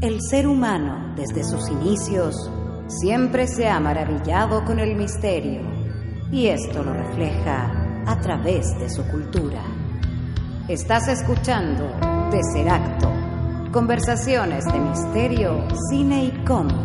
El 0.00 0.20
ser 0.22 0.46
humano, 0.46 1.12
desde 1.16 1.42
sus 1.42 1.68
inicios, 1.68 2.48
siempre 2.86 3.48
se 3.48 3.66
ha 3.66 3.80
maravillado 3.80 4.64
con 4.64 4.78
el 4.78 4.94
misterio, 4.94 5.62
y 6.30 6.46
esto 6.46 6.84
lo 6.84 6.92
refleja 6.92 8.04
a 8.06 8.20
través 8.20 8.78
de 8.78 8.88
su 8.90 9.02
cultura. 9.08 9.60
Estás 10.68 11.08
escuchando 11.08 11.90
Tesseracto, 12.30 13.10
conversaciones 13.72 14.64
de 14.66 14.78
misterio, 14.78 15.66
cine 15.90 16.26
y 16.26 16.44
cómic, 16.44 16.76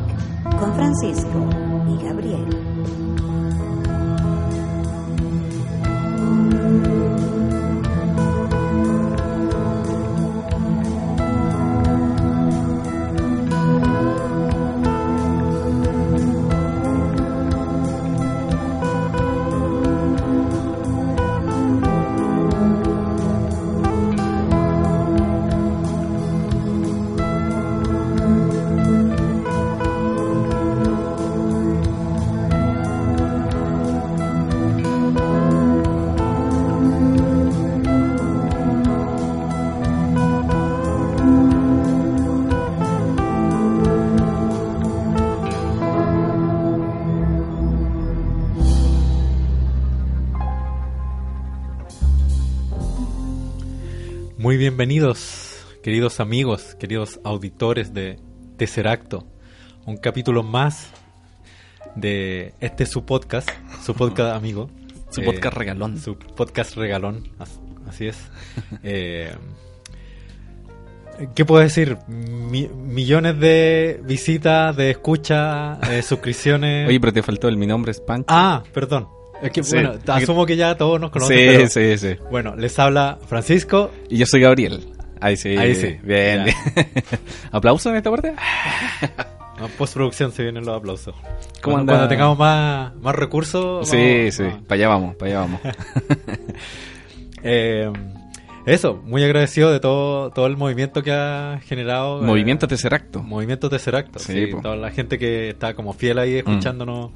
con 0.60 0.74
Francisco 0.74 1.48
y 1.88 2.04
Gabriel. 2.04 2.63
Bienvenidos, 54.88 55.66
queridos 55.82 56.20
amigos, 56.20 56.76
queridos 56.78 57.22
auditores 57.24 57.94
de 57.94 58.20
Tercer 58.58 58.90
Acto. 58.90 59.26
Un 59.86 59.96
capítulo 59.96 60.44
más 60.44 60.90
de 61.96 62.54
este 62.60 62.86
su 62.86 63.06
podcast, 63.06 63.50
su 63.82 63.94
podcast 63.96 64.36
amigo. 64.36 64.70
Su 65.10 65.22
Eh, 65.22 65.24
podcast 65.24 65.56
regalón. 65.56 65.98
Su 66.02 66.18
podcast 66.18 66.76
regalón, 66.76 67.30
as- 67.40 67.62
así 67.88 68.08
es. 68.08 68.18
Eh, 68.84 69.34
¿Qué 71.34 71.46
puedo 71.46 71.64
decir? 71.64 71.98
Mi- 72.10 72.68
millones 72.68 73.40
de 73.40 74.02
visitas, 74.04 74.76
de 74.76 74.90
escuchas, 74.92 75.80
de 75.80 76.02
suscripciones. 76.04 76.90
Oye, 76.90 77.00
pero 77.00 77.14
te 77.14 77.24
faltó 77.24 77.48
el 77.48 77.56
mi 77.56 77.68
nombre 77.68 77.92
es 77.94 78.02
Pancho. 78.02 78.26
ah, 78.28 78.64
perdón. 78.74 79.08
Es 79.44 79.52
que, 79.52 79.64
Sí. 79.64 79.76
bueno, 79.76 79.94
asumo 80.08 80.46
que 80.46 80.56
ya 80.56 80.76
todos 80.78 81.00
nos 81.00 81.12
conocen. 81.12 81.38
sí, 81.38 81.46
pero- 81.46 81.68
sí, 81.70 81.98
sí. 81.98 82.16
Bueno, 82.32 82.56
les 82.56 82.78
habla 82.80 83.20
Francisco. 83.28 83.92
Y 84.10 84.18
yo 84.18 84.26
soy 84.26 84.42
Gabriel. 84.42 84.88
Ahí 85.22 85.38
sí. 85.38 85.56
Ahí 85.58 85.76
sí. 85.76 85.98
Bien, 86.04 86.46
bien. 86.46 86.56
¿Aplausos 87.52 87.92
en 87.92 87.98
esta 87.98 88.10
parte? 88.10 88.34
En 89.60 89.70
postproducción 89.78 90.32
se 90.32 90.42
vienen 90.44 90.66
los 90.66 90.76
aplausos. 90.76 91.14
¿Cómo 91.62 91.76
cuando, 91.76 91.92
cuando 91.94 92.08
tengamos 92.10 92.38
más, 92.40 92.94
más 92.96 93.16
recursos. 93.16 93.88
Sí, 93.88 93.98
vamos- 93.98 94.34
sí. 94.34 94.44
vamos. 94.44 94.62
Para 94.64 94.76
allá 94.80 94.88
vamos, 94.90 95.16
para 95.16 95.30
allá 95.32 95.40
vamos. 95.42 95.62
Eh, 97.44 97.92
eso, 98.66 99.02
muy 99.06 99.24
agradecido 99.24 99.72
de 99.72 99.80
todo, 99.82 100.32
todo 100.32 100.48
el 100.48 100.56
movimiento 100.56 101.04
que 101.04 101.12
ha 101.12 101.60
generado. 101.66 102.22
eh, 102.22 102.26
Movimiento 102.26 102.68
Tesseracto. 102.68 103.22
Movimiento 103.22 103.70
Tesseracto. 103.70 104.20
Sí, 104.20 104.46
Sí, 104.48 104.52
toda 104.62 104.76
la 104.78 104.92
gente 104.92 105.20
que 105.20 105.50
está 105.50 105.74
como 105.74 105.92
fiel 105.94 106.20
ahí 106.20 106.36
escuchándonos 106.36 107.12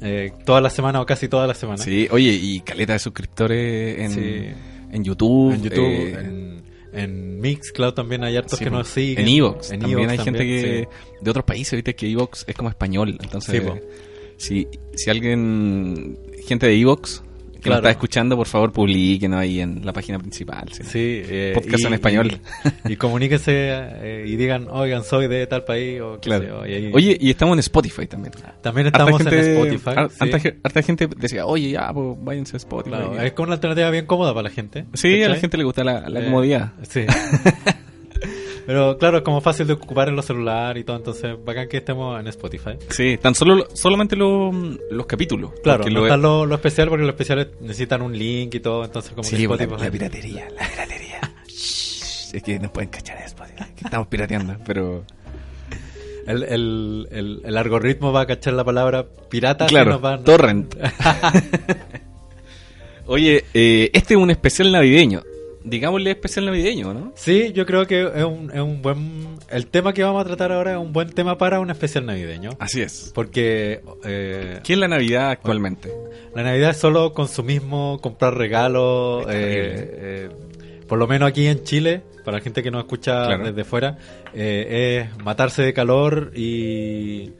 eh, 0.00 0.32
toda 0.44 0.60
la 0.60 0.70
semana 0.70 1.00
o 1.00 1.06
casi 1.06 1.28
toda 1.28 1.46
la 1.46 1.54
semana. 1.54 1.82
Sí, 1.82 2.08
oye, 2.10 2.32
y 2.32 2.60
caleta 2.60 2.92
de 2.94 2.98
suscriptores 2.98 3.98
en, 3.98 4.10
Sí. 4.10 4.46
en 4.92 5.04
YouTube. 5.04 5.52
En 5.54 5.62
YouTube, 5.62 5.78
eh, 5.84 6.16
en, 6.20 6.62
en 6.92 7.40
Mixcloud 7.40 7.92
también 7.92 8.24
hay 8.24 8.36
hartos 8.36 8.58
sí, 8.58 8.64
que 8.64 8.70
nos 8.70 8.88
siguen. 8.88 9.26
En 9.26 9.34
Evox. 9.36 9.70
En 9.70 9.80
También 9.80 10.00
Evox 10.00 10.18
hay 10.18 10.24
gente 10.24 10.44
que 10.44 10.88
de 11.20 11.30
otros 11.30 11.44
países, 11.44 11.72
viste 11.74 11.94
que 11.94 12.10
Evox 12.10 12.44
es 12.46 12.54
como 12.54 12.68
español. 12.68 13.16
Entonces, 13.22 13.62
si, 14.36 14.66
si 14.94 15.10
alguien, 15.10 16.18
gente 16.46 16.66
de 16.66 16.80
Evox 16.80 17.22
que 17.60 17.68
Claro. 17.68 17.82
nos 17.82 17.88
está 17.88 17.90
escuchando, 17.90 18.36
por 18.36 18.46
favor, 18.46 18.72
publiquenos 18.72 19.38
ahí 19.40 19.60
en 19.60 19.84
la 19.84 19.92
página 19.92 20.18
principal. 20.18 20.68
sí. 20.72 20.82
Sí, 20.84 21.22
eh, 21.24 21.52
Podcast 21.54 21.84
en 21.84 21.94
español. 21.94 22.40
Y, 22.88 22.92
y 22.92 22.96
comuníquense 22.96 23.52
eh, 23.54 24.24
y 24.26 24.36
digan, 24.36 24.66
oigan, 24.70 25.04
soy 25.04 25.28
de 25.28 25.46
tal 25.46 25.64
país 25.64 26.00
o 26.00 26.18
qué 26.20 26.30
sé 26.30 26.36
yo, 26.36 26.40
Claro. 26.46 26.66
y 26.66 26.74
ahí- 26.74 26.90
Oye, 26.92 27.16
y 27.20 27.30
estamos 27.30 27.54
en 27.54 27.60
Spotify 27.60 28.06
también. 28.06 28.32
también 28.62 28.86
estamos 28.88 29.20
Harta 29.20 29.30
en 29.36 29.42
gente- 29.44 29.52
Spotify. 29.54 29.90
har- 29.96 30.10
sí. 30.10 30.16
harta, 30.20 30.38
ge- 30.40 30.56
harta 30.62 30.82
gente 30.82 31.08
decía, 31.16 31.46
oye, 31.46 31.70
ya, 31.70 31.92
pues 31.92 32.16
váyanse 32.22 32.56
a 32.56 32.58
Spotify. 32.58 32.96
Claro, 32.96 33.20
es 33.20 33.32
como 33.32 33.46
una 33.46 33.54
alternativa 33.54 33.90
bien 33.90 34.06
cómoda 34.06 34.32
para 34.34 34.44
la 34.48 34.50
gente. 34.54 34.86
Sí, 34.94 35.14
a 35.14 35.18
la 35.20 35.26
¿cachai? 35.28 35.40
gente 35.42 35.56
le 35.58 35.64
gusta 35.64 35.84
la, 35.84 36.08
la 36.08 36.20
Eh, 36.20 36.24
comodidad. 36.24 36.72
Sí. 36.88 37.02
Pero 38.66 38.96
claro, 38.98 39.18
es 39.18 39.22
como 39.24 39.40
fácil 39.40 39.66
de 39.66 39.72
ocupar 39.74 40.08
en 40.08 40.16
los 40.16 40.24
celulares 40.26 40.80
y 40.80 40.84
todo, 40.84 40.96
entonces 40.96 41.34
bacán 41.44 41.68
que 41.68 41.78
estemos 41.78 42.18
en 42.20 42.26
Spotify. 42.28 42.72
Sí, 42.90 43.18
tan 43.20 43.34
solo 43.34 43.66
solamente 43.74 44.16
lo- 44.16 44.52
los 44.90 45.06
capítulos. 45.06 45.52
Claro, 45.62 45.84
no 45.84 45.90
lo- 45.90 46.02
está 46.06 46.16
lo, 46.16 46.46
lo 46.46 46.54
especial 46.54 46.88
porque 46.88 47.02
los 47.04 47.10
especiales 47.12 47.48
necesitan 47.60 48.02
un 48.02 48.16
link 48.16 48.54
y 48.54 48.60
todo, 48.60 48.84
entonces 48.84 49.12
como 49.12 49.24
Sí, 49.24 49.36
que 49.36 49.48
la, 49.48 49.54
Spotify... 49.54 49.84
la 49.84 49.90
piratería, 49.90 50.48
la 50.58 50.68
piratería. 50.68 51.20
Es 52.32 52.44
que 52.44 52.60
nos 52.60 52.70
pueden 52.70 52.90
cachar 52.90 53.16
en 53.18 53.24
Spotify, 53.24 53.64
que 53.76 53.84
estamos 53.86 54.06
pirateando, 54.06 54.56
pero... 54.64 55.04
el, 56.28 56.44
el, 56.44 57.08
el, 57.10 57.42
el 57.44 57.56
algoritmo 57.56 58.12
va 58.12 58.20
a 58.20 58.26
cachar 58.26 58.52
la 58.52 58.62
palabra 58.62 59.04
pirata. 59.28 59.66
Claro, 59.66 59.98
nos 59.98 60.22
torrent. 60.24 60.76
Oye, 63.06 63.44
eh, 63.54 63.90
este 63.92 64.14
es 64.14 64.20
un 64.20 64.30
especial 64.30 64.70
navideño. 64.70 65.22
Digámosle 65.62 66.10
especial 66.12 66.46
navideño, 66.46 66.94
¿no? 66.94 67.12
Sí, 67.16 67.52
yo 67.52 67.66
creo 67.66 67.86
que 67.86 68.02
es 68.14 68.24
un, 68.24 68.50
es 68.50 68.60
un 68.60 68.80
buen... 68.80 69.36
El 69.50 69.66
tema 69.66 69.92
que 69.92 70.02
vamos 70.02 70.22
a 70.22 70.24
tratar 70.26 70.52
ahora 70.52 70.72
es 70.72 70.78
un 70.78 70.92
buen 70.92 71.10
tema 71.10 71.36
para 71.36 71.60
un 71.60 71.70
especial 71.70 72.06
navideño. 72.06 72.50
Así 72.58 72.80
es. 72.80 73.12
Porque 73.14 73.82
eh, 74.04 74.60
¿Qué 74.64 74.72
es 74.72 74.78
la 74.78 74.88
Navidad 74.88 75.30
actualmente? 75.30 75.92
la 76.34 76.44
Navidad 76.44 76.70
es 76.70 76.76
solo 76.78 77.12
consumismo, 77.12 77.98
comprar 78.00 78.36
regalos. 78.36 79.24
Eh, 79.28 79.28
eh, 79.30 80.28
por 80.88 80.98
lo 80.98 81.06
menos 81.06 81.28
aquí 81.28 81.46
en 81.46 81.62
Chile, 81.62 82.02
para 82.24 82.38
la 82.38 82.42
gente 82.42 82.62
que 82.62 82.70
nos 82.70 82.82
escucha 82.84 83.26
Claro. 83.26 83.44
desde 83.44 83.64
fuera, 83.64 83.98
eh, 84.34 85.08
es 85.12 85.24
matarse 85.24 85.62
de 85.62 85.72
calor 85.72 86.32
y 86.34 87.32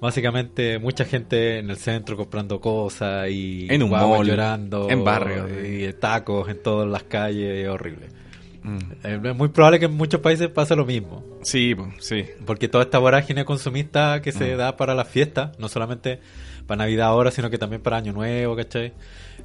básicamente 0.00 0.78
mucha 0.78 1.04
gente 1.04 1.58
en 1.58 1.70
el 1.70 1.76
centro 1.76 2.16
comprando 2.16 2.60
cosas 2.60 3.28
y 3.30 3.66
En 3.70 3.82
un 3.82 3.90
mall, 3.90 4.26
llorando 4.26 4.88
en 4.90 5.04
barrio. 5.04 5.46
y 5.64 5.92
tacos 5.94 6.48
en 6.48 6.62
todas 6.62 6.88
las 6.88 7.02
calles, 7.04 7.64
es 7.64 7.68
horrible. 7.68 8.06
Mm. 8.62 8.78
Es 9.26 9.36
muy 9.36 9.48
probable 9.48 9.78
que 9.78 9.86
en 9.86 9.94
muchos 9.94 10.20
países 10.20 10.48
pase 10.48 10.74
lo 10.76 10.84
mismo. 10.84 11.24
Sí, 11.42 11.74
sí. 12.00 12.26
Porque 12.44 12.68
toda 12.68 12.84
esta 12.84 12.98
vorágine 12.98 13.44
consumista 13.44 14.20
que 14.22 14.32
se 14.32 14.54
Mm. 14.54 14.58
da 14.58 14.76
para 14.76 14.94
las 14.94 15.08
fiestas, 15.08 15.58
no 15.58 15.68
solamente 15.68 16.20
para 16.66 16.78
Navidad 16.78 17.06
ahora, 17.08 17.30
sino 17.30 17.48
que 17.50 17.56
también 17.58 17.80
para 17.82 17.96
Año 17.96 18.12
Nuevo, 18.12 18.56
¿cachai? 18.56 18.92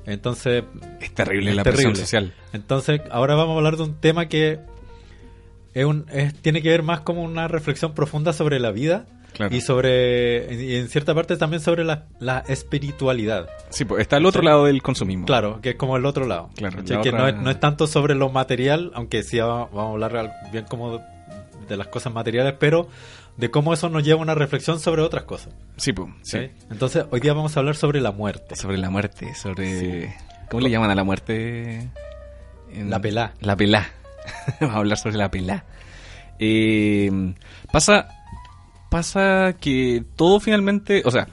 Entonces, 0.06 0.64
Es 1.00 1.14
terrible 1.14 1.52
Es 1.52 1.56
la 1.56 1.64
presión 1.64 1.96
social. 1.96 2.34
entonces 2.52 3.02
ahora 3.12 3.36
vamos 3.36 3.54
a 3.54 3.58
hablar 3.58 3.78
de 3.78 3.84
un 3.84 3.96
tema 4.02 4.28
que 4.28 4.60
es 5.74 5.86
un, 5.86 6.06
es- 6.12 6.34
tiene 6.36 6.62
que 6.62 6.70
ver 6.70 6.84
más 6.84 7.00
como 7.02 7.24
una 7.24 7.48
reflexión 7.48 7.94
profunda 7.94 8.34
sobre 8.34 8.60
la 8.60 8.72
vida 8.72 9.06
Claro. 9.34 9.56
y 9.56 9.62
sobre, 9.62 10.54
y 10.54 10.76
en 10.76 10.88
cierta 10.90 11.16
parte 11.16 11.38
también 11.38 11.62
sobre 11.62 11.84
la, 11.84 12.06
la 12.20 12.40
espiritualidad. 12.48 13.50
Sí, 13.70 13.84
pues 13.86 14.02
está 14.02 14.18
al 14.18 14.26
otro 14.26 14.42
Sí. 14.42 14.46
lado 14.46 14.66
del 14.66 14.82
consumismo. 14.84 15.26
Claro, 15.26 15.60
que 15.62 15.72
es 15.72 15.76
como 15.76 15.98
el 15.98 16.06
otro 16.06 16.26
lado. 16.28 16.50
Claro, 16.56 16.78
¿cachai? 16.78 16.98
la 16.98 17.02
Que 17.04 17.10
otra- 17.10 17.20
no, 17.22 17.28
es, 17.30 17.36
no 17.36 17.50
es 17.50 17.60
tanto 17.60 17.88
sobre 17.88 18.14
lo 18.16 18.30
material, 18.30 18.92
aunque 18.94 19.24
sí 19.24 19.38
va- 19.40 19.66
vamos 19.66 20.02
a 20.02 20.06
hablar 20.06 20.32
bien 20.52 20.66
como 20.66 20.98
de, 20.98 21.04
de 21.68 21.78
las 21.78 21.88
cosas 21.88 22.14
materiales, 22.14 22.54
pero 22.60 22.88
de 23.38 23.50
cómo 23.50 23.74
eso 23.74 23.90
nos 23.90 24.04
lleva 24.04 24.20
a 24.20 24.22
una 24.24 24.36
reflexión 24.36 24.80
sobre 24.80 25.02
otras 25.02 25.24
cosas. 25.24 25.54
Sí, 25.78 25.92
pues, 25.94 26.10
sí. 26.22 26.38
¿sí? 26.40 26.52
Entonces, 26.70 27.06
hoy 27.10 27.20
día 27.20 27.34
vamos 27.34 27.58
a 27.58 27.60
hablar 27.62 27.76
sobre 27.76 28.00
la 28.02 28.12
muerte. 28.12 28.56
Sobre 28.56 28.78
la 28.78 28.90
muerte, 28.92 29.34
sobre... 29.34 29.80
Sí. 29.80 30.14
¿Cómo 30.52 30.62
le 30.62 30.70
llaman 30.70 30.92
a 30.92 30.96
la 30.96 31.04
muerte? 31.04 31.90
En- 32.72 32.90
La 32.92 33.00
pelá. 33.00 33.34
La 33.40 33.56
pelá. 33.56 33.90
Vamos 34.62 34.76
a 34.76 34.78
hablar 34.80 34.98
sobre 35.00 35.18
la 35.18 35.32
pelá. 35.32 35.66
Eh, 36.40 37.34
pasa, 37.72 38.08
pasa 38.94 39.56
que 39.60 40.04
todo 40.16 40.40
finalmente, 40.40 41.02
o 41.06 41.10
sea, 41.12 41.28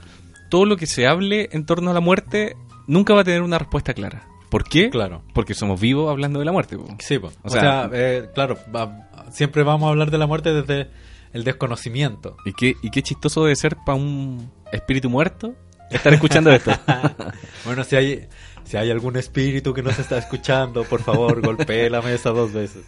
todo 0.49 0.65
lo 0.65 0.77
que 0.77 0.87
se 0.87 1.05
hable 1.05 1.47
en 1.51 1.65
torno 1.65 1.91
a 1.91 1.93
la 1.93 1.99
muerte 1.99 2.55
nunca 2.87 3.13
va 3.13 3.21
a 3.21 3.23
tener 3.23 3.41
una 3.43 3.59
respuesta 3.59 3.93
clara. 3.93 4.27
¿Por 4.49 4.63
qué? 4.63 4.89
Claro. 4.89 5.21
Porque 5.33 5.53
somos 5.53 5.79
vivos 5.79 6.09
hablando 6.09 6.39
de 6.39 6.45
la 6.45 6.51
muerte. 6.51 6.75
po. 6.77 6.87
Sí, 6.99 7.19
po. 7.19 7.27
o, 7.27 7.31
O 7.43 7.49
sea, 7.49 7.61
sea- 7.61 7.89
eh, 7.93 8.29
claro, 8.33 8.57
va- 8.75 9.09
siempre 9.31 9.63
vamos 9.63 9.87
a 9.87 9.91
hablar 9.91 10.09
de 10.11 10.17
la 10.17 10.27
muerte 10.27 10.51
desde 10.53 10.89
el 11.33 11.43
desconocimiento. 11.43 12.35
¿Y 12.45 12.53
qué, 12.53 12.75
y 12.81 12.89
qué 12.89 13.01
chistoso 13.03 13.43
debe 13.43 13.55
ser 13.55 13.77
para 13.85 13.95
un 13.97 14.51
espíritu 14.71 15.09
muerto 15.09 15.53
estar 15.91 16.13
escuchando 16.13 16.51
esto. 16.51 16.71
Bueno, 17.65 17.83
si 17.83 17.95
hay, 17.95 18.27
si 18.65 18.75
hay 18.77 18.89
algún 18.89 19.15
espíritu 19.17 19.73
que 19.73 19.83
nos 19.83 19.99
está 19.99 20.17
escuchando, 20.17 20.83
por 20.83 21.01
favor, 21.03 21.39
golpee 21.41 21.89
la 21.91 22.01
mesa 22.01 22.31
dos 22.31 22.51
veces. 22.51 22.83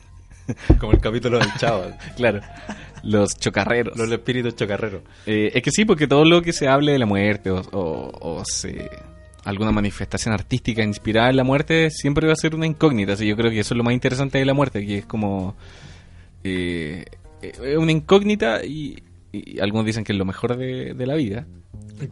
Como 0.80 0.92
el 0.94 1.00
capítulo 1.00 1.38
del 1.40 1.54
chaval. 1.58 1.96
claro. 2.18 2.42
Los 3.04 3.38
chocarreros. 3.38 3.98
Los 3.98 4.12
espíritus 4.12 4.56
chocarreros. 4.56 5.02
Eh, 5.26 5.52
es 5.54 5.62
que 5.62 5.72
sí, 5.72 5.86
porque 5.86 6.08
todo 6.08 6.26
lo 6.26 6.42
que 6.42 6.54
se 6.54 6.68
hable 6.68 6.92
de 6.94 7.00
la 7.00 7.06
muerte 7.06 7.52
o, 7.52 7.62
o- 7.72 8.12
o 8.40 8.44
se, 8.46 8.90
alguna 9.44 9.72
manifestación 9.72 10.34
artística 10.34 10.82
inspirada 10.84 11.30
en 11.30 11.36
la 11.38 11.44
muerte 11.44 11.90
siempre 11.92 12.28
va 12.28 12.34
a 12.34 12.38
ser 12.38 12.56
una 12.56 12.66
incógnita. 12.66 13.14
Así 13.14 13.28
yo 13.28 13.36
creo 13.36 13.52
que 13.52 13.60
eso 13.60 13.74
es 13.74 13.78
lo 13.78 13.84
más 13.84 13.94
interesante 13.94 14.38
de 14.40 14.46
la 14.46 14.54
muerte, 14.54 14.86
que 14.86 15.00
es 15.00 15.06
como 15.06 15.56
eh, 16.44 17.06
es 17.42 17.78
una 17.78 17.92
incógnita 17.92 18.64
y, 18.64 19.04
y 19.32 19.60
algunos 19.60 19.86
dicen 19.86 20.04
que 20.04 20.14
es 20.14 20.18
lo 20.18 20.26
mejor 20.26 20.56
de, 20.58 20.94
de 20.94 21.06
la 21.06 21.16
vida. 21.16 21.46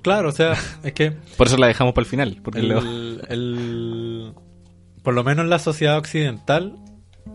Claro, 0.01 0.29
o 0.29 0.31
sea, 0.33 0.55
es 0.83 0.93
que 0.93 1.11
Por 1.37 1.47
eso 1.47 1.57
la 1.57 1.67
dejamos 1.67 1.93
para 1.93 2.03
el 2.03 2.09
final. 2.09 2.37
Porque 2.43 2.59
el, 2.59 2.67
lo- 2.69 2.79
el- 3.29 4.33
por 5.03 5.13
lo 5.13 5.23
menos 5.23 5.43
en 5.45 5.49
la 5.49 5.59
sociedad 5.59 5.97
occidental 5.97 6.75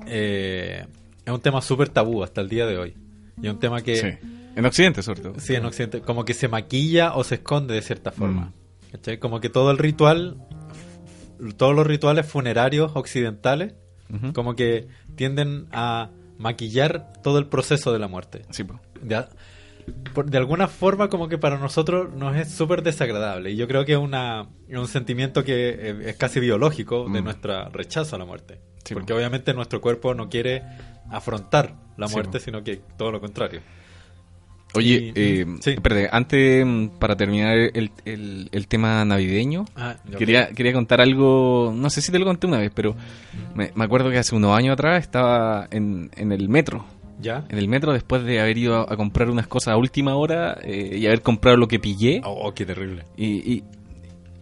eh, 0.07 0.85
es 1.25 1.33
un 1.33 1.41
tema 1.41 1.61
súper 1.63 1.89
tabú 1.89 2.23
hasta 2.23 2.41
el 2.41 2.49
día 2.49 2.67
de 2.67 2.77
hoy. 2.79 2.95
Y 3.41 3.47
es 3.47 3.53
un 3.53 3.59
tema 3.61 3.81
que, 3.83 3.97
Sí. 3.97 4.29
En 4.57 4.65
Occidente, 4.65 5.03
sobre 5.03 5.21
todo. 5.21 5.35
sí, 5.39 5.55
en 5.55 5.65
Occidente, 5.67 6.01
como 6.01 6.25
que 6.25 6.33
se 6.35 6.49
maquilla 6.49 7.15
o 7.15 7.25
se 7.25 7.37
esconde 7.37 7.75
de 7.75 7.83
cierta 7.83 8.11
Mm. 8.11 8.15
forma. 8.15 8.53
¿Cachai? 8.93 9.19
Como 9.19 9.41
que 9.41 9.51
todo 9.51 9.71
el 9.71 9.79
ritual, 9.79 10.39
todos 11.57 11.75
los 11.75 11.87
rituales 11.87 12.27
funerarios 12.27 12.93
occidentales, 12.95 13.75
como 14.35 14.55
que 14.55 14.87
tienden 15.17 15.67
a 15.73 16.11
maquillar 16.39 17.13
todo 17.23 17.39
el 17.39 17.47
proceso 17.47 17.93
de 17.93 17.99
la 17.99 18.09
muerte. 18.09 18.43
Sí, 18.51 18.65
po. 18.65 18.81
de, 19.03 20.37
alguna 20.39 20.69
forma 20.69 21.09
como 21.09 21.29
que 21.29 21.39
para 21.39 21.59
nosotros 21.59 22.13
nos 22.15 22.35
es 22.37 22.51
súper 22.51 22.83
desagradable 22.83 23.51
y 23.53 23.57
yo 23.57 23.69
creo 23.69 23.85
que 23.85 23.93
es 23.93 23.99
una, 23.99 24.49
un 24.69 24.89
sentimiento 24.89 25.45
que 25.45 25.95
es 26.09 26.17
casi 26.17 26.41
biológico 26.41 27.09
de 27.09 27.21
Mm. 27.21 27.25
nuestro 27.25 27.69
rechazo 27.71 28.17
a 28.17 28.19
la 28.19 28.25
muerte 28.25 28.61
Sí, 28.85 28.95
porque 28.95 29.13
po. 29.13 29.19
obviamente 29.19 29.53
nuestro 29.55 29.81
cuerpo 29.81 30.15
no 30.15 30.29
quiere 30.29 30.63
afrontar 31.11 31.75
la 31.97 32.09
Sí, 32.09 32.15
muerte 32.15 32.41
sino 32.41 32.63
que 32.63 32.81
todo 32.97 33.11
lo 33.13 33.21
contrario 33.21 33.61
Oye, 34.75 34.95
Y- 34.95 35.13
eh, 35.15 35.47
sí. 35.61 35.71
espérate, 35.71 36.09
antes, 36.13 36.67
mm, 36.67 36.87
para 36.99 37.17
terminar 37.17 37.57
el, 37.73 37.91
el- 38.05 38.49
el 38.53 38.69
tema 38.69 39.03
navideño, 39.07 39.65
Ah, 39.75 39.97
quería, 40.19 40.49
quería 40.49 40.73
contar 40.75 41.01
algo, 41.01 41.73
no 41.75 41.89
sé 41.89 42.03
si 42.03 42.13
te 42.13 42.19
lo 42.19 42.27
conté 42.27 42.47
una 42.47 42.59
vez, 42.59 42.71
pero 42.75 42.95
me, 43.55 43.71
me 43.75 43.85
acuerdo 43.85 44.11
que 44.11 44.19
hace 44.19 44.35
unos 44.35 44.55
años 44.55 44.75
atrás 44.75 45.01
estaba 45.03 45.67
en, 45.71 46.11
en 46.17 46.31
el 46.33 46.49
metro. 46.51 46.85
ya 47.21 47.45
En 47.49 47.57
el 47.59 47.69
metro, 47.69 47.93
después 47.95 48.25
de 48.25 48.39
haber 48.41 48.59
ido 48.59 48.75
a, 48.77 48.93
a 48.93 48.97
comprar 48.99 49.31
unas 49.31 49.47
cosas 49.47 49.73
a 49.73 49.77
última 49.79 50.15
hora 50.17 50.59
eh, 50.63 50.99
y 50.99 51.07
haber 51.07 51.23
comprado 51.23 51.57
lo 51.57 51.69
que 51.69 51.79
pillé, 51.79 52.21
oh 52.25 52.53
qué 52.53 52.67
terrible 52.67 53.05
y, 53.17 53.27
y- 53.55 53.65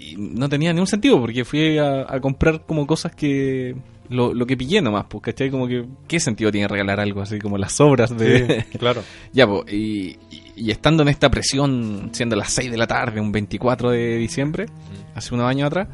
y 0.00 0.16
no 0.16 0.49
tenía 0.49 0.72
ningún 0.72 0.88
sentido 0.88 1.20
porque 1.20 1.44
fui 1.44 1.78
a, 1.78 2.00
a 2.12 2.20
comprar 2.20 2.62
como 2.66 2.87
cosas 2.88 3.14
que. 3.14 3.76
Lo, 4.11 4.35
lo 4.35 4.45
que 4.47 4.56
pillé 4.56 4.83
nomás, 4.83 5.06
pues, 5.09 5.23
¿cachai? 5.23 5.51
Como 5.51 5.67
que. 5.67 5.85
¿Qué 6.06 6.21
sentido 6.21 6.53
tiene 6.53 6.69
regalar 6.69 7.01
algo 7.01 7.23
así 7.23 7.39
como 7.39 7.56
las 7.59 7.73
sobras 7.73 8.17
de. 8.17 8.67
Sí, 8.71 8.79
claro 8.79 9.03
Ya, 9.33 9.47
pues, 9.47 9.73
y, 9.73 10.19
y- 10.31 10.43
y 10.56 10.71
estando 10.71 11.03
en 11.03 11.09
esta 11.09 11.31
presión, 11.31 12.11
siendo 12.12 12.37
las 12.37 12.53
6 12.53 12.71
de 12.71 12.77
la 12.77 12.87
tarde, 12.87 13.21
un 13.21 13.33
24 13.33 13.91
de 13.91 14.17
diciembre, 14.17 14.67
hace 15.15 15.35
unos 15.35 15.47
años 15.49 15.67
atrás, 15.67 15.89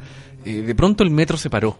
eh, 0.45 0.61
de 0.61 0.75
pronto 0.75 1.03
el 1.03 1.09
metro 1.09 1.35
se 1.37 1.49
paró. 1.49 1.77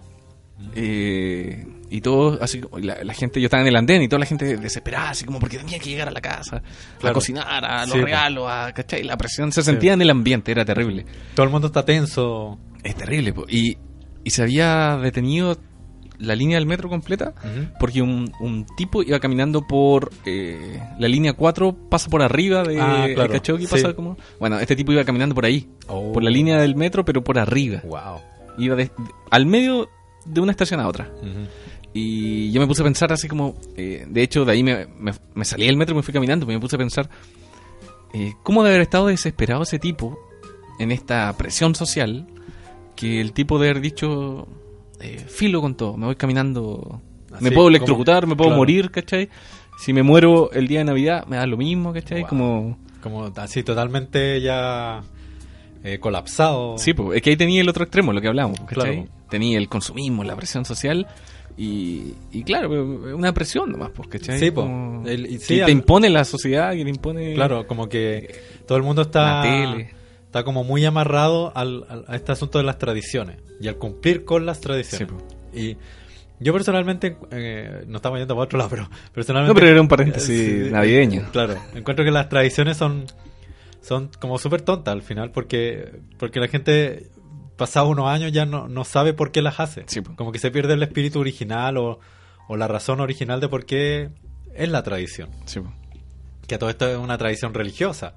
Eh, 0.76 1.66
y 1.90 2.02
todo, 2.02 2.40
así, 2.42 2.62
como- 2.62 2.80
la, 2.80 3.04
la 3.04 3.14
gente, 3.14 3.42
yo 3.42 3.46
estaba 3.48 3.62
en 3.62 3.68
el 3.68 3.76
andén 3.76 4.02
y 4.02 4.08
toda 4.08 4.20
la 4.22 4.26
gente 4.26 4.56
desesperada, 4.58 5.10
así 5.10 5.26
como 5.26 5.40
porque 5.40 5.58
tenía 5.58 5.78
que 5.80 5.90
llegar 5.90 6.08
a 6.08 6.12
la 6.12 6.22
casa, 6.22 6.62
a 7.04 7.12
cocinar, 7.12 7.66
a 7.66 7.82
los 7.82 7.88
Sí, 7.88 7.92
pues. 7.94 8.06
regalos, 8.06 8.46
a, 8.50 8.72
¿cachai? 8.74 9.04
La 9.04 9.18
presión 9.18 9.52
se 9.52 9.62
sentía 9.64 9.94
en 9.94 10.02
el 10.02 10.10
ambiente, 10.10 10.52
era 10.52 10.64
terrible. 10.64 11.06
todo 11.36 11.46
el 11.46 11.52
mundo 11.52 11.68
está 11.68 11.84
tenso 11.84 12.58
Es 12.84 12.96
terrible, 12.96 13.34
po. 13.34 13.46
Y, 13.50 13.78
y 14.24 14.30
se 14.30 14.42
había 14.44 14.98
detenido 14.98 15.58
la 16.22 16.36
línea 16.36 16.58
del 16.58 16.66
metro 16.66 16.88
completa 16.90 17.34
porque 17.80 18.02
un, 18.02 18.32
un 18.40 18.66
tipo 18.78 19.04
iba 19.04 19.20
caminando 19.20 19.66
por 19.68 20.12
eh, 20.26 20.80
la 21.00 21.08
línea 21.08 21.34
4, 21.34 21.76
pasa 21.90 22.10
por 22.10 22.22
arriba 22.22 22.64
de, 22.64 22.80
Ah, 22.80 23.08
de 23.08 23.16
Sí. 23.68 23.68
pasa 23.68 23.94
como... 23.96 24.18
Bueno, 24.40 24.60
este 24.60 24.76
tipo 24.76 24.92
iba 24.92 25.04
caminando 25.04 25.36
por 25.36 25.46
ahí, 25.46 25.68
Oh. 25.88 26.12
por 26.14 26.24
la 26.24 26.30
línea 26.30 26.62
del 26.62 26.76
metro, 26.76 27.04
pero 27.04 27.24
por 27.24 27.38
arriba. 27.40 27.82
wow 27.86 28.20
Iba 28.58 28.76
de- 28.76 28.92
al 29.30 29.46
medio 29.46 29.90
de 30.26 30.42
una 30.42 30.52
estación 30.52 30.80
a 30.80 30.88
otra. 30.88 31.10
Y 31.94 32.52
yo 32.52 32.62
me 32.62 32.68
puse 32.68 32.82
a 32.82 32.86
pensar 32.86 33.12
así 33.12 33.28
como... 33.28 33.56
eh, 33.76 34.06
de 34.08 34.22
hecho, 34.22 34.46
de 34.46 34.52
ahí 34.54 34.64
me, 34.64 34.86
me, 35.00 35.12
me 35.34 35.44
salí 35.46 35.66
del 35.66 35.76
metro 35.78 35.94
y 35.94 35.98
me 35.98 36.04
fui 36.04 36.14
caminando, 36.14 36.46
me 36.46 36.60
puse 36.60 36.76
a 36.76 36.80
pensar... 36.80 37.10
eh, 38.14 38.34
¿Cómo 38.44 38.64
de 38.64 38.70
haber 38.70 38.82
estado 38.82 39.08
desesperado 39.08 39.64
ese 39.64 39.80
tipo 39.80 40.18
en 40.80 40.92
esta 40.92 41.36
presión 41.38 41.76
social 41.76 42.28
que 42.96 43.20
el 43.22 43.34
tipo 43.34 43.60
de 43.60 43.70
haber 43.70 43.82
dicho... 43.82 44.48
eh, 45.02 45.18
filo 45.28 45.62
con 45.62 45.76
todo, 45.76 45.98
me 45.98 46.06
voy 46.06 46.16
caminando... 46.16 47.02
Así, 47.32 47.44
me 47.46 47.52
puedo 47.52 47.66
como- 47.66 47.70
electrocutar, 47.70 48.28
me 48.28 48.36
puedo 48.36 48.50
claro. 48.50 48.60
morir, 48.60 48.92
¿cachai? 48.92 49.30
Si 49.80 49.94
me 49.94 50.04
muero 50.04 50.52
el 50.52 50.68
día 50.68 50.80
de 50.80 50.86
Navidad, 50.86 51.26
me 51.28 51.38
da 51.38 51.46
lo 51.48 51.58
mismo, 51.58 51.94
¿cachai? 51.94 52.22
Wow. 52.22 52.30
Como... 52.30 52.78
como 53.02 53.26
así 53.38 53.64
totalmente 53.64 54.42
ya 54.42 55.02
eh, 55.84 55.98
colapsado 56.00 56.78
Sí, 56.78 56.94
pues, 56.94 57.16
es 57.18 57.22
que 57.24 57.32
ahí 57.32 57.38
tenía 57.38 57.62
el 57.62 57.70
otro 57.70 57.84
extremo, 57.84 58.14
lo 58.14 58.22
que. 58.22 58.30
Claro. 58.68 59.06
Tenía 59.30 59.58
el 59.58 59.70
consumismo, 59.70 60.24
la 60.26 60.36
presión 60.36 60.66
social 60.66 61.08
y, 61.58 62.14
y 62.32 62.44
claro, 62.44 62.70
una 63.16 63.34
presión 63.34 63.72
nomás, 63.72 63.92
pues, 63.96 64.10
¿cachai? 64.10 64.38
Sí, 64.40 64.52
po. 64.52 64.64
Como 64.64 65.08
El- 65.08 65.26
y 65.26 65.38
sí, 65.40 65.56
que 65.56 65.62
al- 65.62 65.66
te 65.68 65.72
impone 65.72 66.10
la 66.10 66.26
sociedad, 66.26 66.74
que 66.74 66.84
te 66.84 66.90
impone 66.90 67.34
Claro, 67.34 67.66
como 67.66 67.88
que 67.88 68.42
todo 68.68 68.78
el 68.78 68.84
mundo 68.84 69.04
está, 69.04 69.38
la 69.38 69.42
tele. 69.42 69.90
Está 70.32 70.44
como 70.46 70.64
muy 70.64 70.86
amarrado 70.86 71.52
al, 71.56 71.86
al- 71.90 72.06
a 72.08 72.16
este 72.16 72.32
asunto 72.32 72.58
de 72.58 72.64
las 72.64 72.78
tradiciones 72.78 73.38
y 73.60 73.68
al 73.68 73.76
cumplir 73.76 74.24
con 74.24 74.46
las 74.46 74.62
tradiciones. 74.62 75.10
Sí, 75.54 75.60
y 75.60 75.78
yo 76.44 76.54
personalmente, 76.54 77.18
eh, 77.32 77.84
no 77.88 77.98
estamos 77.98 78.18
yendo 78.18 78.34
para 78.34 78.46
otro 78.46 78.58
lado, 78.58 78.70
pero 78.70 78.90
personalmente... 79.14 79.54
No, 79.54 79.60
pero 79.60 79.70
era 79.72 79.82
un 79.82 79.88
paréntesis 79.90 80.64
Sí, 80.66 80.72
navideño. 80.72 81.28
Claro, 81.34 81.56
encuentro 81.76 82.06
que 82.06 82.12
las 82.12 82.30
tradiciones 82.30 82.78
son, 82.78 83.06
son 83.82 84.10
como 84.20 84.40
súper 84.40 84.62
tontas 84.62 84.94
al 84.94 85.02
final 85.02 85.32
porque, 85.32 86.00
porque 86.18 86.40
la 86.40 86.48
gente 86.48 87.10
pasado 87.58 87.90
unos 87.90 88.08
años 88.08 88.32
ya 88.32 88.46
no, 88.46 88.68
no 88.70 88.86
sabe 88.86 89.14
por 89.14 89.32
qué 89.32 89.42
las 89.42 89.60
hace. 89.60 89.84
Sí. 89.88 90.02
Como 90.02 90.32
que 90.32 90.40
se 90.40 90.50
pierde 90.50 90.74
el 90.76 90.82
espíritu 90.84 91.20
original 91.20 91.78
o, 91.78 92.00
o 92.48 92.56
la 92.58 92.68
razón 92.70 93.02
original 93.02 93.40
de 93.42 93.50
por 93.50 93.66
qué 93.66 94.10
es 94.56 94.70
la 94.70 94.82
tradición 94.82 95.30
Sí, 95.46 95.60
que 96.48 96.58
todo 96.58 96.70
esto 96.72 96.88
es 96.88 96.98
una 96.98 97.18
tradición 97.18 97.54
religiosa. 97.54 98.16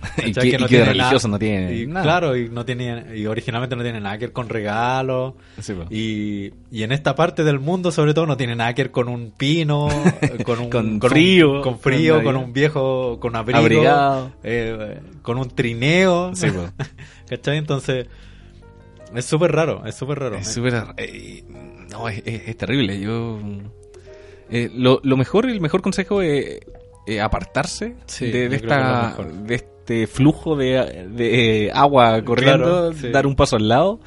y 0.18 0.32
que, 0.32 0.46
y 0.46 0.50
que 0.50 0.58
de 0.58 0.66
tiene 0.68 0.84
religioso 0.84 1.28
nada- 1.28 1.34
no 1.36 1.38
tiene 1.38 1.76
y, 1.76 1.86
nada. 1.86 2.02
Claro, 2.02 2.36
y 2.36 2.48
no 2.48 2.64
tiene, 2.64 3.16
y 3.16 3.26
originalmente 3.26 3.74
no 3.76 3.82
tiene 3.82 4.00
nada 4.00 4.16
que 4.18 4.26
ver 4.26 4.32
con 4.32 4.48
regalos. 4.48 5.34
Sí, 5.60 5.72
po. 5.72 5.84
Y, 5.90 6.52
y 6.70 6.82
en 6.82 6.92
esta 6.92 7.14
parte 7.14 7.42
del 7.44 7.58
mundo, 7.58 7.90
sobre 7.90 8.14
todo, 8.14 8.26
no 8.26 8.36
tiene 8.36 8.54
nada 8.56 8.74
que 8.74 8.82
ver 8.84 8.90
con 8.90 9.08
un 9.08 9.32
pino, 9.32 9.88
eh, 10.22 10.42
con 10.44 10.60
un 10.60 10.70
Con 10.70 10.86
un- 10.94 11.00
frío, 11.00 11.62
con 11.62 11.78
frío, 11.78 12.16
con 12.22 12.24
con, 12.24 12.36
un 12.36 12.52
viejo, 12.52 13.18
con 13.20 13.34
abrigo, 13.36 13.58
Abrigado. 13.58 14.32
eh, 14.42 15.00
con 15.22 15.38
un 15.38 15.48
trineo. 15.48 16.34
Sí, 16.34 16.50
po. 16.50 16.66
¿Cachai? 17.28 17.58
Entonces, 17.58 18.06
es 19.14 19.24
súper 19.24 19.52
raro, 19.52 19.84
es 19.86 19.94
súper 19.94 20.18
raro. 20.18 20.36
Es 20.36 20.48
súper... 20.52 20.84
eh, 20.96 21.42
no, 21.90 22.08
es, 22.08 22.22
es- 22.24 22.48
es 22.48 22.56
terrible. 22.56 23.00
Yo... 23.00 23.38
eh, 24.50 24.70
lo, 24.74 25.00
lo 25.02 25.16
mejor, 25.16 25.46
el 25.46 25.60
mejor 25.60 25.82
consejo 25.82 26.22
es 26.22 26.60
eh, 27.06 27.20
apartarse 27.20 27.94
Sí, 28.06 28.30
de, 28.30 28.48
de 28.50 28.56
esta, 28.56 29.16
de 29.44 29.54
este 29.88 30.06
flujo 30.06 30.54
de, 30.56 31.06
de, 31.14 31.70
agua 31.72 32.22
corriendo, 32.22 32.64
Claro, 32.64 32.92
sí. 32.92 33.08
dar 33.08 33.26
un 33.26 33.34
paso 33.34 33.56
al 33.56 33.68
lado. 33.68 34.00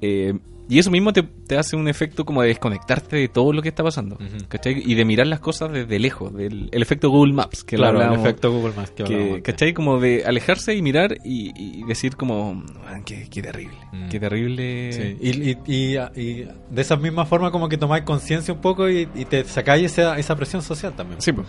eh, 0.00 0.32
y 0.70 0.78
eso 0.78 0.90
mismo 0.90 1.14
te, 1.14 1.22
te 1.22 1.56
hace 1.56 1.76
un 1.76 1.88
efecto 1.88 2.26
como 2.26 2.42
de 2.42 2.48
desconectarte 2.48 3.16
de 3.16 3.28
todo 3.28 3.54
lo 3.54 3.62
que 3.62 3.70
está 3.70 3.82
pasando. 3.82 4.18
Y 4.66 4.94
de 4.96 5.04
mirar 5.06 5.26
las 5.26 5.40
cosas 5.40 5.72
desde 5.72 5.98
lejos, 5.98 6.34
del 6.34 6.68
el 6.72 6.82
efecto 6.82 7.08
Google 7.08 7.32
Maps. 7.32 7.64
Que 7.64 7.76
claro, 7.76 8.02
el 8.02 8.12
efecto 8.20 8.52
Google 8.52 8.74
Maps 8.76 8.90
que, 8.90 9.42
que. 9.42 9.72
Como 9.72 9.98
de 9.98 10.24
alejarse 10.26 10.74
y 10.74 10.82
mirar 10.82 11.16
y, 11.24 11.52
y 11.56 11.84
decir 11.84 12.16
como, 12.16 12.52
"Man, 12.52 13.02
qué, 13.06 13.28
qué 13.30 13.40
terrible, 13.40 13.78
Mm. 13.94 14.08
qué 14.10 14.20
terrible. 14.20 14.92
Sí, 14.92 15.56
Y, 15.66 15.72
y, 15.74 16.44
de 16.70 16.82
esa 16.82 16.96
misma 16.96 17.24
forma 17.24 17.50
como 17.50 17.70
que 17.70 17.78
tomáis 17.78 18.04
conciencia 18.04 18.52
un 18.52 18.60
poco 18.60 18.90
y, 18.90 19.06
te 19.06 19.44
sacáis 19.44 19.86
esa, 19.92 20.18
esa 20.18 20.36
presión 20.36 20.60
social 20.60 20.92
también. 20.94 21.18
Sí, 21.22 21.32
po. 21.32 21.44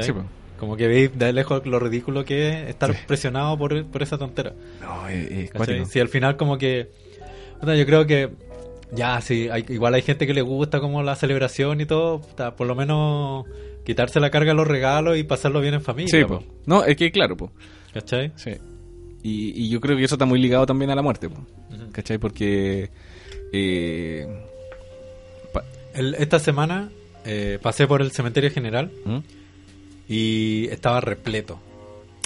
¿sí? 0.00 0.10
po. 0.10 0.24
Como 0.64 0.76
que 0.76 0.88
veis 0.88 1.10
de 1.18 1.32
lejos 1.32 1.64
lo 1.66 1.78
ridículo 1.78 2.24
que 2.24 2.48
es 2.48 2.68
estar 2.70 2.92
Sí. 2.92 2.98
presionado 3.06 3.56
por, 3.58 3.84
por 3.86 4.02
esa 4.02 4.16
tontera. 4.18 4.52
No, 4.80 5.08
es, 5.08 5.50
es. 5.54 5.88
Si 5.90 6.00
al 6.00 6.08
final 6.08 6.36
como 6.36 6.56
que... 6.58 6.88
puta, 7.60 7.74
yo 7.76 7.84
creo 7.86 8.06
que... 8.06 8.30
Ya, 8.92 9.20
sí, 9.20 9.48
hay, 9.50 9.64
igual 9.70 9.94
hay 9.94 10.02
gente 10.02 10.26
que 10.26 10.34
le 10.34 10.42
gusta 10.42 10.78
como 10.80 11.02
la 11.02 11.16
celebración 11.16 11.80
y 11.80 11.86
todo. 11.86 12.20
por 12.56 12.66
lo 12.66 12.74
menos 12.74 13.44
quitarse 13.84 14.20
la 14.20 14.30
carga 14.30 14.52
de 14.52 14.56
los 14.56 14.66
regalos 14.68 15.16
y 15.18 15.24
pasarlo 15.24 15.60
bien 15.60 15.74
en 15.74 15.82
familia. 15.82 16.10
Sí, 16.10 16.24
po, 16.24 16.38
po. 16.40 16.44
No, 16.66 16.84
es 16.84 16.96
que 16.96 17.10
claro, 17.10 17.36
po. 17.36 17.50
¿Cachai? 17.92 18.32
Sí. 18.36 18.52
Y, 19.22 19.64
y 19.64 19.68
yo 19.70 19.80
creo 19.80 19.96
que 19.96 20.04
eso 20.04 20.14
está 20.14 20.26
muy 20.26 20.38
ligado 20.38 20.64
también 20.66 20.90
a 20.90 20.94
la 20.94 21.02
muerte, 21.02 21.28
po. 21.28 21.40
Ujú. 21.74 21.90
¿Cachai? 21.92 22.18
Porque... 22.18 22.90
Eh, 23.52 24.26
El- 25.94 26.14
esta 26.16 26.38
semana 26.38 26.90
eh, 27.24 27.58
pasé 27.62 27.86
por 27.86 28.02
el 28.02 28.10
cementerio 28.10 28.50
general 28.50 28.90
¿Mm? 29.04 29.18
Y 30.08 30.66
estaba 30.70 31.00
repleto. 31.00 31.58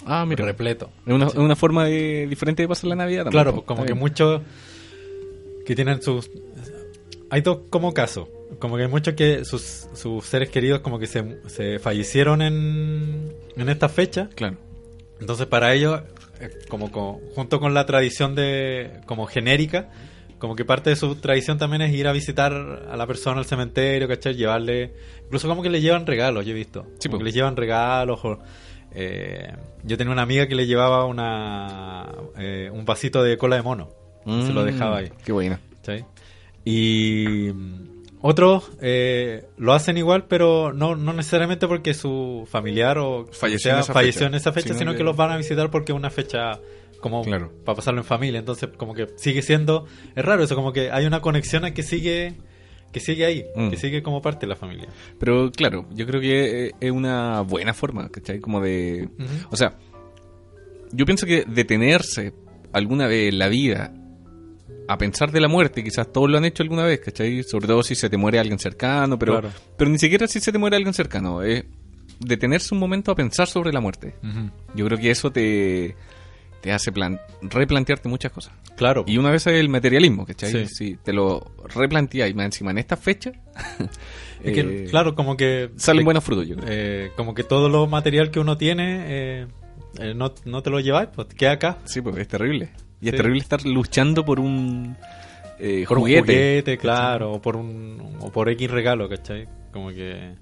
Ah, 0.07 0.25
mira. 0.27 0.45
Repleto. 0.45 0.91
Es 1.07 1.35
una, 1.35 1.57
forma 1.57 1.85
de, 1.87 2.27
diferente 2.29 2.63
de 2.63 2.69
pasar 2.69 2.89
la 2.89 2.97
Navidad 2.97 3.25
también. 3.25 3.43
Claro, 3.43 3.55
pues 3.55 3.67
como 3.67 3.85
que 3.85 3.95
muchos 3.95 4.43
que 5.67 5.75
tienen 5.75 6.01
sus... 6.03 6.31
Hay 7.31 7.43
dos 7.43 7.59
como 7.69 7.93
casos. 7.93 8.29
como 8.59 8.77
que 8.77 8.85
hay 8.85 8.89
muchos 8.89 9.15
que 9.15 9.45
sus, 9.45 9.87
sus 9.93 10.25
seres 10.25 10.49
queridos 10.49 10.81
como 10.81 10.99
que 10.99 11.07
se, 11.07 11.39
se 11.49 11.79
fallecieron 11.79 12.41
en, 12.41 13.35
en 13.57 13.69
esta 13.69 13.89
fecha. 13.91 14.31
Claro. 14.35 14.57
Entonces 15.21 15.47
para 15.47 15.75
ellos, 15.75 16.01
eh, 16.41 16.51
como 16.69 16.91
co- 16.91 17.21
junto 17.35 17.61
con 17.61 17.75
la 17.75 17.85
tradición 17.85 18.35
de 18.35 19.01
como 19.05 19.27
genérica, 19.27 19.91
como 20.39 20.55
que 20.57 20.65
parte 20.65 20.91
de 20.91 20.97
su 20.97 21.17
tradición 21.17 21.59
también 21.59 21.83
es 21.83 21.93
ir 21.93 22.07
a 22.09 22.13
visitar 22.13 22.53
a 22.53 22.97
la 22.97 23.07
persona 23.07 23.39
al 23.41 23.45
cementerio, 23.47 24.07
¿cachai? 24.09 24.35
Llevarle, 24.35 24.93
incluso 25.25 25.49
como 25.49 25.63
que 25.63 25.71
le 25.71 25.81
llevan 25.81 26.07
regalos, 26.07 26.45
yo 26.47 26.53
he 26.53 26.55
visto. 26.55 26.87
Sí, 26.99 27.09
como 27.09 27.13
po. 27.15 27.19
que 27.19 27.25
les 27.25 27.35
llevan 27.35 27.57
regalos. 27.57 28.21
o, 28.25 28.39
eh, 28.95 29.53
yo 29.85 29.97
tenía 29.99 30.13
una 30.13 30.23
amiga 30.23 30.47
que 30.47 30.55
le 30.55 30.67
llevaba 30.67 31.05
una 31.05 32.09
eh, 32.39 32.71
un 32.73 32.85
vasito 32.85 33.23
de 33.23 33.37
cola 33.37 33.57
de 33.57 33.63
mono. 33.63 33.89
Se 34.25 34.53
lo 34.53 34.63
Mm, 34.63 34.67
dejaba 34.67 34.99
ahí. 34.99 35.11
Qué 35.25 35.33
buena. 35.33 35.59
¿cachai? 35.77 36.05
Y 36.65 37.49
otros 38.21 38.71
eh, 38.81 39.47
lo 39.57 39.73
hacen 39.73 39.97
igual, 39.97 40.25
pero 40.29 40.73
no, 40.73 40.97
no 40.97 41.13
necesariamente 41.13 41.67
porque 41.69 41.95
su 41.95 42.47
familiar 42.51 42.99
o 42.99 43.27
Falleció 43.33 43.71
en 43.71 43.77
sea, 43.77 43.81
esa 43.81 43.93
falleció 43.93 44.21
fecha, 44.21 44.27
en 44.29 44.35
esa 44.35 44.53
fecha, 44.53 44.69
sino 44.69 44.79
sino 44.79 44.93
que- 44.93 44.99
que 44.99 45.05
los 45.05 45.17
van 45.17 45.31
a 45.31 45.37
visitar 45.37 45.71
porque 45.71 45.93
es 45.93 45.97
una 45.97 46.11
fecha 46.11 46.59
como 47.01 47.23
Claro. 47.23 47.53
para 47.65 47.77
pasarlo 47.77 48.01
en 48.01 48.05
familia. 48.05 48.39
Entonces, 48.41 48.69
como 48.77 48.95
que 48.95 49.07
sigue 49.17 49.43
siendo. 49.43 49.87
Es 50.17 50.25
raro 50.25 50.43
eso, 50.43 50.55
como 50.55 50.73
que 50.73 50.91
hay 50.91 51.07
una 51.07 51.21
conexión 51.21 51.71
que 51.73 51.83
sigue 51.83 52.35
que 52.91 53.01
sigue 53.01 53.27
ahí, 53.27 53.45
Mm. 53.55 53.69
que 53.69 53.77
sigue 53.77 54.03
como 54.03 54.23
parte 54.23 54.47
de 54.47 54.49
la 54.49 54.57
familia. 54.57 54.89
Pero 55.21 55.53
claro, 55.53 55.87
yo 55.93 56.07
creo 56.07 56.23
que 56.23 56.69
eh, 56.69 56.73
es 56.81 56.91
una 56.91 57.43
buena 57.43 57.75
forma, 57.75 58.09
¿cachai? 58.09 58.41
Como 58.41 58.63
de... 58.63 59.11
Ujú. 59.19 59.49
O 59.51 59.57
sea, 59.59 59.77
yo 60.93 61.05
pienso 61.05 61.27
que 61.27 61.45
detenerse 61.47 62.33
alguna 62.73 63.07
vez 63.07 63.29
en 63.31 63.39
la 63.39 63.49
vida 63.49 63.93
a 64.89 64.97
pensar 64.97 65.31
de 65.33 65.41
la 65.43 65.49
muerte, 65.49 65.85
quizás 65.85 66.11
todos 66.11 66.31
lo 66.31 66.39
han 66.39 66.47
hecho 66.47 66.63
alguna 66.63 66.85
vez, 66.85 67.01
¿cachai? 67.01 67.43
Sobre 67.43 67.67
todo 67.67 67.83
si 67.83 67.95
se 67.95 68.09
te 68.09 68.17
muere 68.17 68.39
alguien 68.39 68.59
cercano, 68.59 69.19
pero, 69.19 69.41
Claro. 69.41 69.55
pero 69.77 69.91
ni 69.91 69.99
siquiera 69.99 70.27
si 70.27 70.41
se 70.41 70.51
te 70.51 70.57
muere 70.57 70.77
alguien 70.77 70.95
cercano, 70.95 71.43
es 71.43 71.65
detenerse 72.21 72.73
un 72.75 72.81
momento 72.81 73.13
a 73.13 73.15
pensar 73.15 73.49
sobre 73.49 73.71
la 73.71 73.81
muerte. 73.83 74.15
Ujú. 74.23 74.51
Yo 74.75 74.87
creo 74.87 74.97
que 74.99 75.11
eso 75.11 75.31
te, 75.31 75.95
te 76.61 76.73
hace 76.73 76.91
plan, 76.93 77.21
replantearte 77.43 78.09
muchas 78.09 78.33
cosas. 78.33 78.53
Claro. 78.77 79.05
Y 79.07 79.19
una 79.19 79.31
vez 79.31 79.47
es 79.47 79.55
el 79.55 79.69
materialismo, 79.69 80.25
¿cachai? 80.27 80.51
Sí. 80.51 80.67
Si 80.67 80.97
te 80.97 81.13
lo 81.13 81.53
replanteas 81.75 82.31
y 82.31 82.35
más 82.35 82.47
encima 82.47 82.71
en 82.73 82.79
esta 82.79 82.97
fecha, 82.97 83.33
Es 84.43 84.53
que, 84.55 84.61
eh, 84.61 84.87
claro, 84.89 85.17
como 85.17 85.37
que. 85.37 85.71
salen 85.77 86.05
buenos 86.05 86.23
frutos, 86.23 86.47
yo 86.47 86.55
creo. 86.57 86.69
eh, 86.71 87.11
como 87.17 87.35
que 87.35 87.43
todo 87.43 87.69
lo 87.69 87.87
material 87.89 88.31
que 88.31 88.39
uno 88.39 88.57
tiene, 88.57 89.05
eh, 89.09 89.47
eh, 89.99 90.15
no, 90.15 90.33
no 90.45 90.63
te 90.63 90.71
lo 90.71 90.79
lleváis, 90.79 91.09
pues 91.15 91.27
queda 91.35 91.53
acá. 91.53 91.79
Sí, 91.87 92.01
pues 92.01 92.17
es 92.19 92.29
terrible. 92.29 92.69
Y 93.01 93.09
es 93.09 93.17
terrible 93.17 93.41
estar 93.41 93.65
luchando 93.67 94.25
por 94.25 94.39
un 94.39 94.97
Por 95.89 95.99
juguete. 95.99 96.21
un 96.21 96.27
juguete, 96.27 96.79
claro, 96.79 97.33
o 97.33 97.43
por 97.43 97.57
un 97.57 98.17
o 98.21 98.31
por 98.31 98.49
X 98.49 98.71
regalo, 98.71 99.09
¿cachai? 99.09 99.49
Como 99.73 99.89
que 99.91 100.35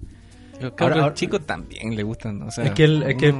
Los 0.60 0.72
cabros 0.72 0.98
ahora- 1.02 1.14
chicos 1.14 1.46
también 1.46 1.96
le 1.96 2.02
gustan. 2.02 2.42
O 2.42 2.50
sea, 2.50 2.64
Es 2.64 2.70
que 2.72 2.84
el- 2.84 3.02
es 3.02 3.16
que- 3.16 3.34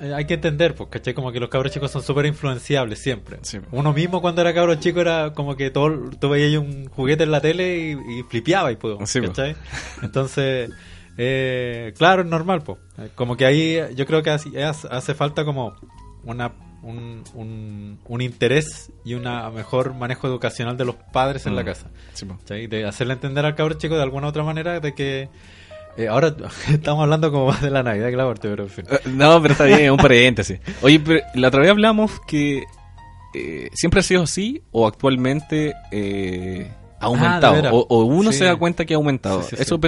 eh, 0.00 0.12
hay 0.14 0.24
que 0.26 0.34
entender, 0.34 0.74
pues, 0.74 0.88
¿cachai? 0.90 1.14
Como 1.14 1.32
que 1.32 1.40
los 1.40 1.48
cabros 1.48 1.72
chicos 1.72 1.90
son 1.90 2.02
súper 2.02 2.26
influenciables 2.26 2.98
siempre. 2.98 3.38
Sí. 3.42 3.58
Uno 3.72 3.92
mismo 3.92 4.20
cuando 4.20 4.40
era 4.42 4.52
cabro 4.54 4.74
chico 4.76 5.00
era 5.00 5.32
como 5.34 5.56
que 5.56 5.70
todo, 5.70 6.10
tú 6.20 6.28
veías 6.28 6.48
ahí 6.50 6.56
un 6.56 6.88
juguete 6.88 7.24
en 7.24 7.30
la 7.30 7.40
tele 7.40 7.76
y, 7.78 8.18
y 8.18 8.22
flipeaba 8.24 8.72
y 8.72 8.76
pues, 8.76 9.08
Sí. 9.10 9.20
¿cachai? 9.20 9.56
Entonces, 10.02 10.70
eh, 11.18 11.94
claro, 11.96 12.22
es 12.22 12.28
normal, 12.28 12.62
pues. 12.62 12.78
Como 13.14 13.36
que 13.36 13.46
ahí 13.46 13.78
yo 13.94 14.06
creo 14.06 14.22
que 14.22 14.30
hace, 14.30 14.50
hace 14.62 15.14
falta 15.14 15.44
como 15.44 15.74
una 16.24 16.52
un, 16.82 17.24
un, 17.34 17.98
un 18.06 18.20
interés 18.20 18.92
y 19.04 19.14
un 19.14 19.24
mejor 19.54 19.94
manejo 19.94 20.28
educacional 20.28 20.76
de 20.76 20.84
los 20.84 20.94
padres 20.94 21.46
en 21.46 21.56
la 21.56 21.62
Mm. 21.62 21.66
casa. 21.66 21.90
sí, 22.12 22.26
pues. 22.26 22.70
De 22.70 22.84
hacerle 22.84 23.14
entender 23.14 23.44
al 23.44 23.54
cabro 23.56 23.74
chico 23.74 23.96
de 23.96 24.02
alguna 24.02 24.28
otra 24.28 24.44
manera 24.44 24.78
de 24.78 24.94
que 24.94 25.28
eh, 25.96 26.08
ahora 26.08 26.34
estamos 26.68 27.02
hablando 27.02 27.30
como 27.32 27.46
más 27.46 27.62
de 27.62 27.70
la 27.70 27.82
Navidad 27.82 28.10
que 28.10 28.16
la 28.16 28.24
muerte, 28.24 28.48
pero 28.48 28.64
en 28.64 28.70
fin. 28.70 28.84
Eh, 28.90 28.98
No, 29.06 29.40
pero 29.42 29.52
está 29.52 29.64
bien, 29.64 29.80
es 29.80 29.90
un 29.90 29.96
paréntesis. 29.96 30.60
Oye, 30.82 31.00
pero 31.00 31.20
la 31.34 31.48
otra 31.48 31.60
vez 31.60 31.70
hablamos 31.70 32.12
que 32.26 32.64
eh, 33.34 33.68
siempre 33.74 34.00
ha 34.00 34.02
sido 34.02 34.22
así 34.22 34.62
o 34.72 34.86
actualmente 34.86 35.74
eh, 35.90 36.70
ha 37.00 37.06
aumentado. 37.06 37.52
Ah, 37.54 37.56
veras. 37.56 37.72
o, 37.74 37.86
o 37.88 38.04
uno 38.04 38.32
Sí. 38.32 38.38
se 38.38 38.44
da 38.44 38.56
cuenta 38.56 38.84
que 38.84 38.94
ha 38.94 38.96
aumentado. 38.96 39.42
Sí, 39.42 39.56
sí, 39.56 39.62
Eso 39.62 39.78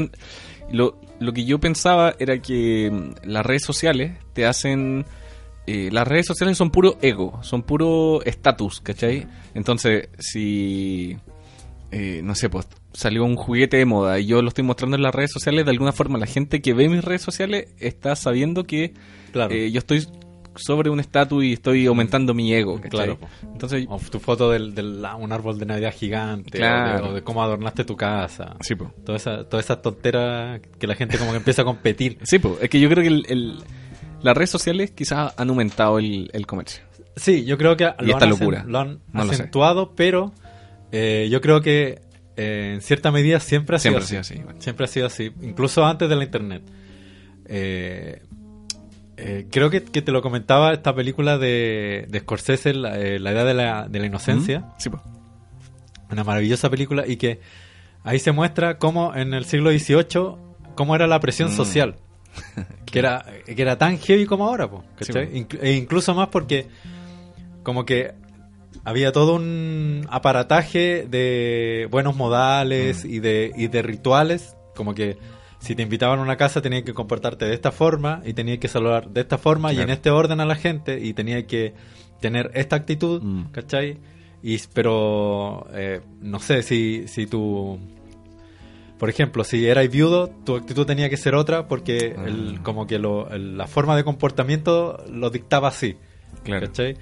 lo, 0.70 1.00
lo 1.18 1.32
que 1.32 1.44
yo 1.44 1.58
pensaba 1.58 2.14
era 2.18 2.38
que 2.40 2.90
mm, 2.92 3.26
las 3.28 3.44
redes 3.46 3.62
sociales 3.64 4.12
te 4.34 4.46
hacen... 4.46 5.04
las 5.66 6.06
redes 6.08 6.26
sociales 6.26 6.56
son 6.56 6.70
puro 6.70 6.96
ego, 7.02 7.38
son 7.42 7.62
puro 7.62 8.22
estatus, 8.24 8.80
¿cachai? 8.80 9.26
Entonces, 9.54 10.08
si... 10.18 11.16
eh, 11.90 12.20
no 12.22 12.34
sé, 12.34 12.48
pues 12.50 12.66
salió 12.92 13.24
un 13.24 13.36
juguete 13.36 13.76
de 13.76 13.84
moda 13.84 14.18
y 14.18 14.26
yo 14.26 14.42
lo 14.42 14.48
estoy 14.48 14.64
mostrando 14.64 14.96
en 14.96 15.02
las 15.02 15.14
redes 15.14 15.30
sociales, 15.32 15.64
de 15.64 15.70
alguna 15.70 15.92
forma 15.92 16.18
la 16.18 16.26
gente 16.26 16.60
que 16.62 16.72
ve 16.74 16.88
mis 16.88 17.04
redes 17.04 17.22
sociales 17.22 17.68
está 17.78 18.16
sabiendo 18.16 18.64
que 18.64 18.94
Claro. 19.32 19.52
eh, 19.54 19.70
yo 19.70 19.78
estoy 19.78 20.06
sobre 20.56 20.90
un 20.90 20.98
estatus 20.98 21.44
y 21.44 21.52
estoy 21.52 21.86
aumentando 21.86 22.34
mi 22.34 22.52
ego. 22.52 22.76
¿cachai? 22.76 22.90
Claro. 22.90 23.18
Entonces, 23.52 23.86
O 23.88 23.98
tu 23.98 24.18
foto 24.18 24.50
del, 24.50 24.74
del- 24.74 25.06
un 25.20 25.30
árbol 25.32 25.56
de 25.58 25.66
Navidad 25.66 25.94
gigante, 25.96 26.48
o 26.48 26.52
de- 26.52 26.58
Claro. 26.58 27.10
o, 27.10 27.12
de, 27.14 27.22
cómo 27.22 27.42
adornaste 27.44 27.84
tu 27.84 27.94
casa. 27.96 28.56
sí, 28.60 28.74
po. 28.74 28.92
Toda 29.04 29.16
esa, 29.18 29.44
toda 29.48 29.60
esa 29.60 29.80
tontera 29.80 30.60
que 30.80 30.86
la 30.88 30.96
gente 30.96 31.16
como 31.18 31.30
que 31.30 31.36
empieza 31.36 31.62
a 31.62 31.64
competir. 31.64 32.18
Sí, 32.24 32.40
po. 32.40 32.58
es 32.60 32.68
que 32.68 32.80
yo 32.80 32.88
creo 32.88 33.02
que 33.02 33.08
el- 33.08 33.26
el- 33.28 33.58
las 34.22 34.36
redes 34.36 34.50
sociales 34.50 34.90
quizás 34.90 35.32
han 35.36 35.48
aumentado 35.48 36.00
el, 36.00 36.28
el 36.32 36.44
comercio. 36.46 36.82
Sí, 37.14 37.44
yo 37.44 37.56
creo 37.56 37.76
que 37.76 37.84
lo 37.84 38.12
esta 38.14 38.24
han, 38.24 38.30
locura. 38.30 38.62
acen- 38.64 38.66
lo 38.68 38.78
han 38.80 38.98
No 39.12 39.24
lo 39.24 39.30
acentuado, 39.30 39.92
pero 39.94 40.32
eh, 40.90 41.28
yo 41.30 41.40
creo 41.40 41.60
que 41.60 42.00
eh, 42.38 42.72
en 42.74 42.80
cierta 42.80 43.10
medida 43.10 43.40
siempre 43.40 43.76
ha 43.76 43.78
Siempre 43.78 44.04
sido 44.04 44.20
así. 44.20 44.34
así. 44.36 44.42
bueno. 44.44 44.60
Siempre 44.62 44.84
ha 44.84 44.88
sido 44.88 45.06
así, 45.06 45.30
incluso 45.42 45.84
antes 45.84 46.08
de 46.08 46.16
la 46.16 46.24
internet. 46.24 46.62
Eh, 47.46 48.22
eh, 49.16 49.46
creo 49.50 49.68
que, 49.70 49.82
que 49.82 50.00
te 50.02 50.12
lo 50.12 50.22
comentaba 50.22 50.72
esta 50.72 50.94
película 50.94 51.38
de, 51.38 52.06
de 52.08 52.20
Scorsese, 52.20 52.72
la, 52.74 52.98
eh, 52.98 53.18
La 53.18 53.32
Edad 53.32 53.44
de 53.46 53.54
la, 53.54 53.88
de 53.88 53.98
la 53.98 54.06
Inocencia. 54.06 54.60
¿Mm? 54.60 54.72
Sí, 54.78 54.90
po. 54.90 55.02
una 56.10 56.24
maravillosa 56.24 56.70
película 56.70 57.04
y 57.06 57.16
que 57.16 57.40
ahí 58.04 58.18
se 58.18 58.32
muestra 58.32 58.78
cómo 58.78 59.14
en 59.14 59.34
el 59.34 59.44
siglo 59.44 59.70
XVIII 59.70 60.36
cómo 60.74 60.94
era 60.94 61.06
la 61.06 61.18
presión 61.20 61.50
Mm. 61.50 61.56
social 61.56 61.96
que 62.86 62.98
era 63.00 63.24
que 63.44 63.60
era 63.60 63.76
tan 63.76 63.98
heavy 63.98 64.24
como 64.26 64.46
ahora 64.46 64.70
po, 64.70 64.84
¿cachai? 64.96 65.28
Sí, 65.32 65.44
po. 65.44 65.56
E 65.64 65.72
incluso 65.74 66.14
más 66.14 66.28
porque 66.28 66.66
como 67.64 67.84
que 67.84 68.12
había 68.84 69.12
todo 69.12 69.34
un 69.34 70.06
aparataje 70.10 71.06
de 71.08 71.88
buenos 71.90 72.16
modales 72.16 73.04
Mm. 73.04 73.10
y 73.10 73.18
de 73.20 73.52
y 73.56 73.68
de 73.68 73.82
rituales 73.82 74.56
como 74.74 74.94
que 74.94 75.16
si 75.60 75.74
te 75.74 75.82
invitaban 75.82 76.20
a 76.20 76.22
una 76.22 76.36
casa 76.36 76.62
tenías 76.62 76.84
que 76.84 76.94
comportarte 76.94 77.44
de 77.44 77.54
esta 77.54 77.72
forma 77.72 78.22
y 78.24 78.32
tenías 78.32 78.58
que 78.58 78.68
saludar 78.68 79.08
de 79.10 79.20
esta 79.22 79.38
forma 79.38 79.72
y 79.72 79.80
en 79.80 79.90
este 79.90 80.10
orden 80.10 80.40
a 80.40 80.46
la 80.46 80.54
gente 80.54 81.00
y 81.04 81.12
tenías 81.14 81.44
que 81.44 81.74
tener 82.20 82.50
esta 82.54 82.76
actitud, 82.76 83.20
Mm. 83.22 83.50
¿cachai? 83.50 83.98
Y, 84.42 84.56
pero 84.72 85.66
eh, 85.72 86.00
no 86.20 86.38
sé 86.38 86.62
si, 86.62 87.08
si 87.08 87.26
tú, 87.26 87.78
por 88.98 89.08
ejemplo, 89.10 89.42
si 89.44 89.66
eras 89.66 89.88
viudo, 89.90 90.28
tu 90.44 90.54
actitud 90.56 90.86
tenía 90.86 91.08
que 91.10 91.16
ser 91.16 91.34
otra 91.34 91.66
porque 91.66 92.14
Ah. 92.16 92.24
el, 92.26 92.60
como 92.62 92.86
que 92.86 92.98
lo, 93.00 93.28
el- 93.30 93.56
la 93.58 93.66
forma 93.66 93.96
de 93.96 94.04
comportamiento 94.04 95.02
lo 95.10 95.30
dictaba 95.30 95.68
así, 95.68 95.96
Claro. 96.44 96.66
¿cachai? 96.68 96.96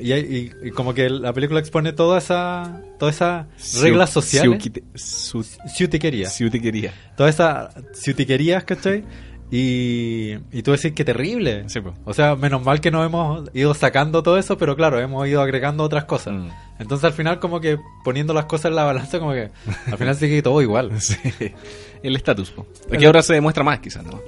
Y, 0.00 0.12
y- 0.12 0.50
y 0.64 0.70
como 0.70 0.94
que 0.94 1.08
la 1.10 1.32
película 1.32 1.60
expone 1.60 1.92
toda 1.92 2.18
esa, 2.18 2.82
toda 2.98 3.10
esa 3.10 3.46
reglas 3.80 4.10
sociales, 4.10 4.62
Su, 4.94 5.42
ciutiquería, 5.42 6.28
ciutiquería. 6.28 6.92
todas 7.16 7.34
esas 7.34 7.74
ciutiquerías, 7.94 8.64
¿cachai? 8.64 9.04
Y, 9.50 10.34
y 10.52 10.62
tú 10.62 10.72
decís 10.72 10.92
que 10.92 11.04
terrible. 11.06 11.64
Sí, 11.68 11.80
po. 11.80 11.94
O 12.04 12.12
sea, 12.12 12.36
menos 12.36 12.62
mal 12.62 12.80
que 12.82 12.90
nos 12.90 13.06
hemos 13.06 13.48
ido 13.54 13.72
sacando 13.72 14.22
todo 14.22 14.36
eso, 14.38 14.58
pero 14.58 14.76
claro, 14.76 15.00
hemos 15.00 15.26
ido 15.26 15.40
agregando 15.40 15.84
otras 15.84 16.04
cosas. 16.04 16.34
Mm. 16.34 16.48
Entonces 16.78 17.04
al 17.04 17.12
final 17.14 17.40
como 17.40 17.58
que 17.60 17.78
poniendo 18.04 18.34
las 18.34 18.44
cosas 18.44 18.66
en 18.66 18.76
la 18.76 18.84
balanza, 18.84 19.18
como 19.18 19.32
que 19.32 19.48
al 19.90 19.96
final 19.98 20.14
sigue 20.16 20.42
todo 20.42 20.60
igual. 20.62 20.92
Sí. 21.00 21.16
El 22.02 22.14
estatus, 22.14 22.52
que 22.96 23.06
ahora 23.06 23.22
se 23.22 23.34
demuestra 23.34 23.64
más, 23.64 23.80
quizás, 23.80 24.04
¿no? 24.04 24.20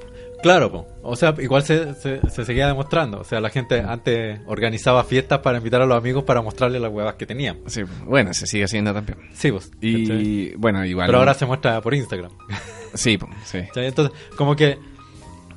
Claro, 0.42 0.70
po. 0.72 0.86
o 1.02 1.16
sea, 1.16 1.34
igual 1.38 1.62
se, 1.62 1.94
se, 1.94 2.20
se 2.30 2.44
seguía 2.44 2.66
demostrando. 2.66 3.20
O 3.20 3.24
sea, 3.24 3.40
la 3.40 3.50
gente 3.50 3.80
antes 3.80 4.40
organizaba 4.46 5.04
fiestas 5.04 5.40
para 5.40 5.58
invitar 5.58 5.82
a 5.82 5.86
los 5.86 5.96
amigos 5.98 6.24
para 6.24 6.40
mostrarles 6.42 6.80
las 6.80 6.90
huevas 6.90 7.14
que 7.14 7.26
tenían. 7.26 7.58
Sí, 7.66 7.82
bueno, 8.06 8.32
se 8.32 8.46
sigue 8.46 8.64
haciendo 8.64 8.92
también. 8.94 9.18
Sí, 9.34 9.50
pues. 9.52 9.66
¿cachai? 9.68 9.82
Y 9.82 10.54
bueno, 10.56 10.84
igual. 10.84 11.06
Pero 11.06 11.18
ahora 11.18 11.34
se 11.34 11.46
muestra 11.46 11.80
por 11.80 11.94
Instagram. 11.94 12.32
Sí, 12.94 13.16
po, 13.18 13.28
sí. 13.44 13.60
¿cachai? 13.68 13.86
Entonces, 13.86 14.12
como 14.36 14.56
que 14.56 14.76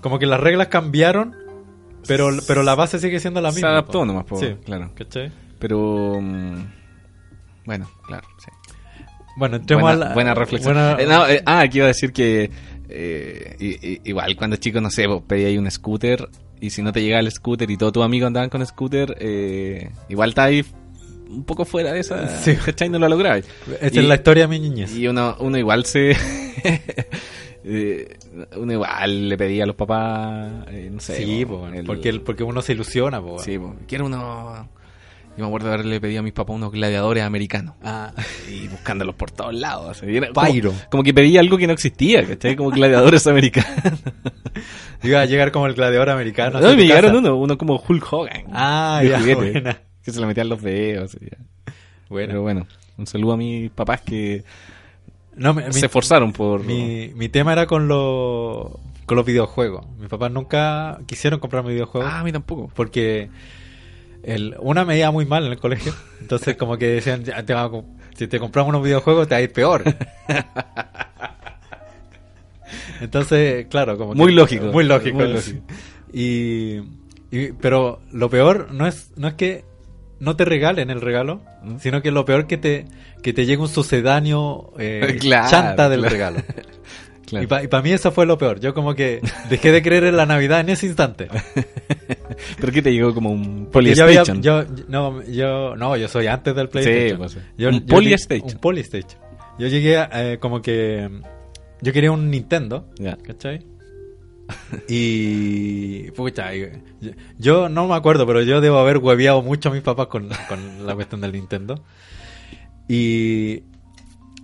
como 0.01 0.19
que 0.19 0.27
las 0.27 0.39
reglas 0.39 0.67
cambiaron, 0.67 1.33
pero, 2.07 2.29
pero 2.47 2.61
la 2.61 2.75
base 2.75 2.99
sigue 2.99 3.19
siendo 3.19 3.41
la 3.41 3.49
Se 3.51 3.55
misma. 3.55 3.69
adaptó 3.69 3.99
po. 3.99 4.05
nomás, 4.05 4.25
po, 4.25 4.37
Sí, 4.39 4.55
claro. 4.63 4.91
¿cachai? 4.93 5.31
Pero. 5.57 6.19
mm, 6.21 6.63
bueno, 7.65 7.89
claro, 8.05 8.27
sí. 8.37 8.51
Bueno, 9.35 9.55
entremos 9.55 9.81
buena, 9.83 10.05
a 10.05 10.09
la... 10.09 10.13
buena 10.13 10.33
reflexión. 10.35 10.75
buena- 10.75 11.01
Eh, 11.01 11.07
no, 11.07 11.27
eh, 11.27 11.41
ah, 11.45 11.61
aquí 11.61 11.77
iba 11.79 11.85
a 11.85 11.87
decir 11.87 12.13
que 12.13 12.51
eh, 12.95 13.55
i- 13.59 14.01
igual 14.09 14.35
cuando 14.35 14.55
chico, 14.57 14.79
no 14.79 14.89
sé, 14.91 15.07
vos 15.07 15.23
pedías 15.27 15.57
un 15.59 15.69
scooter 15.71 16.29
y 16.61 16.69
si 16.69 16.81
no 16.81 16.91
te 16.93 17.01
llegaba 17.01 17.21
el 17.21 17.31
scooter 17.31 17.69
y 17.71 17.75
todos 17.77 17.91
tus 17.93 18.03
amigos 18.05 18.27
andaban 18.27 18.49
con 18.49 18.65
scooter, 18.65 19.17
eh, 19.19 19.89
igual 20.09 20.29
está 20.29 20.43
ahí 20.45 20.63
un 21.29 21.43
poco 21.43 21.65
fuera 21.65 21.91
de 21.93 21.99
esa... 22.01 22.27
Sí. 22.37 22.55
¿Cachai? 22.55 22.89
No 22.89 22.99
lo 22.99 23.09
lograbas. 23.09 23.43
Esta 23.81 23.95
Y- 23.99 24.03
es 24.03 24.05
la 24.07 24.15
historia 24.15 24.43
de 24.43 24.47
mi 24.47 24.59
niñez. 24.59 24.95
Y 24.95 25.07
uno, 25.07 25.35
uno 25.39 25.57
igual 25.57 25.83
se, 25.85 26.11
eh, 27.63 28.17
uno 28.57 28.73
igual 28.73 29.29
le 29.29 29.37
pedía 29.37 29.63
a 29.63 29.67
los 29.67 29.75
papás, 29.75 30.65
eh, 30.69 30.89
no 30.91 30.99
sé. 30.99 31.17
Sí, 31.17 31.45
po, 31.45 31.59
po, 31.61 31.67
el- 31.69 31.85
porque, 31.85 32.09
el- 32.09 32.21
porque 32.21 32.43
uno 32.43 32.61
se 32.61 32.73
ilusiona, 32.73 33.21
po. 33.21 33.39
Sí, 33.39 33.57
po, 33.57 33.75
quiero 33.87 34.05
uno... 34.05 34.69
Yo 35.35 35.43
me 35.43 35.47
acuerdo 35.47 35.67
de 35.69 35.73
haberle 35.73 35.99
pedido 35.99 36.19
a 36.19 36.23
mis 36.23 36.33
papás 36.33 36.55
unos 36.55 36.71
gladiadores 36.71 37.23
americanos. 37.23 37.73
Ah, 37.83 38.11
Y 38.51 38.67
buscándolos 38.67 39.15
por 39.15 39.31
todos 39.31 39.53
lados. 39.55 40.03
era 40.03 40.29
Pyro. 40.31 40.73
Como, 40.91 41.01
que 41.03 41.11
pedía 41.13 41.39
algo 41.39 41.57
que 41.57 41.65
no 41.65 41.73
existía, 41.73 42.23
¿cachai? 42.27 42.55
Como 42.55 42.69
gladiadores 42.69 43.25
americanos. 43.27 43.71
iba 45.01 45.21
a 45.21 45.25
llegar 45.25 45.51
como 45.51 45.65
el 45.67 45.73
gladiador 45.73 46.09
americano. 46.11 46.59
No, 46.61 46.75
me 46.75 46.83
llegaron 46.85 47.15
uno, 47.15 47.35
uno 47.35 47.57
como 47.57 47.81
Hulk 47.87 48.13
Hogan. 48.13 48.43
Ah, 48.51 49.01
ya, 49.03 49.19
juguete, 49.19 49.35
buena. 49.51 49.77
Que 50.03 50.11
se 50.11 50.19
le 50.19 50.27
metían 50.27 50.49
los 50.49 50.61
dedos. 50.61 51.15
y 51.19 51.25
ya. 51.31 51.37
Bueno. 52.09 52.27
Pero 52.27 52.41
bueno, 52.43 52.67
un 52.97 53.07
saludo 53.07 53.33
a 53.33 53.37
mis 53.37 53.71
papás 53.71 54.01
que 54.01 54.43
No, 55.35 55.55
mi- 55.55 55.63
se 55.73 55.87
esforzaron 55.87 56.31
por... 56.31 56.63
mi, 56.63 57.11
mi 57.15 57.27
tema 57.29 57.53
era 57.53 57.65
con, 57.65 57.87
los 57.87 58.67
con 59.07 59.17
los 59.17 59.25
videojuegos. 59.25 59.83
Mis 59.97 60.09
papás 60.09 60.31
nunca 60.31 60.99
quisieron 61.07 61.39
comprarme 61.39 61.71
videojuegos. 61.71 62.07
Ah, 62.11 62.19
a 62.19 62.23
mí 62.23 62.31
tampoco. 62.31 62.69
porque 62.75 63.29
el, 64.23 64.55
una 64.59 64.85
me 64.85 64.97
iba 64.97 65.11
muy 65.11 65.25
mal 65.25 65.45
en 65.45 65.51
el 65.51 65.59
colegio. 65.59 65.93
Entonces, 66.21 66.55
como 66.57 66.77
que 66.77 66.87
decían, 66.87 67.23
"Ya 67.23 67.43
te 67.43 67.53
va 67.53 67.63
a 67.63 67.69
co- 67.69 67.85
si 68.15 68.27
te 68.27 68.39
compramos 68.39 68.69
unos 68.69 68.83
videojuegos, 68.83 69.27
te 69.27 69.35
va 69.35 69.39
a 69.39 69.41
ir 69.41 69.51
peor. 69.53 69.83
Entonces, 73.01 73.65
claro, 73.67 73.97
como 73.97 74.13
que- 74.13 74.17
Muy 74.19 74.33
lógico. 74.33 74.65
Muy 74.67 74.83
lógico. 74.85 75.17
Muy 75.17 75.33
lógico. 75.33 75.61
Y, 76.13 76.77
y- 77.31 77.51
pero 77.59 77.99
lo 78.11 78.29
peor 78.29 78.71
no 78.71 78.87
es, 78.87 79.11
no 79.15 79.27
es 79.27 79.33
que 79.35 79.65
no 80.19 80.35
te 80.35 80.45
regalen 80.45 80.89
el 80.89 81.01
regalo, 81.01 81.41
¿Mm? 81.63 81.77
sino 81.79 82.01
que 82.01 82.11
lo 82.11 82.23
peor 82.25 82.47
que 82.47 82.57
te, 82.57 82.85
que 83.21 83.33
te 83.33 83.45
llegue 83.45 83.61
un 83.61 83.67
sucedáneo 83.67 84.71
eh, 84.79 85.17
Claro, 85.21 85.49
chanta 85.49 85.89
del 85.89 85.99
claro. 86.01 86.13
regalo. 86.13 86.37
Claro. 87.39 87.63
Y 87.63 87.67
para 87.67 87.83
mí 87.83 87.91
eso 87.91 88.11
fue 88.11 88.25
lo 88.25 88.37
peor. 88.37 88.59
Yo 88.59 88.73
como 88.73 88.93
que 88.95 89.21
dejé 89.49 89.71
de 89.71 89.81
creer 89.81 90.03
en 90.05 90.17
la 90.17 90.25
Navidad 90.25 90.59
en 90.61 90.69
ese 90.69 90.85
instante. 90.87 91.27
¿Pero 92.59 92.71
qué 92.73 92.81
te 92.81 92.91
llegó 92.93 93.13
como 93.13 93.31
un 93.31 93.69
Porque 93.71 93.93
yo, 93.95 94.03
había- 94.03 94.23
Polystation? 94.23 94.41
yo, 94.41 94.83
no, 94.87 95.23
yo, 95.23 95.75
no, 95.75 95.95
yo 95.97 96.07
soy 96.07 96.27
antes 96.27 96.55
del 96.55 96.69
PlayStation. 96.69 97.17
pues. 97.17 97.37
Yo- 97.57 97.69
Un 97.69 97.85
Polystation. 97.85 98.49
Un 98.53 98.59
Polystation. 98.59 99.21
Yo 99.59 99.67
llegué 99.67 99.97
a, 99.97 100.09
eh, 100.13 100.37
como 100.39 100.61
que... 100.61 101.09
Yo 101.81 101.91
quería 101.93 102.11
un 102.11 102.29
Nintendo, 102.31 102.87
Ya. 102.97 103.17
¿cachai? 103.17 103.59
Y... 104.87 106.11
Pucha, 106.11 106.51
yo, 107.37 107.69
no 107.69 107.87
me 107.87 107.95
acuerdo, 107.95 108.25
pero 108.27 108.41
yo 108.41 108.61
debo 108.61 108.77
haber 108.79 108.97
hueveado 108.97 109.41
mucho 109.41 109.69
a 109.69 109.71
mis 109.73 109.81
papás 109.81 110.07
con, 110.07 110.29
con 110.49 110.85
la 110.85 110.95
cuestión 110.95 111.21
del 111.21 111.31
Nintendo. 111.33 111.83
Y... 112.87 113.63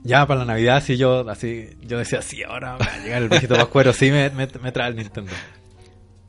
Ya 0.03 0.25
para 0.25 0.41
la 0.41 0.46
Navidad, 0.46 0.82
sí, 0.84 0.98
yo 0.98 1.29
así, 1.29 1.70
yo 1.82 1.98
decía, 1.98 2.22
sí, 2.22 2.41
ahora 2.44 2.77
va 2.77 2.86
a 2.86 2.98
llegar 3.03 3.22
el 3.22 3.29
viejito 3.29 3.56
pascuero, 3.56 3.91
sí 3.94 4.12
me, 4.12 4.29
me, 4.29 4.48
me 4.62 4.72
trae 4.72 4.89
el 4.89 4.96
Nintendo. 4.96 5.32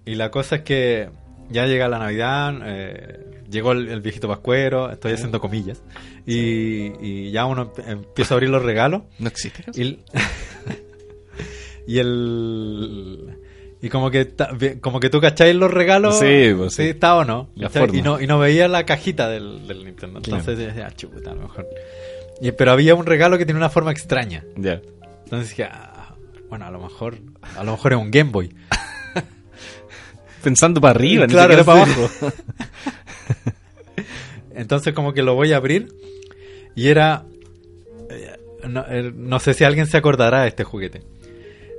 Y 0.04 0.16
la 0.16 0.30
cosa 0.30 0.56
es 0.56 0.62
que 0.62 1.08
ya 1.50 1.66
llega 1.66 1.88
la 1.88 1.98
Navidad, 1.98 2.54
eh, 2.64 3.42
llegó 3.48 3.72
el, 3.72 3.88
el 3.88 4.00
viejito 4.00 4.26
pascuero, 4.28 4.90
estoy 4.90 5.12
haciendo 5.12 5.40
comillas, 5.40 5.82
y, 6.26 6.92
y 7.00 7.30
ya 7.30 7.44
uno 7.46 7.72
emp- 7.72 7.84
empieza 7.86 8.34
a 8.34 8.36
abrir 8.36 8.50
los 8.50 8.62
regalos, 8.62 9.02
¿No 9.20 9.28
existe? 9.28 9.64
y 9.74 9.80
el, 9.82 9.98
y 11.86 11.98
el- 11.98 13.36
y 13.82 13.88
como 13.88 14.10
que 14.10 14.34
como 14.82 15.00
que 15.00 15.08
tú 15.08 15.20
cacháis 15.20 15.54
los 15.54 15.70
regalos, 15.72 16.18
Sí, 16.18 16.52
pues, 16.56 16.74
sí. 16.74 16.82
está 16.88 17.16
o 17.16 17.24
no, 17.24 17.48
La 17.54 17.68
¿cachai? 17.68 17.82
forma. 17.86 17.98
y 17.98 18.02
no, 18.02 18.20
y 18.20 18.26
no 18.26 18.38
veía 18.38 18.68
la 18.68 18.84
cajita 18.84 19.28
del, 19.28 19.66
del 19.66 19.84
Nintendo, 19.84 20.20
Claro. 20.20 20.40
entonces 20.40 20.66
decía, 20.66 20.86
"Ah, 20.88 20.94
chuta, 20.94 21.30
a 21.30 21.34
lo 21.34 21.42
mejor. 21.42 21.66
Y- 22.40 22.52
pero 22.52 22.72
había 22.72 22.94
un 22.94 23.06
regalo 23.06 23.36
que 23.38 23.44
tiene 23.44 23.58
una 23.58 23.70
forma 23.70 23.90
extraña. 23.92 24.44
Ya. 24.56 24.80
Entonces 25.24 25.50
dije, 25.50 25.64
"Ah, 25.70 26.14
bueno, 26.48 26.66
a 26.66 26.70
lo 26.70 26.80
mejor, 26.80 27.16
a 27.56 27.62
lo 27.64 27.72
mejor 27.72 27.92
es 27.92 27.98
un 27.98 28.10
Game 28.10 28.30
Boy. 28.30 28.54
Pensando 30.42 30.80
para 30.80 30.92
arriba, 30.92 31.26
ni 31.26 31.32
Claro, 31.32 31.54
siquiera 31.54 31.64
para 31.64 31.82
abajo. 31.82 32.32
Entonces 34.54 34.92
como 34.94 35.12
que 35.12 35.22
lo 35.22 35.34
voy 35.34 35.52
a 35.52 35.56
abrir 35.56 35.88
y 36.74 36.88
era... 36.88 37.24
eh, 38.10 38.36
No, 38.68 38.84
eh, 38.88 39.12
no 39.14 39.38
sé 39.38 39.54
si 39.54 39.64
alguien 39.64 39.86
se 39.86 39.96
acordará 39.96 40.42
de 40.42 40.48
este 40.48 40.64
juguete. 40.64 41.02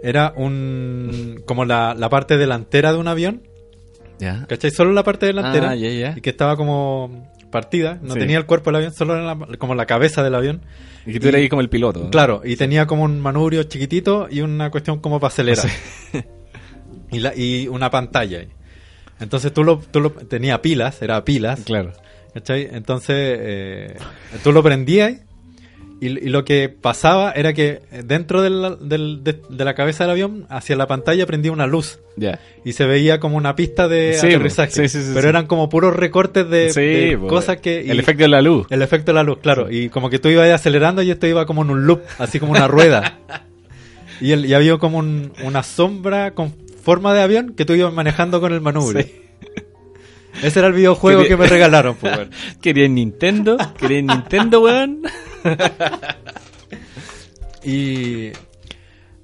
Era 0.03 0.33
un... 0.35 1.43
como 1.45 1.65
la, 1.65 1.93
la 1.95 2.09
parte 2.09 2.37
delantera 2.37 2.91
de 2.91 2.97
un 2.99 3.07
avión. 3.07 3.43
ya. 4.19 4.45
¿Cachai? 4.47 4.71
Solo 4.71 4.91
la 4.93 5.03
parte 5.03 5.25
delantera. 5.27 5.71
Ah. 5.71 5.75
Y 5.75 6.21
que 6.21 6.29
estaba 6.29 6.55
como 6.55 7.31
partida. 7.51 7.99
No 8.01 8.13
Sí. 8.13 8.19
tenía 8.19 8.37
el 8.37 8.45
cuerpo 8.45 8.69
del 8.71 8.77
avión, 8.77 8.93
solo 8.93 9.13
era 9.15 9.23
la- 9.35 9.57
como 9.57 9.75
la 9.75 9.85
cabeza 9.85 10.23
del 10.23 10.33
avión. 10.35 10.61
Y 11.05 11.13
que 11.13 11.19
tú 11.19 11.27
eras 11.29 11.39
ahí 11.41 11.49
como 11.49 11.61
el 11.61 11.69
piloto. 11.69 11.99
¿no? 12.05 12.09
Claro, 12.09 12.41
y 12.43 12.55
tenía 12.55 12.85
como 12.87 13.03
un 13.03 13.19
manubrio 13.19 13.63
chiquitito 13.63 14.27
y 14.29 14.41
una 14.41 14.69
cuestión 14.71 14.99
como 14.99 15.19
para 15.19 15.29
acelerar. 15.33 15.65
y, 17.11 17.19
la, 17.19 17.35
y 17.35 17.67
una 17.67 17.89
pantalla. 17.89 18.45
Entonces 19.19 19.53
tú 19.53 19.63
lo, 19.63 19.79
tú 19.79 19.99
lo 19.99 20.11
tenía 20.11 20.61
pilas, 20.61 21.01
era 21.01 21.23
pilas. 21.23 21.61
Claro. 21.63 21.93
¿Cachai? 22.33 22.69
Entonces 22.71 23.15
eh, 23.41 23.95
tú 24.43 24.51
lo 24.51 24.63
prendías 24.63 25.13
y, 26.01 26.07
y 26.07 26.29
lo 26.29 26.43
que 26.43 26.67
pasaba 26.67 27.31
era 27.31 27.53
que 27.53 27.79
dentro 28.03 28.41
del- 28.41 28.77
del- 28.81 29.23
de, 29.23 29.39
de 29.49 29.63
la 29.65 29.75
cabeza 29.75 30.03
del 30.03 30.11
avión, 30.11 30.45
hacia 30.49 30.75
la 30.75 30.87
pantalla 30.87 31.25
prendía 31.25 31.51
una 31.53 31.67
luz 31.67 31.99
y 32.65 32.73
se 32.73 32.85
veía 32.85 33.19
como 33.21 33.37
una 33.37 33.55
pista 33.55 33.87
de 33.87 34.15
Sí, 34.19 34.27
aterrizaje. 34.27 34.71
sí, 34.71 34.89
sí, 34.89 35.03
sí, 35.05 35.11
pero 35.13 35.29
eran 35.29 35.45
como 35.47 35.69
puros 35.69 35.95
recortes 35.95 36.49
de, 36.49 36.73
de 36.73 37.17
po, 37.17 37.27
cosas 37.27 37.57
que... 37.61 37.83
y- 37.85 37.89
El 37.91 37.99
efecto 37.99 38.23
de 38.23 38.29
la 38.29 38.41
luz. 38.41 38.67
el 38.69 38.81
efecto 38.81 39.11
de 39.11 39.15
la 39.15 39.23
luz, 39.23 39.37
claro. 39.41 39.71
Y 39.71 39.87
como 39.89 40.09
que 40.09 40.19
tú 40.19 40.27
ibas 40.29 40.49
acelerando 40.49 41.01
y 41.03 41.11
esto 41.11 41.27
iba 41.27 41.45
como 41.45 41.61
en 41.61 41.69
un 41.69 41.85
loop, 41.85 42.01
así 42.17 42.39
como 42.39 42.51
una 42.51 42.67
rueda. 42.67 43.19
y, 44.21 44.31
el, 44.33 44.45
y 44.45 44.53
había 44.53 44.77
como 44.77 44.97
un- 44.97 45.31
una 45.43 45.63
sombra 45.63 46.31
con 46.31 46.53
forma 46.83 47.13
de 47.13 47.21
avión 47.21 47.53
que 47.55 47.63
tú 47.63 47.73
ibas 47.73 47.93
manejando 47.93 48.41
con 48.41 48.51
el 48.53 48.59
manubrio. 48.61 49.05
Ese 50.41 50.59
era 50.59 50.67
el 50.67 50.73
videojuego 50.73 51.21
Quería- 51.21 51.35
que 51.37 51.41
me 51.43 51.47
regalaron, 51.47 51.95
pues, 51.95 52.15
weón. 52.17 52.31
Quería 52.61 52.87
Nintendo. 52.87 53.57
Quería 53.77 54.01
Nintendo, 54.01 54.61
weón. 54.61 55.01
Y 57.63 58.31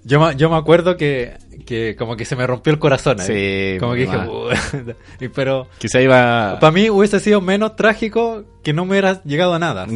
yo, 0.03 0.19
me- 0.19 0.35
yo 0.35 0.49
me 0.49 0.57
acuerdo 0.57 0.95
que, 0.95 1.37
que 1.65 1.95
como 1.95 2.15
que 2.15 2.23
se 2.25 2.35
me 2.35 2.45
rompió 2.45 2.71
el 2.71 2.79
corazón. 2.79 3.19
ahí. 3.19 3.27
Sí, 3.73 3.79
como 3.79 3.93
que 3.93 4.01
dije. 4.01 4.17
"Puta". 4.19 4.95
Y 5.19 5.27
pero 5.29 5.67
Quizá 5.79 6.01
iba. 6.01 6.57
para 6.59 6.71
mí 6.71 6.89
hubiese 6.89 7.19
sido 7.19 7.41
menos 7.41 7.75
trágico 7.75 8.43
que 8.63 8.73
no 8.73 8.85
me 8.85 8.91
hubiera 8.91 9.23
llegado 9.23 9.53
a 9.55 9.59
nada. 9.59 9.87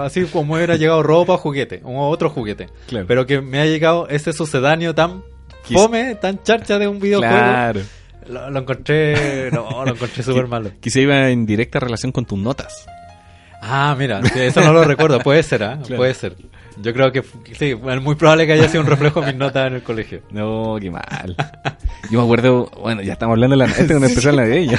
Así 0.00 0.24
como 0.24 0.54
hubiera 0.54 0.76
llegado 0.76 1.02
ropa 1.02 1.34
o 1.34 1.38
juguete, 1.38 1.80
o 1.84 2.08
otro 2.08 2.30
juguete. 2.30 2.68
Claro. 2.88 3.06
Pero 3.06 3.26
que 3.26 3.40
me 3.40 3.60
ha 3.60 3.66
llegado 3.66 4.08
ese 4.08 4.32
sucedáneo 4.32 4.94
tan 4.94 5.22
fome, 5.62 6.14
tan 6.16 6.42
charcha 6.42 6.78
de 6.78 6.88
un 6.88 6.98
videojuego. 6.98 7.32
Claro. 7.34 7.80
Lo, 8.28 8.50
lo 8.50 8.60
encontré, 8.60 9.50
no, 9.52 9.84
lo 9.84 9.92
encontré 9.94 10.22
súper 10.22 10.46
malo. 10.46 10.70
Quizá 10.80 11.00
iba 11.00 11.30
en 11.30 11.46
directa 11.46 11.80
relación 11.80 12.12
con 12.12 12.24
tus 12.26 12.38
notas. 12.38 12.86
Ah, 13.60 13.96
mira, 13.98 14.20
eso 14.36 14.60
no 14.60 14.72
lo 14.72 14.84
recuerdo, 14.84 15.18
puede 15.20 15.42
ser, 15.42 15.62
¿ah? 15.64 15.78
Claro. 15.82 15.96
Puede 15.96 16.14
ser. 16.14 16.36
Yo 16.80 16.92
creo 16.94 17.10
que 17.10 17.24
sí, 17.58 17.70
es 17.88 18.00
muy 18.02 18.14
probable 18.14 18.46
que 18.46 18.52
haya 18.52 18.68
sido 18.68 18.82
un 18.82 18.86
reflejo 18.86 19.20
de 19.20 19.26
mis 19.28 19.34
notas 19.36 19.66
en 19.66 19.74
el 19.74 19.82
colegio. 19.82 20.20
No, 20.30 20.76
qué 20.80 20.90
mal. 20.92 21.34
Yo 22.08 22.18
me 22.20 22.24
acuerdo, 22.24 22.70
bueno, 22.80 23.02
ya 23.02 23.14
estamos 23.14 23.34
hablando 23.34 23.56
de 23.56 23.64
la 23.66 23.70
este 23.72 23.82
es 23.82 23.90
un 23.90 24.04
especial 24.04 24.36
navideño. 24.36 24.78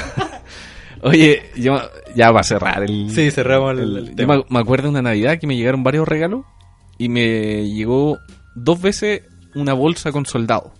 Oye, 1.02 1.42
yo 1.56 1.78
ya 2.14 2.30
va 2.30 2.40
a 2.40 2.44
cerrar 2.44 2.82
el. 2.84 3.10
Sí, 3.10 3.30
cerramos 3.30 3.72
el- 3.78 3.96
el 3.98 4.08
yo 4.10 4.14
tema. 4.16 4.36
me, 4.38 4.44
me 4.48 4.58
acuerdo 4.60 4.84
de 4.84 4.90
una 4.90 5.02
Navidad 5.02 5.38
que 5.38 5.46
me 5.46 5.56
llegaron 5.56 5.82
varios 5.82 6.06
regalos 6.08 6.44
y 6.98 7.08
me 7.08 7.68
llegó 7.68 8.18
dos 8.54 8.80
veces 8.80 9.22
una 9.54 9.72
bolsa 9.74 10.12
con 10.12 10.24
soldado. 10.26 10.72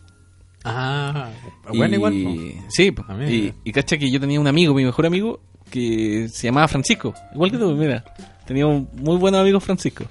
Ah, 0.64 1.31
bueno, 1.75 1.94
Y- 1.94 1.96
igual. 1.96 2.25
¿no? 2.25 2.62
Sí. 2.68 2.92
Ah, 3.09 3.16
y, 3.25 3.53
y 3.64 3.73
cacha 3.73 3.96
que 3.96 4.11
yo 4.11 4.20
tenía 4.20 4.38
un 4.40 4.46
amigo, 4.46 4.75
mi 4.75 4.85
mejor 4.85 5.07
amigo, 5.07 5.40
que 5.70 6.29
se 6.29 6.49
llamaba 6.49 6.68
Francisco. 6.68 7.14
Igual 7.35 7.51
que 7.51 7.59
tú, 7.59 7.73
mira. 7.75 8.05
Tenía 8.46 8.66
un 8.66 8.88
muy 8.94 9.16
buen 9.16 9.35
amigo 9.35 9.61
Francisco. 9.61 10.05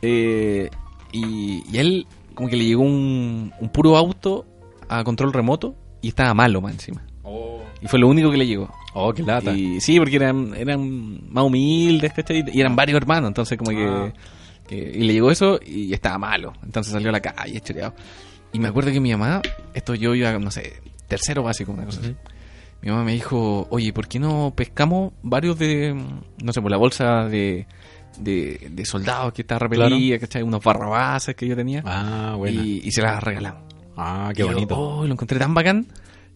Eh, 0.00 0.70
y, 1.12 1.62
y 1.70 1.78
él, 1.78 2.06
como 2.34 2.48
que 2.48 2.56
le 2.56 2.64
llegó 2.64 2.82
un, 2.82 3.52
un 3.60 3.68
puro 3.70 3.96
auto 3.96 4.46
a 4.88 5.04
control 5.04 5.32
remoto 5.32 5.74
y 6.00 6.08
estaba 6.08 6.32
malo 6.34 6.60
más 6.60 6.72
encima. 6.72 7.02
Y 7.80 7.88
fue 7.88 7.98
lo 7.98 8.06
único 8.06 8.30
que 8.30 8.36
le 8.36 8.46
llegó. 8.46 8.70
Oh, 8.94 9.12
qué 9.12 9.22
lata. 9.24 9.52
Y 9.52 9.80
sí, 9.80 9.98
porque 9.98 10.14
eran, 10.16 10.54
eran 10.56 11.32
más 11.32 11.42
humildes, 11.44 12.12
¿cachai? 12.12 12.44
Y 12.52 12.60
eran 12.60 12.76
varios 12.76 12.96
hermanos, 12.96 13.26
entonces 13.28 13.58
como 13.58 13.72
que, 13.72 13.84
Ah. 13.84 14.12
que- 14.68 14.92
Y 14.94 15.00
le 15.02 15.12
llegó 15.14 15.32
eso 15.32 15.58
y 15.66 15.92
estaba 15.92 16.16
malo. 16.18 16.52
Entonces 16.62 16.92
salió 16.92 17.08
a 17.08 17.12
la 17.12 17.20
calle, 17.20 17.60
choreado. 17.60 17.94
Y 18.52 18.58
me 18.58 18.68
acuerdo 18.68 18.90
que 18.92 19.00
mi 19.00 19.10
mamá, 19.12 19.40
esto 19.74 19.94
yo 19.94 20.14
iba, 20.14 20.38
no 20.38 20.50
sé, 20.50 20.74
tercero 21.08 21.42
básico, 21.42 21.72
una 21.72 21.84
cosa 21.84 22.00
así. 22.00 22.14
Mi 22.82 22.90
mamá 22.90 23.04
me 23.04 23.12
dijo, 23.12 23.66
oye, 23.70 23.92
¿por 23.92 24.08
qué 24.08 24.18
no 24.18 24.52
pescamos 24.56 25.12
varios 25.22 25.58
de, 25.58 25.94
no 26.42 26.52
sé, 26.52 26.60
por 26.60 26.70
la 26.70 26.76
bolsa 26.76 27.28
de, 27.28 27.66
de, 28.18 28.68
de 28.70 28.84
soldados 28.84 29.32
que 29.32 29.42
está 29.42 29.58
repelida, 29.58 30.18
¿cachai? 30.18 30.42
Unos 30.42 30.62
barrabases 30.62 31.34
que 31.34 31.46
yo 31.46 31.54
tenía. 31.56 31.82
Ah, 31.86 32.34
bueno. 32.36 32.62
y, 32.62 32.82
y 32.84 32.90
se 32.90 33.00
las 33.00 33.22
regalamos. 33.22 33.62
Ah, 33.96 34.32
qué 34.34 34.42
Y 34.42 34.46
yo, 34.46 34.52
bonito. 34.52 34.76
oh, 34.78 35.06
lo 35.06 35.12
encontré 35.12 35.38
tan 35.38 35.54
bacán. 35.54 35.86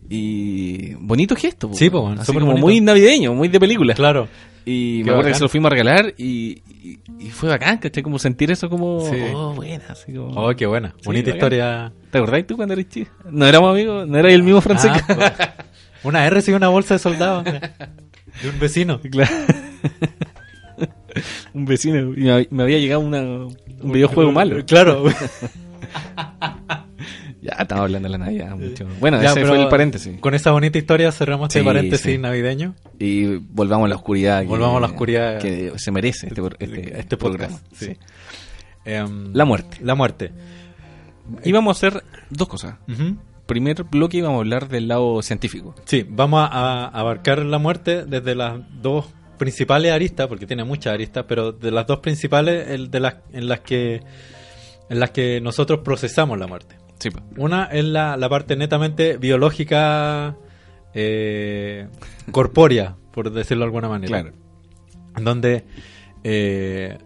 Y 0.09 0.94
bonito 0.94 1.35
gesto. 1.35 1.68
po. 1.68 1.74
Sí, 1.76 1.90
po, 1.90 2.09
Así 2.11 2.26
súper 2.26 2.40
como 2.42 2.52
bonito. 2.52 2.66
muy 2.66 2.81
navideño, 2.81 3.35
muy 3.35 3.48
de 3.48 3.59
película. 3.59 3.94
Claro. 3.94 4.29
Y 4.68 4.98
Qué 4.98 5.05
me 5.05 5.11
acuerdo 5.12 5.29
que 5.31 5.35
se 5.37 5.42
lo 5.44 5.48
fuimos 5.48 5.68
a 5.68 5.70
regalar 5.70 6.12
y, 6.18 6.61
y, 6.83 6.98
y 7.20 7.31
fue 7.31 7.48
bacán, 7.48 7.79
¿cachai? 7.79 8.02
Como 8.02 8.18
sentir 8.18 8.50
eso 8.50 8.68
como, 8.68 9.00
Sí. 9.09 9.16
oh, 9.33 9.55
buena, 9.55 9.85
así 9.90 10.12
como... 10.12 10.26
Oh, 10.35 10.52
qué 10.57 10.66
buena. 10.66 10.88
Sí, 10.98 11.02
Bonita 11.05 11.26
bacán. 11.31 11.37
historia. 11.37 11.92
¿Te 12.11 12.18
acordás 12.18 12.46
tú 12.48 12.57
cuando 12.57 12.74
eres 12.74 12.88
chico? 12.88 13.12
¿No 13.31 13.46
éramos 13.46 13.70
amigos? 13.70 14.09
¿No 14.09 14.18
era 14.18 14.29
el 14.31 14.42
mismo 14.42 14.61
francés? 14.61 14.90
Ah, 14.92 15.02
pues, 15.07 15.33
una 16.02 16.26
R 16.26 16.40
y 16.44 16.50
una 16.50 16.66
bolsa 16.68 16.94
de 16.94 16.98
soldado. 16.98 17.42
De 18.42 18.50
un 18.50 18.59
vecino. 18.59 19.00
Claro. 19.00 19.31
un 21.55 21.64
vecino. 21.64 21.98
Y 22.14 22.24
me, 22.24 22.46
me 22.50 22.62
había 22.64 22.79
llegado 22.79 23.00
una, 23.00 23.20
un 23.22 23.92
videojuego 23.92 24.33
malo. 24.33 24.62
Claro. 24.66 25.05
Ya 27.46 27.62
estamos 27.62 27.85
hablando 27.85 28.09
de 28.09 28.18
la 28.18 28.24
Navidad 28.24 28.56
mucho. 28.56 28.87
Bueno, 29.00 29.22
Ya, 29.22 29.26
ese 29.30 29.35
pero 29.40 29.48
fue 29.48 29.62
el 29.62 29.68
paréntesis. 29.68 30.18
Con 30.20 30.35
esa 30.35 30.50
bonita 30.50 30.78
historia 30.78 31.12
cerramos 31.12 31.48
este 31.48 31.61
Sí, 31.61 31.64
paréntesis 31.64 32.12
sí. 32.12 32.18
navideño. 32.18 32.74
Y 32.98 33.37
volvamos 33.37 33.87
a 33.87 33.88
la 33.90 33.96
oscuridad. 33.96 34.40
que- 34.42 34.48
Volvamos 34.48 34.78
a 34.78 34.80
la 34.80 34.87
oscuridad. 34.87 35.38
Que 35.40 35.72
se 35.76 35.90
merece 35.92 36.26
este, 36.28 36.40
por- 36.42 36.56
este, 36.59 36.98
Este 36.98 37.16
programa. 37.16 37.56
podcast. 37.59 37.82
Sí. 37.82 37.96
Em, 38.85 39.32
La 39.32 39.44
muerte. 39.44 39.78
La 39.82 39.94
muerte. 39.94 40.32
Íbamos 41.44 41.76
a 41.76 41.88
hacer 41.88 42.04
dos 42.30 42.48
cosas. 42.48 42.76
Primer 43.46 43.85
bloque 43.85 44.16
íbamos 44.18 44.37
a 44.37 44.40
hablar 44.40 44.68
del 44.68 44.88
lado 44.88 45.22
científico. 45.22 45.74
Sí, 45.85 46.04
vamos 46.09 46.40
a, 46.40 46.46
a 46.52 46.87
abarcar 46.88 47.38
la 47.44 47.59
muerte 47.59 48.04
desde 48.04 48.35
las 48.35 48.59
dos 48.82 49.06
principales 49.38 49.92
aristas, 49.92 50.26
porque 50.28 50.46
tiene 50.46 50.64
muchas 50.64 50.94
aristas, 50.94 51.24
pero 51.28 51.52
de 51.52 51.70
las 51.70 51.87
dos 51.87 51.98
principales 52.00 52.68
el 52.70 52.90
de 52.90 53.00
las, 53.00 53.16
en 53.32 53.48
las 53.48 53.61
que 53.61 54.02
en 54.88 55.00
las 55.00 55.11
que 55.11 55.40
nosotros 55.40 55.80
procesamos 55.85 56.38
la 56.38 56.46
muerte. 56.46 56.76
Sí, 56.98 57.11
pues. 57.11 57.22
Una 57.37 57.64
es 57.64 57.85
la, 57.85 58.16
la 58.16 58.28
parte 58.28 58.56
netamente 58.56 59.16
biológica, 59.18 60.37
eh, 60.94 61.88
corpórea, 62.32 62.96
por 63.12 63.30
decirlo 63.30 63.64
de 63.64 63.66
alguna 63.66 63.88
manera. 63.88 64.22
Claro. 64.22 64.37
En 65.16 65.24
donde 65.24 65.64
eh, 66.24 66.98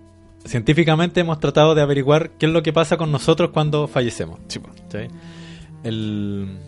científicamente 0.45 1.21
hemos 1.21 1.39
tratado 1.41 1.75
de 1.75 1.83
averiguar 1.83 2.31
qué 2.39 2.47
es 2.47 2.53
lo 2.53 2.63
que 2.63 2.73
pasa 2.73 2.97
con 2.97 3.11
nosotros 3.13 3.51
cuando 3.51 3.89
fallecemos. 3.89 4.39
Sí, 4.49 4.59
pues. 4.61 4.75
¿sí? 4.91 5.15
El, 5.85 6.59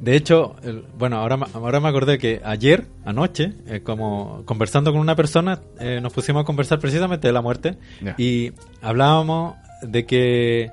de 0.00 0.16
hecho, 0.16 0.56
el- 0.62 0.84
bueno, 0.98 1.16
ahora, 1.18 1.38
ahora 1.54 1.78
me 1.80 1.88
acordé 1.88 2.18
que 2.18 2.40
ayer, 2.44 2.86
anoche, 3.04 3.52
eh, 3.66 3.80
como 3.82 4.42
conversando 4.44 4.92
con 4.92 5.00
una 5.00 5.14
persona, 5.16 5.60
nos 6.00 6.12
pusimos 6.12 6.42
a 6.42 6.44
conversar 6.44 6.78
precisamente 6.78 7.26
de 7.28 7.32
la 7.32 7.42
muerte 7.42 7.76
y 8.18 8.52
hablábamos 8.80 9.54
de 9.82 10.04
que 10.06 10.70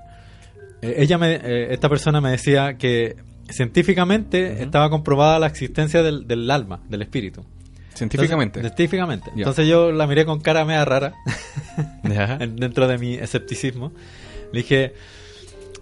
eh, 0.81 0.95
ella 0.97 1.17
me, 1.17 1.35
eh, 1.35 1.73
esta 1.73 1.89
persona 1.89 2.21
me 2.21 2.31
decía 2.31 2.77
que 2.77 3.15
científicamente 3.49 4.61
estaba 4.63 4.89
comprobada 4.89 5.39
la 5.39 5.47
existencia 5.47 6.03
del, 6.03 6.27
del 6.27 6.49
alma, 6.51 6.79
del 6.89 7.01
espíritu. 7.01 7.43
Científicamente. 7.93 8.59
Entonces, 8.59 8.77
científicamente. 8.77 9.31
Entonces 9.35 9.67
yo 9.67 9.91
la 9.91 10.07
miré 10.07 10.25
con 10.25 10.39
cara 10.39 10.63
media 10.65 10.85
rara 10.85 11.13
en- 12.39 12.55
dentro 12.55 12.87
de 12.87 12.97
mi 12.97 13.15
escepticismo. 13.15 13.91
Le 14.53 14.59
dije, 14.61 14.93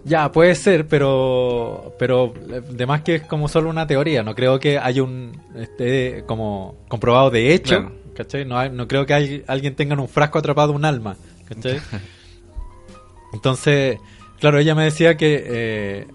ya, 0.03 0.31
puede 0.31 0.55
ser, 0.55 0.87
pero 0.87 1.93
pero 1.99 2.33
de 2.71 2.85
más 2.85 3.01
que 3.01 3.15
es 3.15 3.21
como 3.23 3.47
solo 3.47 3.69
una 3.69 3.85
teoría. 3.85 4.23
No 4.23 4.33
creo 4.33 4.59
que 4.59 4.79
haya 4.79 5.03
un 5.03 5.39
esté 5.55 6.23
como 6.25 6.75
comprobado 6.87 7.29
de 7.29 7.53
hecho. 7.53 7.79
Claro. 7.81 7.95
¿cachai? 8.15 8.45
No, 8.45 8.57
hay- 8.57 8.71
no 8.71 8.87
creo 8.87 9.05
que 9.05 9.13
hay- 9.13 9.43
alguien 9.45 9.75
tenga 9.75 9.93
en 9.93 9.99
un 9.99 10.07
frasco 10.07 10.39
atrapado 10.39 10.71
un 10.73 10.85
alma. 10.85 11.17
¿cachai? 11.47 11.79
Entonces, 13.33 13.97
claro, 14.39 14.59
ella 14.59 14.75
me 14.75 14.83
decía 14.83 15.17
que 15.17 15.43
eh, 15.47 16.07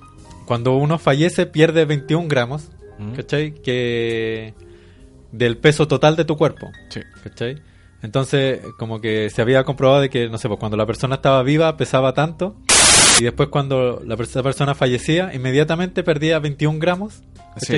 cuando 0.46 0.74
uno 0.76 0.98
fallece 0.98 1.46
pierde 1.46 1.84
21 1.84 2.28
gramos, 2.28 2.68
Mm. 2.98 3.12
¿cachai? 3.14 3.54
Que 3.54 4.54
del 5.32 5.56
peso 5.56 5.88
total 5.88 6.14
de 6.14 6.24
tu 6.24 6.36
cuerpo. 6.36 6.70
Sí. 6.90 7.00
¿Cachai? 7.24 7.56
Entonces, 8.02 8.60
como 8.78 9.00
que 9.00 9.30
se 9.30 9.40
había 9.42 9.64
comprobado 9.64 10.00
de 10.02 10.10
que, 10.10 10.28
no 10.28 10.36
sé, 10.38 10.46
pues 10.48 10.60
cuando 10.60 10.76
la 10.76 10.86
persona 10.86 11.16
estaba 11.16 11.42
viva 11.42 11.76
pesaba 11.76 12.12
tanto, 12.14 12.54
y 13.20 13.24
después 13.24 13.48
cuando 13.48 14.02
la, 14.04 14.16
persona 14.16 14.74
fallecía, 14.74 15.32
inmediatamente 15.34 16.02
perdía 16.02 16.38
21 16.38 16.78
gramos, 16.80 17.22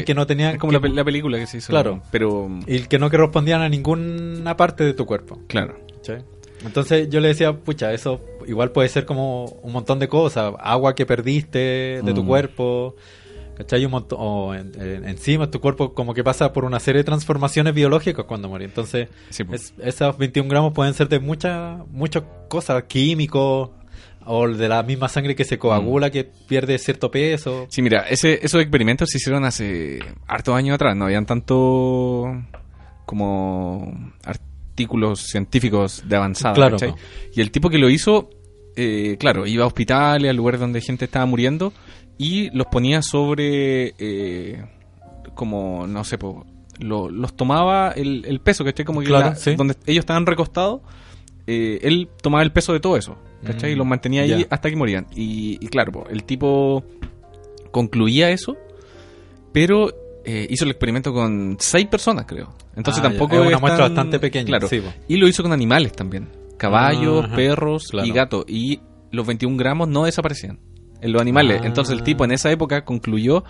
que 0.05 0.15
no 0.15 0.27
tenía 0.27 0.53
Es 0.53 0.59
como 0.59 0.71
que- 0.71 0.77
la, 0.77 0.81
pe- 0.83 0.89
la 0.91 1.05
película 1.05 1.39
que 1.39 1.47
se 1.47 1.59
hizo. 1.59 1.69
Claro. 1.71 2.03
Pero. 2.11 2.49
y 2.67 2.81
que 2.81 2.99
no 2.99 3.11
correspondían 3.11 3.61
a 3.63 3.69
ninguna 3.69 4.57
parte 4.57 4.83
de 4.85 4.95
tu 4.95 5.07
cuerpo. 5.07 5.39
Claro. 5.47 5.79
¿cachai? 5.97 6.25
Entonces 6.65 7.09
yo 7.11 7.21
le 7.21 7.29
decía, 7.29 7.53
pucha, 7.53 7.93
eso 7.93 8.21
igual 8.47 8.71
puede 8.73 8.89
ser 8.89 9.05
como 9.05 9.45
un 9.63 9.73
montón 9.73 9.99
de 9.99 10.09
cosas, 10.09 10.55
agua 10.59 10.95
que 10.95 11.07
perdiste 11.07 12.01
de 12.03 12.13
tu 12.15 12.23
Mm. 12.25 12.27
cuerpo, 12.27 12.97
¿cachai? 13.57 13.85
Un 13.85 13.91
montón, 13.93 14.19
o 14.21 14.55
en- 14.55 14.73
en- 14.81 15.09
encima 15.09 15.51
tu 15.51 15.61
cuerpo 15.61 15.95
como 15.95 16.15
que 16.15 16.25
pasa 16.25 16.53
por 16.53 16.65
una 16.65 16.81
serie 16.81 16.99
de 17.01 17.05
transformaciones 17.05 17.75
biológicas 17.75 18.25
cuando 18.25 18.49
muere. 18.49 18.65
Entonces 18.65 19.09
Sí, 19.31 19.45
pues. 19.45 19.75
es- 19.79 19.87
esos 19.95 20.17
21 20.19 20.49
gramos 20.49 20.73
pueden 20.73 20.95
ser 20.95 21.09
de 21.09 21.21
muchas 21.21 21.79
muchas 21.91 22.25
cosas, 22.49 22.83
químicos, 22.85 23.71
o 24.27 24.49
de 24.49 24.69
la 24.71 24.83
misma 24.83 25.09
sangre 25.11 25.37
que 25.37 25.45
se 25.45 25.59
coagula, 25.59 26.09
que 26.11 26.25
pierde 26.25 26.79
cierto 26.79 27.11
peso. 27.11 27.67
Sí, 27.69 27.83
mira, 27.83 28.07
ese, 28.09 28.41
esos 28.43 28.61
experimentos 28.63 29.11
se 29.11 29.19
hicieron 29.19 29.45
hace 29.45 29.99
hartos 30.27 30.55
años 30.55 30.77
atrás, 30.77 30.97
no 30.97 31.05
habían 31.05 31.27
tanto 31.27 32.35
como 33.05 33.93
artículos 34.79 35.21
científicos 35.21 36.03
de 36.05 36.17
avanzada. 36.17 36.55
Claro. 36.55 36.77
Y 37.33 37.41
el 37.41 37.53
tipo 37.53 37.71
que 37.71 37.79
lo 37.79 37.89
hizo, 37.89 38.29
eh, 38.75 39.17
claro, 39.21 39.47
iba 39.47 39.63
a 39.63 39.69
hospitales, 39.69 40.29
a 40.29 40.33
lugares 40.33 40.59
donde 40.61 40.81
gente 40.81 41.05
estaba 41.05 41.25
muriendo 41.27 41.73
y 42.19 42.51
los 42.51 42.67
ponía 42.67 43.01
sobre, 43.01 43.95
eh, 43.99 44.65
como, 45.35 45.87
no 45.87 46.03
sé, 46.03 46.19
po, 46.19 46.45
lo- 46.81 47.09
los 47.09 47.37
tomaba 47.37 47.93
el, 47.93 48.25
el 48.27 48.41
peso, 48.41 48.65
¿cachai? 48.65 48.85
Como 48.85 48.99
que 49.01 49.07
Claro, 49.07 49.27
la- 49.31 49.37
sí. 49.37 49.55
donde 49.55 49.77
ellos 49.87 50.03
estaban 50.03 50.27
recostados, 50.27 50.81
eh, 51.47 51.79
él 51.83 52.09
tomaba 52.21 52.43
el 52.43 52.51
peso 52.51 52.73
de 52.73 52.81
todo 52.81 52.97
eso, 52.97 53.17
¿cachai? 53.45 53.71
y 53.71 53.75
Mm, 53.77 53.79
los 53.79 53.87
mantenía 53.87 54.23
ahí 54.23 54.45
hasta 54.51 54.71
que 54.71 54.75
morían. 54.77 55.07
Y, 55.15 55.57
y 55.65 55.69
claro, 55.69 55.93
po, 55.93 56.07
el 56.11 56.25
tipo 56.25 56.83
concluía 57.71 58.31
eso, 58.31 58.57
pero 59.53 59.93
eh, 60.25 60.47
hizo 60.51 60.65
el 60.65 60.71
experimento 60.71 61.13
con 61.13 61.57
seis 61.61 61.87
personas, 61.87 62.25
creo. 62.27 62.55
Entonces 62.77 63.03
Ah, 63.03 63.05
ya. 63.05 63.11
tampoco 63.11 63.35
Es 63.37 63.41
una 63.47 63.57
es 63.57 63.61
muestra 63.61 63.85
tan- 63.87 63.95
bastante 63.95 64.19
pequeña, 64.19 64.47
Claro. 64.47 64.69
sí, 64.69 64.81
y 65.09 65.17
lo 65.17 65.29
hizo 65.29 65.43
con 65.43 65.53
animales 65.53 65.93
también. 65.93 66.29
Caballos, 66.59 67.27
Ah, 67.31 67.35
perros 67.37 67.89
Claro. 67.91 68.07
y 68.09 68.13
gatos. 68.13 68.45
Y 68.49 68.81
los 69.11 69.27
21 69.27 69.57
gramos 69.57 69.89
no 69.89 70.05
desaparecían 70.05 70.59
en 71.01 71.13
los 71.13 71.21
animales. 71.21 71.61
Ah. 71.63 71.67
Entonces 71.67 71.95
el 71.97 72.03
tipo 72.03 72.25
en 72.25 72.33
esa 72.33 72.51
época 72.51 72.85
concluyó 72.85 73.45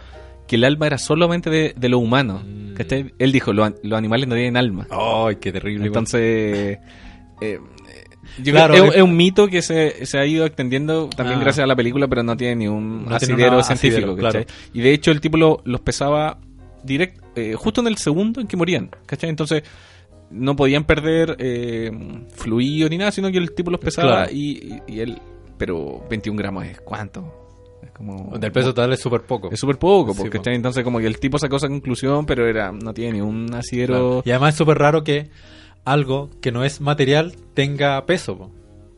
que 0.49 0.57
el 0.57 0.65
alma 0.65 0.87
era 0.87 0.99
solamente 0.99 1.49
de, 1.51 1.75
de 1.77 1.89
lo 1.89 1.99
humano. 1.99 2.43
Mm. 2.45 2.75
¿cachai? 2.75 3.15
Él 3.19 3.31
dijo, 3.33 3.53
"Los 3.53 3.73
los 3.85 3.97
animales 3.97 4.29
no 4.29 4.35
tienen 4.35 4.57
alma. 4.57 4.87
¡Ay, 4.91 5.37
qué 5.37 5.53
terrible! 5.53 5.87
Entonces, 5.87 6.79
eh, 7.41 7.59
yo 8.43 8.53
Claro, 8.53 8.75
creo- 8.75 8.93
es- 8.93 9.03
un 9.03 9.17
mito 9.17 9.47
que 9.47 9.63
se, 9.63 10.05
se 10.07 10.19
ha 10.19 10.27
ido 10.27 10.45
extendiendo 10.45 11.09
también 11.09 11.39
Ah. 11.39 11.43
gracias 11.43 11.65
a 11.65 11.67
la 11.69 11.77
película, 11.77 12.09
pero 12.09 12.23
no 12.25 12.37
tiene 12.37 12.57
ni 12.57 12.69
un 12.69 13.05
No 13.05 13.15
asidero 13.15 13.63
científico. 13.63 14.17
claro. 14.17 14.41
Y 14.73 14.81
de 14.81 14.93
hecho 14.93 15.13
el 15.13 15.21
tipo 15.21 15.37
lo- 15.37 15.61
los 15.65 15.81
pesaba 15.83 16.39
direct, 16.85 17.21
eh, 17.37 17.55
justo 17.55 17.81
en 17.81 17.87
el 17.89 17.97
segundo 17.97 18.41
en 18.41 18.47
que 18.47 18.57
morían. 18.57 18.91
¿cachai? 19.07 19.31
Entonces 19.31 19.63
no 20.31 20.57
podían 20.57 20.85
perder 20.85 21.37
eh, 21.39 21.91
fluido 22.35 22.89
ni 22.89 22.99
nada, 22.99 23.11
sino 23.13 23.31
que 23.31 23.39
el 23.39 23.53
tipo 23.55 23.71
los 23.71 23.81
pesaba 23.81 24.09
Claro. 24.25 24.33
y, 24.33 24.81
y- 24.87 24.95
y 24.95 25.01
él... 25.01 25.19
Pero 25.57 26.05
21 26.11 26.37
gramos 26.37 26.65
es 26.67 26.81
cuánto? 26.81 27.79
Es 27.83 27.91
como... 27.93 28.37
Del 28.39 28.51
peso 28.51 28.69
total 28.75 28.93
es 28.93 29.01
súper 29.01 29.21
poco. 29.23 29.51
Es 29.53 29.61
súper 29.61 29.79
poco, 29.79 30.13
Sí, 30.13 30.19
porque 30.21 30.41
po. 30.41 30.51
entonces 30.51 30.83
como 30.83 30.99
que 30.99 31.07
el 31.07 31.19
tipo 31.21 31.39
sacó 31.39 31.57
esa 31.57 31.69
conclusión, 31.69 32.27
pero 32.27 32.49
era 32.49 32.73
no 32.73 32.93
tiene 32.93 33.13
ni 33.13 33.21
un 33.21 33.53
asidero... 33.55 33.95
Claro. 33.95 34.23
Y 34.25 34.31
además 34.31 34.55
es 34.55 34.59
súper 34.59 34.79
raro 34.79 35.05
que 35.05 35.29
algo 35.85 36.31
que 36.41 36.51
no 36.51 36.65
es 36.65 36.81
material 36.81 37.35
tenga 37.55 38.05
peso. 38.07 38.37
po. 38.37 38.51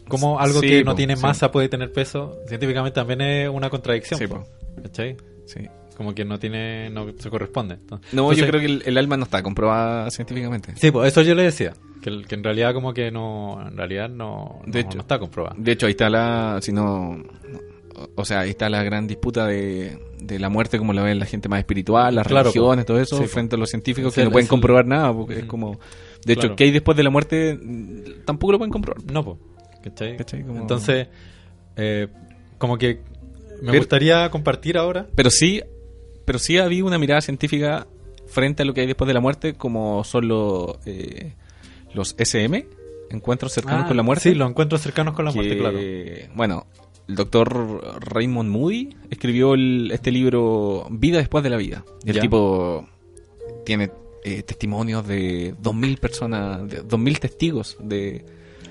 Como 0.08 0.38
algo 0.38 0.60
Sí, 0.60 0.68
que 0.68 0.84
no 0.84 0.94
tiene 0.94 1.16
sí. 1.16 1.22
masa 1.22 1.50
puede 1.50 1.68
tener 1.68 1.92
peso, 1.92 2.38
científicamente 2.46 2.94
también 2.94 3.20
es 3.20 3.48
una 3.50 3.68
contradicción. 3.68 4.18
Sí, 4.18 4.26
po. 4.28 4.44
¿Cachai? 4.82 5.16
Sí. 5.46 5.60
Como 5.96 6.14
que 6.14 6.24
no 6.26 6.38
tiene, 6.38 6.90
no 6.90 7.06
se 7.18 7.30
corresponde. 7.30 7.74
Entonces- 7.74 8.12
No, 8.12 8.30
yo 8.32 8.46
creo 8.46 8.60
que 8.60 8.66
el, 8.66 8.82
el 8.84 8.98
alma 8.98 9.16
no 9.16 9.24
está 9.24 9.42
comprobada 9.42 10.10
científicamente. 10.10 10.72
Sí, 10.76 10.90
pues 10.90 11.10
eso 11.10 11.22
yo 11.22 11.34
le 11.34 11.44
decía. 11.44 11.72
Que, 12.02 12.10
el- 12.10 12.26
que 12.26 12.34
en 12.34 12.44
realidad 12.44 12.74
como 12.74 12.92
que 12.92 13.10
no, 13.10 13.58
en 13.66 13.76
realidad 13.76 14.08
no, 14.10 14.60
De 14.66 14.82
no- 14.82 14.88
hecho. 14.88 14.96
no 14.98 15.00
está 15.02 15.18
comprobado. 15.18 15.56
De 15.58 15.72
hecho, 15.72 15.86
ahí 15.86 15.92
está 15.92 16.10
la, 16.10 16.58
si 16.60 16.70
no, 16.72 17.22
o 18.14 18.24
sea, 18.26 18.40
ahí 18.40 18.50
está 18.50 18.68
la 18.68 18.82
gran 18.82 19.06
disputa 19.06 19.46
de, 19.46 19.98
de 20.20 20.38
la 20.38 20.50
muerte 20.50 20.76
como 20.76 20.92
la 20.92 21.02
ven 21.02 21.18
la 21.18 21.24
gente 21.24 21.48
más 21.48 21.60
espiritual, 21.60 22.14
las 22.14 22.26
Claro, 22.26 22.50
religiones, 22.50 22.84
todo 22.84 23.00
eso, 23.00 23.16
Sí, 23.16 23.22
po. 23.22 23.28
frente 23.30 23.56
a 23.56 23.58
los 23.58 23.70
científicos 23.70 24.14
que 24.14 24.20
el- 24.20 24.26
no 24.26 24.32
pueden 24.32 24.48
comprobar 24.48 24.86
nada, 24.86 25.14
porque 25.14 25.38
es 25.40 25.44
como, 25.46 25.80
de 26.26 26.32
hecho, 26.34 26.40
Claro. 26.42 26.56
¿qué 26.56 26.64
hay 26.64 26.70
después 26.72 26.94
de 26.96 27.02
la 27.04 27.10
muerte? 27.10 27.58
Tampoco 28.26 28.52
lo 28.52 28.58
pueden 28.58 28.72
comprobar. 28.72 29.02
No, 29.10 29.24
pues. 29.24 29.38
¿Cachai? 29.82 30.16
¿Cachai? 30.18 30.42
Como- 30.42 30.60
Entonces, 30.60 31.08
eh, 31.76 32.08
como 32.58 32.76
que 32.76 33.00
me 33.62 33.68
Pero- 33.70 33.78
gustaría 33.78 34.30
compartir 34.30 34.76
ahora. 34.76 35.06
Pero 35.14 35.30
sí, 35.30 35.62
pero 36.26 36.38
sí 36.38 36.58
había 36.58 36.84
una 36.84 36.98
mirada 36.98 37.22
científica 37.22 37.86
frente 38.26 38.62
a 38.62 38.66
lo 38.66 38.74
que 38.74 38.82
hay 38.82 38.86
después 38.86 39.08
de 39.08 39.14
la 39.14 39.20
muerte, 39.20 39.54
como 39.54 40.04
son 40.04 40.28
los, 40.28 40.76
eh, 40.84 41.32
los 41.94 42.14
SM, 42.18 42.66
encuentros 43.10 43.52
cercanos 43.52 43.84
Ah, 43.84 43.88
con 43.88 43.96
la 43.96 44.02
muerte. 44.02 44.28
Sí, 44.30 44.34
los 44.34 44.50
encuentros 44.50 44.82
cercanos 44.82 45.14
con 45.14 45.24
la 45.24 45.32
muerte, 45.32 45.56
claro. 45.56 45.78
Bueno, 46.34 46.66
el 47.08 47.14
doctor 47.14 48.02
Raymond 48.12 48.50
Moody 48.50 48.96
escribió 49.10 49.54
el- 49.54 49.90
este 49.92 50.10
libro 50.10 50.86
Vida 50.90 51.18
después 51.18 51.42
de 51.44 51.50
la 51.50 51.56
vida. 51.56 51.84
Y 52.04 52.10
el 52.10 52.16
Ya. 52.16 52.20
tipo 52.22 52.86
tiene 53.64 53.90
eh, 54.24 54.42
testimonios 54.42 55.06
de 55.06 55.54
2.000 55.62 55.98
personas, 56.00 56.68
de 56.68 56.82
2.000 56.82 57.20
testigos 57.20 57.76
de... 57.80 58.24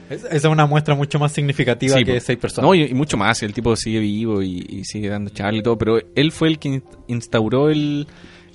Es- 0.09 0.23
Esa 0.23 0.35
es 0.35 0.45
una 0.45 0.65
muestra 0.65 0.93
mucho 0.95 1.17
más 1.19 1.31
significativa 1.31 1.97
Sí, 1.97 2.03
que 2.03 2.13
po. 2.15 2.19
seis 2.19 2.37
personas. 2.39 2.67
No, 2.69 2.75
y, 2.75 2.83
y 2.83 2.93
mucho 2.93 3.17
más, 3.17 3.41
el 3.43 3.53
tipo 3.53 3.75
sigue 3.75 3.99
vivo 3.99 4.41
y, 4.41 4.65
y 4.69 4.83
sigue 4.85 5.09
dando 5.09 5.31
charla 5.31 5.59
y 5.59 5.63
todo, 5.63 5.77
pero 5.77 5.97
él 6.15 6.31
fue 6.31 6.47
el 6.49 6.59
que 6.59 6.67
in- 6.69 6.83
instauró 7.07 7.69
el, 7.69 8.07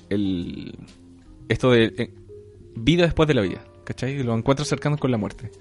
el 0.09 0.73
esto 1.49 1.71
de 1.71 1.85
eh, 1.97 2.13
vida 2.75 3.03
después 3.03 3.27
de 3.27 3.33
la 3.33 3.41
vida, 3.41 3.63
¿cachai? 3.83 4.23
Los 4.23 4.37
encuentros 4.37 4.67
cercanos 4.67 4.99
con 4.99 5.11
la 5.11 5.17
muerte. 5.17 5.51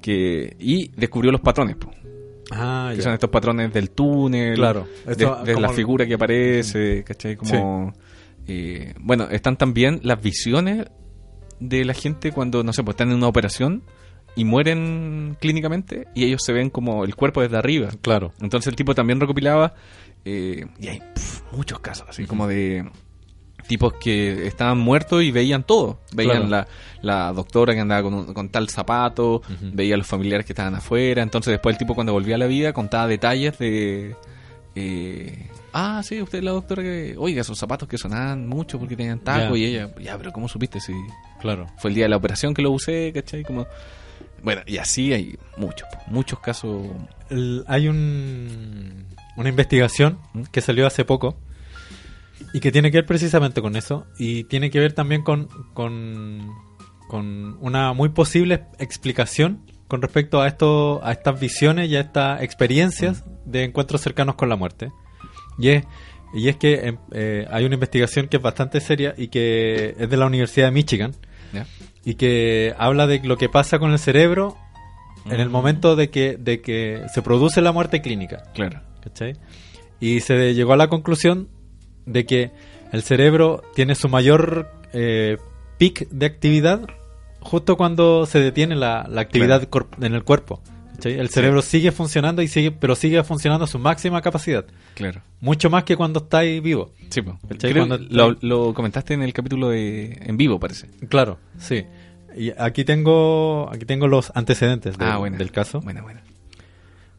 Que, 0.00 0.56
y 0.58 0.88
descubrió 0.96 1.32
los 1.32 1.40
patrones, 1.40 1.76
po, 1.76 1.90
ah, 2.52 2.88
que 2.92 2.98
ya. 2.98 3.02
son 3.02 3.12
estos 3.14 3.30
patrones 3.30 3.72
del 3.72 3.90
túnel, 3.90 4.54
Claro, 4.54 4.86
de, 5.04 5.12
esto 5.12 5.42
de 5.44 5.60
la 5.60 5.70
figura 5.70 6.06
que 6.06 6.14
aparece, 6.14 7.02
¿cachai? 7.02 7.34
Como, 7.36 7.92
eh, 8.46 8.94
bueno, 9.00 9.24
están 9.30 9.56
también 9.56 10.00
las 10.02 10.22
visiones 10.22 10.86
de 11.60 11.84
la 11.84 11.94
gente 11.94 12.30
cuando, 12.32 12.62
no 12.62 12.72
sé, 12.72 12.84
pues 12.84 12.94
están 12.94 13.08
en 13.10 13.16
una 13.16 13.26
operación 13.28 13.82
y 14.36 14.44
mueren 14.44 15.36
clínicamente 15.40 16.06
y 16.14 16.24
ellos 16.24 16.42
se 16.44 16.52
ven 16.52 16.70
como 16.70 17.04
el 17.04 17.16
cuerpo 17.16 17.40
desde 17.42 17.56
arriba. 17.56 17.88
Claro. 18.02 18.32
Entonces 18.40 18.68
el 18.68 18.76
tipo 18.76 18.94
también 18.94 19.18
recopilaba, 19.18 19.74
eh, 20.24 20.66
y 20.78 20.88
hay 20.88 21.02
muchos 21.52 21.80
casos, 21.80 22.06
así 22.08 22.26
como 22.26 22.46
de 22.46 22.88
tipos 23.66 23.94
que 23.94 24.46
estaban 24.46 24.78
muertos 24.78 25.22
y 25.24 25.32
veían 25.32 25.64
todo. 25.64 25.98
Veían 26.12 26.46
Claro. 26.46 26.68
la, 27.02 27.26
la 27.26 27.32
doctora 27.32 27.74
que 27.74 27.80
andaba 27.80 28.02
con, 28.04 28.14
un- 28.14 28.32
con 28.34 28.48
tal 28.50 28.68
zapato, 28.68 29.42
veía 29.72 29.94
a 29.96 29.98
los 29.98 30.06
familiares 30.06 30.46
que 30.46 30.52
estaban 30.52 30.74
afuera. 30.76 31.22
Entonces 31.22 31.50
después 31.52 31.74
el 31.74 31.78
tipo 31.78 31.94
cuando 31.96 32.12
volvía 32.12 32.36
a 32.36 32.38
la 32.38 32.46
vida 32.46 32.72
contaba 32.72 33.08
detalles 33.08 33.58
de... 33.58 34.14
eh, 34.76 35.48
ah, 35.72 36.00
sí, 36.04 36.20
usted 36.22 36.38
es 36.38 36.44
la 36.44 36.52
doctora 36.52 36.82
que... 36.82 37.16
Oiga, 37.18 37.40
esos 37.40 37.58
zapatos 37.58 37.88
que 37.88 37.98
sonaban 37.98 38.46
mucho 38.46 38.78
porque 38.78 38.94
tenían 38.96 39.18
taco 39.18 39.56
y 39.56 39.64
ella... 39.64 39.90
Ya, 40.00 40.16
pero 40.16 40.32
¿cómo 40.32 40.46
supiste 40.48 40.78
si 40.80 40.92
Claro. 41.40 41.66
fue 41.78 41.90
el 41.90 41.94
día 41.96 42.04
de 42.04 42.10
la 42.10 42.16
operación 42.18 42.54
que 42.54 42.62
lo 42.62 42.70
usé, 42.70 43.10
cachai? 43.12 43.42
Como... 43.42 43.66
Bueno, 44.46 44.62
y 44.64 44.76
así 44.78 45.12
hay 45.12 45.36
muchos, 45.56 45.88
muchos 46.06 46.38
casos... 46.38 46.86
El- 47.30 47.64
hay 47.66 47.88
un, 47.88 49.04
una 49.36 49.48
investigación 49.48 50.20
¿Mm? 50.34 50.42
que 50.52 50.60
salió 50.60 50.86
hace 50.86 51.04
poco 51.04 51.36
y 52.54 52.60
que 52.60 52.70
tiene 52.70 52.92
que 52.92 52.98
ver 52.98 53.06
precisamente 53.06 53.60
con 53.60 53.74
eso 53.74 54.06
y 54.20 54.44
tiene 54.44 54.70
que 54.70 54.78
ver 54.78 54.92
también 54.92 55.22
con, 55.22 55.48
con, 55.74 56.48
con 57.08 57.58
una 57.60 57.92
muy 57.92 58.10
posible 58.10 58.66
explicación 58.78 59.62
con 59.88 60.00
respecto 60.00 60.40
a 60.40 60.46
esto 60.46 61.00
a 61.04 61.10
estas 61.10 61.40
visiones 61.40 61.90
y 61.90 61.96
a 61.96 62.00
estas 62.02 62.40
experiencias 62.42 63.24
de 63.46 63.64
encuentros 63.64 64.00
cercanos 64.00 64.36
con 64.36 64.48
la 64.48 64.54
muerte 64.54 64.92
y 65.58 65.70
es 65.70 65.84
y 66.34 66.48
es 66.48 66.56
que 66.56 66.74
em, 66.86 66.98
eh, 67.10 67.46
hay 67.50 67.64
una 67.64 67.74
investigación 67.74 68.28
que 68.28 68.36
es 68.36 68.42
bastante 68.44 68.80
seria 68.80 69.12
y 69.16 69.26
que 69.26 69.96
es 69.98 70.08
de 70.08 70.16
la 70.16 70.26
Universidad 70.26 70.66
de 70.68 70.70
Michigan. 70.72 71.14
Y 72.06 72.14
que 72.14 72.72
habla 72.78 73.08
de 73.08 73.18
lo 73.18 73.36
que 73.36 73.48
pasa 73.48 73.80
con 73.80 73.90
el 73.90 73.98
cerebro 73.98 74.56
en 75.26 75.40
el 75.40 75.50
momento 75.50 75.96
de 75.96 76.08
que, 76.08 76.36
de 76.36 76.62
que 76.62 77.02
se 77.12 77.20
produce 77.20 77.60
la 77.60 77.72
muerte 77.72 78.00
clínica. 78.00 78.44
Claro. 78.54 78.80
¿cachai? 79.02 79.34
Y 79.98 80.20
se 80.20 80.54
llegó 80.54 80.72
a 80.72 80.76
la 80.76 80.86
conclusión 80.86 81.48
de 82.06 82.24
que 82.24 82.52
el 82.92 83.02
cerebro 83.02 83.64
tiene 83.74 83.96
su 83.96 84.08
mayor 84.08 84.70
eh, 84.92 85.38
pic 85.78 86.08
de 86.10 86.26
actividad 86.26 86.86
justo 87.40 87.76
cuando 87.76 88.24
se 88.24 88.38
detiene 88.38 88.76
la, 88.76 89.04
la 89.10 89.22
actividad 89.22 89.68
en 90.00 90.14
el 90.14 90.22
cuerpo. 90.22 90.62
El 91.04 91.28
cerebro 91.28 91.62
sigue 91.62 91.92
funcionando 91.92 92.42
y 92.42 92.48
sigue, 92.48 92.72
pero 92.72 92.94
sigue 92.96 93.22
funcionando 93.24 93.64
a 93.64 93.68
su 93.68 93.78
máxima 93.78 94.20
capacidad. 94.22 94.64
Claro. 94.94 95.22
Mucho 95.40 95.70
más 95.70 95.84
que 95.84 95.96
cuando 95.96 96.20
estáis 96.20 96.62
vivo. 96.62 96.92
Sí. 97.10 97.22
Creo 97.58 97.86
Cuando- 97.86 97.98
lo, 98.10 98.36
lo 98.40 98.74
comentaste 98.74 99.14
en 99.14 99.22
el 99.22 99.32
capítulo 99.32 99.68
de 99.70 100.18
en 100.22 100.36
vivo, 100.36 100.58
parece. 100.60 100.88
Claro, 101.08 101.38
sí. 101.58 101.84
Y 102.36 102.52
aquí 102.58 102.84
tengo, 102.84 103.70
aquí 103.72 103.84
tengo 103.86 104.08
los 104.08 104.30
antecedentes 104.34 104.98
del, 104.98 105.08
ah, 105.08 105.18
del 105.30 105.50
caso. 105.52 105.80
Buena, 105.80 106.02
buena. 106.02 106.22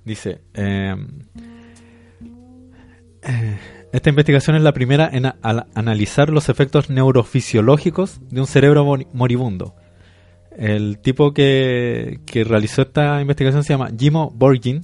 Dice, 0.06 0.42
eh, 0.54 0.96
eh, 3.24 3.58
esta 3.94 4.10
investigación 4.10 4.56
es 4.56 4.62
la 4.62 4.74
primera 4.74 5.10
en 5.12 5.26
a- 5.26 5.38
al 5.42 5.68
analizar 5.76 6.30
los 6.30 6.50
efectos 6.50 6.90
neurofisiológicos 6.90 8.20
de 8.30 8.42
un 8.42 8.48
cerebro 8.48 8.86
mori- 8.86 9.08
moribundo. 9.14 9.76
El 10.58 10.98
tipo 10.98 11.34
que, 11.34 12.20
que 12.26 12.44
realizó 12.44 12.82
esta 12.82 13.22
investigación 13.22 13.64
se 13.64 13.74
llama 13.74 13.92
Jimo 13.98 14.32
Borgin, 14.32 14.84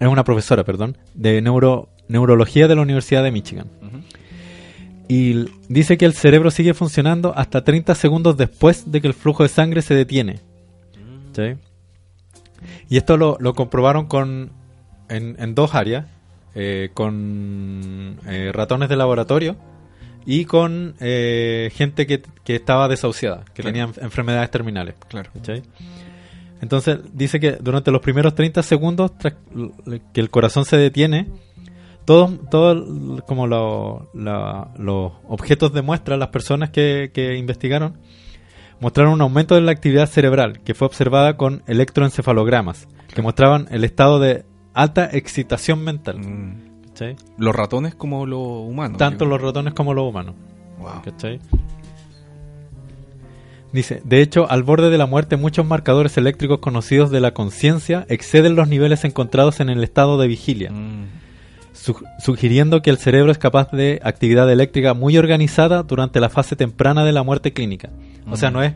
es 0.00 0.08
una 0.08 0.24
profesora, 0.24 0.64
perdón, 0.64 0.98
de 1.14 1.40
neuro, 1.40 1.88
neurología 2.08 2.68
de 2.68 2.74
la 2.74 2.82
Universidad 2.82 3.22
de 3.22 3.30
Michigan. 3.30 3.68
Y 5.08 5.46
dice 5.68 5.96
que 5.96 6.04
el 6.04 6.14
cerebro 6.14 6.50
sigue 6.50 6.74
funcionando 6.74 7.32
hasta 7.36 7.62
30 7.62 7.94
segundos 7.94 8.36
después 8.36 8.90
de 8.90 9.00
que 9.00 9.06
el 9.06 9.14
flujo 9.14 9.44
de 9.44 9.48
sangre 9.48 9.82
se 9.82 9.94
detiene. 9.94 10.40
¿Sí? 11.32 11.54
Y 12.88 12.96
esto 12.96 13.16
lo, 13.16 13.36
lo 13.38 13.54
comprobaron 13.54 14.06
con 14.06 14.50
en, 15.08 15.36
en 15.38 15.54
dos 15.54 15.76
áreas, 15.76 16.06
eh, 16.56 16.90
con 16.94 18.18
eh, 18.26 18.50
ratones 18.52 18.88
de 18.88 18.96
laboratorio 18.96 19.56
y 20.26 20.44
con 20.44 20.94
eh, 21.00 21.70
gente 21.74 22.06
que, 22.06 22.22
que 22.44 22.56
estaba 22.56 22.88
desahuciada, 22.88 23.44
que 23.54 23.62
Claro. 23.62 23.72
tenía 23.72 23.86
enf- 23.88 24.02
enfermedades 24.02 24.50
terminales. 24.50 24.96
Claro. 25.08 25.30
¿cachai? 25.32 25.62
Entonces 26.60 26.98
dice 27.12 27.38
que 27.38 27.52
durante 27.52 27.90
los 27.90 28.00
primeros 28.00 28.34
30 28.34 28.62
segundos 28.62 29.12
que 30.12 30.20
el 30.20 30.30
corazón 30.30 30.64
se 30.64 30.76
detiene, 30.76 31.26
todos 32.04 32.32
todos 32.50 33.22
como 33.22 33.46
lo- 33.46 34.10
la- 34.14 34.72
los 34.78 35.12
objetos 35.28 35.72
de 35.72 35.82
muestra, 35.82 36.16
las 36.16 36.28
personas 36.28 36.70
que, 36.70 37.10
que 37.12 37.36
investigaron, 37.36 37.98
mostraron 38.80 39.12
un 39.14 39.20
aumento 39.20 39.54
de 39.54 39.60
la 39.60 39.72
actividad 39.72 40.06
cerebral 40.08 40.60
que 40.62 40.74
fue 40.74 40.86
observada 40.86 41.36
con 41.36 41.62
electroencefalogramas, 41.66 42.88
que 43.14 43.22
mostraban 43.22 43.68
el 43.70 43.84
estado 43.84 44.18
de 44.18 44.44
alta 44.74 45.08
excitación 45.12 45.82
mental. 45.84 46.18
Mm. 46.18 46.75
¿Cachai? 46.96 47.16
Los 47.38 47.54
ratones 47.54 47.94
como 47.94 48.24
los 48.26 48.40
humanos. 48.40 48.98
Tanto 48.98 49.24
digo. 49.24 49.36
los 49.36 49.46
ratones 49.46 49.74
como 49.74 49.92
los 49.94 50.08
humanos. 50.08 50.34
Wow. 50.78 51.02
¿Cachai? 51.04 51.40
Dice, 53.72 54.00
de 54.04 54.22
hecho, 54.22 54.50
al 54.50 54.62
borde 54.62 54.88
de 54.90 54.96
la 54.98 55.06
muerte 55.06 55.36
muchos 55.36 55.66
marcadores 55.66 56.16
eléctricos 56.16 56.60
conocidos 56.60 57.10
de 57.10 57.20
la 57.20 57.32
conciencia 57.34 58.06
exceden 58.08 58.54
los 58.56 58.68
niveles 58.68 59.04
encontrados 59.04 59.60
en 59.60 59.68
el 59.68 59.82
estado 59.84 60.18
de 60.18 60.28
vigilia, 60.28 60.70
Mm. 60.70 61.04
su- 61.72 62.02
sugiriendo 62.18 62.80
que 62.80 62.90
el 62.90 62.96
cerebro 62.96 63.30
es 63.30 63.38
capaz 63.38 63.70
de 63.72 64.00
actividad 64.02 64.50
eléctrica 64.50 64.94
muy 64.94 65.18
organizada 65.18 65.82
durante 65.82 66.20
la 66.20 66.30
fase 66.30 66.56
temprana 66.56 67.04
de 67.04 67.12
la 67.12 67.22
muerte 67.22 67.52
clínica. 67.52 67.90
O 68.30 68.36
sea, 68.36 68.50
Mm. 68.50 68.52
no 68.54 68.62
es, 68.62 68.74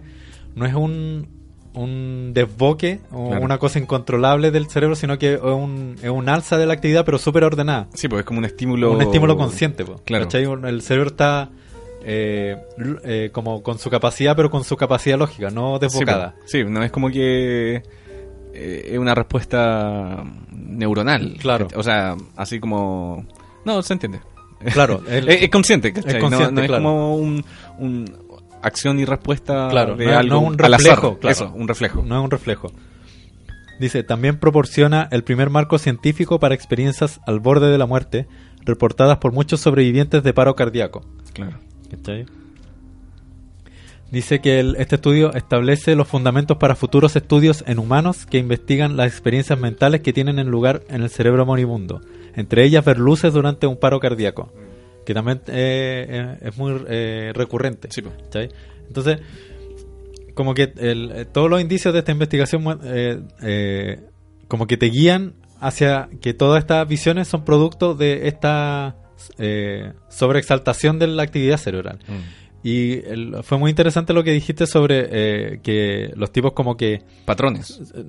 no 0.54 0.66
es 0.66 0.74
un, 0.74 1.28
un 1.74 2.32
desboque 2.34 3.00
o 3.12 3.28
Claro. 3.28 3.44
una 3.44 3.58
cosa 3.58 3.78
incontrolable 3.78 4.50
del 4.50 4.68
cerebro, 4.68 4.96
sino 4.96 5.18
que 5.18 5.34
es 5.34 5.40
un, 5.40 5.96
es 6.02 6.10
un 6.10 6.28
alza 6.28 6.58
de 6.58 6.66
la 6.66 6.72
actividad, 6.74 7.04
pero 7.04 7.18
súper 7.18 7.44
ordenada. 7.44 7.86
Sí, 7.94 8.08
pues 8.08 8.20
es 8.20 8.26
como 8.26 8.38
un 8.40 8.44
estímulo. 8.44 8.92
Un 8.92 9.02
estímulo 9.02 9.36
consciente, 9.36 9.84
po, 9.84 10.00
Claro. 10.04 10.26
El 10.66 10.82
cerebro 10.82 11.10
está 11.10 11.50
eh, 12.04 12.56
eh, 13.04 13.30
como 13.32 13.62
con 13.62 13.78
su 13.78 13.90
capacidad, 13.90 14.34
pero 14.34 14.50
con 14.50 14.64
su 14.64 14.76
capacidad 14.76 15.18
lógica, 15.18 15.50
no 15.50 15.74
Sí, 15.76 15.80
desbocada. 15.82 16.34
pues. 16.38 16.50
Sí, 16.50 16.64
no 16.64 16.82
es 16.82 16.90
como 16.90 17.10
que 17.10 17.82
eh, 18.54 18.88
es 18.92 18.98
una 18.98 19.14
respuesta 19.14 20.24
neuronal. 20.50 21.36
Claro. 21.38 21.68
O 21.76 21.82
sea, 21.82 22.16
así 22.36 22.58
como. 22.58 23.26
No, 23.64 23.82
se 23.82 23.92
entiende. 23.92 24.20
Claro, 24.72 25.02
el- 25.08 25.28
es, 25.28 25.42
es 25.42 25.48
consciente, 25.50 25.92
¿cachai? 25.92 26.14
Es 26.16 26.20
consciente, 26.20 26.52
no, 26.52 26.60
es 26.62 26.66
claro. 26.68 26.82
como 26.82 27.14
un, 27.16 27.44
un 27.78 28.04
acción 28.62 28.98
y 28.98 29.04
respuesta 29.04 29.68
Claro, 29.70 29.96
de 29.96 30.06
no 30.06 30.18
algo 30.18 30.38
un 30.40 30.54
al 30.62 30.74
azar. 30.74 30.86
reflejo, 30.96 31.18
claro. 31.18 31.32
Eso, 31.32 31.52
un 31.54 31.68
reflejo. 31.68 32.02
no 32.02 32.18
es 32.18 32.24
un 32.24 32.30
reflejo. 32.30 32.72
Dice, 33.78 34.02
también 34.02 34.38
proporciona 34.38 35.08
el 35.10 35.24
primer 35.24 35.48
marco 35.48 35.78
científico 35.78 36.38
para 36.38 36.54
experiencias 36.54 37.20
al 37.26 37.40
borde 37.40 37.70
de 37.70 37.78
la 37.78 37.86
muerte, 37.86 38.26
reportadas 38.66 39.18
por 39.18 39.32
muchos 39.32 39.60
sobrevivientes 39.60 40.22
de 40.22 40.34
paro 40.34 40.54
cardíaco. 40.54 41.02
Claro. 41.32 41.56
¿Cachai? 41.90 42.26
Dice 44.10 44.40
que 44.40 44.58
el- 44.58 44.74
este 44.76 44.96
estudio 44.96 45.32
establece 45.34 45.94
los 45.94 46.08
fundamentos 46.08 46.56
para 46.56 46.74
futuros 46.74 47.14
estudios 47.14 47.62
en 47.68 47.78
humanos 47.78 48.26
que 48.26 48.38
investigan 48.38 48.96
las 48.96 49.06
experiencias 49.06 49.58
mentales 49.58 50.00
que 50.00 50.12
tienen 50.12 50.38
en 50.40 50.50
lugar 50.50 50.82
en 50.88 51.02
el 51.02 51.10
cerebro 51.10 51.46
moribundo, 51.46 52.00
entre 52.34 52.64
ellas 52.64 52.84
ver 52.84 52.98
luces 52.98 53.32
durante 53.32 53.68
un 53.68 53.78
paro 53.78 54.00
cardíaco, 54.00 54.52
que 55.04 55.14
también 55.14 55.40
eh, 55.48 56.06
eh, 56.08 56.38
es 56.42 56.56
muy 56.58 56.82
eh, 56.88 57.32
recurrente. 57.34 57.88
Sí, 57.90 58.02
pues. 58.02 58.14
¿cachai? 58.24 58.48
Entonces, 58.86 59.18
como 60.34 60.54
que 60.54 60.72
el- 60.78 61.10
eh, 61.14 61.24
todos 61.24 61.50
los 61.50 61.60
indicios 61.60 61.92
de 61.92 62.00
esta 62.00 62.12
investigación 62.12 62.80
eh, 62.84 63.20
eh, 63.42 64.00
como 64.48 64.66
que 64.66 64.76
te 64.76 64.86
guían 64.86 65.34
hacia 65.60 66.08
que 66.20 66.32
todas 66.34 66.60
estas 66.60 66.86
visiones 66.88 67.28
son 67.28 67.44
producto 67.44 67.94
de 67.94 68.28
esta 68.28 68.96
sobreexaltación 70.08 70.98
de 70.98 71.06
la 71.08 71.22
actividad 71.22 71.56
cerebral. 71.58 71.98
Mm. 72.08 72.40
Y 72.62 72.92
el- 73.06 73.36
fue 73.42 73.56
muy 73.58 73.70
interesante 73.70 74.12
lo 74.12 74.22
que 74.22 74.32
dijiste 74.32 74.66
sobre 74.66 75.08
eh, 75.10 75.60
que 75.62 76.12
los 76.14 76.30
tipos 76.30 76.52
como 76.52 76.76
que, 76.76 77.02
Patrones. 77.24 77.80
eh, 77.94 78.04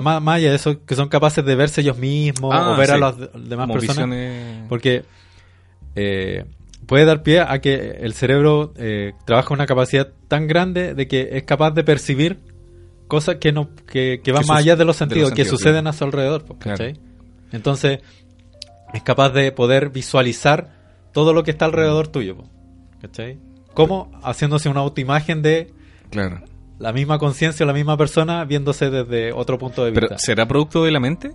más, 0.00 0.22
más 0.22 0.36
allá 0.36 0.50
de 0.50 0.56
eso, 0.56 0.84
que 0.84 0.94
son 0.94 1.08
capaces 1.08 1.44
de 1.44 1.54
verse 1.56 1.80
ellos 1.80 1.98
mismos 1.98 2.54
Ah, 2.54 2.72
o 2.72 2.76
ver 2.76 2.92
a 2.92 2.94
sí. 2.94 3.00
las 3.00 3.18
de- 3.18 3.26
demás 3.48 3.66
Como 3.66 3.72
personas. 3.74 3.96
visiones. 4.08 4.64
Porque 4.68 5.02
eh, 5.94 6.44
puede 6.86 7.04
dar 7.04 7.22
pie 7.22 7.40
a 7.40 7.60
que 7.60 7.98
el 8.00 8.12
cerebro 8.14 8.72
eh, 8.76 9.12
trabaja 9.24 9.54
una 9.54 9.66
capacidad 9.66 10.08
tan 10.28 10.46
grande 10.46 10.94
de 10.94 11.08
que 11.08 11.30
es 11.32 11.42
capaz 11.44 11.72
de 11.72 11.84
percibir 11.84 12.38
cosas 13.08 13.36
que 13.36 13.52
no 13.52 13.70
que, 13.86 14.20
que 14.24 14.32
van 14.32 14.44
más 14.46 14.58
allá 14.60 14.76
de 14.76 14.84
los 14.84 14.98
de 14.98 15.04
los 15.04 15.10
sentidos, 15.10 15.32
que 15.32 15.44
suceden 15.44 15.82
claro. 15.82 15.90
a 15.90 15.92
su 15.92 16.04
alrededor. 16.04 16.44
pues. 16.44 16.94
Entonces, 17.52 18.00
es 18.94 19.02
capaz 19.02 19.30
de 19.30 19.52
poder 19.52 19.90
visualizar 19.90 20.70
todo 21.12 21.32
lo 21.34 21.42
que 21.44 21.50
está 21.50 21.66
alrededor 21.66 22.08
tuyo. 22.08 22.36
pues, 22.36 22.48
¿Cachai? 23.02 23.38
Como 23.74 24.10
haciéndose 24.22 24.68
una 24.68 24.80
autoimagen 24.80 25.42
de 25.42 25.72
Claro. 26.10 26.42
la 26.78 26.92
misma 26.92 27.18
conciencia, 27.18 27.64
la 27.64 27.72
misma 27.72 27.96
persona, 27.96 28.44
viéndose 28.44 28.90
desde 28.90 29.32
otro 29.32 29.58
punto 29.58 29.84
de 29.84 29.90
vista. 29.92 30.06
Pero, 30.08 30.18
¿será 30.18 30.46
producto 30.46 30.84
de 30.84 30.90
la 30.90 31.00
mente? 31.00 31.32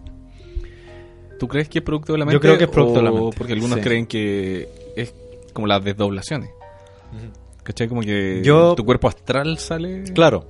¿Tú 1.39 1.47
crees 1.47 1.69
que 1.69 1.79
es 1.79 1.83
producto 1.85 2.13
de 2.13 2.19
la 2.19 2.25
mente? 2.25 2.35
Yo 2.35 2.39
creo 2.41 2.57
que 2.57 2.63
es 2.65 2.69
producto 2.69 2.99
de 2.99 3.03
la 3.05 3.11
mente, 3.11 3.37
Porque 3.37 3.53
algunos 3.53 3.77
sí. 3.77 3.83
creen 3.83 4.05
que 4.07 4.67
es 4.95 5.13
como 5.53 5.67
las 5.67 5.83
desdoblaciones. 5.83 6.49
Ujú. 6.49 7.31
¿Cachai? 7.63 7.87
Como 7.87 8.01
que 8.01 8.41
Yo- 8.43 8.75
tu 8.75 8.85
cuerpo 8.85 9.07
astral 9.07 9.57
sale. 9.57 10.03
Claro. 10.13 10.47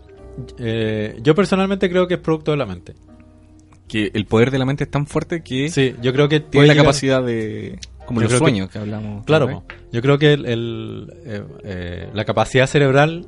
Eh, 0.60 1.18
yo 1.22 1.34
personalmente 1.36 1.90
creo 1.90 2.08
que 2.08 2.16
es 2.16 2.20
producto 2.20 2.52
de 2.52 2.58
la 2.58 2.66
mente. 2.66 2.94
Que 3.88 4.12
el 4.14 4.26
poder 4.26 4.52
de 4.52 4.60
la 4.60 4.66
mente 4.66 4.84
es 4.84 4.92
tan 4.92 5.08
fuerte 5.08 5.42
que 5.42 5.70
Sí, 5.70 5.96
yo 6.02 6.12
creo 6.14 6.28
que 6.30 6.42
tiene 6.42 6.68
la 6.68 6.74
llegar- 6.74 6.86
capacidad 6.86 7.24
de. 7.24 7.80
Como 8.06 8.22
Yo 8.22 8.26
los 8.26 8.34
que- 8.34 8.40
sueños 8.40 8.70
que, 8.70 8.78
hablamos. 8.80 9.26
Claro, 9.26 9.64
yo 9.92 10.02
creo 10.02 10.18
que 10.18 10.32
el, 10.34 10.46
el, 10.46 11.14
eh, 11.26 11.44
eh, 11.64 12.10
la 12.14 12.24
capacidad 12.24 12.66
cerebral 12.68 13.28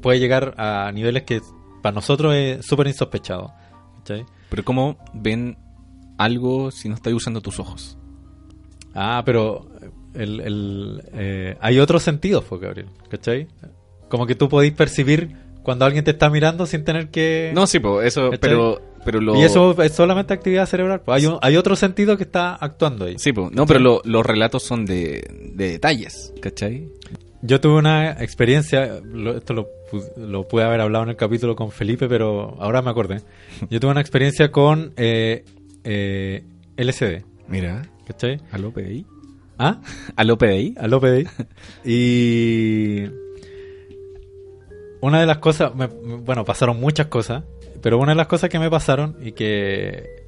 puede 0.00 0.18
llegar 0.18 0.54
a 0.58 0.90
niveles 0.92 1.22
que 1.24 1.40
para 1.82 1.94
nosotros 1.94 2.34
es 2.34 2.64
súper 2.66 2.88
insospechado. 2.88 3.52
¿cachai? 3.98 4.24
Pero 4.48 4.64
¿cómo 4.64 4.96
ven 5.12 5.56
algo 6.24 6.70
si 6.70 6.88
no 6.88 6.94
estás 6.94 7.12
usando 7.12 7.40
tus 7.40 7.58
ojos? 7.58 7.96
Ah, 8.94 9.22
pero 9.24 9.66
el, 10.14 10.40
el, 10.40 11.02
eh, 11.14 11.56
hay 11.60 11.78
otros 11.78 12.02
sentidos, 12.02 12.44
pues, 12.48 12.60
Gabriel. 12.60 12.88
¿Cachai? 13.08 13.46
Como 14.08 14.26
que 14.26 14.34
tú 14.34 14.48
podéis 14.48 14.72
percibir 14.72 15.30
cuando 15.62 15.84
alguien 15.84 16.04
te 16.04 16.10
está 16.12 16.28
mirando 16.30 16.66
sin 16.66 16.84
tener 16.84 17.08
que... 17.10 17.52
No, 17.54 17.66
sí, 17.66 17.78
pues 17.78 18.06
eso, 18.08 18.30
¿Cachai? 18.30 18.38
pero, 18.40 18.80
pero 19.04 19.20
lo... 19.20 19.36
Y 19.36 19.42
eso 19.42 19.80
es 19.82 19.92
solamente 19.92 20.34
actividad 20.34 20.66
cerebral. 20.66 21.02
pues. 21.02 21.16
Hay, 21.22 21.26
un- 21.30 21.38
hay 21.42 21.56
otro 21.56 21.76
sentido 21.76 22.16
que 22.16 22.24
está 22.24 22.54
actuando 22.54 23.04
ahí. 23.04 23.18
Sí, 23.18 23.32
pues, 23.32 23.52
no, 23.52 23.66
pero 23.66 23.78
lo- 23.78 24.00
los 24.04 24.26
relatos 24.26 24.62
son 24.64 24.84
de, 24.86 25.22
de 25.54 25.68
detalles, 25.72 26.32
¿cachai? 26.42 26.88
Yo 27.42 27.60
tuve 27.60 27.74
una 27.74 28.10
experiencia, 28.22 29.00
lo- 29.04 29.36
esto 29.36 29.54
lo, 29.54 29.68
lo 30.16 30.48
pude 30.48 30.64
haber 30.64 30.80
hablado 30.80 31.04
en 31.04 31.10
el 31.10 31.16
capítulo 31.16 31.54
con 31.56 31.70
Felipe, 31.70 32.08
pero 32.08 32.56
ahora 32.60 32.82
me 32.82 32.90
acordé. 32.90 33.20
Yo 33.70 33.78
tuve 33.80 33.92
una 33.92 34.00
experiencia 34.00 34.50
con 34.50 34.92
eh, 34.96 35.44
eh, 35.84 36.42
LSD, 36.76 37.24
Mira, 37.48 37.82
¿cachai? 38.06 38.40
al 38.52 38.64
OPDI. 38.64 39.06
¿Ah? 39.58 39.80
Al 40.16 40.30
OPDI. 40.30 40.74
Al 40.78 40.94
OPDI. 40.94 41.26
Y 41.84 43.04
una 45.00 45.20
de 45.20 45.26
las 45.26 45.38
cosas, 45.38 45.74
me- 45.74 45.86
bueno, 45.86 46.44
pasaron 46.44 46.78
muchas 46.80 47.06
cosas, 47.06 47.44
pero 47.82 47.98
una 47.98 48.12
de 48.12 48.16
las 48.16 48.26
cosas 48.26 48.50
que 48.50 48.58
me 48.58 48.70
pasaron 48.70 49.16
y 49.22 49.32
que... 49.32 50.26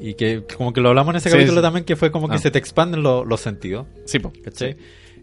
Y, 0.00 0.08
y 0.10 0.14
que 0.14 0.44
como 0.56 0.72
que 0.72 0.80
lo 0.80 0.88
hablamos 0.88 1.12
en 1.12 1.16
ese 1.18 1.28
Sí, 1.28 1.34
capítulo 1.36 1.60
sí. 1.60 1.62
también, 1.62 1.84
que 1.84 1.96
fue 1.96 2.10
como 2.10 2.28
que 2.28 2.36
Ah. 2.36 2.38
se 2.38 2.50
te 2.50 2.58
expanden 2.58 3.02
lo- 3.02 3.24
los 3.24 3.40
sentidos. 3.40 3.86
Sí, 4.06 4.18
pues. 4.18 4.34
¿Cachai? 4.42 4.76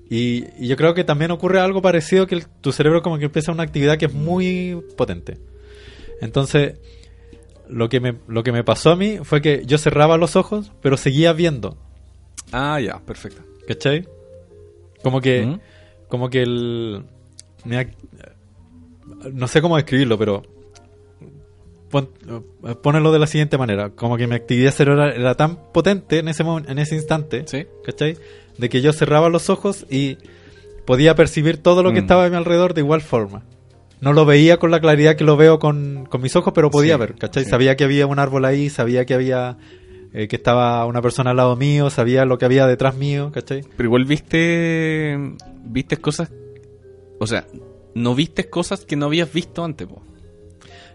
Y, 0.10 0.45
y 0.60 0.67
yo 0.67 0.76
creo 0.78 0.93
que 0.93 1.04
también 1.04 1.32
ocurre 1.32 1.60
algo 1.60 1.82
parecido 1.82 2.28
que 2.28 2.36
el- 2.36 2.47
tu 2.62 2.71
cerebro 2.71 3.02
como 3.02 3.17
que 3.17 3.26
empieza 3.26 3.52
una 3.52 3.63
actividad 3.63 3.97
que 3.97 4.06
es 4.06 4.13
muy 4.13 4.80
potente. 4.95 5.38
Entonces, 6.21 6.76
lo 7.70 7.90
que 7.90 8.00
me, 8.00 8.16
lo 8.28 8.44
que 8.44 8.52
me 8.52 8.64
pasó 8.64 8.92
a 8.92 8.96
mí 8.96 9.20
fue 9.24 9.42
que 9.42 9.64
yo 9.66 9.78
cerraba 9.78 10.18
los 10.18 10.36
ojos, 10.36 10.72
pero 10.82 10.98
seguía 10.98 11.34
viendo. 11.34 11.78
Ah, 12.52 12.80
ya, 12.80 13.00
perfecto. 13.00 13.42
¿Cachai? 13.68 14.08
Como 15.04 15.22
que, 15.22 15.46
¿Mm? 15.46 15.60
como 16.08 16.30
que 16.30 16.42
el... 16.44 17.04
me 17.66 17.90
no 19.34 19.48
sé 19.48 19.62
cómo 19.62 19.76
describirlo, 19.78 20.18
pero... 20.18 20.44
pon- 21.90 22.10
Pónelo 22.82 23.12
de 23.12 23.20
la 23.20 23.28
siguiente 23.28 23.58
manera. 23.58 23.90
Como 23.92 24.18
que 24.18 24.28
mi 24.28 24.36
actividad 24.36 24.72
cerebral 24.72 25.14
era 25.14 25.36
tan 25.36 25.72
potente 25.72 26.20
en 26.20 26.28
ese, 26.28 26.44
en 26.44 26.80
ese 26.80 26.96
instante. 26.96 27.44
Sí. 27.48 27.66
¿cachai? 27.86 28.18
De 28.58 28.70
que 28.70 28.82
yo 28.82 28.92
cerraba 28.94 29.30
los 29.30 29.50
ojos 29.50 29.86
y 29.90 30.18
podía 30.86 31.16
percibir 31.16 31.58
todo 31.58 31.84
lo 31.84 31.92
que 31.92 32.00
Mm. 32.02 32.04
estaba 32.04 32.26
a 32.26 32.30
mi 32.30 32.36
alrededor 32.36 32.74
de 32.74 32.82
igual 32.82 33.02
forma. 33.02 33.44
No 34.00 34.14
lo 34.14 34.26
veía 34.26 34.58
con 34.58 34.70
la 34.72 34.80
claridad 34.80 35.16
que 35.16 35.24
lo 35.24 35.38
veo 35.38 35.58
con, 35.60 36.06
con 36.10 36.22
mis 36.22 36.36
ojos, 36.36 36.54
pero 36.54 36.70
podía 36.70 36.94
Sí, 36.96 37.00
ver, 37.00 37.16
¿cachai? 37.16 37.44
sí. 37.46 37.50
Sabía 37.50 37.76
que 37.76 37.84
había 37.84 38.06
un 38.08 38.20
árbol 38.20 38.46
ahí, 38.46 38.70
sabía 38.70 39.06
que 39.06 39.14
había 39.16 39.58
eh, 40.14 40.28
que 40.28 40.36
estaba 40.36 40.86
una 40.86 41.02
persona 41.02 41.32
al 41.32 41.38
lado 41.38 41.56
mío, 41.56 41.90
sabía 41.90 42.26
lo 42.26 42.38
que 42.38 42.46
había 42.46 42.68
detrás 42.68 42.96
mío, 42.96 43.32
¿cachai? 43.34 43.62
Pero 43.76 43.88
igual 43.88 44.06
viste. 44.06 45.18
Viste 45.64 45.98
cosas. 45.98 46.32
O 47.20 47.26
sea, 47.28 47.46
no 47.96 48.14
viste 48.16 48.50
cosas 48.50 48.86
que 48.86 48.96
no 48.96 49.08
habías 49.08 49.34
visto 49.34 49.64
antes, 49.66 49.88
po. 49.88 50.04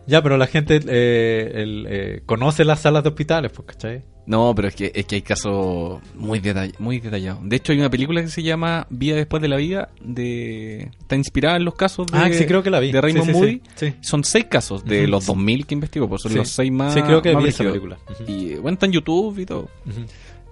Ya, 0.07 0.23
pero 0.23 0.37
la 0.37 0.47
gente 0.47 0.81
eh, 0.87 1.53
el, 1.57 1.87
eh, 1.89 2.23
conoce 2.27 2.65
las 2.65 2.81
salas 2.81 3.03
de 3.03 3.09
hospitales, 3.11 3.53
pues, 3.53 3.67
¿cachai? 3.67 4.05
No, 4.25 4.55
pero 4.55 4.69
es 4.69 4.77
que, 4.77 4.93
es 4.95 5.05
que 5.07 5.17
hay 5.17 5.23
casos 5.23 6.01
muy, 6.15 6.39
detall- 6.41 6.79
muy 6.79 7.01
detallados. 7.01 7.41
De 7.43 7.57
hecho, 7.57 7.73
hay 7.73 7.79
una 7.81 7.91
película 7.91 8.23
que 8.23 8.29
se 8.29 8.43
llama 8.43 8.87
Vida 8.89 9.17
después 9.17 9.43
de 9.43 9.49
la 9.49 9.57
vida. 9.57 9.89
De... 10.01 10.91
Está 11.01 11.17
inspirada 11.17 11.57
en 11.57 11.65
los 11.65 11.75
casos 11.75 12.07
de, 12.07 12.17
ah, 12.19 12.29
sí, 12.33 12.47
creo 12.47 12.63
que 12.63 12.71
la 12.71 12.79
vi. 12.79 12.93
de 12.93 13.01
Raymond 13.01 13.27
Sí, 13.27 13.33
sí, 13.33 13.39
Moody. 13.39 13.63
Sí. 13.75 13.95
Son 14.01 14.23
seis 14.23 14.45
casos 14.45 14.85
de 14.85 15.03
Ujú. 15.03 15.11
los 15.11 15.27
2000 15.27 15.67
que 15.67 15.75
investigó, 15.75 16.09
pues 16.09 16.23
son 16.23 16.35
los 16.37 16.49
seis 16.49 16.71
más. 16.71 16.95
Sí, 16.95 17.03
creo 17.03 17.21
que 17.21 17.35
vi 17.35 17.49
esa 17.49 17.65
película. 17.65 17.99
Y 18.29 18.55
bueno, 18.55 18.75
está 18.75 18.87
en 18.87 18.93
YouTube 18.93 19.39
y 19.41 19.47
todo. 19.47 19.69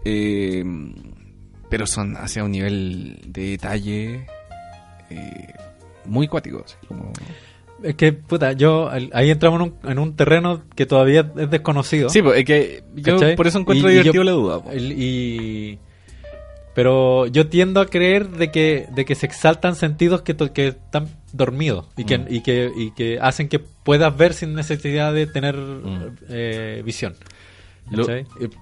Eh, 0.04 0.64
pero 1.68 1.86
son 1.86 2.16
hacia 2.16 2.42
un 2.42 2.50
nivel 2.50 3.20
de 3.28 3.50
detalle 3.50 4.26
eh, 5.10 5.46
muy 6.06 6.26
cuático. 6.26 6.64
así 6.64 6.74
como... 6.88 7.12
Es 7.82 7.94
que, 7.94 8.12
puta, 8.12 8.52
yo 8.52 8.90
ahí 8.90 9.30
entramos 9.30 9.60
en 9.60 9.66
un, 9.72 9.90
en 9.90 9.98
un 9.98 10.14
terreno 10.16 10.62
que 10.76 10.84
todavía 10.86 11.30
es 11.38 11.50
desconocido. 11.50 12.08
Sí, 12.10 12.20
pues 12.22 12.38
es 12.38 12.44
que 12.44 12.82
yo 12.94 13.14
¿Cachai? 13.14 13.36
por 13.36 13.46
eso 13.46 13.58
encuentro 13.58 13.88
Y- 13.88 13.92
y 13.92 13.98
divertido 13.98 14.22
yo- 14.22 14.24
la 14.24 14.32
duda. 14.32 14.62
po. 14.62 14.70
El- 14.70 14.92
y 14.92 15.78
pero 16.74 17.26
yo 17.26 17.48
tiendo 17.48 17.80
a 17.80 17.86
creer 17.86 18.28
de 18.30 18.50
que 18.52 18.86
de 18.94 19.04
que 19.04 19.14
se 19.14 19.26
exaltan 19.26 19.74
sentidos 19.74 20.22
que, 20.22 20.34
to- 20.34 20.52
que 20.52 20.68
están 20.68 21.08
dormidos 21.32 21.86
y 21.96 22.04
que, 22.04 22.18
Mm. 22.18 22.26
y 22.28 22.40
que 22.42 22.70
y 22.76 22.90
que 22.92 23.18
hacen 23.20 23.48
que 23.48 23.58
puedas 23.58 24.16
ver 24.16 24.34
sin 24.34 24.54
necesidad 24.54 25.12
de 25.12 25.26
tener 25.26 25.56
Mm. 25.56 26.16
eh, 26.28 26.82
visión 26.84 27.14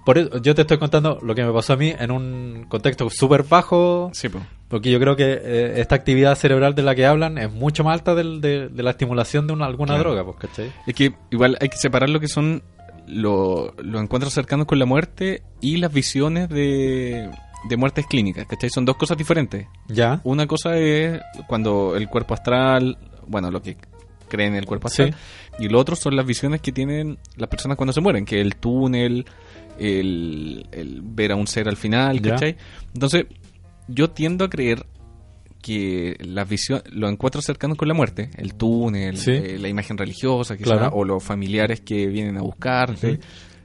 por 0.06 0.16
eso 0.16 0.38
yo 0.40 0.54
te 0.54 0.62
estoy 0.62 0.78
contando 0.78 1.18
lo 1.22 1.34
que 1.34 1.44
me 1.44 1.52
pasó 1.52 1.74
a 1.74 1.76
mí 1.76 1.92
en 1.98 2.10
un 2.10 2.64
contexto 2.68 3.08
súper 3.10 3.42
bajo 3.42 4.10
Sí, 4.14 4.28
pues. 4.30 4.42
Porque 4.68 4.90
yo 4.90 5.00
creo 5.00 5.16
que 5.16 5.24
eh, 5.42 5.80
esta 5.80 5.94
actividad 5.94 6.34
cerebral 6.36 6.74
de 6.74 6.82
la 6.82 6.94
que 6.94 7.06
hablan 7.06 7.38
es 7.38 7.50
mucho 7.52 7.84
más 7.84 7.94
alta 7.94 8.14
del- 8.14 8.40
de, 8.40 8.68
de 8.68 8.82
la 8.82 8.90
estimulación 8.90 9.46
de 9.46 9.54
una, 9.54 9.66
alguna 9.66 9.94
Claro. 9.94 10.10
droga 10.14 10.24
pues, 10.24 10.36
¿cachai? 10.48 10.72
Es 10.86 10.94
que 10.94 11.14
igual 11.30 11.56
hay 11.60 11.68
que 11.68 11.76
separar 11.78 12.10
lo 12.10 12.20
que 12.20 12.28
son 12.28 12.62
lo- 13.06 13.74
los 13.78 14.02
encuentros 14.02 14.32
cercanos 14.34 14.66
con 14.66 14.78
la 14.78 14.84
muerte 14.84 15.42
y 15.62 15.78
las 15.78 15.90
visiones 15.92 16.48
de, 16.50 17.30
de 17.68 17.76
muertes 17.78 18.06
clínicas, 18.06 18.46
¿cachai? 18.46 18.68
Son 18.68 18.84
dos 18.84 18.96
cosas 18.96 19.16
diferentes. 19.16 19.66
ya 19.88 20.20
Una 20.24 20.46
cosa 20.46 20.76
es 20.76 21.18
cuando 21.46 21.96
el 21.96 22.06
cuerpo 22.08 22.34
astral, 22.34 22.98
bueno, 23.26 23.50
lo 23.50 23.62
que 23.62 23.76
creen 24.28 24.52
en 24.52 24.58
el 24.58 24.66
cuerpo 24.66 24.88
astral, 24.88 25.14
y 25.58 25.68
lo 25.70 25.78
otro 25.78 25.96
son 25.96 26.14
las 26.14 26.26
visiones 26.26 26.60
que 26.60 26.70
tienen 26.70 27.18
las 27.36 27.48
personas 27.48 27.78
cuando 27.78 27.94
se 27.94 28.02
mueren, 28.02 28.26
que 28.26 28.42
el 28.42 28.56
túnel, 28.56 29.24
el, 29.78 30.66
el 30.72 31.00
ver 31.02 31.32
a 31.32 31.36
un 31.36 31.46
ser 31.46 31.66
al 31.68 31.76
final, 31.76 32.20
Ya. 32.20 32.32
¿cachai? 32.32 32.56
Entonces, 32.92 33.24
yo 33.88 34.10
tiendo 34.10 34.44
a 34.44 34.50
creer 34.50 34.86
que 35.62 36.16
las 36.20 36.48
visiones, 36.48 36.84
los 36.92 37.10
encuentros 37.10 37.44
cercanos 37.44 37.76
con 37.76 37.88
la 37.88 37.94
muerte, 37.94 38.30
el 38.36 38.54
túnel, 38.54 39.16
Sí. 39.16 39.32
eh, 39.32 39.58
la 39.58 39.68
imagen 39.68 39.98
religiosa, 39.98 40.56
quizá, 40.56 40.76
Claro. 40.76 40.90
o 40.94 41.04
los 41.04 41.22
familiares 41.22 41.80
que 41.80 42.06
vienen 42.06 42.36
a 42.38 42.42
buscarte, 42.42 43.12
Ujú. 43.12 43.20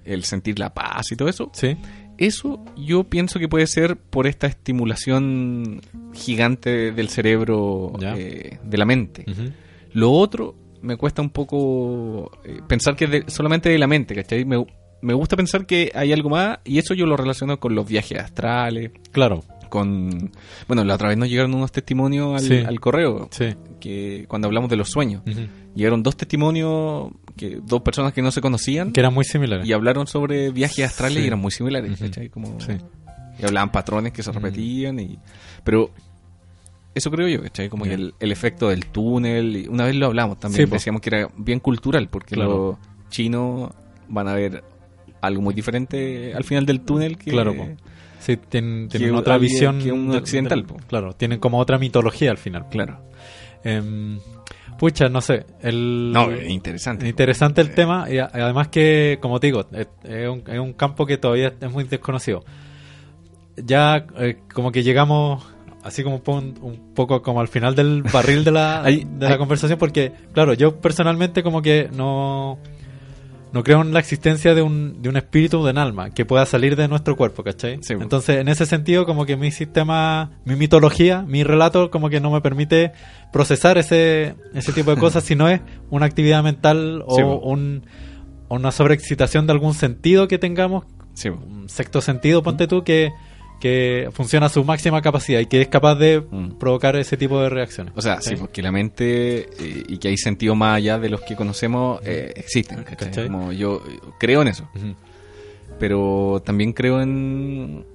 el 0.05 0.23
sentir 0.23 0.57
la 0.59 0.73
paz 0.73 1.11
y 1.11 1.15
todo 1.15 1.27
eso, 1.29 1.51
sí 1.53 1.77
eso 2.17 2.63
yo 2.77 3.05
pienso 3.05 3.39
que 3.39 3.47
puede 3.49 3.65
ser 3.65 3.97
por 3.97 4.27
esta 4.27 4.45
estimulación 4.45 5.81
gigante 6.13 6.91
del 6.91 7.09
cerebro, 7.09 7.91
eh, 8.01 8.59
de 8.63 8.77
la 8.77 8.85
mente. 8.85 9.25
Lo 9.93 10.11
otro 10.11 10.55
me 10.81 10.95
cuesta 10.95 11.21
un 11.23 11.31
poco 11.31 12.31
eh, 12.45 12.59
pensar 12.67 12.95
que 12.95 13.07
de- 13.07 13.23
solamente 13.27 13.69
de 13.69 13.79
la 13.79 13.87
mente, 13.87 14.13
¿cachai? 14.13 14.45
Me, 14.45 14.63
me 15.01 15.13
gusta 15.15 15.35
pensar 15.35 15.65
que 15.65 15.91
hay 15.95 16.13
algo 16.13 16.29
más 16.29 16.59
y 16.65 16.77
eso 16.77 16.93
yo 16.93 17.05
lo 17.07 17.17
relaciono 17.17 17.59
con 17.59 17.73
los 17.73 17.87
viajes 17.87 18.19
astrales, 18.19 18.91
claro 19.11 19.43
con... 19.73 20.31
Bueno, 20.67 20.83
la 20.83 20.93
otra 20.93 21.09
vez 21.09 21.17
nos 21.17 21.27
llegaron 21.29 21.53
unos 21.55 21.71
testimonios 21.71 22.39
al, 22.39 22.47
Sí. 22.47 22.57
al 22.65 22.79
correo, 22.79 23.27
sí 23.31 23.55
que 23.79 24.25
cuando 24.29 24.47
hablamos 24.47 24.69
de 24.69 24.77
los 24.77 24.89
sueños. 24.89 25.23
Ujú. 25.27 25.41
Llegaron 25.75 26.03
dos 26.03 26.15
testimonios, 26.15 27.09
que 27.35 27.59
dos 27.65 27.81
personas 27.81 28.13
que 28.13 28.21
no 28.21 28.31
se 28.31 28.39
conocían 28.39 28.93
que 28.93 28.99
eran 29.01 29.13
muy 29.13 29.25
similares 29.25 29.67
y 29.67 29.73
hablaron 29.73 30.05
sobre 30.07 30.51
viajes 30.51 30.85
astrales 30.85 31.17
Sí. 31.17 31.23
y 31.23 31.27
eran 31.27 31.39
muy 31.39 31.51
similares. 31.51 31.99
¿cachai? 31.99 32.29
Como, 32.29 32.59
Sí. 32.61 32.73
Y 33.39 33.45
hablaban 33.45 33.71
patrones 33.71 34.13
que 34.13 34.21
se 34.23 34.31
repetían 34.31 34.99
y... 34.99 35.17
Pero 35.65 35.89
eso 36.95 37.09
creo 37.11 37.27
yo, 37.27 37.41
¿cachai? 37.41 37.67
Como 37.69 37.83
que 37.85 37.95
el, 37.95 38.13
el 38.19 38.31
efecto 38.31 38.69
del 38.69 38.85
túnel, 38.85 39.57
y 39.57 39.67
una 39.67 39.85
vez 39.85 39.95
lo 39.95 40.05
hablamos 40.05 40.39
también, 40.39 40.69
decíamos 40.69 41.01
que 41.01 41.09
era 41.09 41.27
bien 41.35 41.59
cultural, 41.59 42.07
porque 42.09 42.35
Claro. 42.35 42.77
los 43.01 43.09
chinos 43.09 43.71
van 44.07 44.27
a 44.27 44.33
ver 44.35 44.63
algo 45.19 45.41
muy 45.41 45.53
diferente 45.55 46.33
al 46.35 46.43
final 46.43 46.65
del 46.67 46.81
túnel 46.81 47.17
que... 47.17 47.31
Claro, 47.31 47.55
po. 47.55 47.67
Sí, 48.23 48.37
tienen, 48.37 48.87
Que 48.89 48.97
tienen 48.99 49.15
otra 49.15 49.35
alguien- 49.35 49.51
visión. 49.51 49.79
que 49.79 49.91
un 49.91 50.15
occidental, 50.15 50.59
del- 50.59 50.65
po. 50.67 50.77
claro, 50.87 51.13
tienen 51.13 51.39
como 51.39 51.59
otra 51.59 51.77
mitología 51.77 52.31
al 52.31 52.37
final. 52.37 52.67
Claro. 52.69 53.01
Em, 53.65 54.19
pucha, 54.79 55.09
no 55.09 55.19
sé. 55.21 55.45
El, 55.61 56.11
No, 56.13 56.31
es 56.31 56.49
interesante. 56.49 57.07
Interesante 57.07 57.59
el 57.61 57.67
Sí. 57.67 57.73
tema 57.75 58.07
y 58.09 58.17
además 58.19 58.69
que, 58.69 59.17
como 59.21 59.39
te 59.39 59.47
digo, 59.47 59.65
es, 59.73 59.87
es 60.03 60.29
un, 60.29 60.43
es 60.47 60.59
un 60.59 60.73
campo 60.73 61.05
que 61.05 61.17
todavía 61.17 61.53
es 61.59 61.71
muy 61.71 61.83
desconocido. 61.83 62.43
Ya 63.57 64.05
eh, 64.17 64.37
como 64.53 64.71
que 64.71 64.83
llegamos 64.83 65.45
así 65.83 66.01
como 66.03 66.21
un, 66.27 66.55
un 66.61 66.93
poco 66.95 67.21
como 67.21 67.41
al 67.41 67.47
final 67.49 67.75
del 67.75 68.03
barril 68.03 68.43
de 68.43 68.51
la, 68.51 68.81
Hay- 68.85 69.03
de 69.05 69.25
la 69.27 69.33
hay- 69.33 69.37
conversación 69.37 69.77
porque, 69.77 70.11
claro, 70.33 70.53
yo 70.53 70.79
personalmente 70.79 71.43
como 71.43 71.61
que 71.61 71.89
no... 71.93 72.57
No 73.53 73.63
creo 73.63 73.81
en 73.81 73.93
la 73.93 73.99
existencia 73.99 74.55
de 74.55 74.61
un, 74.63 75.01
de 75.01 75.09
un 75.09 75.15
espíritu 75.15 75.59
o 75.59 75.63
de 75.65 75.71
un 75.71 75.77
alma 75.77 76.09
que 76.09 76.25
pueda 76.25 76.45
salir 76.45 76.75
de 76.75 76.87
nuestro 76.87 77.15
cuerpo, 77.15 77.43
¿cachai? 77.43 77.77
Sí, 77.83 77.95
po. 77.95 78.01
Entonces, 78.01 78.37
en 78.37 78.47
ese 78.47 78.65
sentido, 78.65 79.05
como 79.05 79.25
que 79.27 79.37
mi 79.37 79.51
sistema, 79.51 80.31
mi 80.43 80.55
mitología, 80.55 81.21
mi 81.21 81.43
relato, 81.43 81.91
como 81.91 82.09
que 82.09 82.19
no 82.19 82.31
me 82.31 82.41
permite 82.41 82.91
procesar 83.31 83.77
ese, 83.77 84.35
ese 84.55 84.73
tipo 84.73 84.89
de 84.91 84.97
cosas 84.99 85.23
si 85.27 85.35
no 85.35 85.47
es 85.47 85.61
una 85.91 86.07
actividad 86.07 86.43
mental 86.43 87.03
o 87.05 87.15
Sí, 87.15 87.21
po. 87.21 87.37
un, 87.39 87.83
o 88.47 88.55
una 88.55 88.71
sobreexcitación 88.71 89.45
de 89.47 89.53
algún 89.53 89.75
sentido 89.75 90.27
que 90.27 90.39
tengamos, 90.39 90.85
Sí, 91.13 91.29
po. 91.29 91.37
un 91.45 91.69
sexto 91.69 92.01
sentido, 92.01 92.41
ponte 92.41 92.65
tú, 92.67 92.83
que, 92.83 93.11
que 93.63 94.09
funciona 94.11 94.47
a 94.47 94.49
su 94.49 94.61
máxima 94.65 95.01
capacidad 95.01 95.39
y 95.39 95.45
que 95.45 95.61
es 95.61 95.69
capaz 95.69 95.95
de 95.95 96.19
Mm. 96.19 96.57
provocar 96.59 96.97
ese 96.97 97.15
tipo 97.15 97.41
de 97.41 97.47
reacciones. 97.47 97.93
O 97.95 98.01
sea, 98.01 98.19
sí, 98.19 98.35
porque 98.35 98.61
la 98.61 98.73
mente 98.73 99.47
eh, 99.57 99.83
y 99.87 99.97
que 99.99 100.09
hay 100.09 100.17
sentido 100.17 100.53
más 100.53 100.75
allá 100.75 100.99
de 100.99 101.07
los 101.07 101.21
que 101.21 101.37
conocemos 101.37 102.01
eh, 102.05 102.33
existen. 102.35 102.83
¿cachai? 102.83 103.07
¿Cachai? 103.07 103.27
Como 103.27 103.53
yo 103.53 103.81
creo 104.19 104.41
en 104.41 104.49
eso, 104.49 104.67
pero 105.79 106.41
también 106.45 106.73
creo 106.73 107.01
en, 107.01 107.85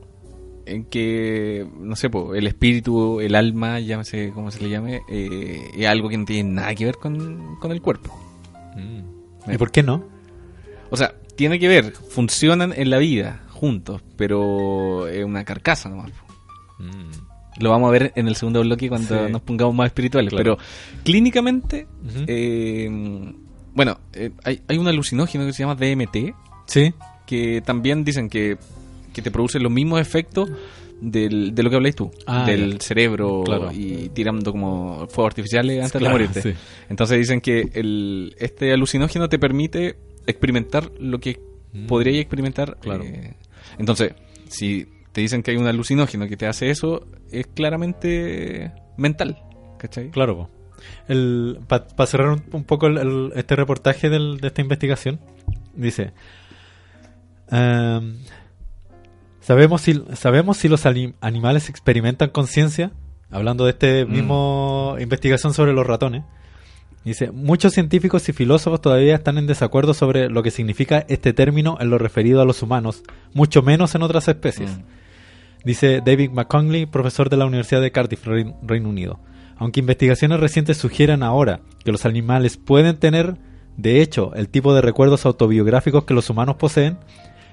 en 0.65 0.85
que, 0.87 1.67
no 1.79 1.97
sé, 1.97 2.09
po, 2.09 2.35
el 2.35 2.47
espíritu, 2.47 3.21
el 3.21 3.35
alma, 3.35 3.79
llámese 3.79 4.31
como 4.33 4.51
se 4.51 4.63
le 4.63 4.71
llame, 4.71 5.03
eh, 5.11 5.71
es 5.77 5.87
algo 5.87 6.09
que 6.09 6.17
no 6.17 6.25
tiene 6.25 6.51
nada 6.51 6.75
que 6.75 6.87
ver 6.87 6.97
con, 6.97 7.57
con 7.61 7.73
el 7.73 7.83
cuerpo. 7.83 8.19
Mm. 8.75 9.53
¿Y 9.53 9.59
por 9.59 9.71
qué 9.71 9.83
no? 9.83 10.03
O 10.91 10.97
sea, 10.97 11.15
tiene 11.37 11.59
que 11.59 11.69
ver, 11.69 11.93
funcionan 11.93 12.73
en 12.75 12.89
la 12.89 12.97
vida 12.99 13.43
juntos, 13.59 14.03
pero 14.17 15.07
es 15.09 15.25
una 15.25 15.45
carcasa 15.45 15.89
nomás. 15.89 16.11
Mm. 16.79 17.61
Lo 17.63 17.71
vamos 17.71 17.89
a 17.89 17.93
ver 17.93 18.13
en 18.15 18.29
el 18.29 18.37
segundo 18.37 18.61
bloque 18.61 18.89
cuando 18.89 19.27
Sí. 19.27 19.33
nos 19.33 19.43
pongamos 19.43 19.75
más 19.75 19.87
espirituales. 19.89 20.31
Claro. 20.33 20.57
Pero 20.57 20.69
clínicamente, 21.05 21.89
eh, 22.27 22.89
bueno, 23.75 23.99
eh, 24.13 24.31
hay, 24.45 24.61
hay 24.69 24.79
un 24.79 24.87
alucinógeno 24.89 25.45
que 25.47 25.53
se 25.53 25.63
llama 25.65 25.75
DMT, 25.75 26.35
Sí, 26.67 26.93
que 27.27 27.61
también 27.65 28.05
dicen 28.05 28.29
que, 28.29 28.59
que 29.13 29.23
te 29.23 29.31
produce 29.31 29.59
los 29.59 29.73
mismos 29.73 30.01
efectos 30.01 30.51
del, 31.01 31.55
de 31.55 31.63
lo 31.63 31.71
que 31.71 31.77
habláis 31.77 31.97
tú, 31.97 32.11
Ah, 32.27 32.45
del 32.45 32.75
ya. 32.79 32.81
cerebro 32.85 33.43
Claro. 33.45 33.71
y 33.73 34.11
tirando 34.11 34.53
como 34.53 35.07
fuegos 35.09 35.31
artificiales 35.33 35.85
antes 35.85 36.01
de 36.01 36.09
morirte. 36.09 36.43
sí. 36.43 36.53
Entonces 36.89 37.19
dicen 37.19 37.41
que 37.41 37.71
el, 37.75 38.35
este 38.39 38.73
alucinógeno 38.73 39.29
te 39.29 39.39
permite 39.39 39.97
experimentar 40.27 40.91
lo 41.01 41.19
que 41.19 41.41
Mm. 41.73 41.87
podrías 41.87 42.17
experimentar. 42.21 42.79
Claro. 42.81 43.05
eh, 43.05 43.35
entonces, 43.79 44.15
si 44.49 44.89
te 45.13 45.21
dicen 45.21 45.43
que 45.43 45.51
hay 45.51 45.57
un 45.57 45.67
alucinógeno 45.67 46.27
que 46.29 46.37
te 46.37 46.47
hace 46.47 46.71
eso, 46.71 47.07
es 47.31 47.47
claramente 47.49 48.73
mental. 48.97 49.39
¿Cachai? 49.79 50.11
Claro. 50.11 50.49
Para 51.67 52.07
cerrar 52.07 52.29
un, 52.31 52.43
un 52.53 52.65
poco 52.65 52.87
el- 52.87 52.99
el- 52.99 53.33
este 53.35 53.57
reportaje 53.57 54.09
del- 54.11 54.39
de 54.39 54.49
esta 54.49 54.61
investigación, 54.61 55.21
dice, 55.75 56.13
ehm, 57.51 58.19
¿sabemos, 59.41 59.81
si, 59.83 60.03
¿sabemos 60.15 60.57
si 60.59 60.69
los 60.69 60.85
animales 60.87 61.69
experimentan 61.69 62.31
conciencia? 62.31 62.93
Hablando 63.31 63.65
de 63.65 63.71
este 63.73 64.05
Mm. 64.05 64.11
mismo 64.11 64.97
investigación 65.01 65.53
sobre 65.53 65.73
los 65.73 65.87
ratones. 65.87 66.25
Dice, 67.09 67.31
muchos 67.31 67.73
científicos 67.73 68.29
y 68.29 68.35
filósofos 68.35 68.83
todavía 68.83 69.15
están 69.15 69.39
en 69.39 69.47
desacuerdo 69.47 69.95
sobre 69.95 70.29
lo 70.29 70.43
que 70.43 70.51
significa 70.51 71.07
este 71.09 71.33
término 71.33 71.79
en 71.81 71.89
lo 71.89 71.97
referido 71.97 72.43
a 72.43 72.45
los 72.45 72.63
humanos, 72.63 73.03
mucho 73.33 73.63
menos 73.63 73.95
en 73.95 74.03
otras 74.03 74.29
especies. 74.29 74.77
Mm. 74.77 74.83
Dice 75.65 76.03
David 76.05 76.33
McConley, 76.33 76.85
profesor 76.85 77.31
de 77.31 77.39
la 77.39 77.47
Universidad 77.47 77.81
de 77.81 77.93
Cardiff, 77.93 78.27
Rein- 78.27 78.57
Reino 78.61 78.91
Unido. 78.91 79.21
Aunque 79.57 79.81
investigaciones 79.81 80.39
recientes 80.39 80.77
sugieren 80.77 81.23
ahora 81.23 81.61
que 81.83 81.93
los 81.93 82.05
animales 82.05 82.59
pueden 82.59 82.99
tener, 82.99 83.39
de 83.79 84.03
hecho, 84.03 84.35
el 84.35 84.51
tipo 84.51 84.75
de 84.75 84.83
recuerdos 84.83 85.25
autobiográficos 85.25 86.05
que 86.05 86.13
los 86.13 86.29
humanos 86.29 86.57
poseen, 86.57 86.99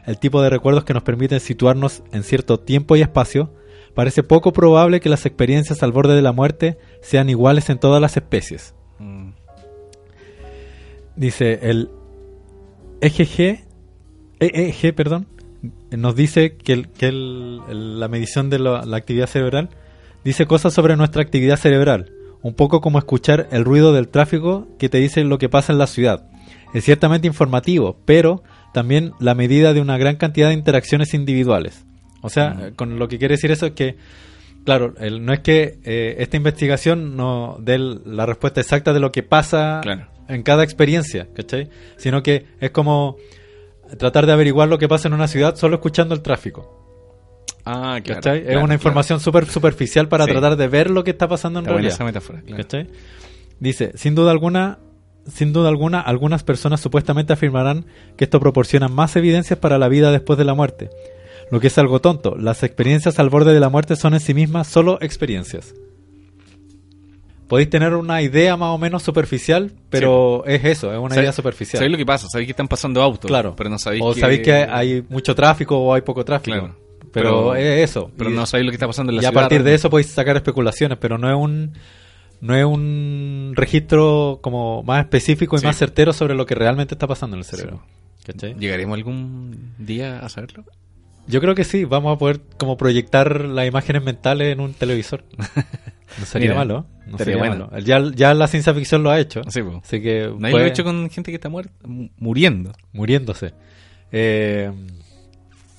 el 0.06 0.20
tipo 0.20 0.41
de 0.41 0.49
recuerdos 0.49 0.84
que 0.84 0.93
nos 0.93 1.03
permiten 1.03 1.39
situarnos 1.39 2.03
en 2.12 2.24
cierto 2.24 2.60
tiempo 2.60 2.97
y 2.97 3.01
espacio, 3.01 3.53
parece 3.93 4.22
poco 4.22 4.51
probable 4.51 4.99
que 4.99 5.08
las 5.08 5.26
experiencias 5.26 5.82
al 5.82 5.93
borde 5.93 6.14
de 6.14 6.22
la 6.22 6.34
muerte 6.34 6.78
sean 7.01 7.30
iguales 7.30 7.70
en 7.70 7.80
todas 7.80 8.01
las 8.01 8.18
especies. 8.18 8.76
Dice 11.16 11.59
el 11.63 11.89
EGG, 13.01 13.63
EEG, 14.39 14.93
perdón, 14.95 15.28
nos 15.91 16.16
dice 16.16 16.55
que, 16.57 16.74
el- 16.74 16.89
que 16.89 17.07
el- 17.07 17.99
la 17.99 18.07
medición 18.07 18.49
de 18.49 18.59
la, 18.59 18.84
la 18.86 18.97
actividad 18.97 19.28
cerebral 19.28 19.70
dice 20.24 20.45
cosas 20.45 20.74
sobre 20.74 20.95
nuestra 20.97 21.22
actividad 21.22 21.57
cerebral, 21.57 22.11
un 22.41 22.53
poco 22.53 22.82
como 22.82 22.97
escuchar 22.99 23.47
el 23.51 23.63
ruido 23.66 23.93
del 23.93 24.07
tráfico 24.09 24.68
que 24.78 24.89
te 24.89 24.97
dice 24.97 25.24
lo 25.24 25.38
que 25.38 25.49
pasa 25.49 25.72
en 25.72 25.80
la 25.80 25.88
ciudad. 25.88 26.28
Es 26.74 26.84
ciertamente 26.84 27.28
informativo, 27.28 27.97
pero 28.05 28.43
también 28.74 29.13
la 29.20 29.36
medida 29.36 29.74
de 29.74 29.82
una 29.82 29.97
gran 29.97 30.18
cantidad 30.18 30.49
de 30.49 30.53
interacciones 30.55 31.13
individuales. 31.13 31.86
O 32.22 32.30
sea, 32.30 32.72
con 32.76 32.97
lo 32.99 33.07
que 33.07 33.20
quiere 33.20 33.36
decir 33.36 33.51
eso 33.51 33.68
es 33.68 33.72
que 33.74 33.95
Claro, 34.66 34.95
el- 34.99 35.24
no 35.24 35.32
es 35.32 35.41
que 35.41 35.78
eh, 35.84 36.16
esta 36.18 36.38
investigación 36.38 37.16
no 37.16 37.57
dé 37.61 37.78
la 37.78 38.26
respuesta 38.26 38.61
exacta 38.61 38.93
de 38.93 38.99
lo 38.99 39.11
que 39.11 39.22
pasa 39.22 39.80
Claro. 39.84 40.07
En 40.28 40.43
cada 40.43 40.63
experiencia, 40.63 41.28
¿cachai? 41.34 41.69
Sino 41.97 42.23
que 42.23 42.45
es 42.59 42.71
como 42.71 43.17
tratar 43.97 44.26
de 44.26 44.32
averiguar 44.32 44.67
lo 44.67 44.78
que 44.80 44.88
pasa 44.88 45.07
en 45.07 45.13
una 45.13 45.28
ciudad 45.28 45.55
solo 45.55 45.76
escuchando 45.76 46.13
el 46.15 46.21
tráfico, 46.21 46.82
Ah, 47.65 47.99
claro. 48.03 48.21
¿cachai? 48.21 48.39
es 48.41 48.47
una 48.49 48.59
claro. 48.61 48.73
información 48.73 49.19
súper 49.19 49.45
superficial 49.47 50.07
para 50.07 50.26
Sí. 50.26 50.32
tratar 50.32 50.55
de 50.55 50.67
ver 50.67 50.89
lo 50.89 51.03
que 51.03 51.11
está 51.11 51.28
pasando 51.28 51.59
en 51.59 51.65
Está 51.65 51.73
buena 51.73 51.89
realidad. 51.89 51.95
esa 51.95 52.03
metáfora. 52.03 52.43
¿Cachai? 52.57 52.89
Dice, 53.59 53.91
sin 53.95 54.13
duda 54.15 54.32
alguna, 54.32 54.80
sin 55.28 55.53
duda 55.53 55.69
alguna, 55.69 55.99
algunas 56.01 56.43
personas 56.43 56.82
supuestamente 56.82 57.34
afirmarán 57.34 57.86
que 58.17 58.26
esto 58.26 58.39
proporciona 58.39 58.88
más 58.88 59.15
evidencias 59.15 59.57
para 59.57 59.78
la 59.80 59.88
vida 59.88 60.11
después 60.11 60.38
de 60.38 60.45
la 60.45 60.53
muerte. 60.53 60.89
Lo 61.51 61.59
que 61.59 61.67
es 61.67 61.78
algo 61.78 62.01
tonto. 62.01 62.36
Las 62.38 62.63
experiencias 62.63 63.17
al 63.19 63.30
borde 63.30 63.53
de 63.53 63.59
la 63.59 63.69
muerte 63.69 63.95
son 63.95 64.13
en 64.15 64.19
sí 64.19 64.34
mismas 64.34 64.67
solo 64.67 64.97
experiencias. 65.01 65.73
Podéis 67.48 67.70
tener 67.70 67.93
una 67.93 68.22
idea 68.24 68.58
más 68.58 68.70
o 68.70 68.78
menos 68.78 69.04
superficial, 69.04 69.72
pero 69.89 70.43
es 70.46 70.64
eso, 70.66 70.91
es 70.91 70.98
una 70.98 71.10
¿Sabes- 71.10 71.24
idea 71.24 71.32
superficial. 71.32 71.78
¿Sabéis 71.80 71.91
lo 71.91 71.98
que 71.98 72.06
pasa? 72.06 72.28
Sabéis 72.28 72.48
que 72.48 72.52
están 72.54 72.68
pasando 72.68 73.02
autos. 73.04 73.28
Claro. 73.30 73.56
Pero 73.56 73.70
no 73.70 73.78
sabéis 73.78 74.02
o 74.04 74.14
que... 74.14 74.20
sabéis 74.20 74.41
que 74.41 74.54
hay 74.54 75.04
mucho 75.10 75.36
tráfico 75.36 75.78
o 75.78 75.93
hay 75.93 76.02
poco 76.02 76.26
tráfico. 76.26 76.58
Claro. 76.58 76.76
Pero, 77.12 77.52
Pero- 77.52 77.56
es 77.56 77.89
eso. 77.89 78.12
Pero 78.18 78.30
Y- 78.32 78.34
no 78.34 78.46
sabéis 78.46 78.66
lo 78.66 78.72
que 78.72 78.76
está 78.76 78.88
pasando 78.88 79.12
en 79.12 79.18
la 79.18 79.22
y 79.22 79.26
a 79.26 79.30
ciudad. 79.30 79.41
partir 79.43 79.64
de 79.64 79.74
eso 79.76 79.89
podéis 79.89 80.08
sacar 80.08 80.36
especulaciones, 80.36 80.98
pero 81.00 81.18
no 81.18 81.30
es 81.30 81.36
un 81.38 81.74
no 82.41 82.54
es 82.56 82.66
un 82.66 83.54
registro 83.56 84.39
como 84.41 84.84
más 84.84 85.00
específico 85.04 85.56
y 85.56 85.60
Sí. 85.60 85.66
más 85.66 85.78
certero 85.78 86.14
sobre 86.14 86.36
lo 86.36 86.46
que 86.46 86.54
realmente 86.56 86.93
está 86.96 87.08
pasando 87.08 87.36
en 87.36 87.39
el 87.39 87.46
cerebro. 87.46 87.82
¿Llegaremos 88.60 88.96
algún 88.98 89.74
día 89.78 90.20
a 90.20 90.30
saberlo? 90.30 90.64
Yo 91.28 91.41
creo 91.41 91.56
que 91.56 91.64
sí, 91.64 91.86
vamos 91.86 92.16
a 92.16 92.20
poder 92.20 92.41
como 92.58 92.76
proyectar 92.78 93.46
las 93.46 93.68
imágenes 93.68 94.04
mentales 94.04 94.52
en 94.52 94.60
un 94.60 94.74
televisor. 94.74 95.24
No 96.20 96.26
sería 96.26 96.49
Mira, 96.49 96.60
malo, 96.60 96.86
no 97.08 97.18
sería 97.18 97.38
bueno. 97.38 97.68
malo. 97.72 97.80
Ya, 97.86 97.99
ya 98.16 98.34
la 98.34 98.47
ciencia 98.47 98.74
ficción 98.74 99.03
lo 99.03 99.10
ha 99.12 99.20
hecho, 99.20 99.41
Sí, 99.49 99.62
po. 99.62 99.82
así 99.84 100.01
que 100.01 100.28
Nadie 100.38 100.38
puede- 100.38 100.51
lo 100.51 100.60
ha 100.60 100.68
hecho 100.68 100.84
con 100.84 101.10
gente 101.10 101.32
que 101.32 101.36
está 101.36 101.49
muerta, 101.49 101.74
mu- 101.84 102.10
muriendo. 102.18 102.72
muriéndose. 102.93 103.53
Eh, 104.12 104.72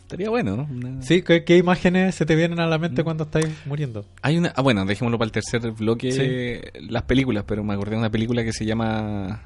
Estaría 0.02 0.30
bueno, 0.30 0.56
¿no? 0.56 0.68
Una- 0.70 1.02
sí, 1.02 1.22
¿qué, 1.22 1.42
qué 1.42 1.56
imágenes 1.56 2.14
se 2.14 2.24
te 2.26 2.36
vienen 2.36 2.60
a 2.60 2.66
la 2.68 2.78
Mm. 2.78 2.80
mente 2.82 3.02
cuando 3.02 3.24
estáis 3.24 3.48
muriendo? 3.66 4.04
Hay 4.22 4.38
una, 4.38 4.52
ah, 4.54 4.62
bueno, 4.62 4.84
dejémoslo 4.84 5.18
para 5.18 5.26
el 5.26 5.32
tercer 5.32 5.68
bloque, 5.72 6.70
las 6.88 7.02
películas, 7.02 7.42
pero 7.46 7.64
me 7.64 7.74
acordé 7.74 7.92
de 7.92 7.98
una 7.98 8.10
película 8.10 8.44
que 8.44 8.52
se 8.52 8.64
llama 8.64 9.42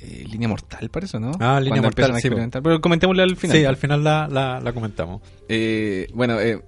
eh, 0.00 0.24
Línea 0.30 0.46
Mortal, 0.48 0.88
parece, 0.90 1.18
¿no? 1.18 1.32
Ah, 1.40 1.58
Línea 1.58 1.80
Cuando 1.80 2.02
Mortal, 2.02 2.20
sí. 2.20 2.28
Pero 2.62 2.80
comentémosle 2.80 3.22
al 3.24 3.36
final. 3.36 3.56
Sí, 3.56 3.64
al 3.64 3.76
final 3.76 4.04
la, 4.04 4.28
la, 4.28 4.60
la 4.60 4.72
comentamos. 4.72 5.20
Eh, 5.48 6.06
bueno, 6.14 6.38
eh, 6.40 6.60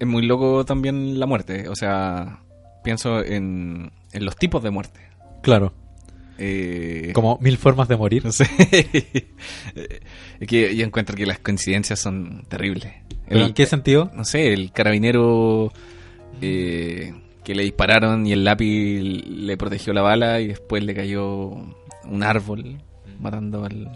es 0.00 0.06
muy 0.08 0.22
loco 0.26 0.64
también 0.64 1.20
la 1.20 1.26
muerte. 1.26 1.68
O 1.68 1.76
sea, 1.76 2.40
pienso 2.82 3.22
en, 3.24 3.92
en 4.12 4.24
los 4.24 4.36
tipos 4.36 4.62
de 4.62 4.70
muerte. 4.70 5.00
Claro, 5.42 5.72
Eh, 6.38 7.12
como 7.14 7.38
mil 7.40 7.56
formas 7.58 7.88
de 7.88 7.96
morir. 7.96 8.24
No 8.24 8.32
sé. 8.32 8.46
es 10.40 10.48
que 10.48 10.74
yo 10.74 10.84
encuentro 10.84 11.16
que 11.16 11.26
las 11.26 11.38
coincidencias 11.38 11.98
son 12.00 12.44
terribles. 12.48 12.92
¿Pero 13.28 13.40
El- 13.40 13.46
en 13.48 13.54
qué 13.54 13.66
sentido? 13.66 14.10
no 14.14 14.24
sé, 14.24 14.52
el 14.52 14.72
carabinero 14.72 15.72
eh, 16.40 17.12
que 17.44 17.54
le 17.54 17.62
dispararon 17.64 18.26
y 18.26 18.32
el 18.32 18.44
lápiz 18.44 19.00
le 19.00 19.56
protegió 19.56 19.92
la 19.92 20.02
bala 20.02 20.40
y 20.40 20.48
después 20.48 20.82
le 20.84 20.94
cayó 20.94 21.48
un 22.04 22.22
árbol 22.22 22.78
matando 23.20 23.64
al, 23.64 23.86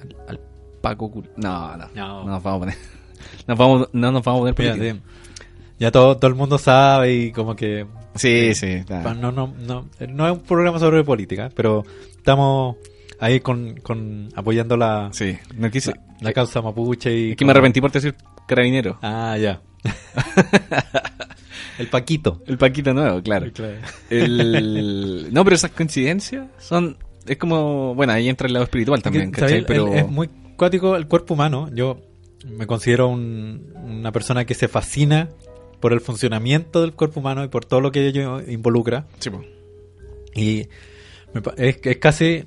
al, 0.00 0.16
al 0.28 0.40
Paco. 0.80 1.10
Cul- 1.10 1.30
No, 1.36 1.76
no, 1.76 1.88
No. 1.94 2.24
no 2.24 2.30
nos 2.32 2.42
vamos 2.42 2.56
a 2.56 2.60
poner. 2.60 2.76
nos 3.46 3.58
vamos, 3.58 3.88
no 3.92 4.12
nos 4.12 4.22
vamos 4.22 4.38
a 4.50 4.54
poner 4.54 4.54
Mira, 4.58 4.72
políticos. 4.76 5.02
sí. 5.38 5.46
Ya 5.78 5.90
todo, 5.90 6.16
todo 6.18 6.28
el 6.28 6.34
mundo 6.36 6.58
sabe 6.58 7.14
y 7.14 7.32
como 7.32 7.56
que... 7.56 7.86
Sí, 8.14 8.54
sí. 8.54 8.82
pa- 8.86 8.98
está. 9.00 9.14
No, 9.14 9.30
no, 9.32 9.54
no, 9.58 9.88
no 10.08 10.26
es 10.26 10.32
un 10.32 10.40
programa 10.40 10.78
sobre 10.78 11.04
política, 11.04 11.50
pero 11.54 11.84
estamos 12.16 12.76
ahí 13.20 13.40
con, 13.40 13.76
con 13.80 14.28
apoyando 14.34 14.76
la, 14.76 15.10
Sí, 15.12 15.36
no 15.56 15.70
quise. 15.70 15.92
la, 15.92 16.00
la 16.20 16.32
causa 16.32 16.60
mapuche 16.62 17.14
y... 17.16 17.30
Es 17.32 17.36
que 17.36 17.44
me 17.44 17.52
arrepentí 17.52 17.80
por 17.80 17.92
decir 17.92 18.14
carabinero. 18.46 18.98
Ah, 19.02 19.36
ya. 19.38 19.60
el 21.78 21.86
Paquito. 21.88 22.42
El 22.46 22.58
Paquito 22.58 22.92
nuevo, 22.92 23.22
claro. 23.22 23.46
El... 24.10 25.28
No, 25.32 25.44
pero 25.44 25.56
esas 25.56 25.70
coincidencias 25.70 26.46
son. 26.58 26.96
Es 27.26 27.36
como. 27.36 27.94
Bueno, 27.94 28.12
ahí 28.12 28.28
entra 28.28 28.46
el 28.46 28.52
lado 28.52 28.64
espiritual 28.64 29.02
también, 29.02 29.30
¿cachai? 29.30 29.64
Pero. 29.66 29.92
Es 29.94 30.06
muy 30.08 30.28
cuático 30.56 30.96
el 30.96 31.06
cuerpo 31.06 31.34
humano. 31.34 31.68
Yo 31.72 32.00
me 32.46 32.66
considero 32.66 33.08
un- 33.08 33.72
una 33.76 34.12
persona 34.12 34.44
que 34.44 34.54
se 34.54 34.68
fascina 34.68 35.28
por 35.80 35.92
el 35.92 36.00
funcionamiento 36.00 36.80
del 36.82 36.92
cuerpo 36.92 37.20
humano 37.20 37.42
y 37.44 37.48
por 37.48 37.64
todo 37.64 37.80
lo 37.80 37.90
que 37.92 38.06
ello 38.06 38.40
involucra. 38.48 39.06
Sí, 39.18 39.30
po. 39.30 39.42
Y 40.34 40.66
me 41.32 41.42
es, 41.56 41.78
es 41.82 41.96
casi 41.98 42.44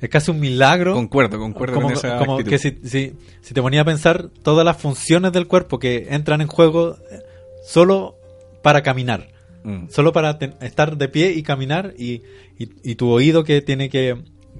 es 0.00 0.08
casi 0.08 0.30
un 0.30 0.40
milagro. 0.40 0.94
Concuerdo, 0.94 1.38
concuerdo 1.38 1.74
como, 1.74 1.88
con 1.88 1.96
esa 1.96 2.18
como 2.18 2.38
que 2.38 2.58
si, 2.58 2.78
si, 2.84 3.14
si 3.40 3.54
te 3.54 3.62
ponía 3.62 3.80
a 3.80 3.84
pensar 3.84 4.28
todas 4.42 4.64
las 4.64 4.76
funciones 4.76 5.32
del 5.32 5.46
cuerpo 5.46 5.78
que 5.78 6.06
entran 6.10 6.40
en 6.40 6.46
juego 6.48 6.96
eh, 7.10 7.20
solo 7.64 8.16
para 8.62 8.82
caminar. 8.82 9.28
Mm. 9.64 9.88
Solo 9.88 10.12
para 10.12 10.38
ten- 10.38 10.54
estar 10.60 10.96
de 10.96 11.08
pie 11.08 11.32
y 11.32 11.42
caminar 11.42 11.94
y, 11.98 12.22
y, 12.58 12.68
y 12.84 12.94
tu 12.94 13.10
oído 13.10 13.42
que 13.42 13.60
tiene 13.60 13.88
que, 13.90 14.16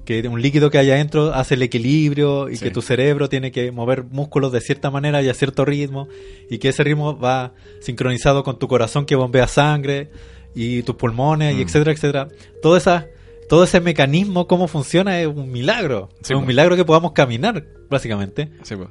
que 0.09 0.27
un 0.27 0.41
líquido 0.41 0.71
que 0.71 0.79
hay 0.79 0.89
adentro 0.89 1.33
hace 1.35 1.53
el 1.53 1.61
equilibrio 1.61 2.49
y 2.49 2.55
Sí. 2.57 2.65
que 2.65 2.71
tu 2.71 2.81
cerebro 2.81 3.29
tiene 3.29 3.51
que 3.51 3.71
mover 3.71 4.03
músculos 4.05 4.51
de 4.51 4.59
cierta 4.59 4.89
manera 4.89 5.21
y 5.21 5.29
a 5.29 5.33
cierto 5.35 5.65
ritmo 5.65 6.07
y 6.49 6.57
que 6.57 6.69
ese 6.69 6.83
ritmo 6.83 7.15
va 7.19 7.53
sincronizado 7.79 8.43
con 8.43 8.57
tu 8.57 8.67
corazón 8.67 9.05
que 9.05 9.15
bombea 9.15 9.47
sangre 9.47 10.09
y 10.55 10.81
tus 10.81 10.95
pulmones 10.95 11.53
y 11.53 11.57
Mm. 11.57 11.61
etcétera, 11.61 11.91
etcétera. 11.91 12.27
Todo 12.63 12.75
esa 12.75 13.05
todo 13.49 13.63
ese 13.63 13.79
mecanismo 13.81 14.47
cómo 14.47 14.67
funciona 14.67 15.19
es 15.21 15.27
un 15.27 15.51
milagro. 15.51 16.09
Sí, 16.23 16.33
es 16.33 16.39
un 16.39 16.45
milagro 16.47 16.75
que 16.75 16.85
podamos 16.85 17.11
caminar, 17.13 17.65
básicamente 17.89 18.49
Sí, 18.63 18.75
po. 18.75 18.89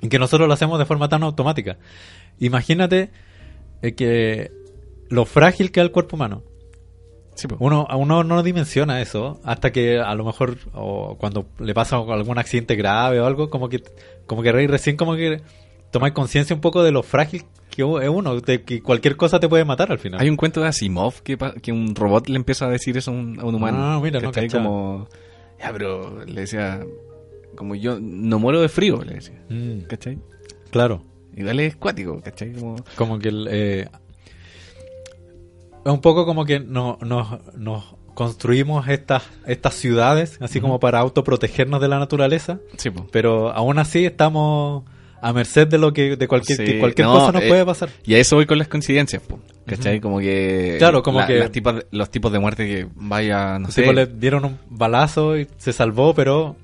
y 0.00 0.08
que 0.08 0.18
nosotros 0.18 0.46
lo 0.48 0.54
hacemos 0.54 0.78
de 0.78 0.84
forma 0.86 1.08
tan 1.10 1.22
automática. 1.24 1.78
Imagínate 2.38 3.10
eh, 3.82 3.94
que 3.94 4.50
lo 5.10 5.24
frágil 5.24 5.70
que 5.72 5.80
es 5.80 5.84
el 5.84 5.92
cuerpo 5.92 6.16
humano. 6.16 6.42
Sí, 7.38 7.46
po. 7.46 7.56
Uno, 7.60 7.86
a 7.88 7.94
uno 7.96 8.24
no 8.24 8.42
dimensiona 8.42 9.00
eso 9.00 9.38
hasta 9.44 9.70
que 9.70 9.98
a 10.00 10.14
lo 10.16 10.24
mejor 10.24 10.56
o 10.74 11.16
cuando 11.18 11.46
le 11.60 11.72
pasa 11.72 11.96
algún 11.96 12.36
accidente 12.38 12.74
grave 12.74 13.20
o 13.20 13.26
algo, 13.26 13.48
como 13.48 13.68
que 13.68 13.82
como 14.26 14.42
que 14.42 14.50
re- 14.50 14.66
recién 14.66 14.96
como 14.96 15.14
que 15.14 15.40
tomáis 15.92 16.12
conciencia 16.14 16.54
un 16.54 16.60
poco 16.60 16.82
de 16.82 16.90
lo 16.90 17.02
frágil 17.04 17.44
que 17.70 17.82
es 17.82 18.08
uno, 18.08 18.40
de 18.40 18.62
que 18.64 18.82
cualquier 18.82 19.16
cosa 19.16 19.38
te 19.38 19.48
puede 19.48 19.64
matar 19.64 19.92
al 19.92 20.00
final. 20.00 20.20
Hay 20.20 20.28
un 20.28 20.36
cuento 20.36 20.60
de 20.60 20.66
Asimov 20.66 21.22
que, 21.22 21.38
que 21.62 21.70
un 21.70 21.94
robot 21.94 22.28
le 22.28 22.34
empieza 22.34 22.66
a 22.66 22.70
decir 22.70 22.96
eso 22.96 23.12
a 23.12 23.14
un, 23.14 23.38
a 23.38 23.44
un 23.44 23.54
humano. 23.54 23.78
Ah, 23.80 24.00
mira, 24.02 24.18
no 24.20 24.32
cachaba. 24.32 24.64
como. 24.64 25.08
Ya, 25.60 25.72
pero 25.72 26.24
le 26.24 26.40
decía. 26.40 26.80
Como 27.54 27.76
yo 27.76 27.98
no 28.00 28.38
muero 28.40 28.60
de 28.60 28.68
frío, 28.68 29.02
le 29.04 29.14
decía. 29.14 29.40
Mm, 29.48 29.82
¿Cachai? 29.88 30.18
claro. 30.72 31.04
Igual 31.36 31.60
es 31.60 31.76
cuático, 31.76 32.20
¿cachai? 32.20 32.52
Como. 32.52 32.76
Como 32.96 33.18
que 33.20 33.28
el, 33.28 33.46
eh, 33.48 33.88
es 35.88 35.94
un 35.94 36.00
poco 36.00 36.24
como 36.26 36.44
que 36.44 36.60
no- 36.60 36.98
nos, 37.02 37.28
nos 37.56 37.94
construimos 38.14 38.88
estas, 38.88 39.22
estas 39.46 39.74
ciudades, 39.74 40.38
así 40.40 40.60
como 40.60 40.80
para 40.80 40.98
autoprotegernos 40.98 41.80
de 41.80 41.88
la 41.88 41.98
naturaleza, 41.98 42.58
Sí, 42.76 42.90
po. 42.90 43.06
pero 43.12 43.50
aún 43.52 43.78
así 43.78 44.04
estamos 44.04 44.84
a 45.20 45.32
merced 45.32 45.66
de 45.68 45.78
lo 45.78 45.92
que 45.92 46.16
de 46.16 46.28
cualquier 46.28 46.58
Sí, 46.58 46.64
que 46.64 46.78
cualquier 46.80 47.06
no, 47.08 47.14
cosa 47.14 47.32
nos 47.32 47.42
eh, 47.42 47.48
puede 47.48 47.64
pasar. 47.64 47.88
Y 48.04 48.14
a 48.14 48.18
eso 48.18 48.36
voy 48.36 48.46
con 48.46 48.58
las 48.58 48.68
coincidencias, 48.68 49.22
po, 49.22 49.38
¿cachai? 49.66 50.00
Como 50.00 50.18
que... 50.20 50.76
Claro, 50.78 51.02
como 51.02 51.24
que- 51.26 51.38
las 51.38 51.50
tipas 51.52 51.76
de- 51.76 51.86
los 51.90 52.10
tipos 52.10 52.30
de 52.32 52.38
muerte 52.38 52.66
que 52.66 52.86
vaya, 52.94 53.58
no 53.58 53.70
sé... 53.70 53.92
le 53.92 54.06
dieron 54.06 54.44
un 54.44 54.58
balazo 54.68 55.36
y 55.38 55.46
se 55.58 55.72
salvó, 55.72 56.14
pero 56.14 56.56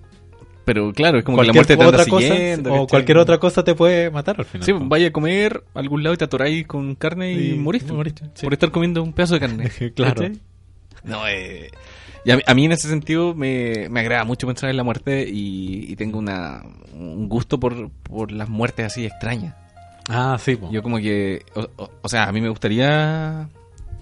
Pero 0.64 0.92
claro, 0.92 1.18
es 1.18 1.24
como 1.24 1.36
que 1.38 1.46
la 1.46 1.52
cualquier 1.52 1.76
muerte 1.76 1.76
te 1.76 1.82
anda 1.82 1.96
otra 2.02 2.10
cosa 2.10 2.26
siguiendo, 2.34 2.74
o 2.74 2.86
cualquier 2.86 3.18
otra 3.18 3.38
cosa 3.38 3.64
te 3.64 3.74
puede 3.74 4.10
matar 4.10 4.36
al 4.38 4.44
final. 4.46 4.64
Sí, 4.64 4.72
vaya 4.74 5.08
a 5.08 5.12
comer 5.12 5.62
a 5.74 5.78
algún 5.78 6.02
lado 6.02 6.14
y 6.14 6.16
te 6.16 6.24
atoráis 6.24 6.66
con 6.66 6.94
carne 6.94 7.32
y, 7.32 7.50
Y 7.52 7.54
moriste. 7.58 7.92
moriste, 7.92 8.24
sí. 8.34 8.44
Por 8.46 8.52
estar 8.54 8.70
comiendo 8.70 9.02
un 9.02 9.12
pedazo 9.12 9.34
de 9.34 9.40
carne. 9.40 9.70
Claro. 9.94 10.14
¿cachai? 10.22 10.40
No, 11.04 11.28
eh... 11.28 11.70
Y 12.26 12.30
a, 12.30 12.36
mí- 12.38 12.42
a 12.46 12.54
mí 12.54 12.64
en 12.64 12.72
ese 12.72 12.88
sentido 12.88 13.34
me, 13.34 13.90
me 13.90 14.00
agrada 14.00 14.24
mucho 14.24 14.46
pensar 14.46 14.70
en 14.70 14.78
la 14.78 14.82
muerte 14.82 15.28
y, 15.30 15.84
y 15.92 15.96
tengo 15.96 16.18
una, 16.18 16.62
un 16.94 17.28
gusto 17.28 17.60
por, 17.60 17.90
por 17.90 18.32
las 18.32 18.48
muertes 18.48 18.86
así 18.86 19.04
extrañas. 19.04 19.54
Ah, 20.08 20.38
sí, 20.40 20.56
po. 20.56 20.70
Yo 20.72 20.82
como 20.82 20.96
que, 20.96 21.42
o, 21.54 21.68
o- 21.76 21.90
o 22.00 22.08
sea, 22.08 22.24
a 22.24 22.32
mí 22.32 22.40
me 22.40 22.48
gustaría 22.48 23.50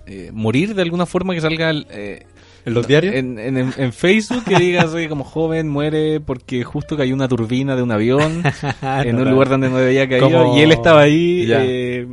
eh, 0.06 0.30
morir 0.32 0.76
de 0.76 0.82
alguna 0.82 1.06
forma 1.06 1.34
que 1.34 1.40
salga 1.40 1.72
eh, 1.90 2.26
en 2.64 2.74
los 2.74 2.86
diarios. 2.86 3.14
en, 3.14 3.38
en, 3.38 3.56
en- 3.58 3.92
Facebook 3.92 4.44
que 4.44 4.56
diga 4.56 4.82
así 4.82 5.08
como 5.08 5.24
joven 5.24 5.68
muere 5.68 6.20
porque 6.20 6.62
justo 6.64 6.96
cayó 6.96 7.14
una 7.14 7.28
turbina 7.28 7.74
de 7.76 7.82
un 7.82 7.90
avión 7.92 8.42
en 8.82 9.16
un 9.20 9.30
lugar 9.30 9.48
donde 9.48 9.68
no 9.70 9.76
debía 9.78 10.08
caer 10.08 10.22
Como- 10.22 10.56
y 10.56 10.60
él 10.62 10.72
estaba 10.72 11.00
ahí 11.02 11.46
eh, 11.50 12.06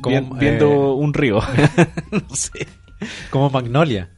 Como, 0.00 0.20
vi- 0.34 0.38
viendo 0.40 0.66
eh, 0.66 0.94
un 0.94 1.14
río. 1.14 1.38
no 2.10 2.20
sé. 2.34 2.66
como 3.30 3.50
Magnolia. 3.50 4.10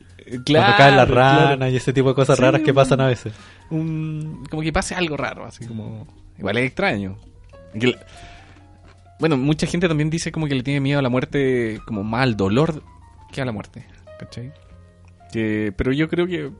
Claro, 0.47 0.65
cuando 0.65 0.77
caen 0.79 0.97
las 0.97 1.07
claro. 1.07 1.49
ranas 1.51 1.73
y 1.73 1.77
ese 1.77 1.93
tipo 1.93 2.09
de 2.09 2.15
cosas 2.15 2.37
Sí, 2.39 2.43
raras 2.43 2.63
que 2.63 2.73
pasan 2.73 3.01
a 3.03 3.07
veces. 3.09 3.35
Un- 3.71 4.45
como 4.51 4.63
que 4.63 4.73
pase 4.73 4.95
algo 4.95 5.17
raro, 5.19 5.45
así 5.45 5.67
como... 5.67 6.07
Igual 6.39 6.57
es 6.59 6.67
extraño. 6.67 7.17
Que 7.79 7.95
bueno, 9.21 9.37
mucha 9.37 9.67
gente 9.67 9.87
también 9.87 10.11
dice 10.11 10.33
como 10.33 10.47
que 10.49 10.55
le 10.55 10.63
tiene 10.63 10.81
miedo 10.81 10.99
a 10.99 11.03
la 11.03 11.09
muerte, 11.09 11.79
como 11.87 12.03
más 12.03 12.23
al 12.23 12.37
dolor 12.37 12.83
que 13.33 13.41
a 13.41 13.45
la 13.45 13.53
muerte. 13.53 13.85
¿Cachai? 14.19 14.53
Que- 15.35 15.73
pero 15.77 15.93
yo 15.93 16.09
creo 16.09 16.27
que 16.29 16.51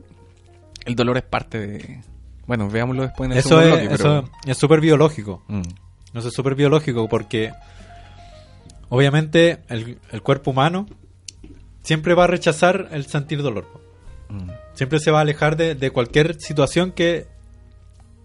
el 0.85 0.95
dolor 0.95 1.15
es 1.17 1.23
parte 1.23 1.59
de... 1.65 2.01
Bueno, 2.45 2.69
veámoslo 2.69 3.03
después 3.03 3.27
en 3.27 3.31
el 3.33 3.37
Eso 3.39 3.61
es 3.61 3.67
bloque, 3.67 3.83
pero- 3.89 3.93
eso 4.19 4.29
es 4.45 4.57
súper 4.57 4.81
biológico. 4.81 5.43
Mm, 5.47 5.61
Eso 6.17 6.27
es 6.27 6.33
súper 6.33 6.55
biológico 6.55 7.07
porque 7.07 7.51
obviamente 8.89 9.59
el, 9.69 9.97
el 10.11 10.21
cuerpo 10.21 10.51
humano 10.51 10.85
siempre 11.83 12.13
va 12.13 12.25
a 12.25 12.27
rechazar 12.27 12.89
el 12.91 13.05
sentir 13.05 13.41
dolor. 13.41 13.65
mm. 14.29 14.49
Siempre 14.73 14.99
se 14.99 15.09
va 15.11 15.19
a 15.19 15.21
alejar 15.21 15.55
de, 15.55 15.73
de 15.75 15.89
cualquier 15.91 16.39
situación 16.41 16.91
que 16.91 17.27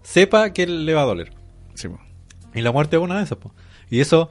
sepa 0.03 0.51
que 0.51 0.67
le 0.67 0.93
va 0.93 1.03
a 1.03 1.05
doler. 1.05 1.31
Sí. 1.75 1.87
Y 2.53 2.61
la 2.61 2.71
muerte 2.73 2.97
es 2.97 3.01
una 3.01 3.17
de 3.17 3.23
esas. 3.23 3.37
po. 3.37 3.53
Y 3.89 4.01
eso 4.01 4.29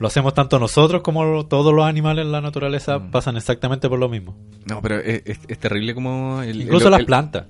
lo 0.00 0.08
hacemos 0.08 0.34
tanto 0.34 0.58
nosotros 0.58 1.02
como 1.02 1.46
todos 1.46 1.72
los 1.72 1.84
animales 1.84 2.24
en 2.24 2.32
la 2.32 2.40
naturaleza 2.40 2.98
Mm. 2.98 3.10
pasan 3.12 3.36
exactamente 3.36 3.88
por 3.88 3.98
lo 4.00 4.08
mismo. 4.08 4.36
No, 4.64 4.82
pero 4.82 4.98
es, 4.98 5.22
es- 5.24 5.40
es 5.46 5.58
terrible 5.60 5.94
como... 5.94 6.42
el- 6.42 6.62
Incluso 6.62 6.86
el- 6.86 6.90
las 6.90 7.00
el- 7.00 7.06
plantas. 7.06 7.46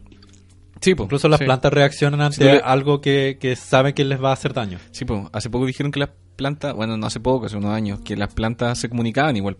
Sí, 0.82 0.94
po, 0.94 1.05
Incluso 1.05 1.28
las 1.28 1.38
sí. 1.38 1.44
plantas 1.44 1.72
reaccionan 1.72 2.20
ante 2.22 2.44
le- 2.44 2.59
algo 2.59 3.01
que, 3.01 3.38
que 3.40 3.55
saben 3.57 3.94
que 3.94 4.05
les 4.05 4.22
va 4.22 4.30
a 4.30 4.32
hacer 4.34 4.53
daño. 4.53 4.78
Sí, 4.90 5.05
po. 5.07 5.30
hace 5.32 5.48
poco 5.48 5.64
dijeron 5.66 5.92
que 5.92 6.01
las 6.01 6.11
plantas, 6.36 6.74
bueno, 6.74 6.96
no 6.96 7.07
hace 7.07 7.20
poco, 7.20 7.46
hace 7.46 7.57
unos 7.57 7.72
años, 7.72 8.01
que 8.01 8.16
las 8.16 8.32
plantas 8.34 8.78
se 8.78 8.88
comunicaban 8.88 9.36
igual. 9.36 9.57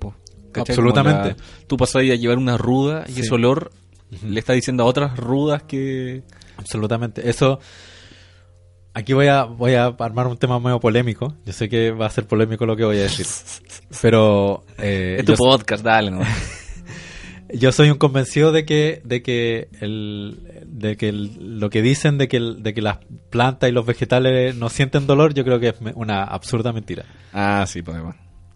¿Cachai? 0.53 0.73
Absolutamente. 0.75 1.29
La- 1.29 1.37
tú 1.69 1.77
pasas 1.77 1.97
ahí 1.97 2.11
a 2.11 2.17
llevar 2.17 2.39
una 2.39 2.57
ruda 2.57 3.05
y 3.07 3.13
Sí. 3.13 3.21
ese 3.21 3.35
olor 3.35 3.71
le 4.27 4.41
está 4.41 4.53
diciendo 4.55 4.83
a 4.83 4.87
otras 4.87 5.17
rudas 5.17 5.63
que... 5.63 6.23
Absolutamente. 6.57 7.29
Eso. 7.31 7.61
Aquí 8.93 9.13
voy 9.13 9.29
a, 9.29 9.45
voy 9.45 9.75
a 9.75 9.87
armar 9.87 10.27
un 10.27 10.37
tema 10.37 10.59
medio 10.59 10.81
polémico. 10.81 11.35
Yo 11.47 11.53
sé 11.53 11.69
que 11.69 11.93
va 11.93 12.07
a 12.07 12.11
ser 12.11 12.27
polémico 12.27 12.67
lo 12.67 12.77
que 12.77 12.85
voy 12.85 12.99
a 12.99 13.03
decir. 13.03 13.27
Pero 14.03 14.65
eh, 14.79 15.17
es 15.21 15.25
tu 15.25 15.35
podcast, 15.35 15.85
dale, 15.85 16.11
¿no? 16.11 16.21
yo 17.55 17.73
soy 17.73 17.91
un 17.91 17.99
convencido 17.99 18.53
de 18.53 18.65
que, 18.65 19.01
de 19.05 19.23
que, 19.23 19.69
el, 19.81 20.65
de 20.67 20.97
que 20.97 21.09
el- 21.09 21.59
lo 21.61 21.71
que 21.71 21.83
dicen 21.83 22.19
de 22.19 22.27
que, 22.29 22.37
el- 22.39 22.63
de 22.63 22.75
que 22.75 22.83
las 22.83 22.99
plantas 23.31 23.69
y 23.69 23.73
los 23.73 23.87
vegetales 23.87 24.57
no 24.57 24.69
sienten 24.69 25.07
dolor, 25.07 25.35
yo 25.35 25.45
creo 25.45 25.61
que 25.61 25.69
es 25.69 25.75
una 25.95 26.25
absurda 26.25 26.73
mentira. 26.73 27.05
ah, 27.33 27.65
sí, 27.69 27.83
pues. 27.83 27.97
Sí, 27.97 28.07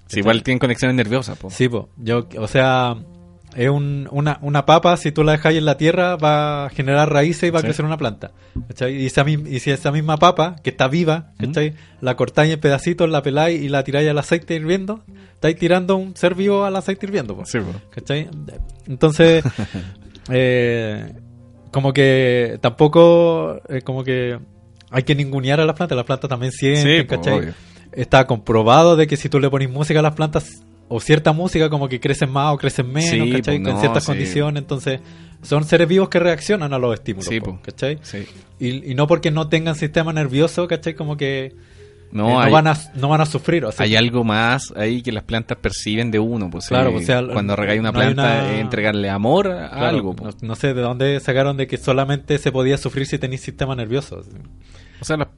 Está- 0.07 0.19
igual 0.21 0.43
tienen 0.43 0.59
conexiones 0.59 0.97
nerviosas, 0.97 1.39
po. 1.39 1.49
Sí, 1.51 1.69
po. 1.69 1.89
Yo, 1.97 2.29
o 2.39 2.47
sea, 2.49 2.97
es 3.57 3.69
un- 3.71 4.09
una, 4.11 4.39
una 4.43 4.67
papa, 4.67 4.97
si 4.97 5.13
tú 5.13 5.23
la 5.25 5.33
dejas 5.33 5.55
en 5.55 5.65
la 5.65 5.77
tierra, 5.77 6.17
va 6.17 6.67
a 6.67 6.71
generar 6.71 7.11
raíces 7.13 7.45
y 7.45 7.51
va 7.51 7.61
Sí. 7.61 7.67
a 7.67 7.69
crecer 7.69 7.85
una 7.85 7.97
planta. 7.99 8.33
¿cachai? 8.69 8.95
Y, 9.03 9.07
esa, 9.07 9.25
y 9.29 9.61
si 9.61 9.71
esa 9.71 9.91
misma 9.93 10.17
papa, 10.17 10.57
que 10.63 10.71
está 10.71 10.89
viva, 10.89 11.33
¿cachai? 11.39 11.75
la 12.01 12.17
cortáis 12.17 12.53
en 12.55 12.61
pedacitos, 12.61 13.09
la 13.09 13.23
peláis 13.23 13.61
y 13.63 13.69
la 13.69 13.83
tiráis 13.85 14.09
al 14.09 14.19
aceite 14.19 14.55
hirviendo, 14.55 15.03
estáis 15.35 15.57
tirando 15.57 15.97
un 15.97 16.17
ser 16.17 16.35
vivo 16.35 16.65
al 16.65 16.77
aceite 16.77 17.07
hirviendo. 17.07 17.37
po. 17.37 17.45
Sí, 17.47 17.59
po. 17.61 17.73
¿Cachai? 17.91 18.29
Entonces, 18.87 19.45
eh, 20.31 21.13
como 21.71 21.93
que 21.93 22.59
tampoco, 22.61 23.61
eh, 23.69 23.83
como 23.83 24.05
que 24.05 24.39
hay 24.91 25.03
que 25.03 25.15
ningunear 25.15 25.61
a 25.61 25.65
las 25.67 25.75
plantas, 25.77 25.97
las 25.97 26.07
plantas 26.07 26.29
también 26.31 26.53
sienten, 26.53 26.99
Sí, 27.01 27.03
po, 27.05 27.17
¿cachai? 27.17 27.39
obvio. 27.39 27.55
Está 27.93 28.27
comprobado 28.27 28.97
de 28.97 29.07
que 29.07 29.17
si 29.17 29.29
tú 29.29 29.39
le 29.41 29.49
pones 29.51 29.71
música 29.71 30.01
a 30.01 30.03
las 30.03 30.15
plantas, 30.15 30.47
o 30.89 31.01
cierta 31.01 31.33
música, 31.33 31.71
como 31.71 31.89
que 31.89 31.99
crecen 32.01 32.31
más 32.31 32.55
o 32.55 32.59
crecen 32.59 32.93
menos, 32.93 33.11
Sí, 33.11 33.33
¿cachai? 33.33 33.59
po, 33.63 33.71
no, 33.71 33.81
ciertas 33.81 34.05
sí. 34.05 34.07
condiciones, 34.13 34.63
entonces 34.63 35.01
son 35.43 35.65
seres 35.65 35.89
vivos 35.89 36.09
que 36.09 36.19
reaccionan 36.21 36.73
a 36.73 36.79
los 36.79 36.95
estímulos, 36.95 37.27
Sí, 37.29 37.41
po, 37.41 37.53
po. 37.57 37.61
¿cachai? 37.63 37.99
Sí. 38.03 38.27
Y, 38.61 38.91
y 38.93 38.95
no 38.95 39.07
porque 39.07 39.31
no 39.31 39.49
tengan 39.49 39.75
sistema 39.75 40.13
nervioso, 40.13 40.67
¿cachai? 40.69 40.95
Como 40.95 41.17
que 41.17 41.55
No, 42.13 42.29
eh, 42.29 42.33
no 42.33 42.41
hay- 42.41 42.53
van 42.53 42.67
a, 42.69 42.77
no 42.95 43.09
van 43.09 43.21
a 43.23 43.27
sufrir. 43.27 43.65
O 43.65 43.73
sea, 43.73 43.85
Hay 43.85 43.97
algo 43.97 44.23
más 44.25 44.73
ahí 44.77 45.03
que 45.03 45.11
las 45.11 45.25
plantas 45.25 45.59
perciben 45.59 46.11
de 46.11 46.19
uno. 46.21 46.49
Pues, 46.51 46.69
Claro, 46.69 46.91
eh, 46.91 46.97
o 46.97 47.01
sea, 47.01 47.23
cuando 47.27 47.57
regae 47.57 47.81
una 47.81 47.93
planta, 47.93 48.23
una- 48.23 48.53
es 48.55 48.61
entregarle 48.61 49.11
amor 49.11 49.49
a 49.51 49.71
claro, 49.71 49.87
algo. 49.87 50.11
no, 50.11 50.17
pues. 50.17 50.43
no 50.43 50.55
sé 50.55 50.75
de 50.75 50.81
dónde 50.83 51.19
sacaron 51.21 51.57
de 51.57 51.67
que 51.67 51.77
solamente 51.77 52.39
se 52.39 52.53
podía 52.53 52.79
sufrir 52.79 53.07
si 53.07 53.19
tenías 53.19 53.41
sistema 53.41 53.75
nervioso. 53.75 54.23
O 55.01 55.05
sea, 55.05 55.17
las 55.17 55.29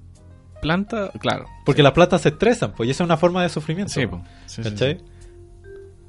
plantas, 0.61 1.11
claro. 1.21 1.47
Porque 1.65 1.83
las 1.83 1.93
plantas 1.93 2.23
se 2.23 2.31
estresan, 2.31 2.73
pues 2.77 2.89
y 2.89 2.91
eso 2.91 3.03
es 3.05 3.07
una 3.07 3.17
forma 3.17 3.43
de 3.43 3.49
sufrimiento. 3.49 3.93
Sí, 3.93 4.07
pues. 4.07 4.23
Sí, 4.47 4.63
¿Cachai? 4.63 4.99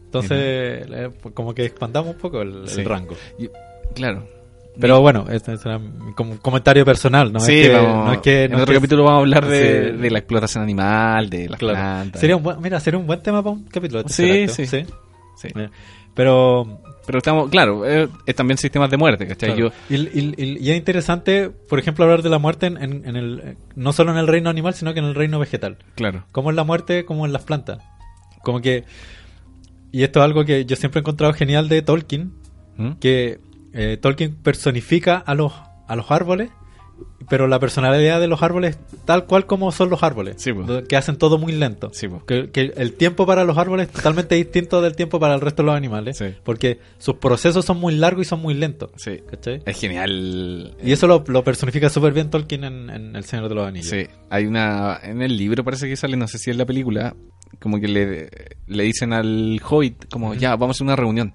Entonces, 0.08 0.88
eh, 0.90 1.10
pues, 1.22 1.36
como 1.36 1.54
que 1.54 1.66
expandamos 1.66 2.16
un 2.16 2.18
poco 2.22 2.42
el, 2.42 2.66
rango. 2.86 3.16
Claro. 3.94 4.28
Pero 4.80 5.02
bueno, 5.02 5.26
este 5.32 5.58
será 5.58 5.80
mi 5.80 6.14
com- 6.14 6.38
comentario 6.38 6.86
personal, 6.86 7.34
¿no? 7.34 7.40
sí, 7.40 7.62
es 7.62 7.70
que, 7.70 7.76
vamos, 7.76 8.06
no 8.06 8.14
es 8.14 8.20
que. 8.20 8.44
en 8.44 8.52
no 8.52 8.58
es 8.58 8.64
otro 8.64 8.76
capítulo 8.76 9.04
vamos 9.04 9.18
a 9.18 9.22
hablar 9.22 9.46
de, 9.48 9.92
Sí. 9.92 9.98
de 9.98 10.12
la 10.12 10.20
explotación 10.20 10.64
animal, 10.64 11.30
de 11.32 11.50
las 11.50 11.60
Claro. 11.60 11.76
plantas. 11.80 12.22
Sería 12.22 12.36
un 12.38 12.44
buen, 12.44 12.62
mira, 12.62 12.80
sería 12.80 13.00
un 13.00 13.08
buen 13.08 13.22
tema 13.22 13.42
para 13.42 13.54
un 13.56 13.64
capítulo. 13.66 14.04
de 14.04 14.10
Sí, 14.10 14.48
sí. 14.48 14.68
Sí. 14.68 15.48
Mira, 15.56 15.72
Pero, 16.14 16.80
Pero 17.08 17.18
estamos, 17.20 17.50
claro, 17.50 17.86
eh, 17.90 18.08
es 18.26 18.36
también 18.36 18.58
sistemas 18.60 18.90
de 18.92 18.98
muerte, 18.98 19.26
¿cachai? 19.28 19.56
claro, 19.56 19.72
Yo, 19.90 19.96
y, 19.96 20.02
y- 20.20 20.34
y- 20.38 20.58
y 20.68 20.72
es 20.72 20.78
interesante, 20.78 21.50
por 21.50 21.80
ejemplo, 21.80 22.06
hablar 22.06 22.22
de 22.22 22.30
la 22.30 22.38
muerte 22.38 22.66
en, 22.68 22.78
en- 22.78 23.08
en 23.08 23.16
el, 23.16 23.40
eh, 23.44 23.58
no 23.76 23.94
solo 23.94 24.12
en 24.12 24.18
el 24.18 24.28
reino 24.28 24.50
animal, 24.50 24.74
sino 24.76 24.94
que 24.94 25.00
en 25.00 25.06
el 25.06 25.16
reino 25.16 25.40
vegetal. 25.40 25.78
claro. 25.96 26.24
Como 26.32 26.50
es 26.52 26.56
la 26.56 26.64
muerte, 26.64 27.04
como 27.06 27.26
en 27.26 27.34
las 27.34 27.44
plantas. 27.44 27.80
Como 28.44 28.62
que. 28.62 28.84
Y 29.92 30.04
esto 30.04 30.20
es 30.20 30.26
algo 30.26 30.46
que 30.46 30.66
yo 30.66 30.76
siempre 30.76 31.00
he 31.00 31.02
encontrado 31.02 31.34
genial 31.34 31.70
de 31.70 31.82
Tolkien, 31.82 32.34
¿Mm? 32.78 32.92
que 32.94 33.40
eh, 33.74 33.98
Tolkien 34.02 34.36
personifica 34.36 35.18
a 35.18 35.34
los, 35.34 35.54
a 35.88 35.96
los 35.96 36.12
árboles, 36.12 36.50
pero 37.30 37.48
la 37.48 37.60
personalidad 37.60 38.22
de 38.22 38.28
los 38.28 38.42
árboles 38.42 38.78
tal 39.06 39.26
cual 39.26 39.46
como 39.46 39.72
son 39.74 39.90
los 39.90 40.02
árboles, 40.04 40.36
Sí, 40.38 40.54
pues. 40.54 40.84
que 40.88 40.96
hacen 40.96 41.18
todo 41.18 41.38
muy 41.38 41.52
lento. 41.52 41.90
Sí, 41.94 42.08
pues. 42.08 42.24
Que, 42.24 42.52
que 42.52 42.72
el 42.78 42.94
tiempo 42.94 43.26
para 43.26 43.44
los 43.44 43.58
árboles 43.58 43.88
es 43.88 43.94
totalmente 43.94 44.36
distinto 44.36 44.82
del 44.82 44.96
tiempo 44.96 45.20
para 45.20 45.34
el 45.36 45.42
resto 45.42 45.62
de 45.62 45.68
los 45.68 45.76
animales, 45.76 46.18
Sí. 46.18 46.28
porque 46.44 46.80
sus 47.00 47.16
procesos 47.16 47.66
son 47.66 47.80
muy 47.80 47.96
largos 47.96 48.26
y 48.26 48.30
son 48.30 48.42
muy 48.42 48.54
lentos. 48.54 48.92
Es 49.66 49.80
genial. 49.80 50.76
Y 50.84 50.92
eso 50.92 51.08
lo, 51.08 51.24
lo 51.28 51.44
personifica 51.44 51.90
súper 51.90 52.14
bien 52.14 52.30
Tolkien 52.30 52.64
en, 52.64 52.90
en 52.90 53.16
El 53.16 53.24
Señor 53.26 53.50
de 53.50 53.56
los 53.56 53.68
Anillos. 53.68 53.88
Sí, 53.90 54.08
hay 54.30 54.46
una. 54.46 55.00
En 55.04 55.22
el 55.22 55.36
libro 55.38 55.64
parece 55.64 55.88
que 55.90 55.96
sale, 55.98 56.16
no 56.18 56.28
sé 56.28 56.38
si 56.38 56.50
en 56.52 56.58
la 56.58 56.66
película, 56.66 57.16
como 57.60 57.80
que 57.80 57.88
le, 57.88 58.30
le 58.68 58.84
dicen 58.84 59.12
al 59.14 59.60
Hobbit, 59.68 60.10
como 60.10 60.34
ya, 60.34 60.56
vamos 60.56 60.80
a 60.80 60.84
una 60.84 60.96
reunión. 60.96 61.34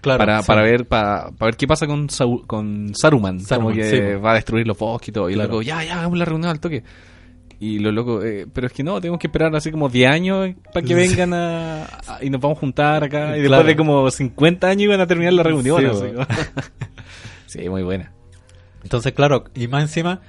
Claro, 0.00 0.18
para, 0.18 0.40
sí. 0.42 0.46
para 0.46 0.62
ver 0.62 0.86
para, 0.86 1.30
para 1.36 1.46
ver 1.50 1.56
qué 1.56 1.66
pasa 1.66 1.86
con, 1.86 2.08
Sau- 2.08 2.46
con 2.46 2.92
Saruman, 2.94 3.40
Saruman, 3.40 3.72
como 3.74 3.82
que 3.82 3.90
sí, 3.90 4.00
va 4.22 4.30
a 4.32 4.34
destruir 4.34 4.66
los 4.66 4.78
bosques 4.78 5.08
y 5.08 5.12
todo. 5.12 5.28
Y 5.30 5.34
Claro. 5.34 5.48
luego, 5.48 5.62
ya, 5.62 5.82
ya, 5.84 5.98
hagamos 5.98 6.18
la 6.18 6.24
reunión 6.24 6.50
al 6.50 6.60
toque. 6.60 6.84
Y 7.60 7.80
los 7.80 7.92
locos, 7.92 8.24
eh, 8.24 8.46
pero 8.52 8.68
es 8.68 8.72
que 8.72 8.84
no, 8.84 9.00
tenemos 9.00 9.18
que 9.18 9.26
esperar 9.26 9.54
así 9.56 9.72
como 9.72 9.88
10 9.88 10.08
años 10.12 10.54
para 10.72 10.86
que 10.86 10.94
vengan 10.94 11.34
a, 11.34 11.84
a- 11.84 12.18
y 12.22 12.30
nos 12.30 12.40
vamos 12.40 12.56
a 12.58 12.60
juntar 12.60 13.02
acá. 13.02 13.30
Y 13.36 13.40
después 13.40 13.48
Claro. 13.48 13.64
de 13.64 13.76
como 13.76 14.08
50 14.10 14.68
años 14.68 14.82
iban 14.84 15.00
a 15.00 15.06
terminar 15.08 15.32
la 15.32 15.42
reunión. 15.42 15.82
Sí, 17.46 17.58
así 17.60 17.68
muy 17.68 17.82
buena. 17.82 18.12
Entonces, 18.82 19.12
claro, 19.12 19.44
y 19.54 19.66
más 19.68 19.82
encima, 19.82 20.20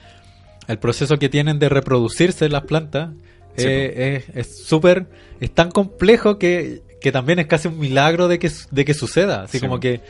el 0.67 0.79
proceso 0.79 1.17
que 1.19 1.29
tienen 1.29 1.59
de 1.59 1.69
reproducirse 1.69 2.49
las 2.49 2.63
plantas 2.63 3.09
eh, 3.57 4.23
es 4.27 4.35
es 4.35 4.63
súper, 4.65 5.07
es 5.39 5.53
tan 5.53 5.69
complejo 5.69 6.39
que, 6.39 6.81
que 7.01 7.11
también 7.11 7.39
es 7.39 7.47
casi 7.47 7.67
un 7.67 7.79
milagro 7.79 8.27
de 8.27 8.39
que, 8.39 8.49
de 8.71 8.85
que 8.85 8.93
suceda. 8.93 9.43
Así 9.43 9.57
Sí, 9.59 9.65
como 9.65 9.79
que 9.79 10.01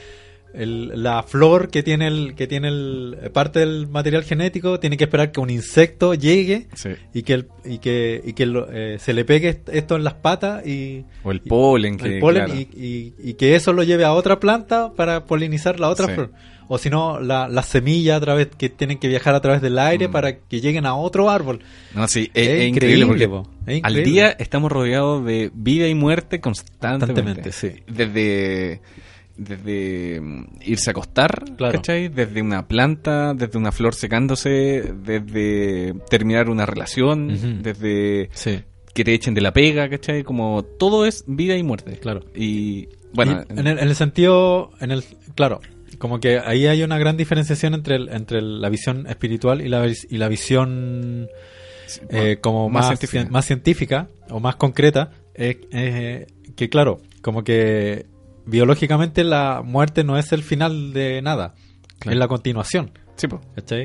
el- 0.54 1.04
la 1.04 1.22
flor 1.22 1.70
que 1.70 1.84
tiene 1.84 2.08
el, 2.08 2.34
que 2.36 2.48
tiene 2.48 2.70
el, 2.70 3.18
parte 3.32 3.60
del 3.60 3.88
material 3.88 4.24
genético 4.24 4.80
tiene 4.80 4.98
que 4.98 5.04
esperar 5.04 5.32
que 5.32 5.40
un 5.40 5.52
insecto 5.52 6.16
llegue 6.16 6.68
Sí. 6.74 6.90
y 7.14 7.22
que, 7.22 7.34
el, 7.36 7.48
y 7.64 7.78
que, 7.78 8.20
y 8.26 8.34
que 8.34 8.46
lo- 8.48 8.68
eh, 8.72 8.98
se 9.00 9.14
le 9.14 9.26
pegue 9.26 9.50
est- 9.50 9.70
esto 9.70 9.96
en 9.96 10.04
las 10.04 10.16
patas 10.16 10.66
y 10.66 11.06
O 11.24 11.32
el 11.32 11.42
polen, 11.42 11.98
que, 11.98 12.16
el 12.16 12.20
polen 12.20 12.46
claro. 12.46 12.60
y, 12.60 12.68
y- 12.76 13.30
y 13.30 13.34
que 13.36 13.56
eso 13.56 13.74
lo 13.74 13.84
lleve 13.84 14.06
a 14.06 14.14
otra 14.14 14.40
planta 14.40 14.92
para 14.96 15.26
polinizar 15.26 15.80
la 15.80 15.90
otra 15.90 16.08
Sí. 16.08 16.14
flor. 16.14 16.32
O 16.72 16.78
si 16.78 16.90
no, 16.92 17.20
la- 17.20 17.48
las 17.50 17.66
semillas 17.66 18.18
a 18.18 18.22
través 18.22 18.48
que 18.56 18.70
tienen 18.70 19.00
que 19.00 19.08
viajar 19.08 19.34
a 19.34 19.42
través 19.42 19.60
del 19.62 19.78
aire 19.80 20.08
Mm. 20.08 20.12
para 20.12 20.38
que 20.38 20.62
lleguen 20.62 20.86
a 20.86 20.94
otro 20.96 21.30
árbol. 21.30 21.60
No, 21.96 22.08
sí, 22.08 22.30
Es 22.34 22.48
es, 22.48 22.54
es 22.62 22.68
increíble, 22.70 23.28
porque 23.28 23.82
al 23.84 24.04
día 24.04 24.30
estamos 24.38 24.72
rodeados 24.72 25.26
de 25.26 25.50
vida 25.54 25.88
y 25.88 25.96
muerte 25.96 26.40
constantemente. 26.40 27.06
Constantemente, 27.08 27.52
sí. 27.52 27.84
Desde, 27.92 28.82
desde 29.36 30.22
mm, 30.22 30.46
irse 30.66 30.90
a 30.90 30.92
acostar, 30.92 31.44
Claro. 31.58 31.74
¿cachai? 31.74 32.10
Desde 32.10 32.42
una 32.42 32.68
planta, 32.68 33.34
desde 33.34 33.58
una 33.58 33.72
flor 33.72 33.96
secándose, 33.96 34.94
desde 35.04 35.96
terminar 36.10 36.50
una 36.50 36.66
relación, 36.66 37.62
desde 37.64 38.30
Sí, 38.34 38.60
que 38.94 39.04
te 39.04 39.14
echen 39.14 39.34
de 39.34 39.42
la 39.42 39.54
pega, 39.54 39.90
¿cachai? 39.90 40.24
Como 40.24 40.64
todo 40.64 41.06
es 41.06 41.24
vida 41.28 41.56
y 41.56 41.64
muerte. 41.64 41.98
claro. 42.00 42.22
Y 42.36 42.90
bueno, 43.14 43.44
Y 43.50 43.60
en, 43.60 43.68
el, 43.68 43.80
en 43.80 43.88
el 43.88 43.96
sentido, 43.96 44.72
en 44.82 44.92
el, 44.92 45.04
claro, 45.36 45.62
como 45.98 46.20
que 46.20 46.40
ahí 46.40 46.68
hay 46.68 46.84
una 46.84 46.98
gran 46.98 47.18
diferenciación 47.18 47.74
entre, 47.74 47.96
el- 47.96 48.10
entre 48.10 48.40
el- 48.40 48.62
la 48.62 48.70
visión 48.70 49.08
espiritual 49.08 49.62
y 49.62 49.70
la, 49.70 49.88
y 49.88 50.18
la 50.18 50.28
visión 50.30 51.28
eh, 52.10 52.38
como 52.42 52.70
más 52.70 52.88
más, 52.88 53.00
científica. 53.00 53.24
cien- 53.24 53.30
más 53.32 53.46
científica 53.46 54.10
o 54.30 54.40
más 54.40 54.56
concreta, 54.58 55.12
es 55.34 55.58
eh, 55.72 56.28
que 56.56 56.70
claro, 56.70 57.00
como 57.22 57.44
que 57.44 58.06
biológicamente 58.46 59.24
la 59.24 59.62
muerte 59.64 60.04
no 60.04 60.18
es 60.18 60.32
el 60.32 60.44
final 60.44 60.94
de 60.94 61.22
nada, 61.22 61.56
Claro. 62.00 62.14
es 62.14 62.20
la 62.20 62.28
continuación, 62.28 62.92
sí. 63.16 63.28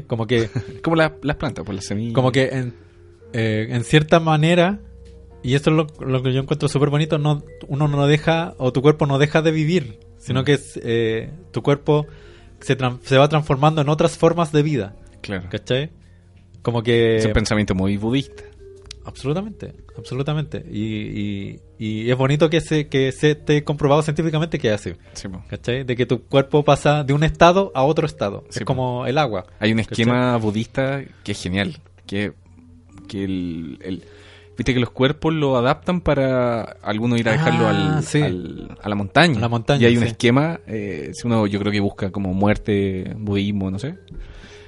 Como 0.06 0.26
que, 0.26 0.48
como 0.82 0.96
la- 0.96 1.14
las 1.22 1.36
plantas, 1.36 1.64
pues 1.64 1.76
las 1.76 1.84
semillas. 1.86 2.14
como 2.14 2.30
que 2.32 2.44
en, 2.48 2.74
eh, 3.32 3.66
en 3.70 3.84
cierta 3.84 4.20
manera, 4.20 4.80
y 5.42 5.54
esto 5.54 5.70
es 5.70 5.76
lo, 5.76 5.86
lo 6.06 6.22
que 6.22 6.32
yo 6.32 6.40
encuentro 6.40 6.68
súper 6.68 6.90
bonito, 6.90 7.18
no, 7.18 7.42
uno 7.68 7.88
no 7.88 8.06
deja, 8.06 8.54
o 8.58 8.72
tu 8.72 8.82
cuerpo 8.82 9.06
no 9.06 9.18
deja 9.18 9.42
de 9.42 9.50
vivir, 9.50 9.98
sino 10.24 10.42
Mm. 10.42 10.44
que 10.44 10.52
es, 10.54 10.80
eh, 10.82 11.30
tu 11.52 11.62
cuerpo 11.62 12.06
se, 12.60 12.76
se 13.02 13.18
va 13.18 13.28
transformando 13.28 13.80
en 13.82 13.88
otras 13.88 14.16
formas 14.16 14.50
de 14.52 14.62
vida, 14.62 14.96
Claro. 15.20 15.48
¿cachai? 15.50 15.90
Como 16.62 16.82
que... 16.82 17.16
Es 17.16 17.26
un 17.26 17.32
pensamiento 17.32 17.74
muy 17.74 17.96
budista. 17.98 18.42
Absolutamente, 19.06 19.74
absolutamente. 19.98 20.64
Y, 20.70 20.80
y, 20.86 21.60
y 21.78 22.10
es 22.10 22.16
bonito 22.16 22.48
que 22.48 22.62
se, 22.62 22.88
que 22.88 23.12
se 23.12 23.32
esté 23.32 23.62
comprobado 23.62 24.00
científicamente 24.00 24.58
que 24.58 24.68
es 24.68 24.74
así. 24.80 24.92
Sí. 25.12 25.28
¿Cachai? 25.48 25.84
De 25.84 25.94
que 25.94 26.06
tu 26.06 26.22
cuerpo 26.22 26.64
pasa 26.64 27.04
de 27.04 27.12
un 27.12 27.22
estado 27.22 27.70
a 27.74 27.84
otro 27.84 28.06
estado. 28.06 28.44
Sí, 28.48 28.60
es 28.60 28.64
como 28.64 29.04
el 29.06 29.18
agua. 29.18 29.44
Hay 29.60 29.72
un 29.72 29.78
¿Cachai? 29.78 29.92
esquema 29.92 30.36
budista 30.38 31.02
que 31.22 31.32
es 31.32 31.42
genial. 31.42 31.76
Que, 32.06 32.32
que 33.06 33.24
el, 33.24 33.78
el- 33.82 34.04
Viste 34.56 34.72
que 34.74 34.80
los 34.80 34.90
cuerpos 34.90 35.34
lo 35.34 35.56
adaptan 35.56 36.00
para 36.00 36.62
alguno 36.82 37.16
ir 37.16 37.28
a 37.28 37.32
dejarlo 37.32 37.66
Ah, 37.66 37.96
al, 37.96 38.02
sí. 38.04 38.22
al- 38.22 38.78
a 38.80 38.88
la 38.88 38.94
montaña. 38.94 39.36
A 39.38 39.40
la 39.40 39.48
montaña, 39.48 39.82
Y 39.82 39.86
hay 39.86 39.96
un 39.96 40.04
esquema, 40.04 40.60
eh, 40.66 41.10
si 41.12 41.26
uno 41.26 41.46
yo 41.46 41.58
creo 41.58 41.72
que 41.72 41.80
busca 41.80 42.10
como 42.10 42.32
muerte, 42.34 43.14
budismo, 43.18 43.70
no 43.70 43.78
sé. 43.78 43.96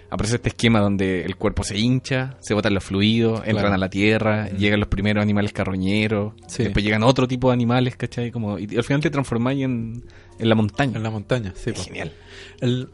Aparece 0.09 0.37
este 0.37 0.51
esquema 0.51 0.79
donde 0.81 1.25
el 1.25 1.35
cuerpo 1.37 1.65
se 1.65 1.77
hincha, 1.79 2.37
se 2.41 2.55
botan 2.55 2.75
los 2.75 2.85
fluidos, 2.85 3.39
entran 3.41 3.57
Claro. 3.57 3.75
a 3.75 3.79
la 3.79 3.91
tierra, 3.91 4.49
llegan 4.51 4.79
los 4.79 4.89
primeros 4.89 5.21
animales 5.23 5.53
carroñeros, 5.53 6.33
Sí. 6.47 6.63
después 6.65 6.85
llegan 6.85 7.03
otro 7.03 7.27
tipo 7.27 7.49
de 7.49 7.55
animales, 7.55 7.97
¿cachai? 7.97 8.31
Como, 8.31 8.57
y 8.59 8.77
al 8.77 8.85
final 8.85 9.01
te 9.01 9.11
transformáis 9.11 9.65
en, 9.65 10.05
en 10.39 10.49
la 10.49 10.55
montaña. 10.55 10.97
En 10.97 11.03
la 11.03 11.11
montaña, 11.11 11.53
sí. 11.57 11.71
Es 11.71 11.85
genial. 11.85 12.13
El, 12.61 12.89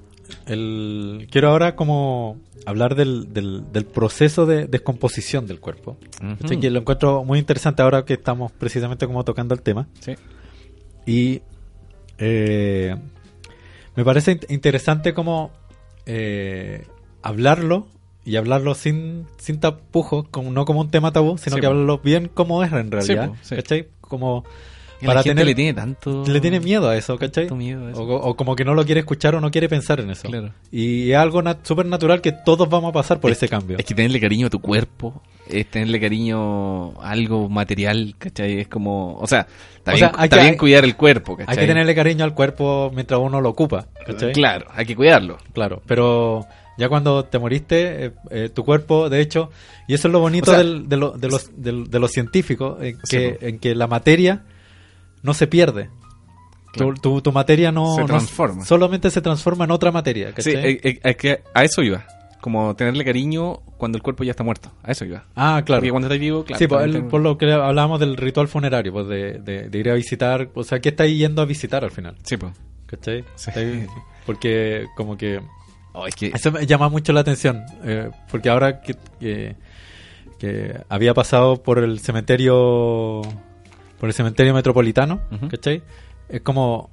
el- 0.47 1.29
quiero 1.31 1.51
ahora 1.51 1.77
como 1.77 2.39
hablar 2.67 2.95
del, 2.95 3.33
del, 3.33 3.65
del 3.73 3.85
proceso 3.85 4.47
de 4.47 4.67
descomposición 4.67 5.47
del 5.47 5.61
cuerpo. 5.61 5.97
Ujú. 6.23 6.61
Que 6.61 6.71
lo 6.71 6.81
encuentro 6.81 7.25
muy 7.25 7.39
interesante 7.39 7.83
ahora 7.83 8.05
que 8.05 8.15
estamos 8.15 8.53
precisamente 8.53 9.07
como 9.07 9.25
tocando 9.25 9.55
el 9.55 9.63
tema. 9.63 9.89
Sí. 10.01 10.15
Y 11.07 11.43
eh, 12.19 12.97
me 13.97 14.05
parece 14.05 14.39
int- 14.39 14.47
interesante 14.51 15.13
como 15.15 15.51
eh, 16.07 16.87
hablarlo 17.23 17.87
y 18.25 18.37
hablarlo 18.37 18.75
sin, 18.75 19.27
sin 19.39 19.59
tapujos, 19.59 20.29
como, 20.31 20.53
no 20.53 20.65
como 20.65 20.81
un 20.81 20.91
tema 20.91 21.13
tabú, 21.13 21.39
sino 21.39 21.57
Sí, 21.57 21.61
que 21.61 21.67
hablarlo 21.67 21.99
bien 21.99 22.29
como 22.33 22.63
es 22.63 22.73
en 22.73 22.91
realidad. 22.93 23.31
po, 23.31 23.37
sí. 23.43 23.57
¿Cachai? 23.57 23.89
Como 24.01 24.45
para 25.07 25.21
la 25.21 25.23
gente 25.23 25.41
tener, 25.41 25.47
le 25.47 25.55
tiene 25.55 25.75
tanto... 25.75 26.25
le 26.27 26.41
tiene 26.41 26.61
miedo 26.61 26.89
a 26.89 26.97
eso, 26.97 27.17
¿cachai? 27.19 27.45
tanto 27.45 27.57
miedo 27.57 27.87
a 27.87 27.91
eso. 27.91 28.03
O, 28.03 28.31
o 28.31 28.35
como 28.37 28.55
que 28.57 28.65
no 28.65 28.75
lo 28.75 28.85
quiere 28.85 29.01
escuchar 29.01 29.35
o 29.35 29.41
no 29.41 29.51
quiere 29.51 29.69
pensar 29.69 30.01
en 30.01 30.11
eso. 30.11 30.29
Claro. 30.29 30.53
Y 30.71 31.11
es 31.11 31.17
algo 31.17 31.43
nat- 31.43 31.59
súper 31.65 31.87
natural 31.87 32.21
que 32.21 32.33
todos 32.33 32.69
vamos 32.69 32.91
a 32.91 32.93
pasar 32.93 33.21
por 33.21 33.31
Es 33.31 33.37
ese 33.39 33.49
cambio. 33.49 33.77
Es 33.79 33.85
que 33.85 33.95
tenerle 33.95 34.21
cariño 34.21 34.47
a 34.47 34.51
tu 34.51 34.61
cuerpo, 34.61 35.23
es 35.49 35.71
tenerle 35.71 36.01
cariño 36.01 37.01
a 37.01 37.11
algo 37.11 37.49
material, 37.49 38.15
¿cachai? 38.19 38.61
Es 38.61 38.69
como, 38.69 39.17
o 39.19 39.27
sea, 39.27 39.47
está, 39.77 39.93
O 39.93 39.95
bien, 39.95 40.09
sea, 40.11 40.13
hay 40.21 40.25
está 40.27 40.37
que- 40.39 40.43
bien 40.45 40.57
cuidar 40.57 40.85
el 40.85 40.97
cuerpo, 40.97 41.37
¿cachai? 41.37 41.53
Hay 41.55 41.61
que 41.61 41.67
tenerle 41.67 41.95
cariño 41.95 42.25
al 42.25 42.35
cuerpo 42.35 42.91
mientras 42.95 43.21
uno 43.21 43.41
lo 43.41 43.49
ocupa, 43.51 43.87
¿cachai? 44.07 44.33
Claro, 44.33 44.67
hay 44.75 44.87
que 44.87 44.97
cuidarlo. 44.97 45.39
Claro, 45.53 45.83
pero 45.87 46.47
ya 46.79 46.89
cuando 46.89 47.25
te 47.25 47.39
moriste, 47.39 48.07
eh, 48.07 48.11
eh, 48.31 48.49
tu 48.49 48.65
cuerpo, 48.65 49.11
de 49.11 49.21
hecho, 49.21 49.51
y 49.89 49.95
eso 49.95 50.09
es 50.09 50.13
lo 50.13 50.21
bonito 50.21 50.51
O 50.51 50.55
sea- 50.55 50.63
del- 50.63 50.89
de, 50.89 50.97
lo, 50.97 51.11
de, 51.11 51.29
los, 51.29 51.51
del- 51.57 51.91
de 51.91 51.99
los 51.99 52.11
científicos, 52.13 52.79
en 52.83 52.99
que, 53.11 53.39
en 53.43 53.59
que 53.59 53.75
la 53.75 53.87
materia 53.87 54.45
no 55.23 55.35
se 55.35 55.47
pierde. 55.47 55.91
Claro. 56.73 56.95
Tu, 56.95 57.01
tu, 57.01 57.21
tu 57.23 57.33
materia 57.33 57.71
no, 57.71 57.95
Se 57.95 58.01
no- 58.03 58.07
transforma. 58.07 58.65
solamente 58.65 59.11
se 59.11 59.21
transforma 59.21 59.65
en 59.65 59.71
otra 59.73 59.93
materia. 59.93 60.33
Sí, 60.39 60.51
eh, 60.55 61.01
eh, 61.03 61.15
que 61.17 61.43
a 61.55 61.65
eso 61.65 61.83
iba. 61.83 62.05
Como 62.41 62.75
tenerle 62.75 63.05
cariño 63.05 63.59
cuando 63.77 63.97
el 63.99 64.03
cuerpo 64.03 64.25
ya 64.25 64.31
está 64.33 64.43
muerto. 64.43 64.71
A 64.83 64.91
eso 64.91 65.05
iba. 65.05 65.25
Ah, 65.37 65.63
claro. 65.65 65.81
Porque 65.81 65.91
cuando 65.91 66.09
estás 66.09 66.19
vivo, 66.19 66.45
claro. 66.45 66.59
sí, 66.59 66.67
pues, 66.67 66.85
el- 66.87 67.05
por 67.05 67.21
lo 67.21 67.37
que 67.39 67.53
hablábamos 67.53 68.01
del 68.01 68.17
ritual 68.17 68.49
funerario, 68.49 68.93
pues 68.93 69.07
de, 69.07 69.39
de- 69.39 69.69
de 69.69 69.79
ir 69.79 69.91
a 69.91 69.95
visitar, 69.95 70.49
o 70.55 70.65
sea, 70.65 70.81
¿qué 70.81 70.89
estáis 70.89 71.17
yendo 71.17 71.43
a 71.43 71.45
visitar 71.45 71.85
al 71.85 71.91
final? 71.91 72.17
Sí, 72.25 72.37
pues. 72.37 72.53
¿Cachai? 72.87 73.25
Sí. 73.37 73.51
Porque 74.27 74.87
como 74.97 75.17
que 75.17 75.41
Oh, 75.95 76.07
es 76.07 76.15
que... 76.17 76.29
eso 76.35 76.51
me 76.53 76.67
llama 76.67 76.89
mucho 76.89 77.13
la 77.13 77.21
atención, 77.21 77.63
eh, 77.85 78.11
porque 78.31 78.49
ahora 78.49 78.81
que, 78.81 78.97
que, 79.21 79.57
que 80.39 80.75
había 80.89 81.13
pasado 81.13 81.63
por 81.63 81.79
el 81.79 82.01
cementerio, 82.01 83.21
por 84.03 84.09
el 84.09 84.15
cementerio 84.15 84.53
metropolitano, 84.53 85.21
Ujú. 85.31 85.47
¿cachai? 85.47 85.81
Es 86.29 86.41
como 86.41 86.91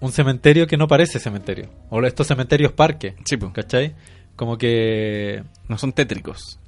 un 0.00 0.10
cementerio 0.10 0.66
que 0.66 0.76
no 0.76 0.88
parece 0.88 1.20
cementerio, 1.20 1.70
o 1.88 2.02
estos 2.02 2.26
cementerios 2.26 2.72
parque, 2.72 3.14
Sí, 3.24 3.36
pues. 3.36 3.52
¿cachai? 3.52 3.94
Como 4.34 4.58
que 4.58 5.44
No 5.68 5.78
son 5.78 5.92
tétricos. 5.92 6.58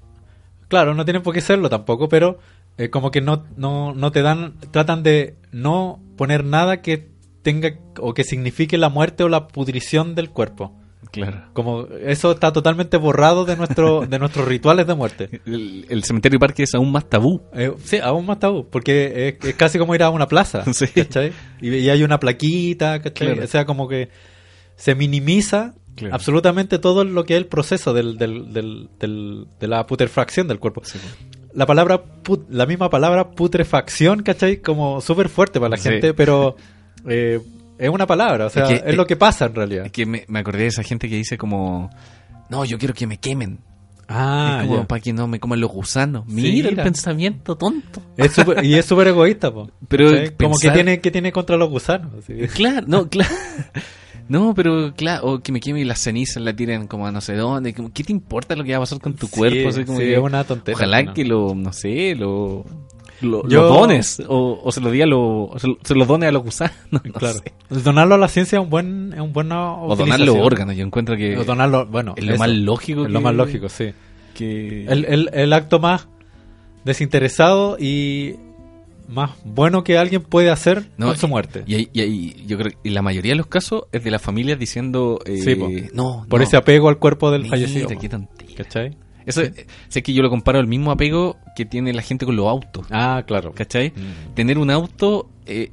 Claro, 0.68 0.94
no 0.94 1.04
tienen 1.04 1.24
por 1.24 1.34
qué 1.34 1.40
serlo 1.40 1.68
tampoco, 1.68 2.08
pero 2.08 2.38
eh, 2.76 2.88
como 2.88 3.10
que 3.10 3.20
no, 3.20 3.46
no, 3.56 3.92
no 3.94 4.12
te 4.12 4.22
dan, 4.22 4.60
tratan 4.70 5.02
de 5.02 5.34
no 5.50 6.00
poner 6.16 6.44
nada 6.44 6.80
que 6.80 7.08
tenga 7.42 7.70
o 7.98 8.14
que 8.14 8.22
signifique 8.22 8.78
la 8.78 8.90
muerte 8.90 9.24
o 9.24 9.28
la 9.28 9.48
pudrición 9.48 10.14
del 10.14 10.30
cuerpo. 10.30 10.72
Claro. 11.10 11.42
Como 11.54 11.86
eso 12.04 12.32
está 12.32 12.52
totalmente 12.52 12.96
borrado 12.98 13.44
de 13.44 13.56
nuestro, 13.56 14.06
de 14.06 14.18
nuestros 14.18 14.46
rituales 14.46 14.86
de 14.86 14.94
muerte. 14.94 15.40
El, 15.46 15.86
el 15.88 16.04
cementerio 16.04 16.38
parque 16.38 16.64
es 16.64 16.74
aún 16.74 16.92
más 16.92 17.08
tabú. 17.08 17.40
Eh, 17.54 17.72
sí, 17.84 17.98
aún 17.98 18.26
más 18.26 18.38
tabú, 18.38 18.66
porque 18.68 19.38
es, 19.40 19.48
es 19.48 19.54
casi 19.54 19.78
como 19.78 19.94
ir 19.94 20.02
a 20.02 20.10
una 20.10 20.28
plaza, 20.28 20.64
Sí. 20.72 20.86
¿cachai? 20.88 21.32
Y, 21.60 21.74
y 21.74 21.88
hay 21.90 22.02
una 22.02 22.20
plaquita, 22.20 23.00
¿cachai? 23.00 23.28
Claro. 23.28 23.44
O 23.44 23.46
sea, 23.46 23.64
como 23.64 23.88
que 23.88 24.08
se 24.76 24.94
minimiza 24.94 25.74
Claro. 25.96 26.14
absolutamente 26.14 26.78
todo 26.78 27.02
lo 27.02 27.24
que 27.24 27.34
es 27.34 27.38
el 27.38 27.46
proceso 27.46 27.92
del, 27.92 28.18
del, 28.18 28.52
del, 28.54 29.46
de 29.58 29.66
la 29.66 29.84
putrefacción 29.84 30.46
del 30.46 30.60
cuerpo. 30.60 30.82
Sí, 30.84 30.96
la 31.54 31.66
palabra 31.66 32.00
put- 32.22 32.46
la 32.50 32.66
misma 32.66 32.88
palabra 32.88 33.30
putrefacción, 33.32 34.22
¿cachai? 34.22 34.58
Como 34.58 35.00
súper 35.00 35.28
fuerte 35.28 35.58
para 35.58 35.70
la 35.70 35.76
Sí. 35.76 35.88
gente, 35.88 36.14
pero 36.14 36.54
eh, 37.08 37.40
es 37.78 37.88
una 37.90 38.06
palabra, 38.06 38.46
o 38.46 38.50
sea, 38.50 38.64
Es 38.68 38.96
lo 38.96 39.06
que 39.06 39.16
pasa 39.16 39.46
en 39.46 39.54
realidad. 39.54 39.86
Es 39.86 39.92
que 39.92 40.04
me, 40.06 40.24
me 40.28 40.40
acordé 40.40 40.62
de 40.62 40.66
esa 40.68 40.82
gente 40.82 41.08
que 41.08 41.16
dice 41.16 41.38
como... 41.38 41.90
No, 42.50 42.64
yo 42.64 42.78
quiero 42.78 42.94
que 42.94 43.06
me 43.06 43.18
quemen. 43.18 43.58
ah, 44.08 44.60
es 44.62 44.68
como 44.68 44.86
para 44.86 45.00
que 45.02 45.12
no 45.12 45.26
me 45.28 45.38
coman 45.38 45.60
los 45.60 45.70
gusanos. 45.70 46.24
Mira, 46.26 46.48
mira. 46.50 46.68
el 46.70 46.76
pensamiento 46.76 47.56
tonto. 47.56 48.00
Es 48.16 48.32
súper- 48.32 48.64
y 48.64 48.74
es 48.74 48.86
súper 48.86 49.08
egoísta, 49.08 49.52
po. 49.52 49.70
Pero 49.88 50.10
¿Cachai? 50.10 50.34
como 50.36 50.58
que 50.58 50.70
tiene 50.70 51.00
que 51.00 51.10
tiene 51.10 51.30
contra 51.30 51.56
los 51.58 51.68
gusanos. 51.68 52.12
así. 52.18 52.34
Claro, 52.48 52.86
no, 52.88 53.06
claro. 53.10 53.34
No, 54.30 54.54
pero 54.54 54.92
claro, 54.94 55.26
o 55.26 55.38
que 55.40 55.52
me 55.52 55.60
queme 55.60 55.80
y 55.80 55.84
las 55.84 56.00
cenizas 56.00 56.42
la 56.42 56.54
tiren 56.54 56.86
como 56.86 57.06
a 57.06 57.12
no 57.12 57.20
sé 57.22 57.34
dónde. 57.34 57.72
Como, 57.72 57.90
¿Qué 57.92 58.04
te 58.04 58.12
importa 58.12 58.54
lo 58.56 58.62
que 58.64 58.72
va 58.72 58.76
a 58.76 58.80
pasar 58.80 59.00
con 59.00 59.14
tu 59.14 59.26
Sí, 59.26 59.36
cuerpo? 59.36 59.68
Así 59.70 59.84
como 59.86 59.98
sí, 59.98 60.04
que- 60.04 60.12
es 60.14 60.18
una 60.20 60.44
tontería. 60.44 60.76
Ojalá 60.76 61.02
¿no? 61.02 61.14
que 61.14 61.24
lo, 61.24 61.54
no 61.54 61.72
sé, 61.72 62.14
lo, 62.14 62.64
lo, 63.20 63.42
Yo- 63.48 63.62
lo 63.62 63.68
dones. 63.68 64.22
O, 64.28 64.60
o 64.62 64.72
se 64.72 64.80
lo 64.80 64.90
lo, 64.92 65.50
se, 65.58 65.66
lo- 65.68 65.78
se 65.82 65.94
lo 65.94 66.04
done 66.06 66.26
a 66.26 66.32
los 66.32 66.42
gusanos. 66.42 66.74
no 66.90 67.00
Claro. 67.00 67.38
sé. 67.38 67.52
Donarlo 67.82 68.14
a 68.14 68.18
la 68.18 68.28
ciencia 68.28 68.58
es 68.58 68.62
un 68.64 68.70
buen 68.70 69.12
es 69.14 69.20
un 69.20 69.32
buena 69.32 69.72
O 69.74 69.94
donar 69.96 70.20
los 70.20 70.36
órganos. 70.36 70.76
Yo 70.76 70.84
encuentro 70.84 71.16
que 71.16 71.36
O 71.36 71.44
donarlo, 71.44 71.86
bueno, 71.86 72.14
es 72.16 72.24
lo 72.24 72.32
eso, 72.34 72.38
más 72.38 72.50
lógico. 72.50 73.04
es 73.06 73.10
lo 73.10 73.18
que- 73.18 73.24
más 73.24 73.34
lógico, 73.34 73.68
sí. 73.68 73.90
Que... 74.34 74.84
El, 74.86 75.04
el, 75.06 75.30
el 75.32 75.52
acto 75.52 75.78
más 75.80 76.08
desinteresado 76.84 77.76
y 77.78 78.36
más 79.08 79.30
bueno 79.44 79.84
que 79.84 79.96
alguien 79.98 80.22
puede 80.22 80.50
hacer 80.50 80.90
No, 80.96 81.06
con 81.08 81.16
su 81.16 81.28
muerte. 81.28 81.64
Y, 81.66 81.88
y 81.92 82.46
yo 82.46 82.58
creo 82.58 82.72
que 82.82 82.90
la 82.90 83.02
mayoría 83.02 83.32
de 83.32 83.36
los 83.36 83.46
casos 83.46 83.84
es 83.92 84.04
de 84.04 84.10
las 84.10 84.20
familias 84.22 84.58
diciendo, 84.58 85.18
eh, 85.24 85.38
Sí, 85.42 85.54
po. 85.54 85.68
no, 85.94 86.26
Por 86.28 86.40
no, 86.40 86.46
ese 86.46 86.56
apego 86.56 86.88
al 86.88 86.98
cuerpo 86.98 87.30
del 87.30 87.42
mira, 87.42 87.56
fallecido. 87.56 87.88
qué. 87.88 88.54
¿Cachai? 88.56 88.96
Eso, 89.28 89.42
eh, 89.42 89.66
sé 89.88 90.02
que 90.02 90.12
yo 90.12 90.22
lo 90.22 90.30
comparo 90.30 90.58
al 90.58 90.66
mismo 90.66 90.90
apego 90.90 91.36
que 91.54 91.64
tiene 91.64 91.92
la 91.92 92.02
gente 92.02 92.24
con 92.26 92.34
los 92.36 92.46
autos. 92.48 92.86
Ah, 92.90 93.22
claro. 93.26 93.52
¿Cachai? 93.52 93.90
Mm. 93.90 94.34
Tener 94.34 94.58
un 94.58 94.70
auto, 94.70 95.28
eh, 95.46 95.70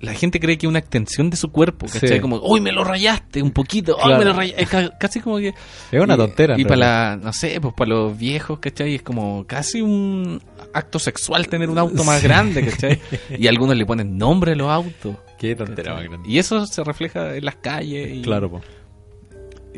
la 0.00 0.14
gente 0.14 0.40
cree 0.40 0.56
que 0.56 0.66
es 0.66 0.68
una 0.68 0.78
extensión 0.78 1.28
de 1.30 1.36
su 1.36 1.50
cuerpo. 1.52 1.86
¿Cachai? 1.92 2.08
Sí. 2.08 2.20
Como, 2.20 2.38
uy, 2.42 2.60
me 2.60 2.72
lo 2.72 2.84
rayaste 2.84 3.42
un 3.42 3.50
poquito, 3.50 3.96
uy, 3.96 4.02
Claro. 4.02 4.18
me 4.18 4.24
lo 4.24 4.32
rayaste. 4.32 4.62
Es 4.62 4.68
ca- 4.68 4.98
casi 4.98 5.20
como 5.20 5.36
que. 5.38 5.48
Es 5.92 6.00
una 6.02 6.16
tontera. 6.16 6.58
Y 6.58 6.64
para 6.64 6.76
la, 6.76 7.18
no 7.22 7.32
sé, 7.32 7.60
pues 7.60 7.74
para 7.74 7.90
los 7.90 8.16
viejos, 8.18 8.58
¿cachai? 8.60 8.94
Es 8.94 9.02
como 9.02 9.44
casi 9.46 9.82
un 9.82 10.40
acto 10.72 10.98
sexual 10.98 11.48
tener 11.48 11.68
un 11.68 11.78
auto 11.78 12.02
más 12.04 12.20
Sí. 12.20 12.26
grande, 12.28 12.64
¿cachai? 12.66 12.98
Y 13.38 13.46
algunos 13.46 13.76
le 13.76 13.84
ponen 13.84 14.16
nombre 14.16 14.52
a 14.52 14.54
los 14.56 14.68
autos. 14.70 15.16
Qué 15.38 15.54
tontera 15.54 15.94
más 15.94 16.04
grande. 16.04 16.28
Y 16.28 16.38
eso 16.38 16.64
se 16.66 16.82
refleja 16.84 17.34
en 17.36 17.44
las 17.44 17.56
calles. 17.56 18.10
Y, 18.18 18.22
Claro, 18.22 18.60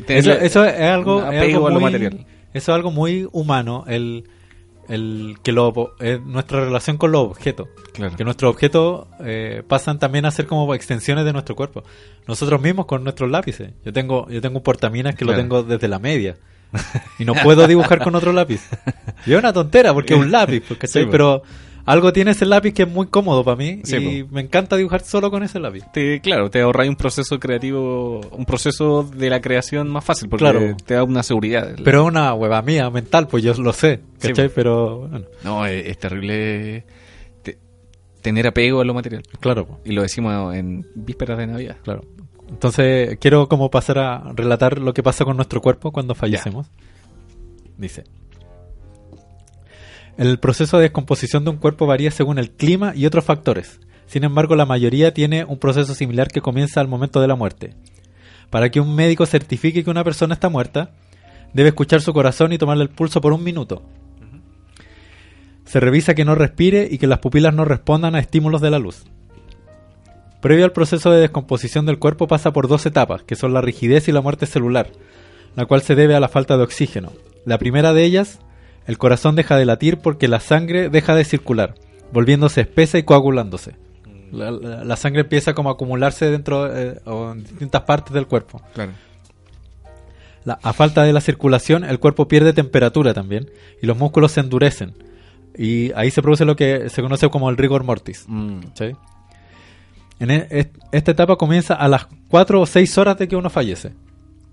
tener 0.05 0.19
Eso, 0.43 0.63
es 0.65 0.81
algo, 0.81 1.19
es 1.19 1.25
apego 1.27 1.43
algo 1.43 1.67
a 1.67 1.69
lo 1.71 1.79
muy, 1.79 1.83
material. 1.91 2.25
Eso 2.53 2.71
es 2.71 2.75
algo 2.75 2.91
muy 2.91 3.27
humano, 3.31 3.83
el, 3.87 4.25
el 4.89 5.37
que 5.43 5.51
lo, 5.51 5.95
es 5.99 6.21
nuestra 6.21 6.61
relación 6.63 6.97
con 6.97 7.11
los 7.11 7.21
objetos. 7.23 7.67
Claro. 7.93 8.15
Que 8.15 8.23
nuestros 8.23 8.51
objetos 8.51 9.07
eh, 9.21 9.63
pasan 9.67 9.99
también 9.99 10.25
a 10.25 10.31
ser 10.31 10.45
como 10.47 10.73
extensiones 10.75 11.25
de 11.25 11.33
nuestro 11.33 11.55
cuerpo. 11.55 11.83
Nosotros 12.27 12.61
mismos 12.61 12.85
con 12.85 13.03
nuestros 13.03 13.29
lápices. 13.31 13.71
Yo 13.85 13.93
tengo, 13.93 14.29
yo 14.29 14.41
tengo 14.41 14.57
un 14.57 14.63
portaminas 14.63 15.15
que 15.15 15.25
Claro. 15.25 15.37
lo 15.37 15.43
tengo 15.43 15.63
desde 15.63 15.87
la 15.87 15.99
media. 15.99 16.37
y 17.19 17.25
no 17.25 17.33
puedo 17.35 17.67
dibujar 17.67 17.99
con 18.03 18.15
otro 18.15 18.33
lápiz. 18.33 18.61
Y 19.25 19.33
es 19.33 19.37
una 19.39 19.53
tontera 19.53 19.93
porque 19.93 20.15
es 20.15 20.19
un 20.19 20.31
lápiz. 20.31 20.63
Sí, 20.67 20.75
pues. 20.79 21.07
pero 21.11 21.43
algo 21.85 22.13
tiene 22.13 22.31
ese 22.31 22.45
lápiz 22.45 22.73
que 22.73 22.83
es 22.83 22.89
muy 22.89 23.07
cómodo 23.07 23.43
para 23.43 23.57
mí 23.57 23.81
Sí, 23.83 23.95
y 23.97 24.23
me 24.23 24.41
encanta 24.41 24.75
dibujar 24.77 25.01
solo 25.01 25.29
con 25.29 25.43
ese 25.43 25.59
lápiz. 25.59 25.83
te, 25.91 26.21
claro, 26.21 26.49
te 26.49 26.61
ahorras 26.61 26.87
un 26.87 26.95
proceso 26.95 27.39
creativo, 27.39 28.21
un 28.31 28.45
proceso 28.45 29.03
de 29.03 29.29
la 29.29 29.41
creación 29.41 29.89
más 29.89 30.05
fácil, 30.05 30.29
porque 30.29 30.43
Claro. 30.45 30.77
te 30.85 30.93
da 30.93 31.03
una 31.03 31.23
seguridad. 31.23 31.75
Pero 31.83 32.01
es 32.03 32.07
una 32.07 32.33
hueva 32.33 32.61
mía 32.61 32.89
mental, 32.89 33.27
pues 33.27 33.43
yo 33.43 33.53
lo 33.55 33.73
sé, 33.73 33.99
¿cachai? 34.19 34.49
pero 34.49 35.07
bueno, 35.07 35.25
No, 35.43 35.65
es, 35.65 35.85
es 35.87 35.97
terrible 35.97 36.85
te- 37.41 37.57
tener 38.21 38.47
apego 38.47 38.79
a 38.81 38.85
lo 38.85 38.93
material. 38.93 39.23
claro, 39.39 39.65
pues. 39.65 39.79
Y 39.85 39.91
lo 39.91 40.01
decimos 40.03 40.55
en 40.55 40.85
vísperas 40.95 41.37
de 41.37 41.47
Navidad. 41.47 41.77
Claro. 41.83 42.01
Entonces, 42.49 43.17
quiero 43.19 43.47
como 43.49 43.71
pasar 43.71 43.97
a 43.99 44.31
relatar 44.35 44.77
lo 44.79 44.93
que 44.93 45.01
pasa 45.01 45.25
con 45.25 45.35
nuestro 45.35 45.59
cuerpo 45.61 45.91
cuando 45.91 46.13
fallecemos. 46.15 46.67
Dice. 47.77 48.03
El 50.17 50.37
proceso 50.37 50.77
de 50.77 50.83
descomposición 50.83 51.43
de 51.43 51.49
un 51.49 51.57
cuerpo 51.57 51.87
varía 51.87 52.11
según 52.11 52.37
el 52.37 52.51
clima 52.51 52.93
y 52.95 53.07
otros 53.07 53.25
factores. 53.25 53.79
Sin 54.05 54.23
embargo, 54.23 54.55
la 54.55 54.67
mayoría 54.67 55.13
tiene 55.13 55.43
un 55.43 55.57
proceso 55.57 55.95
similar 55.95 56.27
que 56.27 56.41
comienza 56.41 56.79
al 56.79 56.87
momento 56.87 57.19
de 57.19 57.27
la 57.27 57.35
muerte. 57.35 57.73
Para 58.51 58.69
que 58.69 58.79
un 58.79 58.93
médico 58.93 59.25
certifique 59.25 59.83
que 59.83 59.89
una 59.89 60.03
persona 60.03 60.35
está 60.35 60.49
muerta, 60.49 60.91
debe 61.53 61.69
escuchar 61.69 62.01
su 62.01 62.13
corazón 62.13 62.53
y 62.53 62.59
tomarle 62.59 62.83
el 62.83 62.89
pulso 62.89 63.21
por 63.21 63.33
un 63.33 63.43
minuto. 63.43 63.81
Se 65.65 65.79
revisa 65.79 66.13
que 66.13 66.25
no 66.25 66.35
respire 66.35 66.87
y 66.91 66.99
que 66.99 67.07
las 67.07 67.17
pupilas 67.17 67.55
no 67.55 67.65
respondan 67.65 68.13
a 68.13 68.19
estímulos 68.19 68.61
de 68.61 68.69
la 68.69 68.77
luz. 68.77 69.05
Previo 70.41 70.65
al 70.65 70.73
proceso 70.73 71.09
de 71.09 71.21
descomposición 71.21 71.87
del 71.87 71.97
cuerpo 71.97 72.27
pasa 72.27 72.53
por 72.53 72.67
dos 72.67 72.85
etapas, 72.85 73.23
que 73.23 73.35
son 73.35 73.53
la 73.53 73.61
rigidez 73.61 74.07
y 74.07 74.11
la 74.11 74.21
muerte 74.21 74.45
celular, 74.45 74.91
la 75.55 75.65
cual 75.65 75.81
se 75.81 75.95
debe 75.95 76.13
a 76.13 76.19
la 76.19 76.27
falta 76.27 76.57
de 76.57 76.63
oxígeno. 76.63 77.13
La 77.45 77.57
primera 77.57 77.93
de 77.93 78.03
ellas, 78.03 78.39
el 78.87 78.97
corazón 78.97 79.35
deja 79.35 79.55
de 79.57 79.65
latir 79.65 79.97
porque 79.97 80.27
la 80.27 80.39
sangre 80.39 80.89
deja 80.89 81.15
de 81.15 81.23
circular, 81.25 81.75
volviéndose 82.11 82.61
espesa 82.61 82.97
y 82.97 83.03
coagulándose. 83.03 83.75
La, 84.31 84.49
la- 84.51 84.83
la 84.83 84.95
sangre 84.95 85.21
empieza 85.21 85.53
como 85.53 85.69
a 85.69 85.73
acumularse 85.73 86.29
dentro 86.29 86.75
eh, 86.75 86.99
o 87.05 87.31
en 87.31 87.43
distintas 87.43 87.81
partes 87.83 88.13
del 88.13 88.25
cuerpo. 88.27 88.61
Claro. 88.73 88.91
La- 90.45 90.59
a 90.61 90.73
falta 90.73 91.03
de 91.03 91.13
la 91.13 91.21
circulación, 91.21 91.83
el 91.83 91.99
cuerpo 91.99 92.27
pierde 92.27 92.51
temperatura 92.53 93.13
también 93.13 93.49
y 93.81 93.85
los 93.85 93.97
músculos 93.97 94.31
se 94.33 94.39
endurecen. 94.41 94.93
Y 95.57 95.91
ahí 95.93 96.09
se 96.09 96.21
produce 96.23 96.45
lo 96.45 96.55
que 96.55 96.89
se 96.89 97.01
conoce 97.03 97.29
como 97.29 97.49
el 97.49 97.57
rigor 97.57 97.83
mortis. 97.83 98.25
Mm. 98.27 98.61
En 100.19 100.31
e- 100.31 100.47
est- 100.49 100.75
esta 100.91 101.11
etapa 101.11 101.35
comienza 101.35 101.75
a 101.75 101.87
las 101.87 102.07
4 102.29 102.59
o 102.61 102.65
6 102.65 102.97
horas 102.97 103.17
de 103.17 103.27
que 103.27 103.35
uno 103.35 103.49
fallece. 103.49 103.93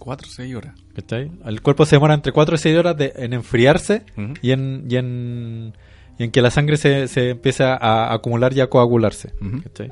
Cuatro 0.00 0.26
o 0.28 0.30
seis 0.32 0.52
horas. 0.56 0.74
¿cachai? 0.94 1.30
El 1.46 1.60
cuerpo 1.62 1.86
se 1.86 1.94
demora 1.96 2.14
entre 2.14 2.32
4 2.32 2.56
y 2.56 2.58
6 2.58 2.76
horas 2.78 2.96
de- 2.96 3.12
en 3.16 3.32
enfriarse 3.34 4.02
y, 4.42 4.50
en, 4.50 4.84
y, 4.88 4.96
en, 4.96 5.72
y 6.18 6.24
en 6.24 6.30
que 6.32 6.42
la 6.42 6.50
sangre 6.50 6.76
se, 6.76 7.06
se 7.06 7.30
empiece 7.30 7.62
a, 7.62 8.12
acumular 8.12 8.52
y 8.52 8.60
a 8.60 8.68
coagularse. 8.68 9.32
Ujú. 9.40 9.62
¿cachai? 9.62 9.90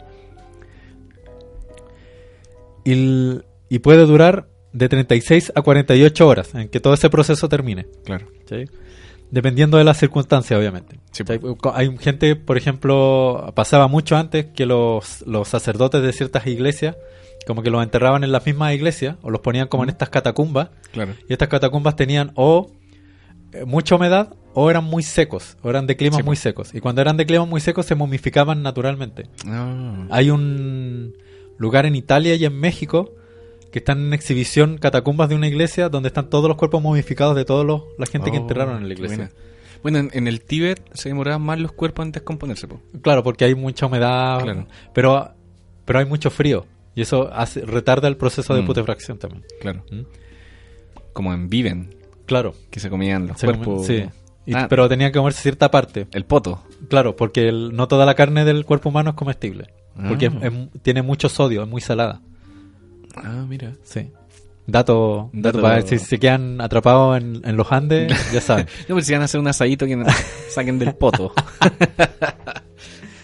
Y, 2.84 2.92
el- 2.92 3.44
y 3.68 3.78
puede 3.80 4.04
durar 4.06 4.48
de 4.72 4.88
36 4.88 5.52
a 5.54 5.62
48 5.62 6.26
horas 6.26 6.54
en 6.54 6.68
que 6.68 6.80
todo 6.80 6.94
ese 6.94 7.10
proceso 7.10 7.48
termine. 7.48 7.86
Claro. 8.04 8.26
¿cachai? 8.40 8.66
Dependiendo 9.30 9.76
de 9.76 9.84
las 9.84 9.98
circunstancias, 9.98 10.58
obviamente. 10.58 10.98
Sí, 11.12 11.22
¿cachai? 11.24 11.40
Hay 11.74 11.96
gente, 11.98 12.34
por 12.34 12.56
ejemplo, 12.56 13.52
pasaba 13.54 13.86
mucho 13.88 14.16
antes 14.16 14.46
que 14.54 14.64
los, 14.64 15.22
los 15.26 15.48
sacerdotes 15.48 16.02
de 16.02 16.12
ciertas 16.12 16.46
iglesias, 16.46 16.96
como 17.46 17.62
que 17.62 17.70
los 17.70 17.82
enterraban 17.82 18.24
en 18.24 18.32
las 18.32 18.44
mismas 18.44 18.74
iglesias, 18.74 19.16
o 19.22 19.30
los 19.30 19.40
ponían 19.40 19.68
como 19.68 19.82
en 19.84 19.88
estas 19.90 20.10
catacumbas, 20.10 20.68
Claro. 20.92 21.14
y 21.28 21.32
estas 21.32 21.48
catacumbas 21.48 21.96
tenían 21.96 22.32
o 22.34 22.70
eh, 23.52 23.64
mucha 23.64 23.94
humedad 23.94 24.34
o 24.54 24.70
eran 24.70 24.84
muy 24.84 25.02
secos, 25.02 25.56
o 25.62 25.70
eran 25.70 25.86
de 25.86 25.96
climas 25.96 26.18
Sí, 26.18 26.22
muy 26.22 26.36
secos. 26.36 26.74
Y 26.74 26.80
cuando 26.80 27.00
eran 27.00 27.16
de 27.16 27.24
climas 27.26 27.48
muy 27.48 27.60
secos 27.60 27.86
se 27.86 27.94
momificaban 27.94 28.62
naturalmente. 28.62 29.26
Ah. 29.46 30.06
Hay 30.10 30.30
un 30.30 31.14
lugar 31.58 31.86
en 31.86 31.94
Italia 31.94 32.34
y 32.34 32.44
en 32.44 32.58
México 32.58 33.12
que 33.72 33.78
están 33.80 33.98
en 34.06 34.12
exhibición 34.14 34.78
catacumbas 34.78 35.28
de 35.28 35.34
una 35.34 35.46
iglesia 35.46 35.88
donde 35.88 36.08
están 36.08 36.28
todos 36.30 36.48
los 36.48 36.56
cuerpos 36.56 36.82
momificados 36.82 37.36
de 37.36 37.44
toda 37.44 37.64
la 37.98 38.06
gente 38.06 38.30
que 38.30 38.38
Oh, 38.38 38.40
enterraron 38.40 38.78
en 38.82 38.88
la 38.88 38.94
iglesia. 38.94 39.16
buena. 39.16 39.32
Bueno, 39.82 39.98
en, 39.98 40.10
en 40.12 40.26
el 40.26 40.40
Tíbet 40.40 40.80
se 40.94 41.08
demoraban 41.10 41.42
más 41.42 41.58
los 41.60 41.70
cuerpos 41.72 42.04
en 42.06 42.12
descomponerse, 42.12 42.66
po. 42.66 42.80
Claro, 43.02 43.22
porque 43.22 43.44
hay 43.44 43.54
mucha 43.54 43.86
humedad, 43.86 44.40
Claro. 44.42 44.66
pero, 44.92 45.30
pero 45.84 45.98
hay 46.00 46.04
mucho 46.06 46.30
frío. 46.30 46.66
Y 46.98 47.02
eso 47.02 47.30
hace, 47.32 47.60
retarda 47.64 48.08
el 48.08 48.16
proceso 48.16 48.54
de 48.54 48.62
Mm. 48.62 48.66
putrefacción 48.66 49.18
también. 49.18 49.44
Claro. 49.60 49.84
¿Mm? 49.92 50.00
Como 51.12 51.32
en 51.32 51.48
Viven, 51.48 51.94
Claro. 52.26 52.54
que 52.70 52.80
se 52.80 52.90
comían 52.90 53.28
los 53.28 53.38
se 53.38 53.46
cuerpos. 53.46 53.86
sí. 53.86 54.04
Y- 54.46 54.54
Ah, 54.54 54.66
Pero 54.68 54.88
tenían 54.88 55.12
que 55.12 55.18
comerse 55.18 55.42
cierta 55.42 55.70
parte. 55.70 56.06
El 56.12 56.24
poto. 56.24 56.64
Claro, 56.88 57.14
porque 57.14 57.48
el- 57.48 57.76
no 57.76 57.86
toda 57.86 58.04
la 58.06 58.14
carne 58.14 58.44
del 58.44 58.64
cuerpo 58.64 58.88
humano 58.88 59.10
es 59.10 59.16
comestible. 59.16 59.68
Porque 60.08 60.26
Ah. 60.26 60.38
es- 60.42 60.52
es- 60.52 60.82
tiene 60.82 61.02
mucho 61.02 61.28
sodio, 61.28 61.62
es 61.62 61.68
muy 61.68 61.80
salada. 61.82 62.20
Ah, 63.14 63.44
mira. 63.48 63.74
Sí. 63.84 64.10
Dato, 64.66 65.30
dato 65.32 65.58
Dato- 65.58 65.62
para 65.62 65.82
si 65.82 65.98
se 65.98 66.18
quedan 66.18 66.60
atrapados 66.60 67.16
en, 67.18 67.42
en 67.44 67.56
los 67.56 67.70
Andes, 67.72 68.08
ya 68.32 68.40
saben. 68.40 68.66
No, 68.88 68.94
pero 68.96 69.02
si 69.02 69.12
van 69.12 69.22
a 69.22 69.26
hacer 69.26 69.38
un 69.40 69.48
asadito 69.48 69.86
que 69.86 70.02
saquen 70.50 70.78
del 70.78 70.94
poto. 70.94 71.32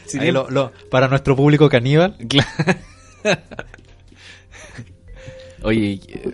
Si 0.06 0.30
lo- 0.30 0.48
lo- 0.48 0.70
para 0.90 1.08
nuestro 1.08 1.34
público 1.34 1.68
caníbal, 1.68 2.16
Claro. 2.28 2.48
Oye, 5.62 6.00
eh, 6.08 6.32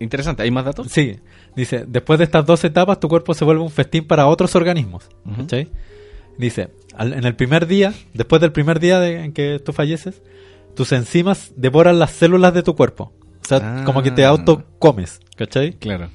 interesante. 0.00 0.42
¿Hay 0.42 0.50
más 0.50 0.64
datos? 0.64 0.88
sí. 0.90 1.16
Dice, 1.54 1.86
después 1.88 2.18
de 2.18 2.24
estas 2.26 2.44
dos 2.44 2.62
etapas, 2.64 3.00
tu 3.00 3.08
cuerpo 3.08 3.32
se 3.32 3.42
vuelve 3.42 3.62
un 3.62 3.70
festín 3.70 4.06
para 4.06 4.26
otros 4.26 4.54
organismos. 4.54 5.08
¿cachai? 5.38 5.70
Dice, 6.36 6.68
al- 6.94 7.14
en 7.14 7.24
el 7.24 7.34
primer 7.34 7.66
día, 7.66 7.94
después 8.12 8.42
del 8.42 8.52
primer 8.52 8.78
día 8.78 9.00
de- 9.00 9.24
en 9.24 9.32
que 9.32 9.58
tú 9.58 9.72
falleces, 9.72 10.20
tus 10.74 10.92
enzimas 10.92 11.52
devoran 11.56 11.98
las 11.98 12.10
células 12.10 12.52
de 12.52 12.62
tu 12.62 12.76
cuerpo. 12.76 13.14
O 13.42 13.48
sea, 13.48 13.80
Ah. 13.80 13.84
como 13.86 14.02
que 14.02 14.10
te 14.10 14.26
auto 14.26 14.64
comes, 14.78 15.20
¿cachai? 15.36 15.72
Claro. 15.78 16.10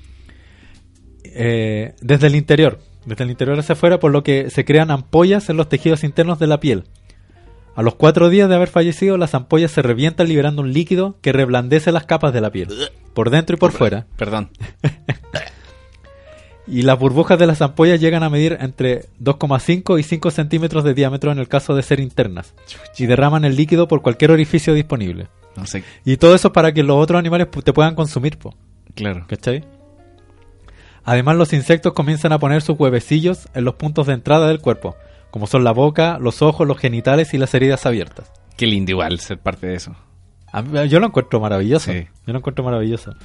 eh, 1.24 1.96
desde 2.02 2.28
el 2.28 2.36
interior, 2.36 2.80
desde 3.06 3.24
el 3.24 3.32
interior 3.32 3.58
hacia 3.58 3.74
afuera, 3.74 4.00
por 4.00 4.12
lo 4.12 4.22
que 4.22 4.50
se 4.52 4.64
crean 4.66 4.92
ampollas 4.92 5.50
en 5.50 5.56
los 5.58 5.70
tejidos 5.70 6.04
internos 6.04 6.38
de 6.40 6.48
la 6.48 6.60
piel. 6.60 6.84
A 7.76 7.82
los 7.82 7.96
cuatro 7.96 8.30
días 8.30 8.50
de 8.50 8.56
haber 8.56 8.68
fallecido, 8.68 9.18
las 9.18 9.34
ampollas 9.34 9.72
se 9.72 9.82
revientan 9.82 10.28
liberando 10.28 10.62
un 10.62 10.74
líquido 10.74 11.16
que 11.22 11.32
reblandece 11.32 11.92
las 11.92 12.06
capas 12.06 12.34
de 12.34 12.42
la 12.42 12.52
piel, 12.52 12.68
por 13.14 13.30
dentro 13.30 13.56
y 13.56 13.60
por 13.60 13.72
fuera. 13.72 14.08
Perdón. 14.18 14.52
Y 16.68 16.84
las 16.84 16.98
burbujas 16.98 17.38
de 17.38 17.48
las 17.48 17.62
ampollas 17.62 18.00
llegan 18.00 18.24
a 18.24 18.30
medir 18.30 18.58
entre 18.62 19.10
2,5 19.20 20.00
y 20.00 20.04
5 20.04 20.32
centímetros 20.32 20.84
de 20.86 20.94
diámetro 20.94 21.32
en 21.32 21.40
el 21.40 21.50
caso 21.50 21.76
de 21.76 21.84
ser 21.84 22.00
internas, 22.00 22.54
y 22.98 23.08
derraman 23.08 23.44
el 23.44 23.58
líquido 23.58 23.90
por 23.90 24.02
cualquier 24.02 24.32
orificio 24.32 24.74
disponible. 24.74 25.28
No 25.58 25.66
sé. 25.66 25.84
Y 26.06 26.18
todo 26.18 26.34
eso 26.34 26.54
para 26.54 26.72
que 26.72 26.84
los 26.84 26.96
otros 26.96 27.20
animales 27.20 27.50
te 27.64 27.74
puedan 27.74 27.96
consumir, 27.96 28.38
po. 28.38 28.56
Claro. 28.96 29.26
¿Cachai? 29.28 29.66
Además, 31.04 31.36
los 31.36 31.52
insectos 31.52 31.94
comienzan 31.94 32.32
a 32.32 32.40
poner 32.40 32.62
sus 32.62 32.80
huevecillos 32.80 33.50
en 33.54 33.66
los 33.66 33.76
puntos 33.76 34.08
de 34.08 34.14
entrada 34.14 34.48
del 34.48 34.62
cuerpo, 34.62 34.96
como 35.32 35.48
son 35.48 35.64
la 35.64 35.72
boca, 35.72 36.18
los 36.20 36.42
ojos, 36.42 36.68
los 36.68 36.78
genitales 36.78 37.34
y 37.34 37.38
las 37.38 37.54
heridas 37.54 37.86
abiertas. 37.86 38.32
Qué 38.58 38.68
lindo 38.68 38.92
igual 38.92 39.20
ser 39.20 39.40
parte 39.40 39.66
de 39.68 39.76
eso. 39.76 39.96
A 40.52 40.62
mí- 40.62 40.88
yo 40.90 41.00
lo 41.00 41.08
encuentro 41.08 41.40
maravilloso. 41.40 41.92
Sí. 41.92 42.08
Yo 42.28 42.34
lo 42.34 42.40
encuentro 42.40 42.64
maravilloso. 42.64 43.16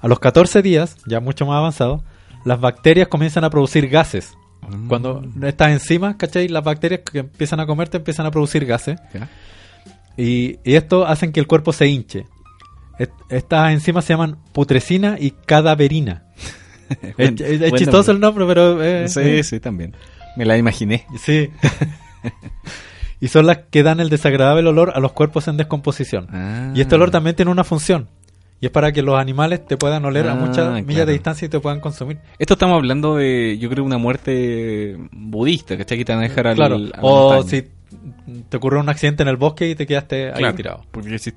A 0.00 0.08
los 0.08 0.18
14 0.20 0.62
días, 0.62 0.96
ya 1.06 1.20
mucho 1.20 1.44
más 1.46 1.56
avanzado, 1.58 2.02
las 2.44 2.60
bacterias 2.60 3.08
comienzan 3.08 3.44
a 3.44 3.50
producir 3.50 3.88
gases. 3.88 4.34
Mm. 4.68 4.88
Cuando 4.88 5.22
estas 5.42 5.70
enzimas, 5.72 6.16
¿cachai? 6.16 6.48
Las 6.48 6.62
bacterias 6.64 7.00
que 7.10 7.18
empiezan 7.18 7.60
a 7.60 7.66
comerte 7.66 7.96
empiezan 7.98 8.26
a 8.26 8.30
producir 8.30 8.64
gases. 8.64 8.98
Y, 10.16 10.58
y 10.64 10.74
esto 10.76 11.06
hacen 11.06 11.32
que 11.32 11.40
el 11.40 11.46
cuerpo 11.46 11.72
se 11.72 11.88
hinche. 11.88 12.26
Est- 12.98 13.12
Estas 13.28 13.72
enzimas 13.72 14.04
se 14.04 14.14
llaman 14.14 14.38
putrescina 14.52 15.16
y 15.20 15.32
cadaverina. 15.32 16.24
Es, 17.02 17.16
Buen- 17.16 17.34
es- 17.34 17.40
es 17.40 17.58
buen 17.58 17.74
chistoso 17.74 18.12
nombre. 18.12 18.14
el 18.14 18.20
nombre, 18.20 18.46
pero... 18.46 18.82
eh, 18.82 19.08
Sí, 19.08 19.20
eh, 19.20 19.42
sí, 19.44 19.60
también. 19.60 19.94
Me 20.36 20.44
la 20.44 20.56
imaginé. 20.56 21.06
sí. 21.18 21.50
y 23.20 23.28
son 23.28 23.46
las 23.46 23.58
que 23.70 23.82
dan 23.82 24.00
el 24.00 24.10
desagradable 24.10 24.68
olor 24.68 24.92
a 24.94 25.00
los 25.00 25.12
cuerpos 25.12 25.48
en 25.48 25.56
descomposición. 25.56 26.26
Ah. 26.30 26.72
Y 26.74 26.80
este 26.80 26.94
olor 26.96 27.10
también 27.10 27.34
tiene 27.36 27.50
una 27.50 27.64
función. 27.64 28.08
Y 28.60 28.66
es 28.66 28.72
para 28.72 28.90
que 28.92 29.02
los 29.02 29.18
animales 29.18 29.66
te 29.66 29.76
puedan 29.76 30.04
oler 30.06 30.28
a 30.28 30.32
Ah, 30.32 30.34
muchas 30.34 30.72
millas 30.72 30.86
claro. 30.86 31.06
de 31.06 31.12
distancia 31.12 31.46
y 31.46 31.48
te 31.50 31.60
puedan 31.60 31.80
consumir. 31.80 32.18
Esto 32.38 32.54
estamos 32.54 32.76
hablando 32.76 33.16
de, 33.16 33.58
yo 33.58 33.68
creo, 33.68 33.84
una 33.84 33.98
muerte 33.98 34.96
budista, 35.12 35.76
¿cachai? 35.76 35.98
Que 35.98 36.04
te 36.06 36.12
van 36.12 36.20
a 36.24 36.28
dejar 36.28 36.46
al, 36.46 36.56
claro. 36.56 36.76
a 36.76 36.78
la 36.78 36.98
O 37.02 37.34
montaña. 37.34 37.50
si 37.50 38.42
te 38.48 38.56
ocurrió 38.56 38.80
un 38.80 38.88
accidente 38.88 39.22
en 39.22 39.28
el 39.28 39.36
bosque 39.36 39.68
y 39.70 39.74
te 39.74 39.86
quedaste 39.86 40.32
ahí 40.32 40.52
tirado. 40.54 40.84
Porque 40.90 41.18
si, 41.18 41.32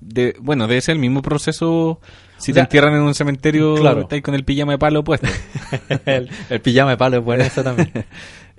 de, 0.00 0.34
bueno, 0.40 0.66
debe 0.66 0.80
ser 0.82 0.94
el 0.94 0.98
mismo 1.00 1.22
proceso 1.22 2.00
si 2.38 2.52
O 2.52 2.54
te 2.54 2.60
entierran 2.60 2.94
en 2.94 3.02
un 3.02 3.14
cementerio, 3.14 3.74
claro. 3.76 4.02
estás 4.02 4.22
con 4.22 4.34
el 4.34 4.44
pijama 4.44 4.72
de 4.72 4.78
palo 4.78 5.04
puesto. 5.04 5.26
el, 6.06 6.30
el 6.48 6.60
pijama 6.60 6.90
de 6.90 6.96
palo 6.96 7.18
es 7.18 7.24
bueno 7.24 7.44
eso 7.44 7.62
también. 7.62 7.92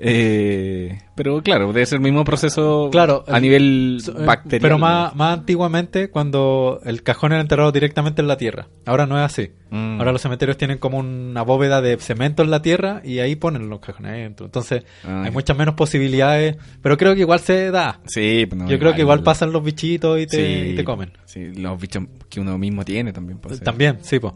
Eh, 0.02 0.98
pero 1.16 1.42
claro, 1.44 1.74
debe 1.74 1.86
ser 1.86 1.98
el 1.98 2.04
mismo 2.04 2.24
proceso 2.24 2.88
Claro, 2.92 3.26
a 3.28 3.36
el- 3.38 3.42
nivel 3.44 4.02
eh, 4.08 4.26
bacteriano. 4.26 4.62
Pero 4.62 4.78
más, 4.78 5.14
más 5.16 5.38
antiguamente, 5.40 6.10
cuando 6.10 6.80
el 6.86 7.04
cajón 7.04 7.34
era 7.34 7.42
enterrado 7.42 7.72
directamente 7.74 8.22
en 8.22 8.28
la 8.30 8.38
tierra. 8.38 8.68
Ahora 8.86 9.06
no 9.06 9.18
es 9.20 9.26
así. 9.26 9.52
Mm. 9.72 10.00
Ahora 10.00 10.12
los 10.14 10.22
cementerios 10.22 10.58
tienen 10.58 10.78
como 10.78 11.00
una 11.00 11.42
bóveda 11.42 11.82
de 11.82 11.98
cemento 11.98 12.42
en 12.44 12.50
la 12.50 12.62
tierra 12.62 13.02
y 13.04 13.20
ahí 13.20 13.36
ponen 13.36 13.70
los 13.70 13.82
cajones 13.82 14.12
adentro. 14.14 14.46
Entonces 14.46 14.84
Ah, 15.04 15.24
hay 15.26 15.32
muchas 15.32 15.58
menos 15.58 15.76
posibilidades. 15.76 16.56
Pero 16.82 16.98
creo 16.98 17.14
que 17.14 17.22
igual 17.22 17.40
se 17.42 17.70
da. 17.72 18.00
Sí, 18.08 18.46
pues 18.50 18.62
no, 18.62 18.70
Yo 18.70 18.80
creo 18.80 18.94
que 18.96 19.02
igual 19.02 19.22
pasan 19.24 19.52
los 19.52 19.64
bichitos 19.64 20.20
y 20.20 20.28
te, 20.28 20.38
Sí, 20.38 20.70
y 20.72 20.76
te 20.76 20.84
comen. 20.86 21.12
Sí, 21.26 21.52
los 21.56 21.80
bichos 21.80 22.04
que 22.30 22.40
uno 22.40 22.58
mismo 22.58 22.86
tiene 22.86 23.12
también. 23.12 23.40
pues, 23.40 23.58
sí. 23.58 23.64
También, 23.64 23.98
sí, 24.02 24.20
pues. 24.20 24.34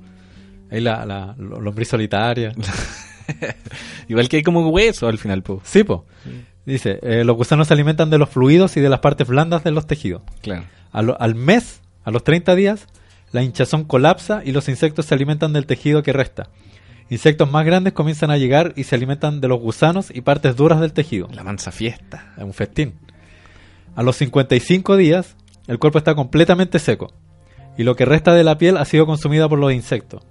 Ahí 0.70 0.82
la, 0.82 1.06
la 1.06 1.36
lo- 1.38 1.62
lombriz 1.62 1.88
solitaria. 1.88 2.52
Igual 4.08 4.30
que 4.30 4.38
hay 4.38 4.44
como 4.44 4.68
hueso 4.70 5.08
al 5.08 5.18
final, 5.18 5.44
pues. 5.44 5.60
sí, 5.64 5.84
pues. 5.84 6.02
Dice, 6.66 7.00
eh, 7.04 7.24
los 7.26 7.36
gusanos 7.36 7.68
se 7.68 7.74
alimentan 7.74 8.10
de 8.10 8.18
los 8.18 8.30
fluidos 8.30 8.78
y 8.78 8.80
de 8.82 8.88
las 8.90 9.00
partes 9.00 9.28
blandas 9.28 9.64
de 9.66 9.72
los 9.72 9.86
tejidos. 9.86 10.22
Claro. 10.42 10.64
A 10.94 11.02
lo- 11.02 11.20
al 11.22 11.36
mes, 11.36 11.82
a 12.06 12.12
los 12.12 12.24
30 12.24 12.56
días, 12.56 12.88
la 13.34 13.44
hinchazón 13.44 13.84
colapsa 13.84 14.42
y 14.46 14.52
los 14.54 14.70
insectos 14.70 15.06
se 15.08 15.14
alimentan 15.14 15.52
del 15.52 15.66
tejido 15.66 16.04
que 16.04 16.14
resta. 16.14 16.50
Insectos 17.10 17.52
más 17.52 17.66
grandes 17.66 17.92
comienzan 17.94 18.32
a 18.32 18.38
llegar 18.38 18.72
y 18.78 18.86
se 18.86 18.96
alimentan 18.96 19.42
de 19.42 19.50
los 19.50 19.60
gusanos 19.60 20.10
y 20.14 20.22
partes 20.22 20.56
duras 20.56 20.80
del 20.80 20.94
tejido. 20.94 21.28
La 21.34 21.44
mansa 21.44 21.72
fiesta. 21.72 22.34
Es 22.38 22.44
un 22.44 22.54
festín. 22.54 22.94
A 23.96 24.02
los 24.04 24.16
55 24.16 24.96
días, 24.96 25.36
el 25.68 25.80
cuerpo 25.80 25.98
está 25.98 26.16
completamente 26.16 26.80
seco 26.80 27.14
y 27.78 27.84
lo 27.84 27.96
que 27.98 28.06
resta 28.06 28.34
de 28.34 28.44
la 28.46 28.58
piel 28.58 28.78
ha 28.78 28.86
sido 28.86 29.06
consumida 29.06 29.50
por 29.50 29.60
los 29.60 29.74
insectos. 29.74 30.24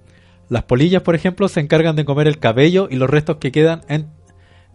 Las 0.53 0.65
polillas, 0.65 1.03
por 1.03 1.15
ejemplo, 1.15 1.49
se 1.49 1.61
encargan 1.61 1.97
de 1.97 2.05
comer 2.05 2.29
el 2.29 2.39
cabello 2.39 2.87
y 2.91 2.97
los 2.97 3.09
restos 3.09 3.37
que 3.39 3.51
quedan 3.53 3.81
en, 3.89 4.09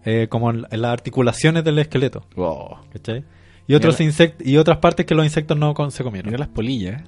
eh, 0.05 0.27
como 0.29 0.49
en, 0.49 0.65
en 0.71 0.81
las 0.81 0.91
articulaciones 0.91 1.63
del 1.63 1.77
esqueleto. 1.79 2.25
Wow. 2.35 2.77
¿cachai? 2.93 3.23
Y, 3.67 3.75
otros 3.75 3.99
insect- 3.99 4.35
y 4.45 4.57
otras 4.57 4.77
partes 4.77 5.05
que 5.05 5.13
los 5.13 5.23
insectos 5.25 5.57
no 5.57 5.73
con- 5.73 5.91
se 5.91 6.03
comieron. 6.03 6.31
Mira 6.31 6.39
las 6.39 6.47
polillas. 6.47 7.01
¿eh? 7.01 7.05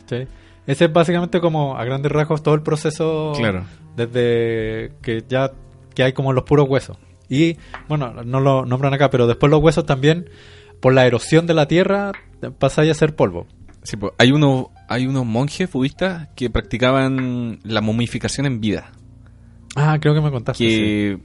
¿cachai? 0.00 0.28
Ese 0.66 0.84
es 0.86 0.92
básicamente 0.92 1.40
como 1.40 1.76
a 1.76 1.84
grandes 1.84 2.10
rasgos 2.12 2.42
todo 2.42 2.54
el 2.54 2.62
proceso 2.62 3.32
Claro. 3.36 3.64
desde 3.96 4.92
que 5.02 5.24
ya 5.28 5.52
que 5.94 6.02
hay 6.02 6.12
como 6.12 6.32
los 6.32 6.44
puros 6.44 6.68
huesos. 6.68 6.96
Y 7.28 7.56
bueno, 7.88 8.12
no 8.24 8.40
lo 8.40 8.64
nombran 8.64 8.94
acá, 8.94 9.10
pero 9.10 9.26
después 9.26 9.50
los 9.50 9.60
huesos 9.60 9.84
también 9.86 10.30
por 10.80 10.94
la 10.94 11.06
erosión 11.06 11.46
de 11.46 11.54
la 11.54 11.66
tierra 11.68 12.12
pasáis 12.58 12.90
a 12.90 12.94
ser 12.94 13.14
polvo. 13.14 13.46
Sí, 13.82 13.96
pues, 13.96 14.12
hay, 14.18 14.30
uno, 14.32 14.70
hay 14.90 15.06
unos 15.06 15.24
monjes 15.24 15.70
budistas 15.72 16.28
que 16.36 16.50
practicaban 16.50 17.60
la 17.62 17.80
momificación 17.80 18.44
en 18.46 18.60
vida. 18.60 18.90
Ah, 19.76 19.96
creo 20.00 20.14
que 20.14 20.20
me 20.20 20.30
contaste. 20.30 20.62
sí. 20.68 20.76
Que 20.76 21.18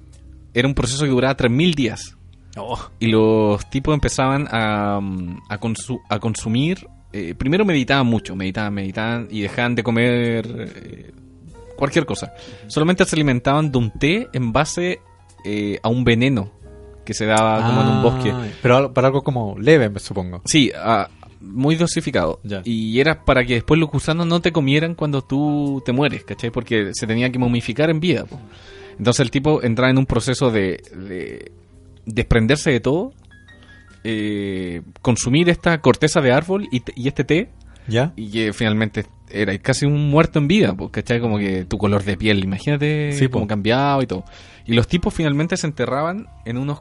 era 0.53 0.67
un 0.67 0.73
proceso 0.73 1.03
que 1.03 1.09
duraba 1.09 1.35
3.000 1.35 1.75
días. 1.75 2.15
Oh, 2.57 2.79
Y 2.99 3.07
los 3.07 3.69
tipos 3.69 3.93
empezaban 3.93 4.47
a, 4.49 4.99
mm, 5.01 5.39
a, 5.49 5.59
consu- 5.59 5.99
a 6.09 6.19
consumir. 6.19 6.87
eh, 7.11 7.33
primero 7.35 7.65
meditaban 7.65 8.07
mucho, 8.07 8.35
meditaban, 8.35 8.73
meditaban 8.73 9.27
y 9.31 9.41
dejaban 9.41 9.75
de 9.75 9.83
comer 9.83 10.45
eh, 10.75 11.11
cualquier 11.75 12.05
cosa. 12.05 12.33
Solamente 12.67 13.03
se 13.05 13.15
alimentaban 13.15 13.71
de 13.71 13.77
un 13.77 13.91
té 13.91 14.27
en 14.31 14.53
base 14.53 14.99
eh, 15.43 15.79
a 15.83 15.89
un 15.89 16.03
veneno 16.05 16.51
que 17.05 17.13
se 17.13 17.25
daba 17.25 17.57
como 17.65 17.81
en 17.81 17.87
un 17.89 17.97
Ah, 17.97 18.01
bosque. 18.01 18.33
Pero 18.61 18.93
para 18.93 19.07
algo 19.07 19.23
como 19.23 19.57
leve, 19.59 19.89
me 19.89 19.99
supongo. 19.99 20.41
Sí, 20.45 20.71
ah, 20.75 21.07
muy 21.45 21.75
dosificado. 21.75 22.39
Ya. 22.43 22.61
Y 22.65 22.99
era 22.99 23.23
para 23.23 23.45
que 23.45 23.53
después 23.53 23.79
los 23.79 23.89
gusanos 23.89 24.25
no 24.27 24.41
te 24.41 24.51
comieran 24.51 24.95
cuando 24.95 25.21
tú 25.21 25.81
te 25.85 25.93
mueres, 25.93 26.23
¿cachai? 26.23 26.49
Porque 26.51 26.91
se 26.93 27.07
tenía 27.07 27.29
que 27.31 27.39
momificar 27.39 27.89
en 27.89 27.99
vida. 27.99 28.25
po. 28.25 28.39
Entonces 28.97 29.19
el 29.21 29.31
tipo 29.31 29.61
entraba 29.63 29.91
en 29.91 29.97
un 29.97 30.05
proceso 30.05 30.51
de, 30.51 30.81
de 30.95 31.51
desprenderse 32.05 32.71
de 32.71 32.79
todo, 32.79 33.13
eh, 34.03 34.81
consumir 35.01 35.49
esta 35.49 35.79
corteza 35.81 36.21
de 36.21 36.31
árbol 36.31 36.67
y, 36.71 36.79
te- 36.81 36.93
y 36.95 37.07
este 37.07 37.23
té, 37.23 37.49
¿Ya? 37.87 38.13
y 38.15 38.29
que 38.31 38.53
finalmente 38.53 39.05
era 39.29 39.57
casi 39.59 39.85
un 39.85 40.09
muerto 40.09 40.39
en 40.39 40.47
vida, 40.47 40.75
po, 40.75 40.89
¿cachai? 40.89 41.19
Como 41.19 41.37
que 41.39 41.65
tu 41.65 41.77
color 41.77 42.03
de 42.03 42.15
piel, 42.17 42.43
imagínate 42.43 43.11
Sí, 43.13 43.27
po. 43.27 43.33
cómo 43.33 43.47
cambiado 43.47 44.01
y 44.01 44.07
todo. 44.07 44.23
Y 44.65 44.73
los 44.73 44.87
tipos 44.87 45.13
finalmente 45.13 45.57
se 45.57 45.67
enterraban 45.67 46.27
en 46.45 46.57
unos 46.57 46.79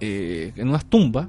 eh, 0.00 0.52
en 0.56 0.68
unas 0.68 0.84
tumbas 0.86 1.28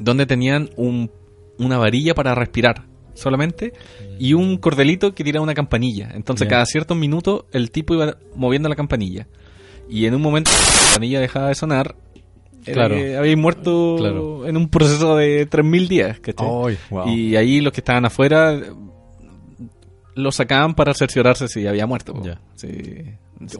donde 0.00 0.26
tenían 0.26 0.70
un, 0.76 1.10
una 1.58 1.78
varilla 1.78 2.14
para 2.14 2.34
respirar. 2.34 2.84
solamente 3.14 3.72
y 4.20 4.34
un 4.34 4.58
cordelito 4.58 5.12
que 5.12 5.24
tira 5.24 5.40
una 5.40 5.52
campanilla. 5.54 6.10
Entonces 6.14 6.46
cada 6.48 6.64
ciertos 6.66 6.96
minutos 6.96 7.46
el 7.52 7.70
tipo 7.72 7.94
iba 7.94 8.16
moviendo 8.36 8.68
la 8.68 8.76
campanilla. 8.76 9.26
Y 9.90 10.06
en 10.06 10.14
un 10.14 10.22
momento 10.22 10.50
la 10.52 10.84
campanilla 10.84 11.18
dejaba 11.20 11.48
de 11.48 11.54
sonar. 11.56 11.96
era 12.64 12.86
Claro. 12.88 12.94
habéis 13.18 13.36
muerto 13.36 13.96
Claro. 13.98 14.46
en 14.46 14.56
un 14.56 14.68
proceso 14.68 15.16
de 15.16 15.48
3.000 15.48 15.88
días. 15.88 16.20
wow. 16.90 17.08
Y 17.08 17.34
ahí 17.36 17.60
los 17.60 17.72
que 17.72 17.80
estaban 17.80 18.04
afuera 18.04 18.54
eh, 18.54 18.62
lo 20.14 20.30
sacaban 20.32 20.74
para 20.74 20.94
cerciorarse 20.94 21.48
si 21.48 21.66
había 21.66 21.86
muerto. 21.86 22.14
Ya. 22.22 22.40
Sí. 22.54 22.68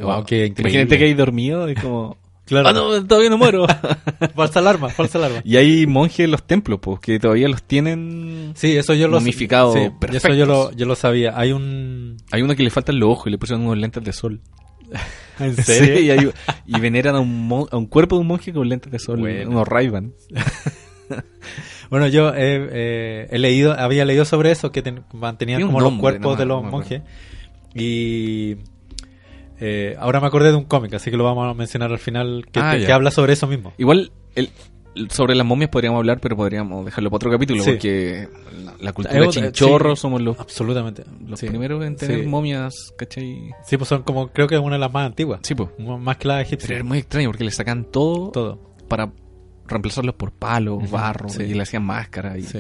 Wow, 0.01 0.25
qué 0.25 0.47
increíble. 0.47 0.71
Imagínate 0.73 0.99
que 0.99 1.05
hay 1.05 1.15
dormido 1.15 1.69
y 1.71 1.75
como... 1.75 2.17
Claro. 2.49 2.69
"Ah, 2.69 2.73
no, 2.73 3.07
todavía 3.07 3.31
no 3.31 3.39
muero. 3.39 3.67
falsa 4.35 4.59
alarma, 4.59 4.89
falsa 4.89 5.19
alarma. 5.19 5.41
y 5.45 5.57
hay 5.57 5.87
monjes 5.87 6.21
en 6.21 6.31
los 6.31 6.43
templos, 6.47 6.81
pues, 6.81 6.99
que 7.01 7.19
todavía 7.21 7.47
los 7.49 7.63
tienen... 7.63 8.53
Sí, 8.57 8.77
eso 8.77 8.95
yo 8.95 9.07
lo 9.07 9.21
Momificado, 9.21 9.73
sí, 9.75 9.91
perfectos. 10.01 10.31
Eso 10.31 10.35
yo 10.35 10.47
lo, 10.47 10.73
yo 10.73 10.87
lo 10.87 10.95
sabía. 10.97 11.39
Hay 11.39 11.53
un 11.53 12.17
Hay 12.33 12.43
uno 12.43 12.55
que 12.57 12.63
le 12.63 12.71
faltan 12.71 12.99
los 12.99 13.11
ojos 13.11 13.27
y 13.27 13.31
le 13.31 13.39
pusieron 13.39 13.65
unos 13.67 13.79
lentes 13.79 14.03
de 14.03 14.13
sol. 14.13 14.41
¿En 15.39 15.55
Sí, 15.63 15.73
y, 16.07 16.11
hay- 16.11 16.31
y 16.67 16.81
veneran 16.81 17.15
a 17.15 17.21
un, 17.21 17.47
mon- 17.47 17.69
a 17.71 17.77
un 17.77 17.87
cuerpo 17.87 18.17
de 18.17 18.23
un 18.23 18.27
monje 18.29 18.53
con 18.53 18.69
lentes 18.69 18.91
de 18.91 18.99
sol, 18.99 19.21
Bueno. 19.21 19.51
unos 19.51 19.69
ray 19.69 19.91
Bueno, 21.91 22.07
yo 22.09 22.35
he, 22.35 22.69
eh, 22.71 23.29
he 23.31 23.39
leído, 23.39 23.73
había 23.73 24.05
leído 24.05 24.25
sobre 24.25 24.51
eso, 24.51 24.71
que 24.73 24.83
ten- 24.83 25.05
mantenían 25.13 25.63
como 25.63 25.81
los 25.81 25.95
cuerpos 25.95 26.33
no 26.33 26.37
de 26.37 26.45
los 26.47 26.63
no 26.63 26.71
monjes. 26.71 27.03
Y 27.75 28.57
eh, 29.61 29.97
ahora 29.99 30.21
me 30.21 30.27
acordé 30.27 30.51
de 30.51 30.57
un 30.57 30.65
cómic, 30.65 30.95
así 30.95 31.11
que 31.11 31.17
lo 31.17 31.25
vamos 31.25 31.49
a 31.51 31.55
mencionar 31.55 31.91
al 31.93 31.99
final, 31.99 32.47
que, 32.53 32.61
Ah, 32.61 32.73
te- 32.73 32.81
ya. 32.81 32.87
que 32.87 32.93
habla 32.93 33.11
sobre 33.11 33.33
eso 33.33 33.47
mismo. 33.47 33.73
Igual, 33.79 34.13
el, 34.35 34.51
sobre 35.11 35.35
las 35.37 35.47
momias 35.47 35.71
podríamos 35.71 35.99
hablar, 35.99 36.19
pero 36.21 36.37
podríamos 36.37 36.85
dejarlo 36.85 37.11
para 37.11 37.17
otro 37.17 37.31
capítulo, 37.31 37.63
Sí. 37.63 37.71
porque 37.73 38.29
la, 38.65 38.75
la 38.81 38.93
cultura 38.93 39.25
Eh, 39.25 39.29
chinchorro 39.29 39.95
sí. 39.97 40.03
somos 40.03 40.21
los, 40.23 40.39
Absolutamente. 40.41 41.05
los 41.27 41.39
Sí. 41.39 41.47
primeros 41.47 41.85
en 41.85 41.97
tener 41.97 42.27
momias, 42.27 42.93
¿cachai? 42.99 43.51
Sí, 43.65 43.77
pues 43.77 43.89
son 43.89 44.03
como, 44.03 44.29
creo 44.29 44.47
que 44.49 44.55
es 44.57 44.61
una 44.61 44.75
de 44.77 44.81
las 44.81 44.93
más 44.93 45.07
antiguas. 45.07 45.41
Sí, 45.43 45.55
pues. 45.55 45.69
Más 45.79 46.17
que 46.17 46.29
la 46.29 46.35
Pero 46.35 46.47
egipcia. 46.47 46.75
era 46.77 46.85
muy 46.85 46.99
extraño 46.99 47.29
porque 47.29 47.45
le 47.45 47.51
sacan 47.53 47.85
todo, 47.85 48.31
Todo. 48.31 48.59
para 48.89 49.13
reemplazarlos 49.67 50.15
por 50.15 50.33
palos, 50.33 50.83
Ujú, 50.85 50.89
barro, 50.91 51.29
sí. 51.29 51.43
y 51.43 51.55
le 51.55 51.63
hacían 51.63 51.85
máscara. 51.85 52.37
Y, 52.39 52.43
Sí. 52.43 52.59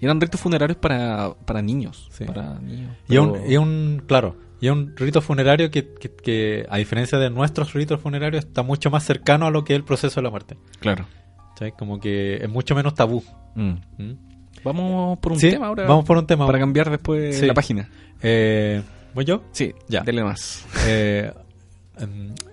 y 0.00 0.04
eran 0.04 0.20
ritos 0.20 0.40
funerarios 0.40 0.76
para, 0.78 1.34
para 1.46 1.62
niños. 1.62 2.08
Sí. 2.10 2.24
Para 2.24 2.58
niños. 2.58 2.96
Y 3.08 3.14
es 3.14 3.20
un, 3.20 3.36
y 3.48 3.52
es 3.54 3.58
un, 3.60 4.02
claro, 4.06 4.34
y 4.60 4.66
es 4.66 4.72
un 4.72 4.96
rito 4.96 5.20
funerario 5.20 5.70
que, 5.70 5.92
que, 5.94 6.10
que, 6.10 6.66
a 6.68 6.78
diferencia 6.78 7.18
de 7.18 7.30
nuestros 7.30 7.72
ritos 7.74 8.00
funerarios, 8.00 8.44
está 8.44 8.62
mucho 8.62 8.90
más 8.90 9.04
cercano 9.04 9.46
a 9.46 9.50
lo 9.50 9.64
que 9.64 9.74
es 9.74 9.78
el 9.78 9.84
proceso 9.84 10.20
de 10.20 10.24
la 10.24 10.30
muerte. 10.30 10.56
Claro. 10.80 11.06
¿Sabes? 11.58 11.74
Como 11.78 11.98
que 12.00 12.36
es 12.36 12.48
mucho 12.48 12.74
menos 12.74 12.94
tabú. 12.94 13.22
Mm. 13.54 13.72
¿Mm? 13.98 14.12
Vamos 14.64 15.18
por 15.20 15.32
un 15.32 15.38
Sí, 15.40 15.50
tema 15.50 15.68
ahora. 15.68 15.86
Vamos 15.86 16.04
por 16.04 16.16
un 16.18 16.26
tema. 16.26 16.46
Para 16.46 16.58
cambiar 16.58 16.90
después 16.90 17.38
Sí. 17.38 17.46
la 17.46 17.54
página. 17.54 17.88
Eh, 18.22 18.82
¿Voy 19.14 19.24
yo? 19.24 19.42
Sí, 19.52 19.72
Ya. 19.88 20.02
dele 20.02 20.22
más. 20.24 20.64
Eh, 20.86 21.32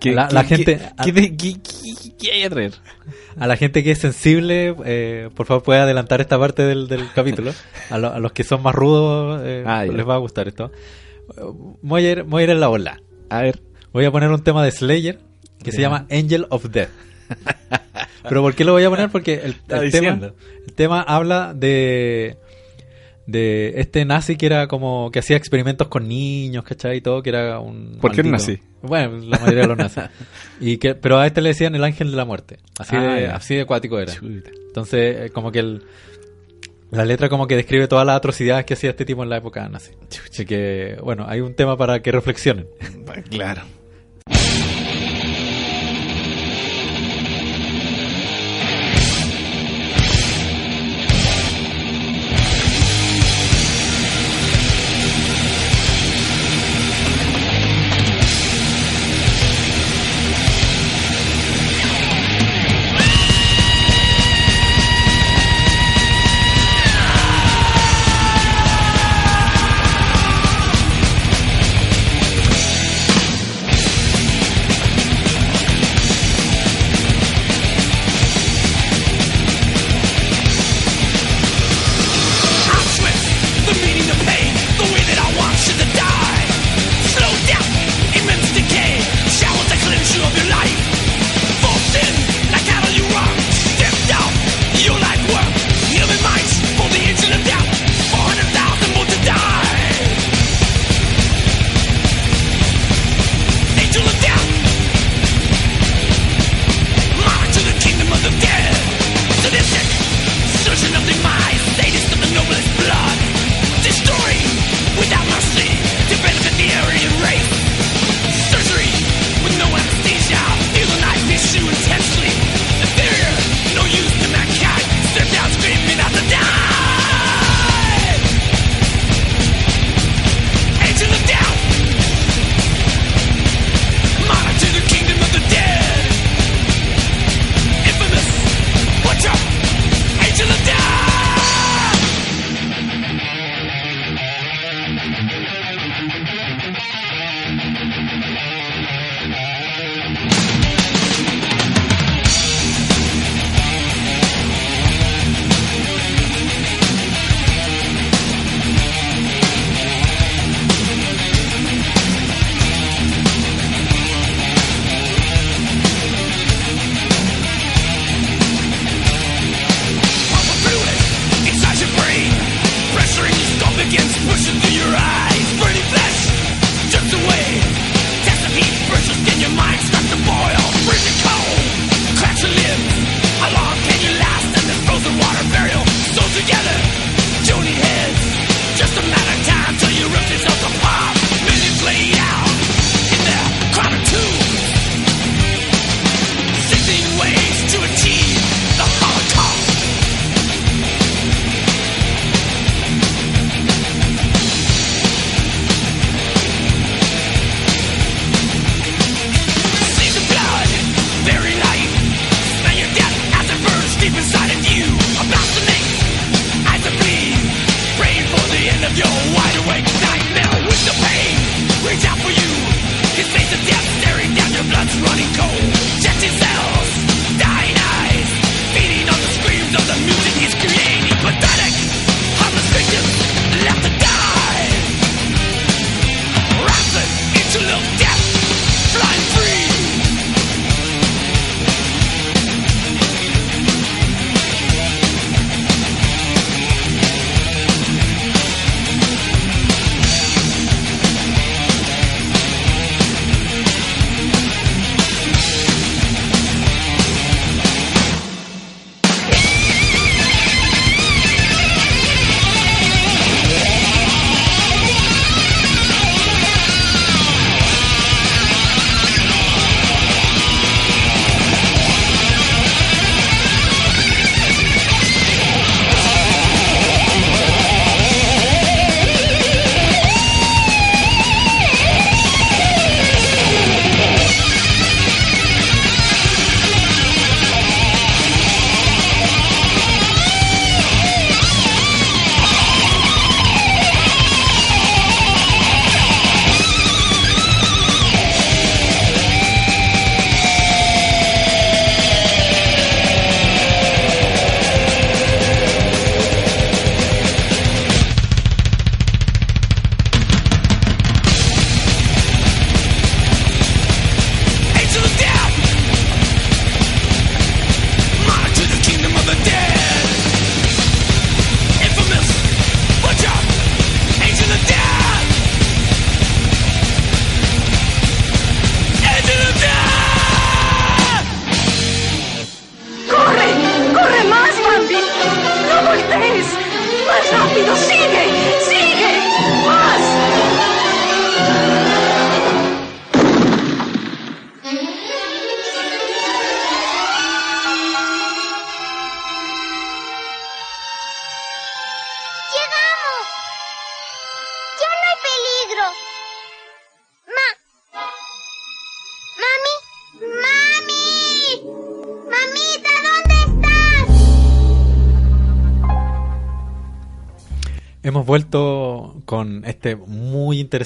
¿Qué- 0.00 0.12
la, 0.12 0.26
qué- 0.28 0.34
la 0.34 0.42
qué- 0.44 0.56
gente, 0.56 0.80
¿Qué, 1.04 1.12
te- 1.12 1.36
qué- 1.36 1.54
qué- 1.62 2.12
qué 2.20 2.32
hay 2.32 2.42
a 2.42 2.50
traer? 2.50 2.72
a, 3.38 3.46
la 3.46 3.56
gente 3.56 3.84
que 3.84 3.92
es 3.92 3.98
sensible, 3.98 4.74
eh, 4.84 5.30
por 5.36 5.46
favor 5.46 5.62
puede 5.62 5.80
adelantar 5.80 6.20
esta 6.20 6.36
parte 6.38 6.62
del, 6.64 6.88
del 6.88 7.12
capítulo. 7.14 7.52
A, 7.90 7.98
lo- 7.98 8.12
a 8.12 8.18
los 8.18 8.32
que 8.32 8.42
son 8.42 8.62
más 8.62 8.74
rudos 8.74 9.40
eh, 9.44 9.62
Ah, 9.64 9.84
les 9.84 10.06
va 10.08 10.14
a 10.14 10.18
gustar 10.18 10.48
esto. 10.48 10.72
Voy 11.82 12.06
a 12.06 12.12
ir, 12.12 12.22
voy 12.24 12.42
a 12.42 12.44
ir 12.44 12.50
en 12.50 12.60
la 12.60 12.68
ola. 12.68 13.00
A 13.28 13.42
ver. 13.42 13.60
Voy 13.92 14.04
a 14.04 14.10
poner 14.10 14.30
un 14.30 14.42
tema 14.42 14.64
de 14.64 14.70
Slayer 14.70 15.18
que 15.62 15.72
se 15.72 15.80
llama 15.80 16.06
Angel 16.10 16.46
of 16.50 16.66
Death. 16.70 16.90
Pero 18.28 18.42
¿por 18.42 18.54
qué 18.54 18.64
lo 18.64 18.72
voy 18.72 18.84
a 18.84 18.90
poner? 18.90 19.10
Porque 19.10 19.40
el, 19.42 19.56
tema, 19.90 20.32
el 20.66 20.72
tema 20.74 21.00
habla 21.02 21.54
de 21.54 22.36
de 23.26 23.74
este 23.80 24.04
nazi 24.04 24.36
que 24.36 24.46
era 24.46 24.68
como 24.68 25.10
que 25.10 25.18
hacía 25.18 25.36
experimentos 25.36 25.88
con 25.88 26.06
niños, 26.08 26.64
¿cachai? 26.64 26.98
Y 26.98 27.00
todo, 27.00 27.22
que 27.22 27.30
era 27.30 27.58
un 27.58 27.98
¿Por 28.00 28.12
qué 28.12 28.22
nazi? 28.22 28.60
Bueno, 28.82 29.18
la 29.18 29.38
mayoría 29.38 29.62
de 29.62 29.68
los 29.68 29.76
nazis. 29.76 30.04
Y 30.60 30.78
que, 30.78 30.94
pero 30.94 31.18
a 31.18 31.26
este 31.26 31.42
le 31.42 31.50
decían 31.50 31.74
el 31.74 31.84
ángel 31.84 32.10
de 32.10 32.16
la 32.16 32.24
muerte. 32.24 32.58
Así, 32.78 32.96
Ah, 32.96 33.14
de, 33.14 33.26
así 33.26 33.56
de 33.56 33.62
acuático 33.62 33.98
era. 33.98 34.12
Entonces, 34.14 35.26
eh, 35.26 35.30
como 35.30 35.52
que 35.52 35.58
el, 35.58 35.82
la 36.90 37.04
letra 37.04 37.28
como 37.28 37.46
que 37.46 37.56
describe 37.56 37.88
todas 37.88 38.06
las 38.06 38.16
atrocidades 38.16 38.64
que 38.64 38.74
hacía 38.74 38.90
este 38.90 39.04
tipo 39.04 39.22
en 39.22 39.30
la 39.30 39.38
época 39.38 39.68
nazi. 39.68 39.92
Así 40.30 40.44
que, 40.46 40.98
bueno, 41.02 41.26
hay 41.28 41.40
un 41.40 41.54
tema 41.54 41.76
para 41.76 42.00
que 42.00 42.12
reflexionen. 42.12 42.68
Claro. 43.30 43.62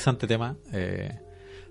Interesante 0.01 0.27
tema. 0.27 0.57
eh, 0.73 1.19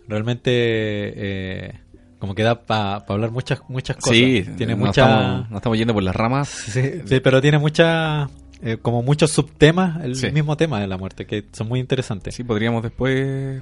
realmente, 0.07 0.51
eh, 0.53 1.73
como 2.19 2.35
que 2.35 2.43
da 2.43 2.65
para 2.65 2.95
hablar 3.07 3.31
muchas 3.31 3.61
muchas 3.69 3.95
cosas. 3.97 4.15
Sí, 4.17 4.43
tiene 4.57 4.73
nos 4.75 4.87
mucha. 4.87 5.01
estamos, 5.03 5.49
nos 5.49 5.57
estamos 5.57 5.77
yendo 5.77 5.93
por 5.93 6.03
las 6.03 6.15
ramas. 6.15 6.49
Sí, 6.49 6.81
sí, 7.05 7.19
pero 7.19 7.41
tiene 7.41 7.57
mucha. 7.59 8.29
eh, 8.61 8.77
como 8.81 9.01
muchos 9.03 9.31
subtemas, 9.31 10.03
el 10.03 10.15
Sí. 10.15 10.31
mismo 10.31 10.57
tema 10.57 10.81
de 10.81 10.87
la 10.87 10.97
muerte, 10.97 11.25
que 11.25 11.45
son 11.53 11.69
muy 11.69 11.79
interesantes. 11.79 12.35
Sí, 12.35 12.43
podríamos 12.43 12.83
después. 12.83 13.61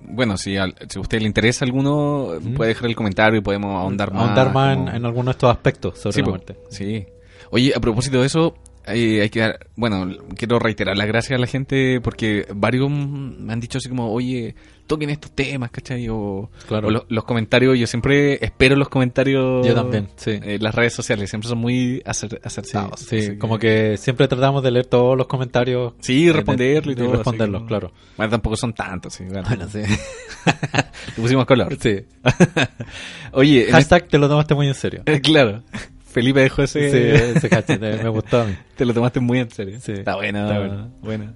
Bueno, 0.00 0.36
si, 0.36 0.56
al- 0.58 0.74
si 0.88 0.98
a 0.98 1.00
usted 1.02 1.20
le 1.22 1.26
interesa 1.26 1.64
alguno, 1.64 2.32
Mm. 2.40 2.54
puede 2.54 2.68
dejar 2.68 2.90
el 2.90 2.94
comentario 2.96 3.38
y 3.38 3.42
podemos 3.42 3.74
ahondar 3.74 4.12
más. 4.12 4.24
Ahondar 4.24 4.52
más 4.52 4.76
en, 4.76 4.84
como- 4.84 4.96
en 4.96 5.04
algunos 5.06 5.26
de 5.26 5.30
estos 5.32 5.50
aspectos 5.50 5.98
sobre 5.98 6.12
sí, 6.14 6.20
la 6.20 6.28
muerte. 6.28 6.56
Sí. 6.70 7.06
Oye, 7.50 7.72
a 7.74 7.80
propósito 7.80 8.20
de 8.20 8.26
eso, 8.26 8.54
eh, 8.94 9.20
hay 9.22 9.30
que 9.30 9.40
dar, 9.40 9.66
bueno, 9.76 10.08
quiero 10.36 10.58
reiterar 10.58 10.96
las 10.96 11.06
gracias 11.06 11.36
a 11.36 11.40
la 11.40 11.46
gente 11.46 12.00
porque 12.00 12.46
varios 12.54 12.90
me 12.90 13.52
han 13.52 13.60
dicho 13.60 13.78
así 13.78 13.88
como, 13.88 14.12
oye, 14.12 14.54
toquen 14.86 15.10
estos 15.10 15.30
temas, 15.32 15.70
¿cachai? 15.70 16.08
O, 16.08 16.50
Claro. 16.66 16.88
o 16.88 16.90
lo- 16.90 17.06
los 17.08 17.24
comentarios, 17.24 17.78
yo 17.78 17.86
siempre 17.86 18.42
espero 18.44 18.74
los 18.76 18.88
comentarios. 18.88 19.66
Yo 19.66 19.74
también, 19.74 20.08
sí. 20.16 20.38
En 20.42 20.62
las 20.62 20.74
redes 20.74 20.94
sociales, 20.94 21.28
siempre 21.28 21.48
son 21.48 21.58
muy 21.58 22.00
acer- 22.06 22.30
Sí, 22.30 22.38
acertados. 22.42 23.00
sí, 23.00 23.16
así 23.18 23.38
como 23.38 23.58
que 23.58 23.96
siempre 23.98 24.26
tratamos 24.28 24.62
de 24.62 24.70
leer 24.70 24.86
todos 24.86 25.16
los 25.16 25.26
comentarios. 25.26 25.92
Sí, 26.00 26.28
eh, 26.28 26.32
responderlo 26.32 26.92
y 26.92 26.94
todo. 26.94 27.06
así 27.08 27.16
responderlos, 27.16 27.58
como- 27.60 27.68
claro. 27.68 27.92
Bueno, 28.16 28.30
tampoco 28.30 28.56
son 28.56 28.72
tantos, 28.72 29.12
sí. 29.14 29.24
Bueno, 29.24 29.42
Bueno, 29.46 29.68
sí. 29.68 29.80
Le 31.16 31.22
pusimos 31.22 31.44
color. 31.44 31.76
sí. 31.80 32.00
Oye, 33.32 33.66
Hashtag 33.70 34.08
te 34.08 34.18
lo 34.18 34.28
tomaste 34.28 34.54
muy 34.54 34.68
en 34.68 34.74
serio. 34.74 35.00
este- 35.04 35.20
claro. 35.30 35.62
Felipe 36.10 36.40
dejó 36.40 36.62
ese... 36.62 36.90
Sí, 36.90 37.36
ese 37.36 37.48
hashtag 37.48 37.80
me 38.02 38.08
gustó 38.08 38.40
a 38.40 38.44
mí. 38.46 38.54
Te 38.76 38.84
lo 38.84 38.94
tomaste 38.94 39.20
muy 39.20 39.38
en 39.38 39.50
serio. 39.50 39.78
Sí, 39.80 39.92
está 39.92 40.16
bueno. 40.16 40.46
está 40.46 40.58
bueno. 40.58 40.92
bueno. 41.00 41.34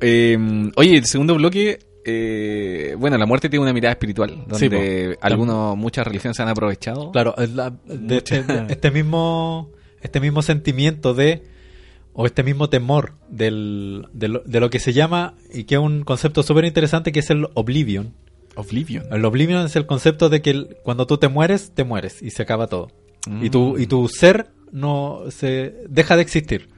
Eh, 0.00 0.38
oye, 0.76 0.96
el 0.96 1.04
segundo 1.06 1.34
bloque. 1.34 1.78
eh, 2.04 2.94
bueno, 2.98 3.16
la 3.18 3.26
muerte 3.26 3.48
tiene 3.48 3.62
una 3.62 3.72
mirada 3.72 3.92
espiritual. 3.92 4.30
Sí, 4.54 4.68
Donde 4.68 5.16
po. 5.20 5.26
algunos, 5.26 5.76
muchas 5.76 6.06
religiones 6.06 6.36
se 6.36 6.42
han 6.42 6.48
aprovechado. 6.48 7.10
Claro, 7.12 7.34
es 7.38 7.50
la- 7.54 7.70
de 7.86 8.16
este, 8.24 8.44
este 8.68 8.90
mismo 8.90 9.70
este 10.02 10.20
mismo 10.20 10.42
sentimiento 10.42 11.14
de 11.14 11.42
o 12.12 12.26
este 12.26 12.42
mismo 12.42 12.68
temor 12.68 13.14
del, 13.28 14.06
de, 14.12 14.28
lo, 14.28 14.40
de 14.44 14.60
lo 14.60 14.68
que 14.70 14.78
se 14.78 14.92
llama 14.92 15.34
y 15.52 15.64
que 15.64 15.74
es 15.76 15.80
un 15.80 16.04
concepto 16.04 16.42
súper 16.42 16.64
interesante 16.66 17.10
que 17.10 17.20
es 17.20 17.30
el 17.30 17.48
oblivion. 17.54 18.12
Oblivion. 18.54 19.06
El 19.10 19.24
oblivion 19.24 19.64
es 19.66 19.74
el 19.76 19.86
concepto 19.86 20.28
de 20.28 20.40
que 20.42 20.50
el- 20.50 20.76
cuando 20.84 21.06
tú 21.06 21.16
te 21.18 21.26
mueres, 21.28 21.72
te 21.74 21.82
mueres 21.84 22.22
y 22.22 22.30
se 22.30 22.42
acaba 22.42 22.66
todo. 22.68 22.90
Y 23.40 23.50
tu 23.50 23.78
y 23.78 23.86
tu 23.86 24.08
ser 24.08 24.50
no 24.72 25.22
se 25.30 25.74
deja 25.88 26.16
de 26.16 26.22
existir. 26.22 26.68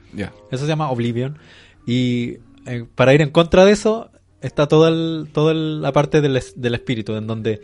Eso 0.51 0.63
se 0.63 0.67
llama 0.67 0.89
Oblivion. 0.91 1.37
Y 1.85 2.37
eh, 2.65 2.85
para 2.95 3.13
ir 3.13 3.21
en 3.21 3.29
contra 3.31 3.65
de 3.65 3.71
eso 3.73 4.11
está 4.41 4.67
toda 4.67 4.89
el, 4.89 5.27
toda 5.33 5.51
el- 5.51 5.81
la 5.81 5.91
parte 5.91 6.21
del, 6.21 6.39
del 6.55 6.73
espíritu, 6.75 7.15
en 7.15 7.27
donde 7.27 7.61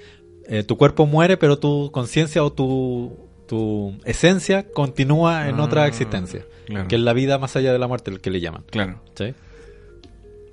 eh, 0.47 0.63
tu 0.63 0.75
cuerpo 0.77 1.05
muere, 1.05 1.37
pero 1.37 1.59
tu 1.59 1.91
conciencia 1.91 2.43
o 2.43 2.51
tu, 2.51 3.15
tu 3.47 3.97
esencia 4.05 4.69
continúa 4.71 5.47
en 5.49 5.59
Ah, 5.59 5.63
otra 5.63 5.87
existencia. 5.87 6.45
claro. 6.65 6.87
Que 6.87 6.95
es 6.95 7.01
la 7.01 7.13
vida 7.13 7.37
más 7.37 7.55
allá 7.55 7.71
de 7.71 7.79
la 7.79 7.87
muerte, 7.87 8.11
el 8.11 8.19
que 8.21 8.29
le 8.31 8.39
llaman. 8.41 8.63
Claro. 8.69 9.01
¿Sí? 9.15 9.33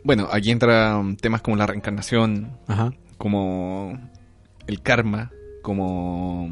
Bueno, 0.04 0.28
aquí 0.30 0.50
entran 0.50 1.16
temas 1.16 1.42
como 1.42 1.56
la 1.56 1.66
reencarnación, 1.66 2.56
Ajá. 2.68 2.92
como 3.18 3.98
el 4.66 4.80
karma, 4.82 5.30
como 5.62 6.48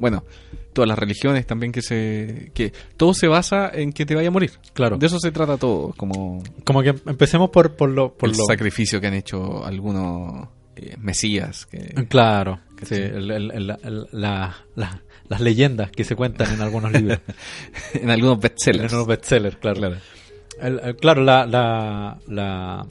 bueno, 0.00 0.24
todas 0.72 0.88
las 0.88 0.98
religiones 0.98 1.46
también 1.46 1.72
que 1.72 1.82
se 1.82 2.50
que 2.54 2.72
todo 2.96 3.14
se 3.14 3.26
basa 3.28 3.70
en 3.72 3.92
que 3.92 4.06
te 4.06 4.14
vaya 4.14 4.28
a 4.28 4.30
morir. 4.30 4.52
Claro. 4.74 4.96
De 4.98 5.06
eso 5.06 5.18
se 5.18 5.30
trata 5.32 5.56
todo, 5.56 5.92
como 5.96 6.42
Como 6.64 6.82
que 6.82 6.90
empecemos 7.06 7.50
por, 7.50 7.74
por 7.76 7.90
lo... 7.90 8.14
Por 8.14 8.28
el 8.30 8.36
lo 8.36 8.44
sacrificio 8.44 9.00
que 9.00 9.06
han 9.08 9.14
hecho 9.14 9.64
algunos 9.64 10.48
eh, 10.76 10.94
mesías 10.98 11.66
que 11.66 11.78
Claro, 12.08 12.60
sí, 12.70 12.76
¿Cachai? 12.76 13.02
el- 13.02 13.30
el- 13.30 13.50
el- 13.50 13.76
el- 13.82 14.06
la- 14.12 14.56
la- 14.76 15.02
las 15.28 15.40
leyendas 15.40 15.90
que 15.90 16.04
se 16.04 16.14
cuentan 16.16 16.54
en 16.54 16.60
algunos 16.62 16.92
libros. 16.92 17.18
en 17.94 18.10
algunos 18.10 18.34
en 18.36 18.40
bestsellers. 18.40 18.92
unos 18.92 19.06
bestsellers, 19.06 19.56
claro. 19.56 19.96
El- 20.60 20.96
claro, 20.96 21.22
la, 21.22 21.44
la, 21.46 22.18
la, 22.26 22.86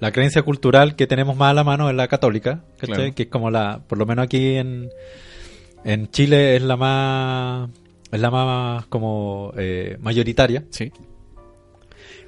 la 0.00 0.12
creencia 0.12 0.42
cultural 0.42 0.96
que 0.96 1.06
tenemos 1.06 1.36
más 1.36 1.50
a 1.50 1.54
la 1.54 1.64
mano 1.64 1.88
es 1.90 1.96
la 1.96 2.08
católica. 2.08 2.64
Claro. 2.78 3.14
que 3.14 3.24
es 3.24 3.28
como 3.28 3.50
la, 3.50 3.80
por 3.86 3.98
lo 3.98 4.06
menos 4.06 4.24
aquí 4.24 4.56
en, 4.56 4.88
en 5.84 6.10
Chile 6.10 6.56
es 6.56 6.62
la 6.62 6.76
más, 6.76 7.70
es 8.10 8.20
la 8.20 8.30
más 8.30 8.86
como 8.86 9.52
eh, 9.56 9.96
mayoritaria 10.00 10.64
Sí. 10.70 10.90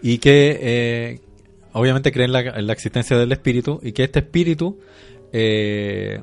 y 0.03 0.19
que 0.19 0.59
eh, 0.61 1.21
obviamente 1.73 2.13
creen 2.13 2.33
la- 2.33 2.41
en 2.41 2.67
la 2.67 2.73
existencia 2.73 3.17
del 3.17 3.33
espíritu 3.33 3.81
y 3.83 3.93
que 3.93 4.05
este 4.05 4.21
espíritu, 4.21 4.79
eh, 5.33 6.21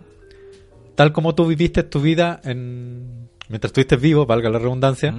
tal 0.95 1.11
como 1.11 1.35
tú 1.35 1.45
viviste 1.47 1.83
tu 1.83 2.01
vida 2.01 2.39
en, 2.43 3.29
mientras 3.49 3.69
estuviste 3.69 3.95
vivo, 3.97 4.25
valga 4.25 4.49
la 4.49 4.59
redundancia, 4.59 5.15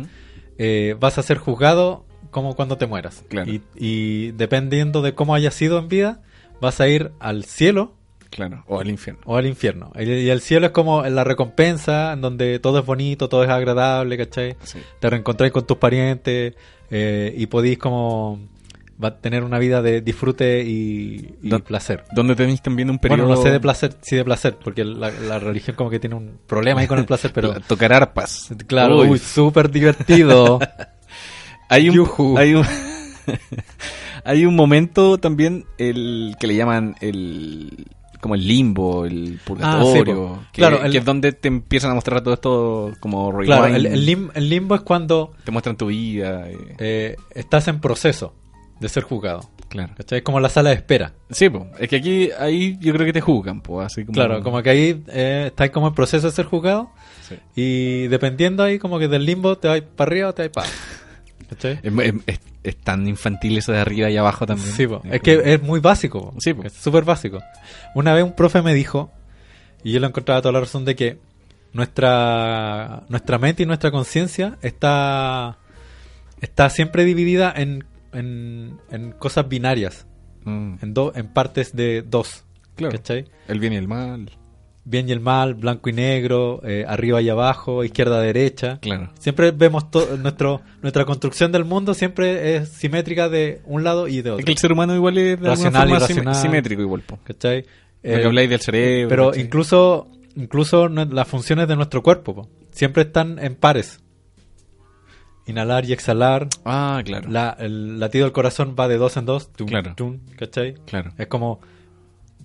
eh, 0.58 0.96
vas 0.98 1.18
a 1.18 1.22
ser 1.22 1.38
juzgado 1.38 2.04
como 2.30 2.54
cuando 2.56 2.76
te 2.78 2.86
mueras. 2.86 3.24
Claro. 3.28 3.50
Y, 3.50 3.62
y 3.76 4.30
dependiendo 4.32 5.02
de 5.02 5.14
cómo 5.14 5.34
hayas 5.34 5.54
sido 5.54 5.78
en 5.78 5.88
vida, 5.88 6.22
vas 6.60 6.80
a 6.80 6.88
ir 6.88 7.10
al 7.20 7.44
cielo 7.44 7.94
Claro, 8.34 8.64
o 8.66 8.80
al 8.80 8.88
infierno. 8.90 9.20
o 9.26 9.36
al 9.36 9.46
infierno. 9.46 9.92
Y, 9.96 10.10
y 10.10 10.28
el 10.28 10.40
cielo 10.40 10.66
es 10.66 10.72
como 10.72 11.04
la 11.04 11.22
recompensa, 11.22 12.12
en 12.14 12.20
donde 12.20 12.58
todo 12.58 12.80
es 12.80 12.84
bonito, 12.84 13.28
todo 13.28 13.44
es 13.44 13.48
agradable, 13.48 14.18
¿cachai? 14.18 14.56
Sí. 14.64 14.80
Te 14.98 15.08
reencontráis 15.08 15.52
con 15.52 15.64
tus 15.64 15.76
parientes 15.76 16.54
eh, 16.90 17.32
y 17.36 17.46
podéis 17.46 17.78
como 17.78 18.40
va 19.02 19.08
a 19.08 19.18
tener 19.18 19.44
una 19.44 19.60
vida 19.60 19.82
de 19.82 20.00
disfrute 20.00 20.64
y, 20.64 21.36
y 21.42 21.58
placer. 21.60 22.02
Donde 22.12 22.34
tenéis 22.34 22.60
también 22.60 22.90
un 22.90 22.98
periodo 22.98 23.22
Bueno, 23.22 23.36
no 23.36 23.40
sé 23.40 23.52
de 23.52 23.60
placer, 23.60 23.94
sí 24.02 24.16
de 24.16 24.24
placer, 24.24 24.56
porque 24.62 24.84
la, 24.84 25.12
la 25.12 25.38
religión 25.38 25.76
como 25.76 25.90
que 25.90 26.00
tiene 26.00 26.16
un 26.16 26.38
problema 26.48 26.80
ahí 26.80 26.88
con 26.88 26.98
el 26.98 27.04
placer, 27.04 27.30
pero 27.32 27.60
tocar 27.68 27.92
arpas. 27.92 28.50
claro, 28.66 28.98
Uy, 28.98 29.10
uy, 29.10 29.18
súper 29.20 29.70
divertido. 29.70 30.58
hay 31.68 31.88
un 31.88 32.36
hay 32.36 32.54
un 32.54 32.66
hay 34.24 34.44
un 34.44 34.56
momento 34.56 35.18
también 35.18 35.66
el 35.78 36.34
que 36.40 36.48
le 36.48 36.56
llaman 36.56 36.96
el 37.00 37.86
como 38.24 38.34
el 38.34 38.48
limbo, 38.48 39.04
el 39.04 39.38
purgatorio, 39.44 39.90
Ah, 39.92 39.94
sí, 39.98 40.04
po. 40.04 40.38
que, 40.52 40.58
Claro, 40.60 40.82
el- 40.82 40.90
que 40.92 40.98
es 40.98 41.04
donde 41.04 41.32
te 41.32 41.48
empiezan 41.48 41.90
a 41.90 41.94
mostrar 41.94 42.22
todo 42.22 42.32
esto 42.34 42.92
como 43.00 43.30
rewind, 43.30 43.46
claro, 43.46 43.66
el, 43.66 43.84
el 43.86 44.06
lim- 44.06 44.30
el 44.34 44.48
limbo 44.48 44.74
es 44.74 44.80
cuando 44.80 45.32
te 45.44 45.50
muestran 45.50 45.76
tu 45.76 45.86
vida, 45.88 46.48
eh, 46.50 46.56
eh, 46.78 47.16
estás 47.34 47.68
en 47.68 47.80
proceso 47.80 48.34
de 48.80 48.88
ser 48.88 49.02
juzgado. 49.02 49.48
claro. 49.68 49.92
¿Cachai? 49.96 50.18
Es 50.18 50.24
como 50.24 50.38
la 50.40 50.48
sala 50.48 50.70
de 50.70 50.76
espera. 50.76 51.12
Sí, 51.30 51.48
po, 51.50 51.66
es 51.78 51.88
que 51.88 51.96
aquí 51.96 52.30
ahí 52.38 52.76
yo 52.80 52.92
creo 52.94 53.04
que 53.06 53.12
te 53.12 53.20
juzgan, 53.20 53.60
pues, 53.60 53.86
así 53.86 54.04
como 54.04 54.14
Claro, 54.14 54.42
como 54.42 54.62
que 54.62 54.70
ahí 54.70 55.02
eh, 55.08 55.44
estás 55.48 55.70
como 55.70 55.88
en 55.88 55.94
proceso 55.94 56.26
de 56.28 56.32
ser 56.32 56.46
juzgado 56.46 56.90
Sí. 57.28 57.36
y 57.56 58.06
dependiendo 58.08 58.62
ahí 58.62 58.78
como 58.78 58.98
que 58.98 59.08
del 59.08 59.24
limbo 59.26 59.56
te 59.58 59.68
vas 59.68 59.80
para 59.80 60.08
arriba 60.10 60.28
o 60.30 60.34
te 60.34 60.42
vas 60.42 60.50
para 60.50 60.66
abajo. 60.68 60.80
¿Cachai? 61.50 61.80
Es, 61.82 61.92
es- 61.92 62.14
es- 62.26 62.40
es 62.64 62.76
tan 62.76 63.06
infantil 63.06 63.58
eso 63.58 63.70
de 63.72 63.78
arriba 63.78 64.10
y 64.10 64.16
abajo 64.16 64.46
también. 64.46 64.68
Sí, 64.72 64.86
po. 64.86 64.96
es 64.96 65.02
como- 65.02 65.20
que 65.20 65.52
es 65.54 65.62
muy 65.62 65.78
básico. 65.80 66.32
po. 66.32 66.40
Sí, 66.40 66.52
po. 66.54 66.64
es 66.64 66.72
súper 66.72 67.04
básico. 67.04 67.40
Una 67.94 68.12
vez 68.14 68.24
un 68.24 68.32
profe 68.34 68.62
me 68.62 68.74
dijo, 68.74 69.12
y 69.84 69.92
yo 69.92 70.00
lo 70.00 70.06
encontraba 70.08 70.40
toda 70.42 70.52
la 70.52 70.60
razón 70.60 70.84
de 70.84 70.96
que 70.96 71.18
nuestra, 71.94 73.02
nuestra 73.08 73.38
mente 73.38 73.62
y 73.62 73.66
nuestra 73.66 73.90
conciencia 73.90 74.58
está, 74.62 75.58
está 76.40 76.70
siempre 76.70 77.04
dividida 77.04 77.52
en, 77.54 77.84
en, 78.12 78.78
en 78.90 79.12
cosas 79.12 79.48
binarias, 79.48 80.06
Mm, 80.46 80.74
en, 80.82 80.92
do- 80.94 81.12
en 81.16 81.28
partes 81.28 81.74
de 81.74 82.02
dos. 82.02 82.44
claro. 82.76 82.96
¿Cachai? 82.96 83.24
El 83.48 83.60
bien 83.60 83.72
y 83.72 83.76
el 83.76 83.88
mal. 83.88 84.30
Bien 84.86 85.08
y 85.08 85.12
el 85.12 85.20
mal, 85.20 85.54
blanco 85.54 85.88
y 85.88 85.94
negro, 85.94 86.60
eh, 86.62 86.84
arriba 86.86 87.22
y 87.22 87.30
abajo, 87.30 87.84
izquierda 87.84 88.20
derecha. 88.20 88.78
Claro. 88.82 89.10
Siempre 89.18 89.50
vemos 89.50 89.86
nuestro 90.20 90.60
nuestra 90.82 91.06
construcción 91.06 91.52
del 91.52 91.64
mundo 91.64 91.94
siempre 91.94 92.56
es 92.56 92.68
simétrica 92.68 93.30
de 93.30 93.62
un 93.64 93.82
lado 93.82 94.08
y 94.08 94.20
de 94.20 94.28
Es 94.28 94.34
otro. 94.34 94.44
que 94.44 94.52
el 94.52 94.58
ser 94.58 94.72
humano 94.72 94.94
igual 94.94 95.16
es 95.16 95.40
de 95.40 95.48
Racional, 95.48 95.88
irracional. 95.88 96.34
sim- 96.34 96.42
simétrico 96.42 96.82
igual, 96.82 97.00
po. 97.00 97.18
¿Cachai? 97.24 97.64
Eh, 98.02 98.18
que 98.20 98.24
habláis 98.26 98.50
del 98.50 98.60
cerebro. 98.60 99.08
pero 99.08 99.26
¿cachai? 99.30 99.42
incluso 99.42 100.08
incluso 100.36 100.88
las 100.88 101.28
funciones 101.28 101.66
de 101.66 101.76
nuestro 101.76 102.02
cuerpo 102.02 102.34
po, 102.34 102.48
siempre 102.70 103.04
están 103.04 103.38
en 103.38 103.54
pares. 103.54 104.00
inhalar 105.46 105.84
y 105.84 105.92
exhalar. 105.92 106.48
Ah, 106.64 107.02
claro. 107.04 107.28
La, 107.30 107.56
el 107.58 108.00
latido 108.00 108.24
del 108.24 108.32
corazón 108.32 108.74
va 108.78 108.88
de 108.88 108.96
dos 108.96 109.16
en 109.16 109.26
dos. 109.26 109.52
Tum, 109.52 109.66
Claro. 109.68 109.94
tum, 109.94 110.18
¿Cachai? 110.38 110.74
Claro. 110.86 111.12
Es 111.18 111.26
como 111.26 111.60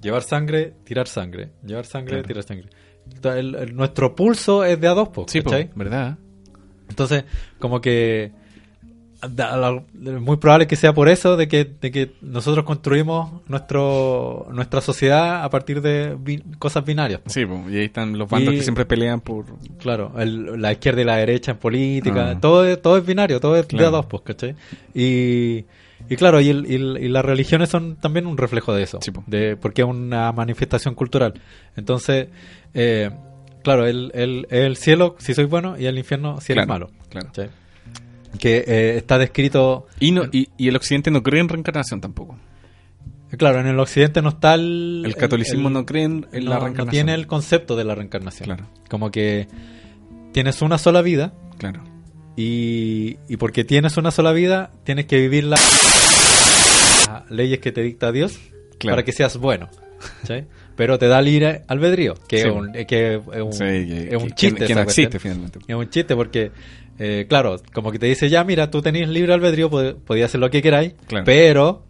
llevar 0.02 0.24
sangre, 0.24 0.74
tirar 0.84 1.08
sangre. 1.08 1.50
Llevar 1.66 1.86
sangre, 1.86 2.14
Claro. 2.16 2.28
tirar 2.28 2.44
sangre. 2.44 2.70
Entonces, 3.14 3.40
el- 3.40 3.56
el- 3.56 3.76
nuestro 3.76 4.16
pulso 4.16 4.64
es 4.64 4.80
de 4.80 4.88
a 4.88 4.92
dos, 4.94 5.10
po, 5.10 5.26
Sí, 5.28 5.42
po, 5.42 5.50
¿cachai? 5.50 5.70
¿verdad? 5.76 6.18
Entonces, 6.90 7.24
como 7.60 7.82
que 7.82 8.32
es 9.22 10.22
muy 10.22 10.38
probable 10.38 10.66
que 10.66 10.78
sea 10.78 10.94
por 10.94 11.10
eso 11.10 11.36
de 11.36 11.50
que, 11.50 11.66
de 11.66 11.92
que 11.92 12.14
nosotros 12.22 12.64
construimos 12.64 13.42
nuestro 13.50 14.48
nuestra 14.54 14.80
sociedad 14.80 15.44
a 15.44 15.50
partir 15.50 15.82
de 15.82 16.16
bi- 16.18 16.42
cosas 16.58 16.86
binarias. 16.86 17.20
po. 17.20 17.30
Sí, 17.30 17.46
po, 17.46 17.62
y 17.70 17.78
ahí 17.80 17.86
están 17.86 18.18
los 18.18 18.30
bandos 18.30 18.54
Y- 18.54 18.58
que 18.58 18.64
siempre 18.64 18.86
pelean 18.86 19.20
por... 19.20 19.46
Claro, 19.80 20.14
el- 20.18 20.62
la 20.62 20.72
izquierda 20.72 21.02
y 21.02 21.04
la 21.06 21.18
derecha 21.18 21.52
en 21.52 21.58
política, 21.58 22.32
Ah. 22.32 22.40
todo, 22.40 22.64
es, 22.66 22.82
todo 22.82 22.98
es 22.98 23.06
binario, 23.06 23.42
todo 23.42 23.58
es 23.58 23.68
de 23.68 23.86
a 23.86 23.90
dos, 23.90 24.06
pues, 24.06 24.24
¿cachai? 24.24 24.56
Y, 24.94 25.66
y 26.08 26.16
claro, 26.16 26.40
y, 26.42 26.50
el- 26.50 26.66
y 26.70 26.76
el- 26.76 26.98
y 27.02 27.08
las 27.10 27.26
religiones 27.26 27.70
son 27.70 27.96
también 27.98 28.28
un 28.28 28.38
reflejo 28.38 28.74
de 28.74 28.84
eso, 28.84 29.00
Sí, 29.02 29.12
po. 29.12 29.24
de 29.28 29.58
porque 29.58 29.82
es 29.82 29.88
una 29.88 30.32
manifestación 30.32 30.96
cultural. 30.96 31.34
Entonces, 31.76 32.28
eh, 32.74 33.10
claro, 33.64 33.86
el, 33.88 34.12
el, 34.14 34.48
el 34.50 34.78
cielo 34.78 35.16
si 35.20 35.34
soy 35.34 35.46
bueno 35.46 35.78
y 35.78 35.86
el 35.86 35.98
infierno 35.98 36.40
si 36.42 36.54
eres 36.54 36.66
Claro, 36.66 36.88
malo. 36.90 37.00
claro. 37.10 37.30
Que 38.40 38.64
eh, 38.68 38.98
está 38.98 39.18
descrito, 39.18 39.88
Y, 40.00 40.12
no, 40.12 40.24
y, 40.32 40.50
y 40.58 40.68
el 40.68 40.76
occidente 40.76 41.10
no 41.12 41.24
cree 41.24 41.42
en 41.42 41.50
reencarnación 41.50 42.00
tampoco. 42.00 42.38
claro, 43.38 43.60
en 43.60 43.68
el 43.68 43.80
occidente 43.80 44.22
no 44.22 44.30
está 44.30 44.54
el... 44.54 45.02
El 45.06 45.16
catolicismo 45.16 45.70
no 45.70 45.86
cree 45.86 46.04
en, 46.04 46.22
no- 46.22 46.28
la 46.32 46.56
no 46.56 46.62
reencarnación. 46.66 46.90
tiene 46.92 47.14
el 47.16 47.26
concepto 47.28 47.76
de 47.76 47.84
la 47.86 47.96
reencarnación. 47.96 48.46
Claro. 48.46 48.66
Como 48.90 49.10
que 49.12 49.48
tienes 50.32 50.62
una 50.62 50.78
sola 50.78 51.02
vida 51.02 51.34
Claro. 51.58 51.82
Y, 52.42 53.18
y 53.28 53.36
porque 53.38 53.66
tienes 53.66 53.98
una 53.98 54.12
sola 54.12 54.32
vida, 54.32 54.72
tienes 54.86 55.06
que 55.08 55.18
vivir 55.20 55.44
las 55.44 55.60
las 57.12 57.30
leyes 57.32 57.60
que 57.60 57.72
te 57.72 57.82
dicta 57.82 58.12
Dios 58.12 58.40
Claro. 58.78 58.96
para 58.96 59.04
que 59.04 59.12
seas 59.12 59.36
bueno. 59.38 59.68
¿sí? 60.28 60.46
Pero 60.78 60.98
te 60.98 61.08
da 61.10 61.22
libre 61.22 61.64
albedrío, 61.68 62.14
que, 62.30 62.38
Sí. 62.38 62.48
es, 62.48 62.54
un, 62.54 62.72
que 62.72 63.16
es 63.16 63.42
un, 63.42 63.52
Sí, 63.52 63.60
que, 63.60 64.08
es 64.16 64.24
un 64.24 64.30
que- 64.30 64.36
chiste. 64.36 64.56
que 64.60 64.64
esa 64.72 64.76
no 64.76 64.82
existe 64.84 65.10
cuestión. 65.20 65.34
finalmente. 65.34 65.60
Es 65.68 65.76
un 65.76 65.90
chiste 65.90 66.16
porque, 66.16 66.52
eh, 66.98 67.26
claro, 67.28 67.58
como 67.74 67.92
que 67.92 68.00
te 68.00 68.06
dice, 68.06 68.30
ya 68.30 68.46
mira, 68.46 68.72
tú 68.72 68.82
tenés 68.82 69.10
libre 69.10 69.34
albedrío, 69.34 69.70
pod- 69.70 69.98
podías 69.98 70.30
hacer 70.32 70.40
lo 70.40 70.50
que 70.50 70.62
queráis, 70.62 70.94
Claro. 71.08 71.26
pero 71.26 71.84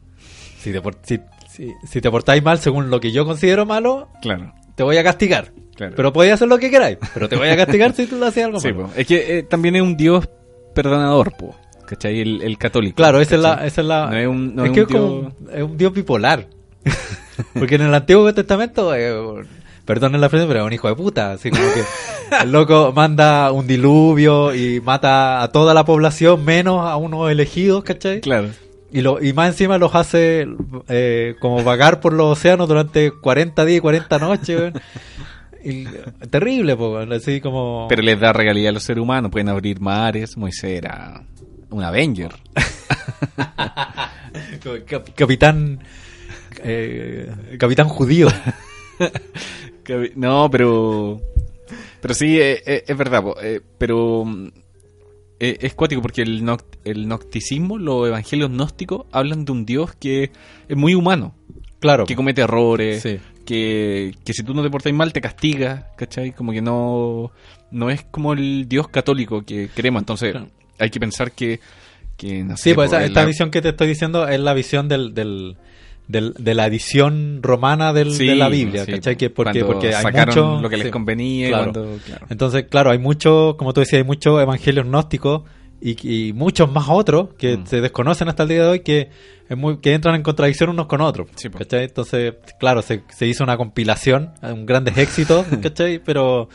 si 0.59 0.71
te, 0.71 0.81
por- 0.81 0.97
si, 1.03 1.19
si- 1.51 1.71
si 1.87 2.01
te 2.01 2.09
portáis 2.09 2.41
mal 2.41 2.57
según 2.57 2.89
lo 2.89 2.99
que 2.99 3.11
yo 3.11 3.23
considero 3.25 3.67
malo, 3.67 4.09
Claro. 4.23 4.51
te 4.75 4.81
voy 4.81 4.97
a 4.97 5.03
castigar. 5.03 5.51
Claro. 5.75 5.93
Pero 5.95 6.11
podías 6.11 6.33
hacer 6.33 6.47
lo 6.47 6.57
que 6.57 6.71
queráis, 6.71 6.97
pero 7.13 7.29
te 7.29 7.35
voy 7.35 7.49
a 7.49 7.55
castigar 7.55 7.93
si 7.95 8.07
tú 8.07 8.15
lo 8.17 8.25
haces 8.25 8.43
algo 8.43 8.59
malo. 8.59 8.89
es 8.97 9.05
que 9.05 9.37
eh, 9.37 9.43
también 9.43 9.75
es 9.75 9.81
un 9.83 9.95
Dios 9.95 10.27
perdonador, 10.73 11.33
po. 11.37 11.55
¿Cachai? 11.85 12.19
El, 12.21 12.41
el 12.43 12.57
católico. 12.57 12.95
Claro, 12.97 13.19
esa 13.19 13.35
es 13.35 13.41
la, 13.41 13.65
esa 13.65 13.81
es 13.81 13.87
la. 13.87 14.09
No 14.11 14.17
es 14.17 14.27
un- 14.27 14.55
no 14.55 14.63
es 14.65 14.69
es 14.71 14.73
que 14.75 14.81
un 14.83 14.87
es 14.87 14.93
como 14.93 15.07
dios- 15.21 15.33
un- 15.39 15.49
es 15.57 15.63
un 15.63 15.77
dios 15.77 15.93
bipolar. 15.93 16.47
Porque 17.53 17.75
en 17.75 17.81
el 17.81 17.93
Antiguo 17.93 18.31
Testamento, 18.33 18.93
eh, 18.95 19.11
perdonen 19.85 20.21
la 20.21 20.29
frase, 20.29 20.45
pero 20.45 20.59
es 20.59 20.65
un 20.67 20.73
hijo 20.73 20.87
de 20.87 20.95
puta. 20.95 21.31
Así 21.31 21.49
como 21.49 21.63
que 21.73 21.83
el 22.43 22.51
loco 22.51 22.93
manda 22.95 23.51
un 23.51 23.65
diluvio 23.65 24.53
y 24.53 24.81
mata 24.81 25.41
a 25.41 25.47
toda 25.51 25.73
la 25.73 25.83
población, 25.85 26.45
menos 26.45 26.85
a 26.85 26.95
unos 26.97 27.31
elegidos, 27.31 27.83
¿cachai? 27.83 28.21
Claro. 28.21 28.49
Y, 28.91 29.01
lo, 29.01 29.23
y 29.23 29.33
más 29.33 29.49
encima 29.49 29.77
los 29.77 29.93
hace 29.95 30.47
eh, 30.87 31.35
como 31.39 31.63
vagar 31.63 31.99
por 32.01 32.11
los 32.13 32.37
océanos 32.37 32.67
durante 32.67 33.11
40 33.11 33.63
días 33.65 33.77
y 33.77 33.81
40 33.81 34.19
noches. 34.19 34.73
Terrible, 36.29 36.75
po, 36.75 36.97
así 36.97 37.39
como. 37.41 37.87
Pero 37.89 38.01
les 38.01 38.19
da 38.19 38.33
regalía 38.33 38.69
a 38.69 38.73
los 38.73 38.83
seres 38.83 39.01
humanos, 39.01 39.31
pueden 39.31 39.49
abrir 39.49 39.79
mares. 39.79 40.37
Moisés 40.37 40.71
era 40.77 41.23
un 41.69 41.83
Avenger. 41.83 42.31
Cap- 44.87 45.09
capitán. 45.15 45.79
eh, 46.63 47.31
capitán 47.57 47.87
judío. 47.89 48.27
No, 50.15 50.47
pero. 50.51 51.19
Pero 51.99 52.13
sí, 52.13 52.39
eh, 52.39 52.61
eh, 52.63 52.83
es 52.87 52.95
verdad, 52.95 53.23
po, 53.23 53.35
pero. 53.79 54.23
es 55.39 55.73
cuático 55.73 55.99
porque 56.03 56.21
el, 56.21 56.43
noc- 56.43 56.77
el 56.83 57.05
gnosticismo, 57.05 57.79
los 57.79 58.07
evangelios 58.07 58.51
gnósticos, 58.51 59.07
hablan 59.11 59.45
de 59.45 59.51
un 59.51 59.65
Dios 59.65 59.95
que 59.95 60.29
es 60.67 60.77
muy 60.77 60.93
humano, 60.93 61.33
Claro. 61.79 62.05
que 62.05 62.15
comete 62.15 62.43
errores, 62.43 63.01
Sí. 63.01 63.17
Que, 63.49 64.13
que 64.23 64.31
si 64.33 64.43
tú 64.43 64.53
no 64.53 64.61
te 64.61 64.69
portas 64.69 64.93
mal 64.93 65.11
te 65.11 65.21
castiga, 65.21 65.87
¿cachai? 65.97 66.33
Como 66.33 66.51
que 66.51 66.61
no, 66.61 67.31
no 67.71 67.89
es 67.89 68.03
como 68.11 68.33
el 68.33 68.67
Dios 68.69 68.87
católico 68.89 69.41
que 69.41 69.69
queremos, 69.75 70.03
entonces 70.03 70.33
Claro. 70.33 70.49
hay 70.77 70.91
que 70.91 70.99
pensar 70.99 71.31
que, 71.31 71.59
que 72.15 72.43
no 72.43 72.55
Sí, 72.57 72.69
sé, 72.69 72.75
pues 72.75 72.91
esa- 72.91 73.03
esta 73.03 73.25
visión 73.25 73.49
que 73.49 73.59
te 73.63 73.69
estoy 73.69 73.87
diciendo 73.87 74.27
es 74.27 74.39
la 74.39 74.53
visión 74.53 74.87
del, 74.87 75.15
del, 75.15 75.57
del- 76.07 76.33
de 76.37 76.53
la 76.53 76.67
edición 76.67 77.39
romana 77.41 77.91
del- 77.91 78.13
Sí, 78.13 78.27
de 78.27 78.35
la 78.35 78.49
Biblia, 78.49 78.85
sí, 78.85 78.91
¿cachai? 78.91 79.15
Que 79.15 79.31
porque, 79.31 79.65
porque 79.65 79.87
hay 79.95 80.03
sacaron 80.03 80.27
mucho, 80.49 80.61
lo 80.61 80.69
que 80.69 80.77
les 80.77 80.85
sí, 80.85 80.91
convenía 80.91 81.47
claro. 81.47 81.71
cuando- 81.73 81.97
claro. 82.05 82.27
Entonces, 82.29 82.65
claro, 82.69 82.91
hay 82.91 82.99
mucho, 82.99 83.55
como 83.57 83.73
tú 83.73 83.79
decías, 83.79 83.97
hay 84.01 84.05
muchos 84.05 84.39
evangelios 84.39 84.85
gnósticos 84.85 85.41
y, 85.81 86.27
y 86.29 86.33
muchos 86.33 86.71
más 86.71 86.85
otros 86.89 87.29
que 87.37 87.57
Mm. 87.57 87.65
se 87.65 87.81
desconocen 87.81 88.27
hasta 88.29 88.43
el 88.43 88.49
día 88.49 88.63
de 88.63 88.69
hoy 88.69 88.79
que 88.81 89.09
es 89.49 89.57
muy, 89.57 89.77
que 89.79 89.93
entran 89.93 90.15
en 90.15 90.23
contradicción 90.23 90.69
unos 90.69 90.85
con 90.87 91.01
otros. 91.01 91.27
Sí. 91.35 91.49
¿cachai? 91.49 91.85
Entonces, 91.85 92.35
claro, 92.59 92.81
se, 92.81 93.03
se 93.09 93.25
hizo 93.27 93.43
una 93.43 93.57
compilación, 93.57 94.31
un 94.41 94.65
grandes 94.65 94.97
éxitos, 94.97 95.45
¿cachai? 95.61 95.99
Pero 95.99 96.49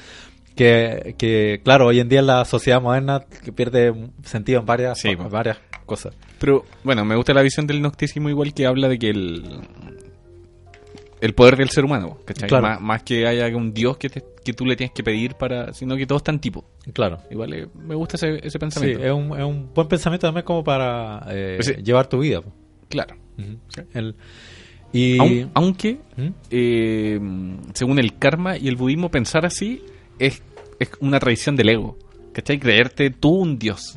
que, 0.54 1.14
que, 1.18 1.60
claro, 1.64 1.86
hoy 1.86 2.00
en 2.00 2.08
día 2.08 2.22
la 2.22 2.44
sociedad 2.44 2.80
moderna 2.80 3.24
que 3.44 3.52
pierde 3.52 3.92
sentido 4.22 4.60
en 4.60 4.66
varias, 4.66 5.00
Sí, 5.00 5.14
varias 5.16 5.58
cosas. 5.86 6.14
Pero 6.38 6.64
bueno, 6.84 7.04
me 7.04 7.16
gusta 7.16 7.34
la 7.34 7.42
visión 7.42 7.66
del 7.66 7.80
gnosticismo 7.80 8.28
igual 8.28 8.54
que 8.54 8.66
habla 8.66 8.88
de 8.88 8.98
que 8.98 9.10
el 9.10 9.60
el 11.24 11.34
poder 11.34 11.56
del 11.56 11.70
ser 11.70 11.84
humano, 11.84 12.18
¿cachai? 12.26 12.48
Claro. 12.48 12.66
Más, 12.68 12.80
más 12.80 13.02
que 13.02 13.26
haya 13.26 13.46
un 13.56 13.72
dios 13.72 13.96
que, 13.96 14.10
te- 14.10 14.22
que 14.44 14.52
tú 14.52 14.66
le 14.66 14.76
tienes 14.76 14.92
que 14.94 15.02
pedir 15.02 15.34
para, 15.36 15.72
sino 15.72 15.96
que 15.96 16.06
todo 16.06 16.18
está 16.18 16.30
en 16.32 16.38
tipo. 16.38 16.64
Claro. 16.92 17.18
Igual 17.30 17.52
eh, 17.54 17.66
me 17.74 17.94
gusta 17.94 18.16
ese, 18.16 18.36
ese 18.38 18.50
Sí, 18.50 18.58
pensamiento. 18.58 19.02
es 19.04 19.10
un, 19.12 19.38
es 19.38 19.44
un 19.44 19.70
buen 19.74 19.88
pensamiento 19.88 20.26
también 20.26 20.44
como 20.44 20.62
para 20.62 21.24
eh, 21.30 21.54
Pues 21.56 21.66
sí. 21.68 21.82
llevar 21.82 22.08
tu 22.08 22.18
vida. 22.18 22.42
po. 22.42 22.52
Claro. 22.90 23.16
El- 23.94 24.14
y 24.92 25.18
Aun- 25.18 25.50
aunque, 25.54 25.98
¿Mm? 26.16 26.28
eh, 26.50 27.20
según 27.72 27.98
el 27.98 28.18
karma 28.18 28.56
y 28.56 28.68
el 28.68 28.76
budismo, 28.76 29.10
pensar 29.10 29.44
así 29.46 29.82
es, 30.18 30.42
es 30.78 30.90
una 31.00 31.18
tradición 31.18 31.56
del 31.56 31.70
ego. 31.70 31.98
¿Cachai? 32.32 32.58
Creerte 32.58 33.10
tú 33.10 33.30
un 33.30 33.58
dios. 33.58 33.96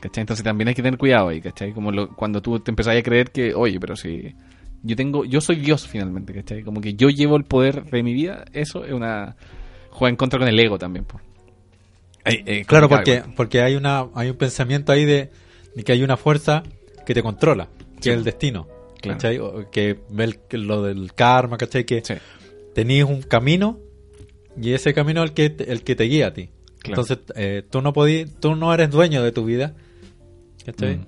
¿Cachai? 0.00 0.22
Entonces 0.22 0.44
también 0.44 0.68
hay 0.68 0.74
que 0.74 0.82
tener 0.82 0.98
cuidado 0.98 1.28
ahí, 1.28 1.40
¿cachai? 1.40 1.72
Como 1.72 1.90
lo- 1.90 2.08
cuando 2.14 2.40
tú 2.42 2.60
te 2.60 2.70
empezás 2.70 2.96
a 2.96 3.02
creer 3.02 3.30
que, 3.30 3.54
oye, 3.54 3.80
pero 3.80 3.96
si 3.96 4.34
yo 4.82 4.96
tengo, 4.96 5.24
yo 5.24 5.40
soy 5.40 5.56
Dios 5.56 5.86
finalmente, 5.86 6.32
¿cachai? 6.34 6.62
Como 6.62 6.80
que 6.80 6.94
yo 6.94 7.08
llevo 7.08 7.36
el 7.36 7.44
poder 7.44 7.84
de 7.84 8.02
mi 8.02 8.14
vida, 8.14 8.44
eso 8.52 8.84
es 8.84 8.92
una... 8.92 9.36
juega 9.90 10.10
en 10.10 10.16
contra 10.16 10.38
con 10.38 10.48
el 10.48 10.58
ego 10.58 10.78
también, 10.78 11.04
pues. 11.04 11.22
claro, 12.66 12.88
porque, 12.88 13.22
porque 13.36 13.60
hay 13.62 13.76
una 13.76 14.06
hay 14.14 14.30
un 14.30 14.36
pensamiento 14.36 14.92
ahí 14.92 15.04
de, 15.04 15.30
de 15.74 15.82
que 15.84 15.92
hay 15.92 16.02
una 16.02 16.16
fuerza 16.16 16.62
que 17.06 17.14
te 17.14 17.22
controla, 17.22 17.68
que 17.96 18.02
Sí. 18.04 18.10
es 18.10 18.16
el 18.16 18.24
destino. 18.24 18.66
Claro. 19.00 19.16
¿cachai? 19.16 19.38
O 19.38 19.70
Que 19.70 19.98
ve 20.10 20.24
el- 20.24 20.38
que 20.40 20.58
lo 20.58 20.82
del 20.82 21.14
karma, 21.14 21.56
¿cachai? 21.56 21.84
Que 21.84 22.02
Sí. 22.04 22.14
tenías 22.74 23.08
un 23.08 23.22
camino 23.22 23.78
y 24.60 24.72
ese 24.74 24.92
camino 24.92 25.22
es 25.24 25.30
el 25.30 25.34
que 25.34 25.50
te, 25.50 25.72
el 25.72 25.82
que 25.82 25.96
te 25.96 26.04
guía 26.04 26.28
a 26.28 26.32
ti. 26.34 26.50
Claro. 26.80 27.02
Entonces, 27.02 27.18
eh, 27.34 27.62
tú 27.68 27.80
no 27.82 27.92
podí, 27.94 28.26
tú 28.26 28.56
no 28.56 28.72
eres 28.74 28.90
dueño 28.90 29.22
de 29.22 29.32
tu 29.32 29.44
vida. 29.44 29.74
¿cachai? 30.66 30.98
Mm. 30.98 31.06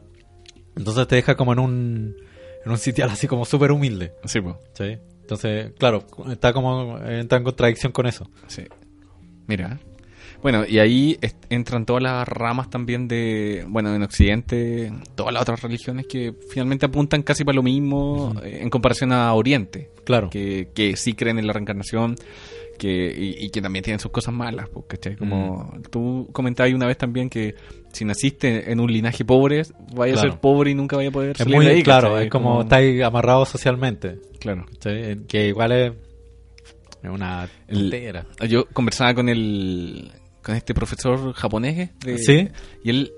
Entonces 0.77 1.07
te 1.07 1.17
deja 1.17 1.37
como 1.37 1.53
en 1.53 1.59
un 1.59 2.17
en 2.65 2.71
un 2.71 2.79
sitial 2.79 3.11
así 3.11 3.27
como 3.27 3.45
súper 3.45 3.73
humilde. 3.73 4.13
Sí, 4.25 4.41
pues. 4.41 4.57
¿sí? 4.75 4.99
Entonces, 5.21 5.73
claro, 5.79 6.05
está 6.31 6.53
como 6.53 6.99
entra 6.99 7.39
en 7.39 7.45
contradicción 7.45 7.93
con 7.93 8.07
eso. 8.07 8.29
Sí. 8.49 8.65
Mira. 9.47 9.79
Bueno, 10.43 10.65
y 10.67 10.81
ahí 10.81 11.19
entran 11.51 11.87
todas 11.87 12.03
las 12.03 12.27
ramas 12.27 12.69
también 12.69 13.07
de, 13.07 13.65
bueno, 13.69 13.95
en 13.95 14.03
Occidente, 14.03 14.93
todas 15.15 15.33
las 15.33 15.43
otras 15.43 15.63
religiones 15.63 16.07
que 16.09 16.35
finalmente 16.51 16.85
apuntan 16.87 17.23
casi 17.23 17.45
para 17.45 17.55
lo 17.55 17.63
mismo 17.63 18.35
eh, 18.43 18.59
en 18.61 18.69
comparación 18.69 19.13
a 19.13 19.33
Oriente, 19.35 19.91
Claro. 20.05 20.31
que, 20.31 20.71
que 20.75 20.97
sí 20.97 21.15
creen 21.15 21.39
en 21.39 21.47
la 21.47 21.53
reencarnación 21.53 22.17
que 22.79 23.15
y, 23.17 23.47
y 23.47 23.51
que 23.51 23.61
también 23.63 23.83
tienen 23.85 24.01
sus 24.01 24.11
cosas 24.11 24.35
malas, 24.35 24.69
pues, 24.69 24.87
¿cachai? 24.89 25.17
Como 25.17 25.73
tú 25.91 26.29
comentabas 26.33 26.73
una 26.73 26.87
vez 26.87 26.99
también 26.99 27.29
que 27.31 27.55
si 27.93 28.05
naciste 28.05 28.71
en 28.73 28.81
un 28.81 28.91
linaje 28.93 29.25
pobre, 29.25 29.63
vaya 29.95 30.15
a 30.15 30.17
ser 30.19 30.41
pobre 30.41 30.71
y 30.71 30.75
nunca 30.75 30.97
vaya 30.97 31.11
a 31.11 31.13
poder 31.13 31.31
Es 31.33 31.39
salir 31.39 31.55
muy 31.57 31.67
de 31.67 31.73
ahí, 31.73 31.83
claro, 31.83 32.11
¿cachai? 32.11 32.25
es 32.25 32.31
como, 32.31 32.63
estáis 32.63 33.03
amarrados 33.03 33.49
socialmente. 33.49 34.19
Claro. 34.41 34.67
¿cachai? 34.73 35.19
Que 35.27 35.49
igual 35.49 35.73
es, 35.73 35.93
es 37.03 37.11
una 37.11 37.49
El-. 37.69 38.25
Yo 38.49 38.67
conversaba 38.73 39.15
con 39.15 39.29
el 39.29 40.11
con 40.43 40.57
este 40.57 40.75
profesor 40.75 41.33
japonés 41.35 41.91
de- 42.01 42.19
Sí. 42.19 42.49
y 42.83 42.91
él 42.91 43.13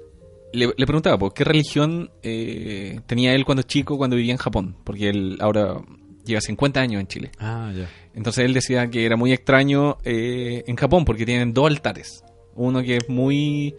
le, 0.52 0.66
le 0.76 0.86
preguntaba 0.86 1.18
pues, 1.18 1.32
qué 1.34 1.42
religión 1.44 2.10
eh, 2.22 3.00
tenía 3.06 3.34
él 3.34 3.44
cuando 3.46 3.62
chico 3.62 3.96
cuando 3.96 4.16
vivía 4.16 4.32
en 4.32 4.38
Japón 4.38 4.76
porque 4.84 5.08
él 5.08 5.38
ahora 5.40 5.76
lleva 6.24 6.40
50 6.40 6.80
años 6.80 7.00
en 7.00 7.06
Chile 7.06 7.30
Ah, 7.38 7.72
ya. 7.76 7.88
entonces 8.14 8.44
él 8.44 8.54
decía 8.54 8.88
que 8.90 9.04
era 9.06 9.16
muy 9.16 9.32
extraño 9.32 9.98
eh, 10.04 10.64
en 10.66 10.76
Japón 10.76 11.04
porque 11.04 11.24
tienen 11.26 11.52
dos 11.52 11.68
altares 11.70 12.22
uno 12.56 12.82
que 12.82 12.96
es 12.98 13.08
muy 13.08 13.74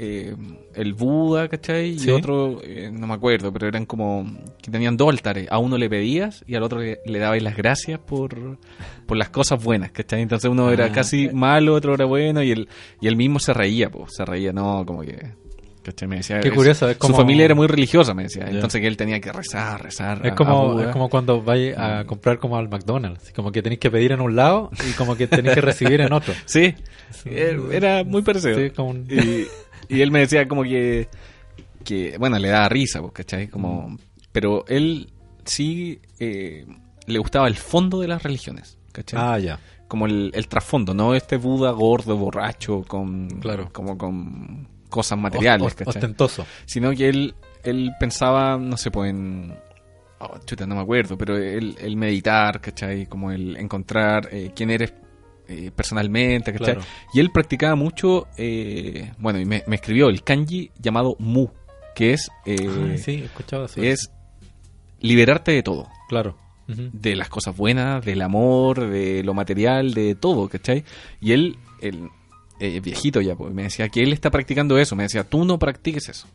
eh, 0.00 0.36
el 0.74 0.92
Buda, 0.94 1.48
¿cachai? 1.48 1.98
Sí. 1.98 2.08
Y 2.08 2.12
otro, 2.12 2.60
eh, 2.62 2.88
no 2.92 3.06
me 3.08 3.14
acuerdo, 3.14 3.52
pero 3.52 3.66
eran 3.66 3.84
como 3.84 4.24
que 4.62 4.70
tenían 4.70 4.96
dos 4.96 5.08
altares. 5.10 5.48
A 5.50 5.58
uno 5.58 5.76
le 5.76 5.88
pedías 5.90 6.44
y 6.46 6.54
al 6.54 6.62
otro 6.62 6.78
le, 6.78 6.98
le 7.04 7.18
dabais 7.18 7.42
las 7.42 7.56
gracias 7.56 7.98
por, 7.98 8.58
por 9.06 9.16
las 9.16 9.30
cosas 9.30 9.64
buenas, 9.64 9.90
¿cachai? 9.90 10.20
Entonces 10.22 10.48
uno 10.48 10.70
era 10.70 10.84
Ah. 10.84 10.92
casi 10.92 11.30
malo, 11.30 11.74
otro 11.74 11.94
era 11.94 12.04
bueno 12.04 12.42
y 12.44 12.52
el, 12.52 12.68
y 13.00 13.08
el 13.08 13.16
mismo 13.16 13.40
se 13.40 13.52
reía, 13.54 13.90
pues, 13.90 14.12
se 14.14 14.24
reía, 14.24 14.52
no, 14.52 14.84
como 14.86 15.00
que... 15.00 15.32
Me 16.06 16.16
decía, 16.16 16.40
Qué 16.40 16.50
curioso, 16.50 16.88
es 16.88 16.96
como- 16.98 17.14
Su 17.14 17.20
familia 17.20 17.46
era 17.46 17.54
muy 17.54 17.66
religiosa, 17.66 18.12
me 18.14 18.24
decía. 18.24 18.46
Entonces 18.48 18.80
que 18.80 18.86
él 18.86 18.96
tenía 18.96 19.20
que 19.20 19.32
rezar, 19.32 19.82
rezar. 19.82 20.20
Es 20.26 20.34
como, 20.34 20.80
es 20.80 20.88
como 20.88 21.08
cuando 21.08 21.42
vais 21.42 21.76
a 21.78 22.04
comprar 22.04 22.38
como 22.38 22.56
al 22.56 22.68
McDonald's. 22.68 23.32
Como 23.32 23.50
que 23.52 23.62
tenéis 23.62 23.80
que 23.80 23.90
pedir 23.90 24.12
en 24.12 24.20
un 24.20 24.36
lado 24.36 24.70
y 24.88 24.92
como 24.92 25.16
que 25.16 25.26
tenéis 25.26 25.54
que 25.54 25.60
recibir 25.62 26.00
en 26.00 26.12
otro. 26.12 26.34
Sí, 26.46 26.74
era 27.24 27.58
era 27.72 28.04
muy 28.04 28.22
parecido. 28.22 28.58
Sí, 28.58 28.70
como 28.70 28.90
un- 28.90 29.06
y, 29.08 29.46
y 29.94 30.00
él 30.02 30.10
me 30.10 30.20
decía 30.20 30.46
como 30.46 30.62
que, 30.62 31.08
que 31.84 32.16
bueno, 32.18 32.38
le 32.38 32.48
daba 32.48 32.68
risa, 32.68 33.00
pues, 33.00 33.12
¿cachai? 33.12 33.48
Como, 33.48 33.96
pero 34.32 34.64
él 34.68 35.10
sí 35.44 36.00
eh, 36.20 36.66
le 37.06 37.18
gustaba 37.18 37.48
el 37.48 37.56
fondo 37.56 38.00
de 38.00 38.08
las 38.08 38.22
religiones, 38.22 38.76
¿cachai? 38.92 39.18
Ah, 39.22 39.38
ya. 39.38 39.58
Como 39.88 40.04
el, 40.04 40.30
el 40.34 40.48
trasfondo, 40.48 40.92
no 40.92 41.14
este 41.14 41.38
Buda 41.38 41.70
gordo, 41.70 42.16
borracho, 42.18 42.82
con, 42.86 43.28
Claro. 43.40 43.70
como 43.72 43.96
con 43.96 44.68
cosas 44.88 45.18
materiales, 45.18 45.74
¿cachai? 45.74 45.94
Ostentoso. 45.94 46.46
Sino 46.66 46.90
que 46.92 47.08
él, 47.08 47.34
él 47.62 47.92
pensaba, 48.00 48.56
no 48.58 48.76
sé, 48.76 48.90
pues 48.90 49.10
en... 49.10 49.54
oh, 50.20 50.38
chuta, 50.44 50.66
no 50.66 50.74
me 50.74 50.80
acuerdo, 50.82 51.16
pero 51.16 51.36
el, 51.36 51.76
el 51.80 51.96
meditar, 51.96 52.60
¿cachai? 52.60 53.06
Como 53.06 53.30
el 53.30 53.56
encontrar 53.56 54.28
eh, 54.32 54.50
quién 54.54 54.70
eres 54.70 54.92
eh, 55.48 55.70
personalmente, 55.74 56.52
¿cachai? 56.52 56.74
Claro. 56.74 56.88
Y 57.14 57.20
él 57.20 57.30
practicaba 57.32 57.74
mucho, 57.74 58.26
eh, 58.36 59.12
bueno, 59.18 59.38
y 59.40 59.44
me, 59.44 59.64
me 59.66 59.76
escribió 59.76 60.08
el 60.08 60.22
kanji 60.22 60.70
llamado 60.78 61.16
mu, 61.18 61.48
que 61.94 62.12
es, 62.12 62.30
eh, 62.46 62.56
Ah, 62.68 62.96
sí, 62.98 63.12
he 63.12 63.24
escuchado 63.24 63.64
eso. 63.64 63.82
es 63.82 64.10
liberarte 65.00 65.52
de 65.52 65.62
todo. 65.62 65.88
Claro. 66.08 66.36
De 66.66 67.16
las 67.16 67.30
cosas 67.30 67.56
buenas, 67.56 68.04
del 68.04 68.20
amor, 68.20 68.90
de 68.90 69.22
lo 69.24 69.32
material, 69.32 69.94
de 69.94 70.14
todo, 70.14 70.50
¿cachai? 70.50 70.84
Y 71.18 71.32
él, 71.32 71.56
eh, 72.60 72.80
viejito 72.80 73.20
ya, 73.20 73.34
pues, 73.36 73.52
me 73.54 73.64
decía 73.64 73.88
que 73.88 74.02
él 74.02 74.12
está 74.12 74.30
practicando 74.30 74.78
eso. 74.78 74.96
Me 74.96 75.04
decía, 75.04 75.24
tú 75.24 75.44
no 75.44 75.58
practiques 75.58 76.08
eso. 76.08 76.26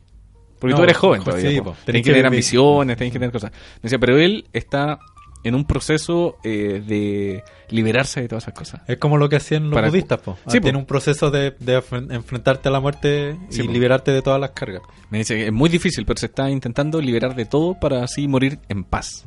Porque 0.60 0.72
No, 0.72 0.78
tú 0.78 0.84
eres 0.84 0.98
joven 0.98 1.20
jo- 1.22 1.26
todavía. 1.32 1.50
sí. 1.50 1.56
Tenés 1.62 1.78
Tenés 1.86 2.02
que 2.04 2.10
tener 2.12 2.26
ambiciones, 2.26 2.98
tenés 2.98 3.12
que 3.14 3.20
tener 3.20 3.32
cosas. 3.34 3.52
Me 3.52 3.82
decía, 3.84 4.00
pero 4.00 4.18
él 4.18 4.46
está 4.54 5.00
en 5.44 5.56
un 5.56 5.66
proceso 5.66 6.38
eh, 6.46 6.82
de 6.88 7.44
liberarse 7.70 8.22
de 8.22 8.30
todas 8.30 8.46
esas 8.46 8.54
cosas. 8.54 8.82
Es 8.88 8.96
como 8.98 9.18
lo 9.18 9.28
que 9.28 9.36
hacían 9.36 9.64
los 9.70 9.74
Para- 9.74 9.90
budistas, 9.90 10.20
po. 10.22 10.38
Sí, 10.48 10.60
po. 10.60 10.64
Tiene 10.64 10.78
un 10.78 10.86
proceso 10.86 11.30
de, 11.32 11.52
de 11.60 11.80
enfren- 11.82 12.14
enfrentarte 12.14 12.70
a 12.70 12.72
la 12.72 12.80
muerte 12.80 13.36
y 13.52 13.62
liberarte 13.64 14.12
de 14.12 14.22
todas 14.22 14.40
las 14.40 14.52
cargas. 14.52 14.84
Me 15.10 15.18
dice 15.18 15.36
que 15.36 15.48
es 15.48 15.52
muy 15.52 15.70
difícil, 15.70 16.06
pero 16.06 16.18
se 16.18 16.28
está 16.28 16.50
intentando 16.50 17.02
liberar 17.02 17.36
de 17.36 17.44
todo 17.46 17.78
para 17.78 18.02
así 18.06 18.30
morir 18.30 18.60
en 18.70 18.86
paz. 18.86 19.26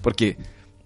Porque 0.00 0.36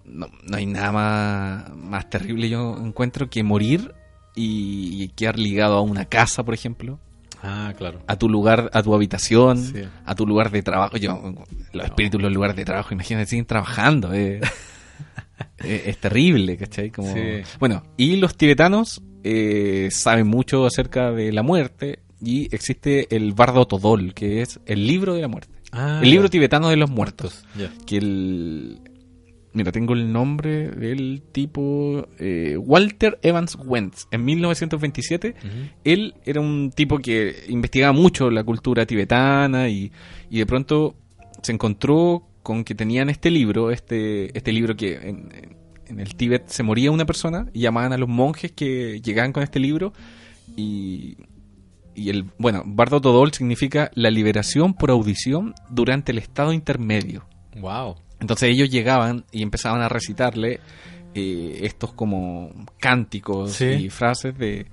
no, 0.07 0.29
no 0.43 0.57
hay 0.57 0.65
nada 0.65 0.91
más, 0.93 1.77
más 1.77 2.09
terrible, 2.09 2.49
yo 2.49 2.75
encuentro, 2.83 3.29
que 3.29 3.43
morir 3.43 3.93
y, 4.35 5.03
y 5.03 5.09
quedar 5.09 5.39
ligado 5.39 5.77
a 5.77 5.81
una 5.83 6.05
casa, 6.07 6.43
por 6.45 6.55
ejemplo, 6.55 6.99
Ah, 7.43 7.75
claro. 7.77 8.01
a 8.07 8.17
tu 8.17 8.29
lugar, 8.29 8.71
a 8.73 8.83
tu 8.83 8.95
habitación, 8.95 9.59
Sí. 9.59 9.83
a 10.05 10.15
tu 10.15 10.27
lugar 10.27 10.51
de 10.51 10.63
trabajo. 10.63 10.97
Yo, 10.97 11.35
los 11.73 11.85
espíritus 11.85 12.19
en 12.19 12.23
los 12.27 12.33
lugares 12.33 12.55
de 12.57 12.65
trabajo, 12.65 12.95
imagínate, 12.95 13.27
siguen 13.27 13.47
trabajando. 13.47 14.13
eh. 14.15 14.41
Eh, 15.65 15.85
es 15.87 15.99
terrible, 15.99 16.57
¿cachai? 16.57 16.91
Como... 16.91 17.13
Sí. 17.13 17.21
Bueno, 17.59 17.83
y 17.97 18.17
los 18.17 18.37
tibetanos 18.37 19.01
eh, 19.25 19.89
saben 19.93 20.27
mucho 20.27 20.67
acerca 20.67 21.11
de 21.13 21.33
la 21.33 21.43
muerte 21.43 22.01
y 22.21 22.53
existe 22.55 23.15
el 23.15 23.33
Bardo 23.33 23.65
Todol, 23.67 24.13
que 24.15 24.43
es 24.43 24.61
el 24.67 24.87
libro 24.87 25.15
de 25.15 25.21
la 25.23 25.29
muerte. 25.29 25.53
Ah, 25.73 26.01
el 26.03 26.11
libro 26.11 26.29
tibetano 26.31 26.69
de 26.69 26.77
los 26.77 26.91
muertos. 26.91 27.45
Ya. 27.57 27.73
Que 27.87 27.97
el... 27.99 28.81
Mira, 29.55 29.71
tengo 29.71 29.93
el 29.93 30.13
nombre 30.13 30.71
del 30.71 31.23
tipo 31.31 32.09
eh, 32.19 32.57
Walter 32.57 33.19
Evans 33.23 33.59
Wentz. 33.63 34.07
En 34.11 34.25
1927, 34.25 35.35
Ujú. 35.39 35.49
él 35.85 36.15
era 36.25 36.41
un 36.41 36.71
tipo 36.75 36.99
que 36.99 37.45
investigaba 37.49 37.93
mucho 37.93 38.31
la 38.31 38.45
cultura 38.45 38.87
tibetana 38.87 39.69
y, 39.69 39.93
y 40.31 40.39
de 40.39 40.47
pronto 40.47 40.95
se 41.43 41.53
encontró 41.53 42.27
con 42.43 42.65
que 42.65 42.75
tenían 42.75 43.11
este 43.11 43.31
libro, 43.31 43.71
este, 43.71 44.37
este 44.37 44.53
libro 44.53 44.75
que 44.75 44.95
en, 44.95 45.29
en 45.87 46.01
el 46.01 46.15
Tíbet 46.17 46.49
se 46.49 46.63
moría 46.63 46.91
una 46.91 47.05
persona 47.05 47.47
y 47.53 47.61
llamaban 47.61 47.93
a 47.93 47.99
los 47.99 48.09
monjes 48.09 48.53
que 48.53 49.01
llegaban 49.01 49.33
con 49.33 49.43
este 49.43 49.61
libro 49.61 49.93
y, 50.57 51.17
y 51.95 52.09
el, 52.11 52.25
bueno, 52.39 52.63
Bardo 52.65 53.01
Todol 53.01 53.33
significa 53.33 53.91
la 53.95 54.11
liberación 54.11 54.75
por 54.75 54.91
audición 54.91 55.55
durante 55.71 56.13
el 56.13 56.19
estado 56.19 56.53
intermedio. 56.53 57.25
Wow. 57.61 57.97
Entonces 58.23 58.49
ellos 58.49 58.71
llegaban 58.71 59.27
y 59.31 59.43
empezaban 59.43 59.83
a 59.83 59.89
recitarle 59.91 60.61
eh, 61.15 61.59
estos 61.65 61.93
como 61.93 62.51
cánticos 62.79 63.53
Sí. 63.53 63.67
y 63.67 63.91
frases 63.91 64.39
de 64.39 64.67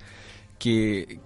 que, 0.57 1.19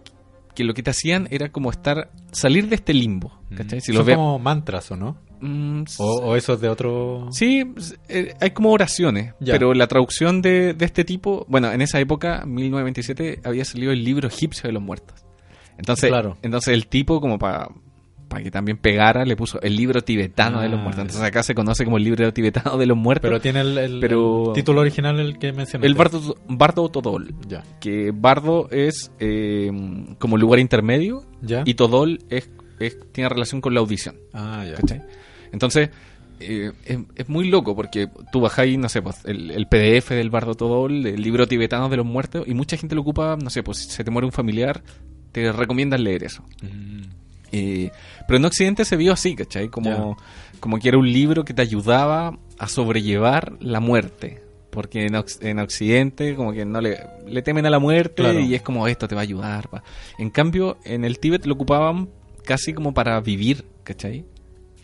que 0.56 0.64
lo 0.64 0.74
que 0.74 0.82
te 0.82 0.90
hacían 0.90 1.28
era 1.30 1.52
como 1.52 1.70
estar 1.70 2.10
salir 2.32 2.68
de 2.70 2.76
este 2.76 2.94
limbo. 2.95 3.40
¿cachai? 3.56 3.80
Si 3.82 3.94
Son 3.94 4.04
como 4.06 4.40
mantras, 4.40 4.90
¿o 4.91 4.95
no? 4.95 5.18
Mm, 5.41 5.84
O, 6.00 6.06
o 6.22 6.36
eso 6.36 6.54
es 6.54 6.62
de 6.62 6.70
otro... 6.70 7.28
Sí, 7.32 7.64
eh, 8.08 8.34
hay 8.40 8.52
como 8.52 8.72
oraciones, 8.72 9.34
Ya. 9.40 9.54
pero 9.54 9.74
la 9.74 9.88
traducción 9.88 10.41
de, 10.41 10.74
de 10.74 10.86
este 10.86 11.04
tipo, 11.04 11.45
bueno, 11.50 11.72
en 11.72 11.82
esa 11.82 12.00
época, 12.00 12.45
1927, 12.45 13.41
había 13.44 13.66
salido 13.66 13.91
el 13.91 14.04
libro 14.04 14.28
egipcio 14.30 14.68
de 14.68 14.72
los 14.74 14.82
muertos. 14.82 15.26
Entonces, 15.78 16.10
Claro. 16.10 16.38
entonces 16.41 16.74
el 16.74 16.88
tipo, 16.88 17.20
como 17.20 17.38
para 17.38 17.68
que 18.44 18.50
también 18.52 18.78
pegara, 18.78 19.26
le 19.26 19.36
puso 19.36 19.62
el 19.62 19.76
libro 19.76 20.02
tibetano 20.02 20.60
de 20.62 20.68
los 20.70 20.80
Ah, 20.80 20.84
muertos. 20.84 21.02
Entonces 21.04 21.22
acá 21.24 21.44
se 21.44 21.54
conoce 21.54 21.86
como 21.86 21.98
el 21.98 22.04
libro 22.04 22.34
tibetano 22.34 22.78
de 22.78 22.86
los 22.88 22.98
muertos. 22.98 23.30
Pero 23.30 23.40
tiene 23.40 23.62
el, 23.62 23.78
el- 23.78 24.00
Pero- 24.00 24.48
el 24.48 24.54
título 24.54 24.82
original 24.82 25.20
el 25.20 25.38
que 25.38 25.54
mencionaste. 25.54 25.86
el 25.88 25.94
Bardo, 25.94 26.36
Bardo 26.48 26.90
Todol. 26.90 27.34
Ya. 27.48 27.64
Que 27.80 28.12
Bardo 28.12 28.70
es 28.72 29.12
eh, 29.20 29.72
como 30.18 30.38
lugar 30.38 30.60
intermedio 30.60 31.24
¿Ya? 31.41 31.62
y 31.66 31.76
Todol 31.76 32.20
es, 32.30 32.50
es- 32.80 32.98
tiene 33.12 33.30
relación 33.30 33.62
con 33.62 33.74
la 33.76 33.82
audición. 33.82 34.16
Ah, 34.34 34.66
ya. 34.68 34.76
¿cachai? 34.78 35.02
Entonces, 35.52 35.91
eh, 36.40 36.72
es, 36.86 36.98
es 37.16 37.30
muy 37.30 37.48
loco 37.50 37.76
porque 37.76 38.10
tú 38.32 38.41
bajáis, 38.41 38.78
no 38.80 38.90
sé, 38.90 39.02
pues, 39.04 39.24
el, 39.26 39.52
el 39.52 39.68
PDF 39.68 40.10
del 40.16 40.32
Bardo 40.32 40.56
Todol, 40.56 41.06
el 41.06 41.22
libro 41.22 41.48
tibetano 41.48 41.88
de 41.90 41.98
los 41.98 42.06
muertos, 42.06 42.45
y 42.48 42.56
mucha 42.56 42.76
gente 42.78 42.95
lo 42.95 43.02
ocupa, 43.02 43.38
no 43.41 43.50
sé, 43.52 43.62
pues 43.62 43.78
si 43.78 43.91
se 43.91 44.04
te 44.04 44.10
muere 44.10 44.26
un 44.26 44.32
familiar, 44.32 44.82
te 45.32 45.52
recomiendan 45.52 46.04
leer 46.04 46.24
eso. 46.24 46.44
Mm. 46.64 47.02
Eh, 47.53 47.91
pero 48.27 48.38
en 48.38 48.45
Occidente 48.45 48.84
se 48.84 48.97
vio 48.97 49.13
así, 49.13 49.35
¿cachai? 49.35 49.69
Como, 49.69 50.17
como 50.59 50.80
que 50.80 50.89
era 50.89 50.97
un 50.97 51.09
libro 51.11 51.45
que 51.45 51.53
te 51.53 51.61
ayudaba 51.61 52.38
a 52.57 52.67
sobrellevar 52.67 53.53
la 53.61 53.80
muerte. 53.80 54.41
Porque 54.71 55.05
en, 55.05 55.13
Oc- 55.13 55.38
en 55.45 55.59
Occidente 55.59 56.35
como 56.35 56.51
que 56.51 56.65
no 56.65 56.81
le, 56.81 56.97
le 57.27 57.41
temen 57.43 57.65
a 57.67 57.69
la 57.69 57.77
muerte 57.77 58.23
Claro. 58.23 58.39
y 58.39 58.55
es 58.55 58.63
como 58.63 58.88
esto 58.88 59.07
te 59.07 59.13
va 59.15 59.21
a 59.21 59.23
ayudar. 59.23 59.69
pa". 59.69 59.84
En 60.17 60.31
cambio, 60.31 60.77
en 60.84 61.05
el 61.05 61.19
Tíbet 61.19 61.45
lo 61.45 61.53
ocupaban 61.53 62.09
casi 62.43 62.73
como 62.73 62.93
para 62.93 63.19
vivir, 63.21 63.65
¿cachai? 63.84 64.25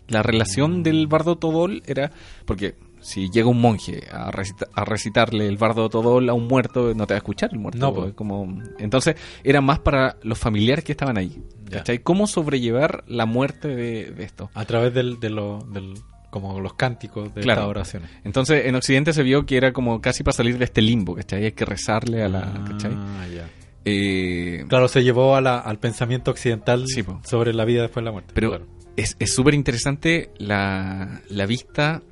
La 0.06 0.22
relación 0.22 0.82
del 0.84 1.06
bardo 1.08 1.36
Todol 1.38 1.82
era... 1.86 2.12
Porque 2.44 2.74
si 3.00 3.30
llega 3.30 3.48
un 3.48 3.60
monje 3.60 4.02
a, 4.12 4.30
recita- 4.30 4.68
a 4.74 4.84
recitarle 4.84 5.46
el 5.46 5.56
bardo 5.56 5.88
Todol 5.88 6.28
a 6.28 6.34
un 6.34 6.46
muerto, 6.46 6.94
no 6.94 7.06
te 7.06 7.14
va 7.14 7.16
a 7.16 7.18
escuchar 7.18 7.50
el 7.52 7.58
muerto. 7.58 7.78
No, 7.78 7.92
po. 7.94 8.06
es 8.06 8.14
como... 8.14 8.60
Entonces, 8.78 9.16
era 9.44 9.60
más 9.60 9.78
para 9.80 10.16
los 10.22 10.38
familiares 10.38 10.84
que 10.84 10.92
estaban 10.92 11.16
ahí. 11.18 11.42
¿Cachai? 11.70 12.00
¿Cómo 12.00 12.26
sobrellevar 12.26 13.04
la 13.06 13.26
muerte 13.26 13.68
de, 13.68 14.10
de 14.10 14.24
esto? 14.24 14.50
A 14.54 14.64
través 14.64 14.92
del, 14.92 15.20
de 15.20 15.30
lo, 15.30 15.58
del, 15.72 15.94
como 16.30 16.58
los 16.60 16.74
cánticos 16.74 17.32
de 17.34 17.42
Claro. 17.42 17.60
estas 17.60 17.70
oraciones. 17.70 18.10
Entonces, 18.24 18.66
en 18.66 18.74
Occidente 18.74 19.12
se 19.12 19.22
vio 19.22 19.46
que 19.46 19.56
era 19.56 19.72
como 19.72 20.00
casi 20.00 20.22
para 20.24 20.36
salir 20.36 20.58
de 20.58 20.64
este 20.64 20.82
limbo, 20.82 21.14
¿cachai? 21.14 21.44
Hay 21.44 21.52
que 21.52 21.64
rezarle 21.64 22.24
a 22.24 22.28
la... 22.28 22.52
¿cachai? 22.68 22.92
Ah, 22.94 23.26
ya. 23.32 23.48
Eh, 23.84 24.64
Claro, 24.68 24.88
se 24.88 25.02
llevó 25.02 25.36
a 25.36 25.40
la- 25.40 25.58
al 25.58 25.78
pensamiento 25.78 26.30
occidental 26.30 26.84
Sí, 26.86 27.04
sobre 27.24 27.54
la 27.54 27.64
vida 27.64 27.82
después 27.82 28.02
de 28.02 28.04
la 28.06 28.12
muerte. 28.12 28.32
Pero 28.34 28.48
claro. 28.50 28.66
es 28.96 29.16
es 29.18 29.32
súper 29.34 29.54
interesante 29.54 30.30
la, 30.38 31.22
la 31.28 31.46
vista 31.46 32.02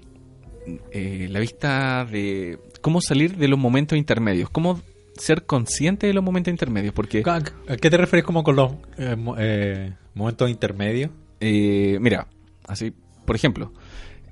eh, 0.93 1.29
la 1.31 1.41
vista 1.41 2.05
de 2.05 2.59
cómo 2.81 3.01
salir 3.01 3.37
de 3.37 3.49
los 3.49 3.59
momentos 3.59 3.99
intermedios, 3.99 4.51
cómo 4.51 4.81
ser 5.17 5.45
consciente 5.47 6.07
de 6.07 6.15
los 6.15 6.23
momentos 6.23 6.51
intermedios, 6.53 6.95
porque 6.95 7.23
¿A 7.27 7.77
qué 7.77 7.91
te 7.91 7.97
refieres 7.97 8.25
como 8.25 8.43
con 8.45 8.57
los 8.57 8.73
eh, 8.99 9.17
eh, 9.39 9.93
momentos 10.15 10.49
intermedios? 10.51 11.11
eh, 11.41 11.99
mira, 12.01 12.27
así, 12.67 12.93
por 13.25 13.35
ejemplo, 13.37 13.73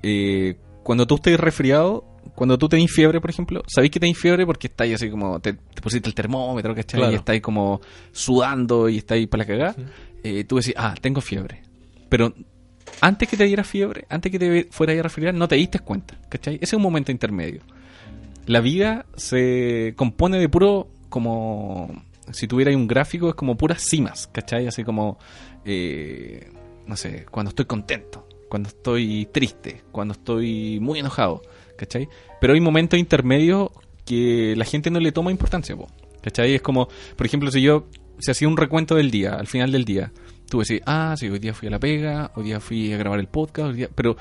eh, 0.03 0.55
cuando 0.83 1.05
tú 1.05 1.15
estés 1.15 1.39
resfriado, 1.39 2.05
cuando 2.35 2.57
tú 2.57 2.69
tenés 2.69 2.91
fiebre, 2.91 3.19
por 3.19 3.29
ejemplo, 3.29 3.63
sabéis 3.67 3.91
que 3.91 3.99
tenés 3.99 4.17
fiebre 4.17 4.45
porque 4.45 4.67
estáis 4.67 4.95
así 4.95 5.09
como, 5.09 5.39
te, 5.39 5.53
te 5.53 5.81
pusiste 5.81 6.07
el 6.07 6.15
termómetro, 6.15 6.73
¿cachai? 6.75 6.99
Claro. 6.99 7.13
Y 7.13 7.15
estáis 7.15 7.41
como 7.41 7.81
sudando 8.11 8.87
y 8.89 8.97
estáis 8.97 9.27
para 9.27 9.43
la 9.43 9.47
cagada. 9.47 9.75
Eh, 10.23 10.43
tú 10.43 10.57
decís, 10.57 10.73
ah, 10.77 10.95
tengo 11.01 11.21
fiebre. 11.21 11.63
Pero 12.09 12.33
antes 13.01 13.27
que 13.27 13.37
te 13.37 13.43
diera 13.45 13.63
fiebre, 13.63 14.05
antes 14.09 14.31
que 14.31 14.39
te 14.39 14.67
fuera 14.71 14.93
a 14.93 15.03
resfriar, 15.03 15.33
no 15.33 15.47
te 15.47 15.55
diste 15.55 15.79
cuenta, 15.79 16.15
¿cachai? 16.29 16.55
Ese 16.55 16.65
es 16.65 16.73
un 16.73 16.81
momento 16.81 17.11
intermedio. 17.11 17.61
La 18.45 18.61
vida 18.61 19.05
se 19.15 19.93
compone 19.95 20.39
de 20.39 20.49
puro 20.49 20.87
como 21.09 22.03
si 22.31 22.47
tuviera 22.47 22.75
un 22.75 22.87
gráfico, 22.87 23.29
es 23.29 23.35
como 23.35 23.55
puras 23.55 23.83
cimas, 23.83 24.27
¿cachai? 24.27 24.67
Así 24.67 24.83
como, 24.83 25.17
eh, 25.65 26.49
no 26.85 26.95
sé, 26.95 27.25
cuando 27.29 27.49
estoy 27.49 27.65
contento, 27.65 28.27
cuando 28.49 28.69
estoy 28.69 29.27
triste, 29.31 29.83
cuando 29.91 30.13
estoy 30.13 30.79
muy 30.79 30.99
enojado, 30.99 31.41
¿cachai? 31.77 32.07
Pero 32.39 32.53
hay 32.53 32.61
momentos 32.61 32.99
intermedios 32.99 33.69
que 34.05 34.55
la 34.55 34.65
gente 34.65 34.89
no 34.89 34.99
le 34.99 35.11
toma 35.11 35.31
importancia, 35.31 35.75
po, 35.75 35.87
¿cachai? 36.21 36.55
Es 36.55 36.61
como, 36.61 36.87
por 37.15 37.25
ejemplo, 37.25 37.51
si 37.51 37.61
yo, 37.61 37.87
se 38.19 38.31
hacía 38.31 38.47
un 38.47 38.57
recuento 38.57 38.95
del 38.95 39.11
día, 39.11 39.33
al 39.33 39.47
final 39.47 39.71
del 39.71 39.85
día, 39.85 40.11
tú 40.49 40.59
decís, 40.59 40.81
ah, 40.85 41.15
sí, 41.17 41.29
hoy 41.29 41.39
día 41.39 41.53
fui 41.53 41.67
a 41.67 41.71
la 41.71 41.79
pega, 41.79 42.31
hoy 42.35 42.45
día 42.45 42.59
fui 42.59 42.91
a 42.93 42.97
grabar 42.97 43.19
el 43.19 43.27
podcast, 43.27 43.69
hoy 43.69 43.75
día... 43.75 43.89
pero 43.93 44.15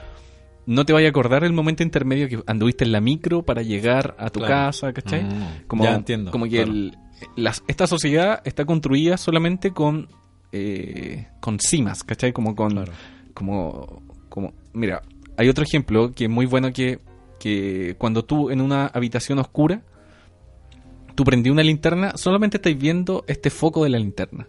no 0.66 0.84
te 0.84 0.92
vaya 0.92 1.06
a 1.06 1.10
acordar 1.10 1.44
el 1.44 1.52
momento 1.52 1.82
intermedio 1.84 2.28
que 2.28 2.42
anduviste 2.46 2.84
en 2.84 2.90
la 2.92 3.00
micro 3.00 3.44
para 3.44 3.62
llegar 3.62 4.16
a 4.18 4.30
tu 4.30 4.40
Claro. 4.40 4.54
casa, 4.54 4.92
¿cachai? 4.92 5.22
Mm, 5.24 5.66
como, 5.68 5.84
ya 5.84 5.94
entiendo, 5.94 6.30
Como 6.32 6.46
que 6.46 6.56
claro. 6.56 6.72
el- 6.72 6.96
las- 7.36 7.62
esta 7.68 7.86
sociedad 7.86 8.40
está 8.44 8.64
construida 8.64 9.16
solamente 9.16 9.70
con 9.70 10.08
eh, 10.52 11.28
con 11.40 11.58
cimas, 11.60 12.02
¿cachai? 12.04 12.32
Como 12.32 12.54
con 12.56 12.70
Claro. 12.72 12.92
como 13.34 14.02
como 14.28 14.52
mira, 14.72 15.02
hay 15.36 15.48
otro 15.48 15.64
ejemplo 15.64 16.12
que 16.14 16.24
es 16.24 16.30
muy 16.30 16.46
bueno 16.46 16.72
que 16.72 16.98
que 17.38 17.94
cuando 17.98 18.24
tú 18.24 18.50
en 18.50 18.60
una 18.60 18.86
habitación 18.86 19.38
oscura 19.38 19.82
tú 21.14 21.24
prendí 21.24 21.50
una 21.50 21.62
linterna, 21.62 22.12
solamente 22.16 22.56
estáis 22.58 22.78
viendo 22.78 23.24
este 23.26 23.50
foco 23.50 23.84
de 23.84 23.90
la 23.90 23.98
linterna. 23.98 24.46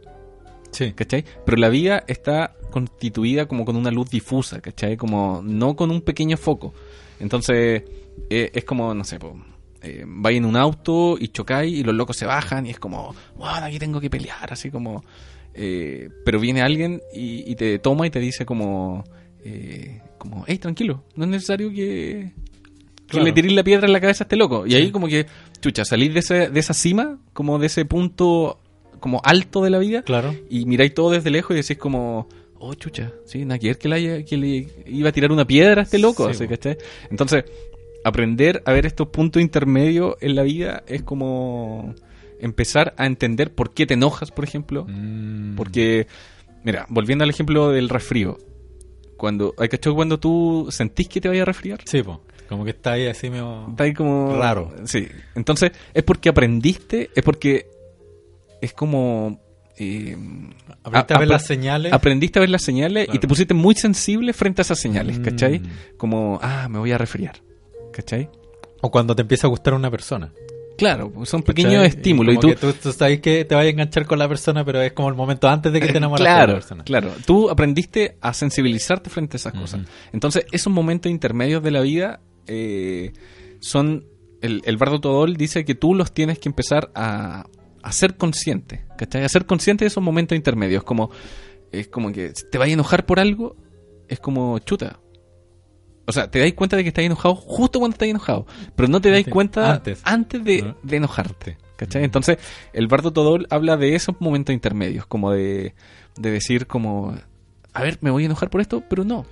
Sí. 0.78 0.94
¿cachai? 0.94 1.26
Pero 1.46 1.58
la 1.58 1.70
vida 1.70 2.04
está 2.08 2.56
constituida 2.72 3.48
como 3.48 3.66
con 3.66 3.76
una 3.76 3.92
luz 3.92 4.10
difusa, 4.10 4.62
¿cachai? 4.62 4.98
Como 4.98 5.42
no 5.44 5.76
con 5.76 5.90
un 5.92 6.02
pequeño 6.02 6.38
foco. 6.38 6.74
Entonces, 7.20 7.84
eh, 8.30 8.52
es 8.54 8.64
como, 8.64 8.94
no 8.94 9.04
sé, 9.04 9.18
po, 9.20 9.36
eh, 9.82 10.04
vais 10.06 10.38
en 10.38 10.46
un 10.46 10.56
auto 10.56 11.18
y 11.20 11.30
chocáis 11.30 11.74
y 11.76 11.84
los 11.84 11.96
locos 11.96 12.18
se 12.18 12.26
bajan 12.26 12.66
y 12.68 12.72
es 12.72 12.80
como, 12.80 13.16
wow, 13.38 13.48
aquí 13.64 13.80
tengo 13.80 14.00
que 14.00 14.10
pelear, 14.10 14.52
así 14.54 14.70
como... 14.70 15.04
eh, 15.54 16.10
pero 16.26 16.40
viene 16.40 16.62
alguien 16.62 17.02
y, 17.14 17.50
y 17.52 17.56
te 17.56 17.80
toma 17.80 18.06
y 18.06 18.12
te 18.12 18.20
dice 18.20 18.46
como, 18.46 19.04
eh, 19.44 20.02
como, 20.20 20.44
hey, 20.48 20.60
tranquilo, 20.60 21.04
no 21.16 21.24
es 21.26 21.30
necesario 21.32 21.70
que, 21.70 22.32
que 22.96 23.08
Claro. 23.08 23.26
le 23.26 23.32
tiréis 23.32 23.54
la 23.56 23.64
piedra 23.64 23.88
en 23.88 23.94
la 23.94 24.02
cabeza 24.02 24.24
a 24.24 24.26
este 24.26 24.36
loco. 24.36 24.68
Y 24.68 24.76
ahí 24.76 24.92
como 24.92 25.08
que, 25.08 25.26
chucha, 25.62 25.86
salís 25.86 26.14
de, 26.14 26.20
ese, 26.20 26.50
de 26.50 26.60
esa 26.60 26.74
cima, 26.74 27.18
como 27.34 27.58
de 27.58 27.68
ese 27.68 27.86
punto 27.86 28.60
como 29.00 29.22
alto 29.24 29.64
de 29.64 29.70
la 29.70 29.80
vida, 29.80 30.02
Claro. 30.04 30.36
y 30.50 30.66
miráis 30.66 30.94
todo 30.94 31.12
desde 31.12 31.30
lejos 31.32 31.52
y 31.52 31.62
decís 31.62 31.78
como, 31.78 32.28
oh 32.60 32.74
chucha, 32.74 33.12
sí, 33.26 33.46
nada 33.46 33.60
que 33.60 33.68
ver 33.68 33.78
que, 33.78 33.88
le 33.90 33.96
haya- 33.96 34.26
que 34.26 34.38
le 34.38 34.68
iba 34.88 35.10
a 35.10 35.12
tirar 35.12 35.32
una 35.32 35.46
piedra 35.46 35.82
a 35.82 35.84
este 35.84 36.00
loco, 36.00 36.26
Sí, 36.26 36.32
así. 36.44 36.48
¿cachai? 36.48 36.78
Entonces, 37.12 37.44
aprender 38.04 38.62
a 38.66 38.72
ver 38.74 38.86
estos 38.86 39.08
puntos 39.10 39.42
intermedios 39.42 40.16
en 40.22 40.36
la 40.36 40.44
vida 40.44 40.84
es 40.88 41.04
como 41.04 41.94
empezar 42.40 42.94
a 42.98 43.06
entender 43.06 43.54
por 43.54 43.74
qué 43.74 43.86
te 43.86 43.96
enojas, 43.96 44.32
por 44.32 44.44
ejemplo, 44.46 44.86
Mm. 44.88 45.56
porque, 45.56 46.08
mira, 46.64 46.86
volviendo 46.90 47.24
al 47.24 47.30
ejemplo 47.30 47.72
del 47.72 47.90
resfrío, 47.90 48.38
cuando, 49.18 49.56
hay 49.58 49.68
cachado 49.70 49.96
cuando 49.96 50.20
tú 50.20 50.68
sentís 50.70 51.08
que 51.10 51.20
te 51.20 51.28
vaya 51.28 51.42
a 51.42 51.46
resfriar? 51.46 51.80
Sí, 51.86 52.04
po. 52.04 52.22
Como 52.48 52.64
que 52.64 52.70
está 52.70 52.94
ahí 52.94 53.08
así 53.08 53.30
medio... 53.30 53.66
Está 53.72 53.84
ahí 53.86 53.94
como... 53.94 54.38
Raro. 54.38 54.72
Sí. 54.86 55.08
Entonces, 55.36 55.72
es 55.94 56.04
porque 56.04 56.30
aprendiste, 56.30 57.10
es 57.16 57.24
porque 57.24 57.66
es 58.62 58.74
como... 58.74 59.40
eh, 59.78 60.18
Aprendiste 60.84 61.14
a 61.14 61.20
ver 61.20 61.28
las 61.28 61.46
señales. 61.46 61.94
Aprendiste 61.94 62.40
a 62.40 62.42
ver 62.42 62.50
las 62.50 62.62
señales 62.64 63.04
y 63.04 63.06
Claro. 63.08 63.20
te 63.20 63.28
pusiste 63.28 63.54
muy 63.54 63.76
sensible 63.76 64.34
frente 64.34 64.62
a 64.62 64.64
esas 64.64 64.80
señales, 64.80 65.20
Mm. 65.20 65.24
¿cachai? 65.24 65.62
Como, 65.98 66.40
ah, 66.42 66.68
me 66.70 66.80
voy 66.80 66.92
a 66.92 66.98
resfriar, 66.98 67.42
¿cachai? 67.94 68.30
O 68.82 68.90
cuando 68.92 69.16
te 69.16 69.22
empieza 69.24 69.48
a 69.48 69.50
gustar 69.50 69.74
una 69.74 69.90
persona. 69.92 70.32
Claro, 70.78 71.12
son 71.26 71.42
¿cachai? 71.42 71.56
pequeños 71.56 71.86
estímulos. 71.88 72.36
Y 72.36 72.38
tú, 72.40 72.48
que 72.50 72.56
tú, 72.56 72.74
tú 72.74 72.92
sabes 72.92 73.20
que 73.20 73.46
te 73.46 73.56
vayas 73.56 73.70
a 73.70 73.72
enganchar 73.72 74.06
con 74.06 74.20
la 74.20 74.30
persona, 74.30 74.64
pero 74.64 74.80
es 74.82 74.94
como 74.94 75.10
el 75.10 75.16
momento 75.16 75.48
antes 75.50 75.74
de 75.74 75.80
que 75.82 75.88
te 75.88 75.98
enamoras 75.98 76.24
de 76.24 76.30
la 76.30 76.36
claro, 76.36 76.54
persona. 76.54 76.84
claro. 76.84 77.12
Tú 77.26 77.50
aprendiste 77.50 78.18
a 78.22 78.34
sensibilizarte 78.34 79.10
frente 79.10 79.36
a 79.36 79.40
esas 79.40 79.54
cosas. 79.54 79.82
Entonces, 80.14 80.46
esos 80.52 80.72
momentos 80.72 81.12
intermedios 81.12 81.64
de 81.64 81.72
la 81.72 81.82
vida 81.82 82.20
eh, 82.48 83.12
son... 83.60 84.06
El, 84.40 84.62
el 84.66 84.78
Bardo 84.78 85.02
Todol 85.02 85.36
dice 85.36 85.66
que 85.66 85.74
tú 85.74 85.96
los 85.96 86.12
tienes 86.14 86.38
que 86.38 86.48
empezar 86.48 86.92
a, 86.94 87.48
a 87.88 87.92
ser 87.94 88.18
consciente, 88.18 88.84
¿cachai? 88.98 89.24
A 89.24 89.30
ser 89.30 89.46
consciente 89.46 89.86
de 89.86 89.88
esos 89.88 90.04
momentos 90.04 90.36
intermedios. 90.36 90.84
Como, 90.84 91.10
es 91.72 91.88
como 91.88 92.12
que 92.12 92.36
si 92.36 92.50
te 92.50 92.58
vayas 92.58 92.72
a 92.72 92.74
enojar 92.74 93.06
por 93.06 93.20
algo, 93.20 93.56
es 94.10 94.20
como 94.20 94.60
chuta. 94.60 95.00
O 96.06 96.12
sea, 96.12 96.30
te 96.30 96.40
dais 96.40 96.54
cuenta 96.54 96.76
de 96.76 96.84
que 96.84 96.90
estás 96.90 97.06
enojado 97.06 97.36
justo 97.36 97.80
cuando 97.80 97.96
estás 97.96 98.10
enojado, 98.10 98.46
pero 98.76 98.90
no 98.90 99.00
te 99.02 99.10
dais 99.10 99.28
cuenta 99.28 99.74
antes. 99.74 100.02
antes 100.04 100.44
de, 100.44 100.60
Ajá. 100.60 100.76
de 100.84 100.98
enojarte. 100.98 101.58
¿Cachai? 101.78 102.04
Entonces, 102.04 102.38
el 102.74 102.88
Bardo 102.88 103.14
Todol 103.14 103.48
habla 103.52 103.78
de 103.78 103.96
esos 103.96 104.20
momentos 104.20 104.54
intermedios, 104.54 105.06
como 105.06 105.32
de, 105.32 105.76
de 106.18 106.32
decir 106.32 106.66
como, 106.68 107.16
a 107.74 107.82
ver, 107.84 108.00
me 108.02 108.10
voy 108.10 108.24
a 108.24 108.26
enojar 108.26 108.50
por 108.50 108.62
esto, 108.62 108.84
pero 108.90 109.04
no. 109.06 109.26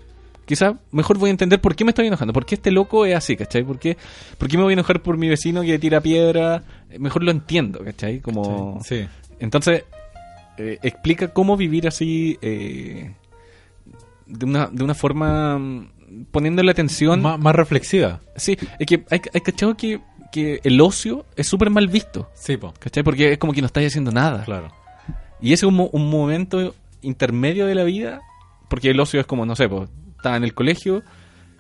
Quizá 0.46 0.78
mejor 0.92 1.18
voy 1.18 1.30
a 1.30 1.32
entender 1.32 1.60
por 1.60 1.76
qué 1.76 1.84
me 1.84 1.92
estoy 1.92 2.08
enojando, 2.08 2.32
por 2.34 2.46
qué 2.46 2.56
este 2.56 2.70
loco 2.72 3.06
es 3.06 3.16
así, 3.16 3.36
¿cachai? 3.36 3.64
¿Por 3.64 3.80
qué, 3.80 3.98
por 4.38 4.48
qué 4.48 4.58
me 4.58 4.64
voy 4.64 4.74
a 4.74 4.76
enojar 4.76 5.02
por 5.02 5.18
mi 5.18 5.28
vecino 5.28 5.62
que 5.64 5.80
tira 5.80 6.02
piedra? 6.02 6.64
Eh, 6.90 7.00
Mejor 7.00 7.24
lo 7.24 7.32
entiendo, 7.32 7.80
¿cachai? 7.84 8.20
Como... 8.20 8.80
Sí. 8.84 9.06
Entonces, 9.40 9.84
eh, 10.58 10.78
explica 10.84 11.30
cómo 11.34 11.58
vivir 11.58 11.88
así 11.88 12.38
eh, 12.42 13.14
de, 14.28 14.46
una, 14.46 14.68
de 14.72 14.84
una 14.84 14.94
forma 14.94 15.58
mm, 15.58 15.90
poniéndole 16.32 16.72
atención. 16.72 17.22
Má- 17.22 17.38
más 17.38 17.56
reflexiva. 17.56 18.22
Sí, 18.36 18.58
es 18.80 18.86
que 18.88 19.04
hay, 19.10 19.22
hay 19.34 19.42
cachado 19.42 19.76
que, 19.76 20.00
que 20.32 20.60
el 20.64 20.80
ocio 20.80 21.26
es 21.36 21.48
súper 21.48 21.70
mal 21.72 21.88
visto, 21.88 22.30
Sí, 22.36 22.58
po. 22.58 22.74
¿cachai? 22.80 23.04
Porque 23.04 23.32
es 23.34 23.38
como 23.38 23.52
que 23.54 23.62
no 23.62 23.68
estáis 23.68 23.88
haciendo 23.88 24.12
nada. 24.12 24.44
Claro. 24.46 24.72
Y 25.42 25.54
ese 25.54 25.66
es 25.66 25.72
un, 25.72 25.90
un 25.92 26.10
momento 26.10 26.76
intermedio 27.02 27.66
de 27.66 27.76
la 27.76 27.84
vida, 27.84 28.22
porque 28.70 28.90
el 28.92 29.00
ocio 29.00 29.20
es 29.20 29.26
como, 29.26 29.46
no 29.46 29.56
sé, 29.56 29.68
pues, 29.70 29.90
estaba 30.26 30.38
en 30.38 30.44
el 30.44 30.56
colegio 30.56 31.04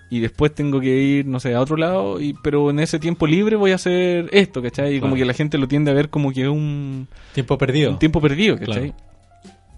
y 0.09 0.19
después 0.19 0.53
tengo 0.53 0.79
que 0.79 0.87
ir, 0.87 1.25
no 1.27 1.39
sé, 1.39 1.53
a 1.53 1.61
otro 1.61 1.77
lado, 1.77 2.19
y 2.19 2.33
pero 2.33 2.69
en 2.71 2.79
ese 2.79 2.97
tiempo 2.99 3.27
libre 3.27 3.55
voy 3.55 3.71
a 3.71 3.75
hacer 3.75 4.27
esto, 4.31 4.61
¿cachai? 4.61 4.95
Y 4.95 4.99
como 4.99 5.15
que 5.15 5.23
la 5.25 5.33
gente 5.33 5.57
lo 5.59 5.67
tiende 5.67 5.91
a 5.91 5.93
ver 5.93 6.09
como 6.09 6.31
que 6.31 6.43
es 6.43 6.47
un, 6.47 7.07
Tiempo 7.33 7.57
perdido. 7.57 7.91
un 7.91 7.99
tiempo 7.99 8.19
perdido, 8.21 8.57
¿cachai? 8.57 8.91
Claro. 8.91 8.95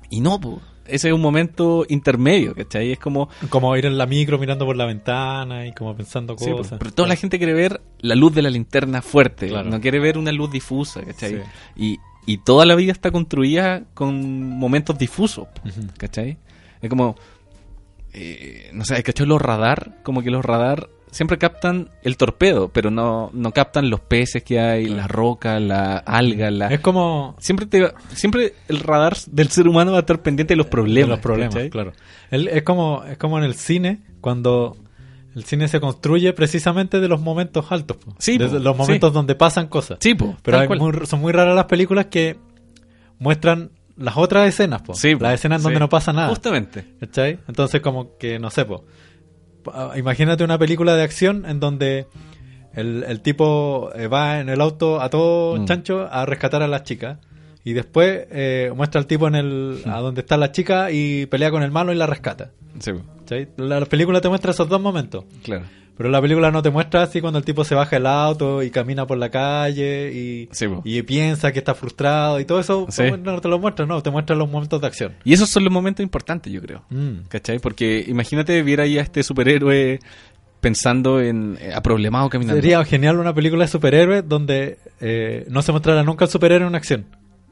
Y 0.09 0.21
no, 0.21 0.39
pues, 0.39 0.55
ese 0.85 1.09
es 1.09 1.13
un 1.13 1.19
momento 1.21 1.85
intermedio, 1.89 2.55
¿cachai? 2.55 2.93
Es 2.93 2.99
como... 2.99 3.29
Como 3.49 3.75
ir 3.75 3.85
en 3.85 3.97
la 3.97 4.05
micro 4.05 4.37
mirando 4.37 4.65
por 4.65 4.77
la 4.77 4.85
ventana 4.85 5.65
y 5.67 5.73
como 5.73 5.95
pensando 5.95 6.37
sí, 6.37 6.49
cosas. 6.49 6.69
pues, 6.69 6.79
pero 6.79 6.91
toda 6.91 7.09
la 7.09 7.15
gente 7.17 7.37
quiere 7.37 7.53
ver 7.53 7.81
la 7.99 8.15
luz 8.15 8.33
de 8.33 8.41
la 8.41 8.49
linterna 8.49 9.01
fuerte, 9.01 9.47
Claro. 9.49 9.69
no 9.69 9.81
quiere 9.81 9.99
ver 9.99 10.17
una 10.17 10.31
luz 10.31 10.49
difusa, 10.51 11.01
¿cachai? 11.03 11.35
Sí. 11.35 11.41
Y, 11.75 11.97
y 12.25 12.37
toda 12.39 12.65
la 12.65 12.75
vida 12.75 12.91
está 12.93 13.11
construida 13.11 13.83
con 13.93 14.57
momentos 14.59 14.97
difusos. 14.97 15.47
¿cachai? 15.97 16.37
Es 16.81 16.89
como, 16.89 17.15
eh, 18.13 18.69
no 18.73 18.85
sé, 18.85 19.01
¿cachai? 19.03 19.25
Los 19.25 19.41
radar, 19.41 19.97
como 20.03 20.21
que 20.21 20.31
los 20.31 20.43
radar 20.45 20.89
siempre 21.11 21.37
captan 21.37 21.89
el 22.03 22.17
torpedo, 22.17 22.69
pero 22.69 22.91
no, 22.91 23.29
no 23.33 23.51
captan 23.53 23.89
los 23.89 23.99
peces 24.01 24.43
que 24.43 24.59
hay, 24.59 24.85
Claro. 24.85 25.01
la 25.01 25.07
roca, 25.07 25.59
la 25.59 25.97
alga, 25.97 26.51
la... 26.51 26.67
Es 26.67 26.79
como 26.81 27.35
Siempre, 27.39 27.65
te, 27.65 27.91
siempre 28.13 28.53
el 28.67 28.79
radar 28.79 29.15
del 29.27 29.49
ser 29.49 29.67
humano 29.67 29.91
va 29.93 29.97
a 29.97 30.01
estar 30.01 30.21
pendiente 30.21 30.53
de 30.53 30.57
los 30.57 30.67
problemas. 30.67 31.07
de 31.09 31.15
los 31.15 31.19
problemas, 31.19 31.53
¿cachai? 31.55 31.69
claro. 31.69 31.93
El- 32.29 32.49
es 32.49 32.63
como 32.63 33.03
es 33.05 33.17
como 33.17 33.37
en 33.37 33.45
el 33.45 33.55
cine 33.55 33.99
cuando 34.21 34.75
el 35.33 35.43
cine 35.45 35.67
se 35.69 35.79
construye 35.79 36.33
precisamente 36.33 36.99
de 36.99 37.07
los 37.07 37.21
momentos 37.21 37.71
altos, 37.71 37.97
po. 37.97 38.13
Sí, 38.19 38.37
de 38.37 38.47
po, 38.49 38.59
los 38.59 38.75
momentos 38.77 39.13
donde 39.13 39.35
pasan 39.35 39.67
cosas. 39.67 39.99
Sí, 40.01 40.13
po, 40.15 40.35
Pero 40.43 40.59
hay 40.59 40.67
muy- 40.67 41.05
son 41.05 41.21
muy 41.21 41.31
raras 41.31 41.55
las 41.55 41.65
películas 41.65 42.07
que 42.07 42.35
muestran 43.19 43.71
las 43.97 44.17
otras 44.17 44.47
escenas, 44.47 44.81
po. 44.81 44.93
Sí, 44.93 45.15
po, 45.15 45.23
las 45.23 45.33
escenas 45.35 45.61
sí. 45.61 45.63
donde 45.65 45.79
no 45.79 45.89
pasa 45.89 46.13
nada. 46.13 46.29
Justamente. 46.29 46.85
¿Cachai? 46.99 47.39
Entonces, 47.47 47.81
como 47.81 48.17
que, 48.17 48.39
no 48.39 48.49
sé, 48.49 48.65
po, 48.65 48.85
imagínate 49.95 50.43
una 50.43 50.57
película 50.57 50.95
de 50.95 51.03
acción 51.03 51.45
en 51.45 51.59
donde 51.59 52.07
el, 52.73 53.03
el 53.07 53.21
tipo 53.21 53.89
eh, 53.95 54.07
va 54.07 54.39
en 54.39 54.49
el 54.49 54.61
auto 54.61 55.01
a 55.01 55.09
todo 55.09 55.57
Mm. 55.57 55.65
chancho 55.65 56.07
a 56.11 56.25
rescatar 56.25 56.61
a 56.63 56.67
las 56.67 56.83
chicas 56.83 57.17
y 57.69 57.73
después 57.73 58.27
eh, 58.31 58.71
muestra 58.75 58.99
al 59.01 59.07
tipo 59.07 59.27
en 59.27 59.35
el 59.35 59.81
a 59.85 59.99
donde 59.99 60.21
está 60.21 60.37
la 60.37 60.53
chica 60.53 60.89
y 60.91 61.25
pelea 61.25 61.51
con 61.51 61.63
el 61.63 61.71
malo 61.71 61.91
y 61.91 61.95
la 61.97 62.07
rescata. 62.07 62.51
La, 63.57 63.79
la 63.79 63.85
película 63.85 64.21
te 64.21 64.29
muestra 64.29 64.51
esos 64.51 64.69
dos 64.69 64.79
momentos. 64.81 65.25
claro. 65.43 65.65
Pero 65.97 66.11
la 66.11 66.21
película 66.21 66.51
no 66.51 66.61
te 66.61 66.69
muestra 66.69 67.01
así 67.01 67.21
cuando 67.21 67.39
el 67.39 67.43
tipo 67.43 67.63
se 67.63 67.73
baja 67.73 67.95
del 67.95 68.05
auto 68.05 68.61
y 68.61 68.69
camina 68.69 69.07
por 69.07 69.17
la 69.17 69.31
calle 69.31 70.11
y, 70.13 70.47
Sí, 70.51 70.67
po. 70.67 70.83
y 70.85 71.01
piensa 71.01 71.51
que 71.51 71.57
está 71.57 71.73
frustrado 71.73 72.39
y 72.39 72.45
todo 72.45 72.59
eso 72.59 72.85
Sí. 72.89 73.01
no 73.23 73.41
te 73.41 73.47
lo 73.47 73.57
muestra, 73.57 73.87
no, 73.87 74.03
te 74.03 74.11
muestra 74.11 74.35
los 74.35 74.47
momentos 74.47 74.79
de 74.79 74.85
acción. 74.85 75.15
Y 75.23 75.33
esos 75.33 75.49
son 75.49 75.63
los 75.63 75.73
momentos 75.73 76.03
importantes, 76.03 76.53
yo 76.53 76.61
creo. 76.61 76.83
Mm. 76.91 77.27
¿Cachai? 77.29 77.57
Porque 77.57 78.05
imagínate 78.07 78.61
ver 78.61 78.79
ahí 78.81 78.99
a 78.99 79.01
este 79.01 79.23
superhéroe 79.23 79.99
pensando 80.61 81.19
en 81.19 81.57
eh, 81.59 81.71
aproblemado 81.73 82.29
caminando. 82.29 82.61
Sería 82.61 82.85
genial 82.85 83.17
una 83.17 83.33
película 83.33 83.63
de 83.65 83.67
superhéroes 83.71 84.27
donde 84.29 84.77
eh, 85.01 85.45
no 85.49 85.63
se 85.63 85.71
mostrara 85.71 86.03
nunca 86.03 86.25
el 86.25 86.31
superhéroe 86.31 86.67
en 86.67 86.75
acción. 86.75 87.05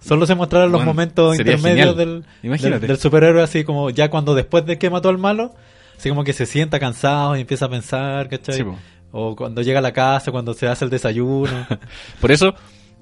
Solo 0.08 0.26
se 0.26 0.36
mostraran 0.36 0.72
los 0.72 0.82
momentos 0.86 1.36
intermedios 1.40 1.98
del, 1.98 2.24
del, 2.42 2.80
del 2.88 2.98
superhéroe, 2.98 3.42
así 3.42 3.64
como 3.64 3.90
ya 3.90 4.10
cuando 4.10 4.36
después 4.36 4.66
de 4.66 4.78
que 4.78 4.90
mató 4.90 5.10
al 5.10 5.18
malo, 5.18 5.54
así 5.98 6.10
como 6.10 6.24
que 6.24 6.34
se 6.34 6.46
sienta 6.46 6.80
cansado 6.80 7.36
y 7.36 7.42
empieza 7.42 7.66
a 7.66 7.70
pensar, 7.70 8.30
¿cachai? 8.30 8.56
Sí, 8.58 8.64
o 9.12 9.36
cuando 9.36 9.62
llega 9.62 9.80
a 9.80 9.82
la 9.82 9.94
casa, 9.94 10.32
cuando 10.32 10.54
se 10.54 10.68
hace 10.68 10.86
el 10.86 10.92
desayuno. 10.92 11.66
Por 12.22 12.32
eso, 12.32 12.54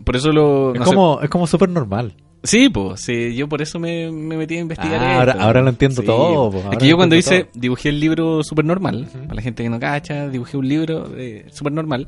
por 0.04 0.16
eso 0.16 0.32
lo. 0.32 0.74
es, 0.74 0.80
no 0.80 0.86
sé, 0.86 0.94
como, 0.96 1.20
es 1.22 1.30
como 1.30 1.48
súper 1.48 1.70
normal. 1.70 2.14
Sí, 2.46 2.68
pues, 2.70 3.00
sí, 3.02 3.36
yo 3.36 3.48
por 3.48 3.62
eso 3.62 3.80
me, 3.80 4.12
me 4.12 4.36
metí 4.36 4.58
a 4.58 4.60
investigar. 4.60 5.02
Ah, 5.02 5.20
ahora- 5.20 5.36
ahora 5.40 5.62
lo 5.62 5.70
entiendo 5.70 6.02
Sí, 6.02 6.08
todo, 6.08 6.52
po. 6.52 6.72
Es 6.74 6.78
que 6.78 6.88
yo 6.88 6.98
cuando 6.98 7.16
hice, 7.16 7.48
dibujé 7.54 7.88
el 7.90 8.02
libro 8.02 8.44
super 8.44 8.66
normal, 8.66 9.08
para 9.14 9.36
la 9.36 9.42
gente 9.42 9.64
que 9.64 9.70
no 9.70 9.80
cacha, 9.80 10.28
dibujé 10.28 10.58
un 10.58 10.68
libro 10.68 11.10
eh, 11.18 11.46
super 11.54 11.72
normal, 11.72 12.08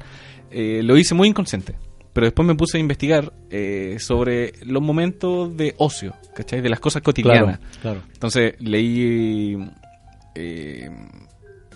eh, 0.52 0.82
lo 0.84 0.98
hice 0.98 1.16
muy 1.16 1.30
inconsciente. 1.30 1.76
Pero 2.16 2.28
después 2.28 2.48
me 2.48 2.56
puse 2.56 2.78
a 2.78 2.80
investigar 2.80 3.34
eh, 3.50 3.98
sobre 4.00 4.54
los 4.64 4.82
momentos 4.82 5.56
de 5.58 5.76
ocio, 5.78 6.16
¿cachai? 6.34 6.62
De 6.62 6.70
las 6.70 6.80
cosas 6.80 7.02
cotidianas. 7.02 7.58
Claro, 7.58 7.82
claro. 7.82 8.02
Entonces 8.14 8.56
leí 8.60 9.58
eh, 10.34 10.90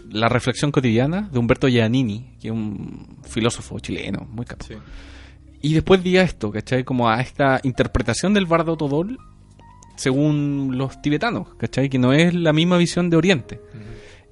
La 0.09 0.29
reflexión 0.29 0.71
cotidiana 0.71 1.27
de 1.29 1.39
Humberto 1.39 1.67
Giannini, 1.67 2.37
que 2.39 2.47
es 2.47 2.53
un 2.53 3.17
filósofo 3.27 3.79
chileno, 3.81 4.29
muy 4.31 4.45
capo. 4.45 4.65
Y 5.61 5.73
después 5.73 6.01
vi 6.01 6.15
a 6.15 6.21
esto, 6.21 6.51
¿cachai? 6.53 6.85
Como 6.85 7.09
a 7.09 7.19
esta 7.19 7.59
interpretación 7.63 8.33
del 8.33 8.45
bardo 8.45 8.77
Todol 8.77 9.19
según 9.97 10.77
los 10.77 11.01
tibetanos, 11.01 11.53
¿cachai? 11.55 11.89
Que 11.89 11.99
no 11.99 12.13
es 12.13 12.33
la 12.33 12.53
misma 12.53 12.77
visión 12.77 13.09
de 13.09 13.17
Oriente. 13.17 13.59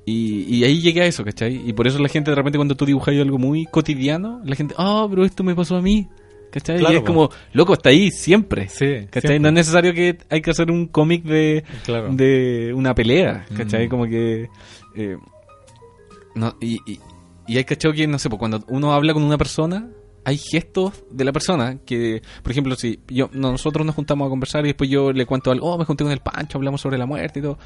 Y, 0.09 0.43
y 0.55 0.63
ahí 0.63 0.79
llegué 0.79 1.01
a 1.01 1.05
eso, 1.05 1.25
¿cachai? 1.25 1.61
Y 1.67 1.73
por 1.73 1.85
eso 1.85 1.99
la 1.99 2.07
gente 2.07 2.31
de 2.31 2.35
repente 2.35 2.57
cuando 2.57 2.75
tú 2.75 2.85
dibujas 2.85 3.13
algo 3.15 3.37
muy 3.37 3.65
cotidiano, 3.65 4.39
la 4.45 4.55
gente, 4.55 4.73
ah, 4.77 5.05
pero 5.09 5.25
esto 5.25 5.43
me 5.43 5.53
pasó 5.53 5.75
a 5.75 5.81
mí. 5.81 6.07
¿Cachai? 6.49 6.77
Claro, 6.79 6.93
y 6.93 6.97
es 6.99 7.03
como, 7.03 7.29
loco, 7.51 7.73
está 7.73 7.89
ahí 7.89 8.09
siempre. 8.09 8.69
Sí, 8.69 8.85
¿Cachai? 9.09 9.21
siempre. 9.31 9.39
No 9.41 9.47
es 9.49 9.53
necesario 9.53 9.93
que 9.93 10.17
hay 10.29 10.41
que 10.41 10.51
hacer 10.51 10.71
un 10.71 10.87
cómic 10.87 11.23
de, 11.25 11.65
Claro. 11.83 12.07
de 12.13 12.71
una 12.73 12.95
pelea, 12.95 13.45
¿cachai? 13.53 13.87
Mm. 13.87 13.89
Como 13.89 14.05
que... 14.05 14.47
eh, 14.95 15.17
no, 16.35 16.55
y, 16.61 16.75
y, 16.89 16.99
y 17.45 17.57
hay 17.57 17.65
cachado 17.65 17.93
que, 17.93 18.07
no 18.07 18.17
sé, 18.17 18.29
pues 18.29 18.39
cuando 18.39 18.63
uno 18.69 18.93
habla 18.93 19.13
con 19.13 19.23
una 19.23 19.37
persona, 19.37 19.89
hay 20.23 20.37
gestos 20.37 21.03
de 21.11 21.25
la 21.25 21.33
persona 21.33 21.79
que, 21.85 22.21
por 22.43 22.51
ejemplo, 22.53 22.75
si 22.75 22.99
yo 23.09 23.29
nosotros 23.33 23.85
nos 23.85 23.95
juntamos 23.95 24.27
a 24.27 24.29
conversar 24.29 24.63
y 24.65 24.69
después 24.69 24.89
yo 24.89 25.11
le 25.11 25.25
cuento 25.25 25.51
algo, 25.51 25.67
oh, 25.73 25.77
me 25.77 25.83
junté 25.85 26.03
con 26.05 26.13
el 26.13 26.19
Pancho, 26.19 26.57
hablamos 26.57 26.79
sobre 26.79 26.97
la 26.97 27.05
muerte 27.05 27.39
y 27.39 27.41
todo, 27.43 27.57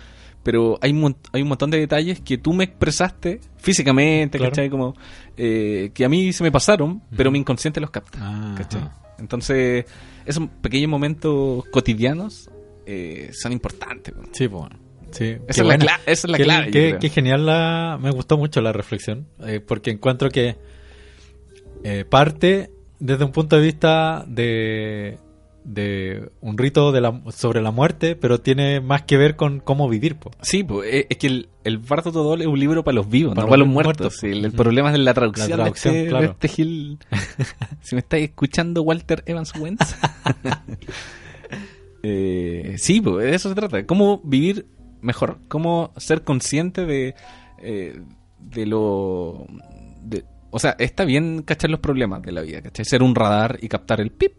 pero 0.43 0.77
hay, 0.81 0.91
un 0.91 1.15
hay 1.33 1.41
un 1.41 1.47
montón 1.47 1.69
de 1.71 1.79
detalles 1.79 2.19
que 2.21 2.37
tú 2.37 2.53
me 2.53 2.63
expresaste 2.63 3.39
físicamente, 3.57 4.37
Claro. 4.37 4.51
¿cachai? 4.51 4.69
Como 4.69 4.95
eh, 5.37 5.91
que 5.93 6.05
a 6.05 6.09
mí 6.09 6.33
se 6.33 6.43
me 6.43 6.51
pasaron, 6.51 7.01
pero 7.15 7.31
mi 7.31 7.39
inconsciente 7.39 7.79
los 7.79 7.91
capta, 7.91 8.19
Ah, 8.21 8.55
¿cachai? 8.57 8.81
Entonces, 9.19 9.85
esos 10.25 10.47
pequeños 10.61 10.89
momentos 10.89 11.63
cotidianos 11.71 12.49
eh, 12.85 13.29
son 13.33 13.51
importantes. 13.51 14.13
Sí, 14.31 14.47
pues 14.47 14.61
bueno. 14.61 14.75
Sí, 15.11 15.35
Esa 15.47 15.61
es 15.61 15.67
la 15.67 15.75
esa 15.75 15.99
es 16.05 16.29
la 16.29 16.37
Qué- 16.37 16.43
clave, 16.45 16.97
qué 16.99 17.09
genial 17.09 17.45
la... 17.45 17.99
Me 18.01 18.11
gustó 18.11 18.37
mucho 18.37 18.61
la 18.61 18.71
reflexión, 18.71 19.27
eh, 19.45 19.59
porque 19.59 19.91
encuentro 19.91 20.29
que 20.29 20.55
eh, 21.83 22.05
parte 22.09 22.71
desde 22.99 23.25
un 23.25 23.31
punto 23.31 23.57
de 23.57 23.61
vista 23.61 24.23
de, 24.27 25.17
de 25.63 26.29
un 26.41 26.57
rito 26.57 26.91
de 26.91 27.01
la, 27.01 27.21
sobre 27.29 27.61
la 27.61 27.71
muerte, 27.71 28.15
pero 28.15 28.39
tiene 28.41 28.81
más 28.81 29.03
que 29.03 29.17
ver 29.17 29.35
con 29.35 29.59
cómo 29.59 29.87
vivir, 29.87 30.15
po. 30.15 30.31
Sí, 30.41 30.63
pues, 30.63 30.91
eh, 30.91 31.07
es 31.09 31.17
que 31.17 31.27
el, 31.27 31.49
el 31.63 31.77
Bardo 31.77 32.11
Todol 32.11 32.41
es 32.41 32.47
un 32.47 32.59
libro 32.59 32.83
para 32.83 32.95
los 32.95 33.09
vivos, 33.09 33.35
Para 33.35 33.45
no 33.45 33.49
para 33.49 33.59
los 33.59 33.67
los 33.67 33.73
muertos. 33.73 33.99
muertos. 34.01 34.19
Sí, 34.19 34.27
el, 34.27 34.45
el 34.45 34.51
problema 34.53 34.91
es 34.91 34.99
la 34.99 35.13
traducción, 35.13 35.49
La 35.51 35.55
traducción, 35.57 35.93
de, 35.93 35.99
este, 35.99 36.09
claro. 36.09 36.25
de 36.25 36.31
este 36.31 36.47
Gil. 36.47 36.97
si 37.81 37.95
me 37.95 37.99
estáis 37.99 38.25
escuchando, 38.29 38.81
Walter 38.81 39.23
Evans 39.27 39.53
Wentz. 39.59 39.95
eh, 42.03 42.75
sí, 42.77 42.99
de 42.99 43.35
eso 43.35 43.49
se 43.49 43.55
trata. 43.55 43.85
Cómo 43.85 44.21
vivir 44.23 44.65
mejor. 45.01 45.37
Cómo 45.47 45.93
ser 45.97 46.23
consciente 46.23 46.85
de, 46.85 47.15
eh, 47.59 48.01
de 48.39 48.65
lo... 48.65 49.45
de- 50.03 50.25
o 50.53 50.59
sea, 50.59 50.75
está 50.79 51.05
bien 51.05 51.43
cachar 51.43 51.69
los 51.69 51.79
problemas 51.79 52.21
de 52.23 52.31
la 52.33 52.41
vida, 52.41 52.61
¿cachai? 52.61 52.83
Ser 52.83 53.03
un 53.03 53.15
radar 53.15 53.57
y 53.61 53.69
captar 53.69 54.01
el 54.01 54.11
pip, 54.11 54.33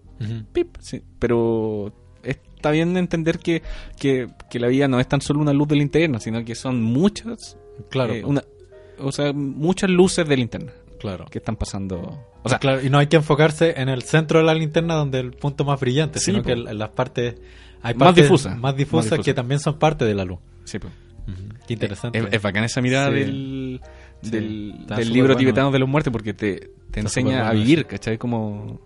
pip, 0.53 0.77
sí, 0.81 1.03
pero 1.19 1.93
está 2.23 2.70
bien 2.70 2.97
entender 2.97 3.39
que, 3.39 3.62
que, 3.99 4.28
que 4.51 4.61
la 4.61 4.69
vida 4.69 4.86
no 4.89 5.01
es 5.01 5.09
tan 5.09 5.20
solo 5.20 5.40
una 5.40 5.53
luz 5.53 5.69
de 5.69 5.77
linterna, 5.77 6.20
sino 6.20 6.44
que 6.44 6.55
son 6.55 6.82
muchas, 6.82 7.57
Claro, 7.90 8.15
eh, 8.15 8.24
una, 8.24 8.43
o 8.99 9.11
sea, 9.12 9.32
muchas 9.32 9.90
luces 9.90 10.28
de 10.28 10.36
linterna 10.36 10.73
claro. 11.01 11.24
que 11.31 11.39
están 11.39 11.57
pasando. 11.57 12.24
O 12.44 12.49
sea, 12.49 12.59
Claro, 12.59 12.85
y 12.85 12.90
no 12.90 12.99
hay 12.99 13.07
que 13.09 13.16
enfocarse 13.16 13.81
en 13.81 13.89
el 13.89 14.03
centro 14.03 14.39
de 14.39 14.44
la 14.44 14.55
linterna 14.55 14.94
donde 14.94 15.19
el 15.20 15.32
punto 15.32 15.65
más 15.65 15.81
brillante, 15.81 16.19
Sí, 16.20 16.27
sino 16.27 16.43
que 16.43 16.53
en 16.53 16.78
las 16.78 16.90
partes 16.90 17.35
hay 17.82 17.94
Más 17.94 18.07
partes 18.09 18.23
más 18.24 18.31
difusas 18.31 18.59
Más 18.59 18.77
difusas. 18.77 19.19
que 19.20 19.35
también 19.35 19.59
son 19.59 19.78
parte 19.78 20.05
de 20.05 20.15
la 20.15 20.24
luz. 20.24 20.39
sí, 20.65 20.78
pues. 20.78 20.93
Qué 21.66 21.74
interesante. 21.74 22.19
Es, 22.19 22.27
es 22.32 22.43
bacana 22.43 22.66
esa 22.66 22.81
mirada 22.81 23.09
Sí. 23.11 23.15
del, 23.15 23.81
del, 24.23 24.86
del 24.86 25.09
libro 25.12 25.28
bueno. 25.35 25.39
tibetano 25.39 25.70
de 25.70 25.78
los 25.78 25.89
muertos 25.89 26.12
porque 26.12 26.35
te, 26.35 26.70
te 26.90 27.01
enseña 27.01 27.49
a 27.49 27.53
vivir, 27.53 27.81
eso. 27.81 27.89
¿cachai? 27.89 28.19
Como 28.19 28.81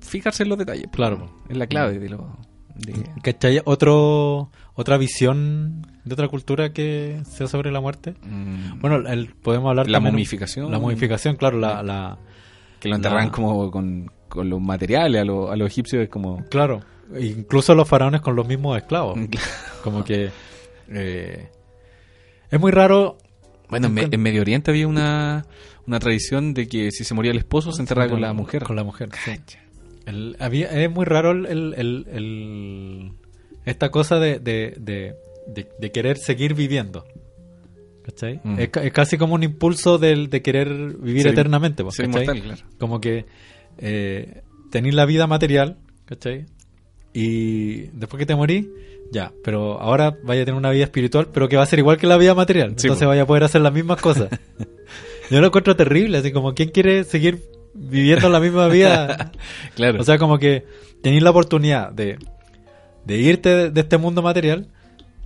fijarse 0.00 0.42
en 0.44 0.48
los 0.48 0.58
detalles. 0.58 0.84
pues. 0.84 0.96
Claro. 0.96 1.30
Es 1.48 1.56
la 1.56 1.66
clave 1.66 1.98
de 1.98 2.08
lo... 2.08 2.36
de- 2.76 3.04
¿Cachai? 3.22 3.60
Otro, 3.64 4.50
otra 4.74 4.96
visión 4.98 5.86
de 6.04 6.14
otra 6.14 6.28
cultura 6.28 6.72
que 6.72 7.20
sea 7.24 7.46
sobre 7.46 7.70
la 7.72 7.80
muerte. 7.80 8.14
Mm, 8.22 8.80
Bueno, 8.80 9.08
el, 9.08 9.28
podemos 9.34 9.70
hablar 9.70 9.88
La 9.88 9.96
también- 9.98 10.14
momificación. 10.14 10.70
La 10.70 10.78
momificación, 10.78 11.36
claro, 11.36 11.58
la, 11.58 11.82
la 11.82 12.18
que 12.80 12.88
lo 12.88 12.96
enterran 12.96 13.26
la- 13.26 13.32
como 13.32 13.70
con, 13.70 14.10
con 14.28 14.48
los 14.50 14.60
materiales 14.60 15.22
a, 15.22 15.24
lo- 15.24 15.50
a 15.50 15.56
los 15.56 15.66
egipcios 15.68 16.02
es 16.02 16.08
como... 16.08 16.44
claro, 16.48 16.80
incluso 17.20 17.74
los 17.74 17.88
faraones 17.88 18.20
con 18.22 18.34
los 18.36 18.46
mismos 18.48 18.76
esclavos. 18.78 19.18
Como 19.82 20.04
que 20.04 20.30
eh, 20.88 21.48
es 22.50 22.60
muy 22.60 22.72
raro. 22.72 23.18
Bueno, 23.68 23.86
en, 23.88 23.94
Me- 23.94 24.08
en 24.10 24.20
Medio 24.20 24.40
Oriente 24.42 24.70
había 24.70 24.86
una, 24.86 25.46
una 25.86 25.98
tradición 25.98 26.54
de 26.54 26.68
que 26.68 26.90
si 26.90 27.04
se 27.04 27.14
moría 27.14 27.30
el 27.32 27.38
esposo 27.38 27.72
se 27.72 27.82
enterraba 27.82 28.10
con 28.10 28.20
la 28.20 28.32
mujer. 28.32 28.62
Con 28.64 28.76
la 28.76 28.84
mujer. 28.84 29.08
sí. 29.24 29.32
El- 30.06 30.36
había, 30.38 30.66
es 30.68 30.90
muy 30.90 31.06
raro 31.06 31.30
el, 31.32 31.46
el- 31.46 31.74
el- 31.78 32.06
el- 32.12 33.12
esta 33.64 33.90
cosa 33.90 34.18
de, 34.18 34.38
de, 34.38 34.74
de, 35.46 35.90
querer 35.92 36.18
seguir 36.18 36.52
viviendo. 36.54 37.06
¿Cachai? 38.04 38.38
Mm. 38.44 38.58
Es, 38.60 38.68
ca- 38.68 38.82
es 38.84 38.92
casi 38.92 39.16
como 39.16 39.34
un 39.34 39.42
impulso 39.42 39.96
del, 39.96 40.28
de 40.28 40.42
querer 40.42 40.68
vivir 40.98 41.22
Ser- 41.22 41.32
eternamente. 41.32 41.82
pues, 41.82 41.94
ser 41.96 42.04
inmortal, 42.04 42.42
claro. 42.42 42.62
Como 42.78 43.00
que 43.00 43.24
eh, 43.78 44.42
tenéis 44.70 44.94
la 44.94 45.06
vida 45.06 45.26
material, 45.26 45.78
¿cachai? 46.04 46.44
Y 47.14 47.86
después 47.96 48.18
que 48.18 48.26
te 48.26 48.34
morís, 48.34 48.66
ya, 49.10 49.32
pero 49.42 49.80
ahora 49.80 50.16
vaya 50.24 50.42
a 50.42 50.44
tener 50.44 50.58
una 50.58 50.70
vida 50.70 50.84
espiritual, 50.84 51.28
pero 51.32 51.48
que 51.48 51.56
va 51.56 51.62
a 51.62 51.66
ser 51.66 51.78
igual 51.78 51.96
que 51.98 52.06
la 52.06 52.16
vida 52.16 52.34
material. 52.34 52.74
Sí, 52.76 52.86
Entonces 52.86 53.06
vaya 53.06 53.22
a 53.22 53.26
poder 53.26 53.44
hacer 53.44 53.60
las 53.60 53.72
mismas 53.72 54.00
cosas. 54.00 54.28
Yo 55.30 55.40
lo 55.40 55.46
encuentro 55.46 55.74
terrible, 55.76 56.18
así 56.18 56.32
como, 56.32 56.54
¿quién 56.54 56.70
quiere 56.70 57.04
seguir 57.04 57.40
viviendo 57.74 58.28
la 58.28 58.40
misma 58.40 58.68
vida? 58.68 59.32
Claro. 59.76 60.00
O 60.00 60.04
sea, 60.04 60.18
como 60.18 60.38
que 60.38 60.64
tenéis 61.02 61.22
la 61.22 61.30
oportunidad 61.30 61.90
de, 61.92 62.18
de 63.04 63.16
irte 63.18 63.70
de, 63.70 63.80
este 63.80 63.98
mundo 63.98 64.22
material 64.22 64.68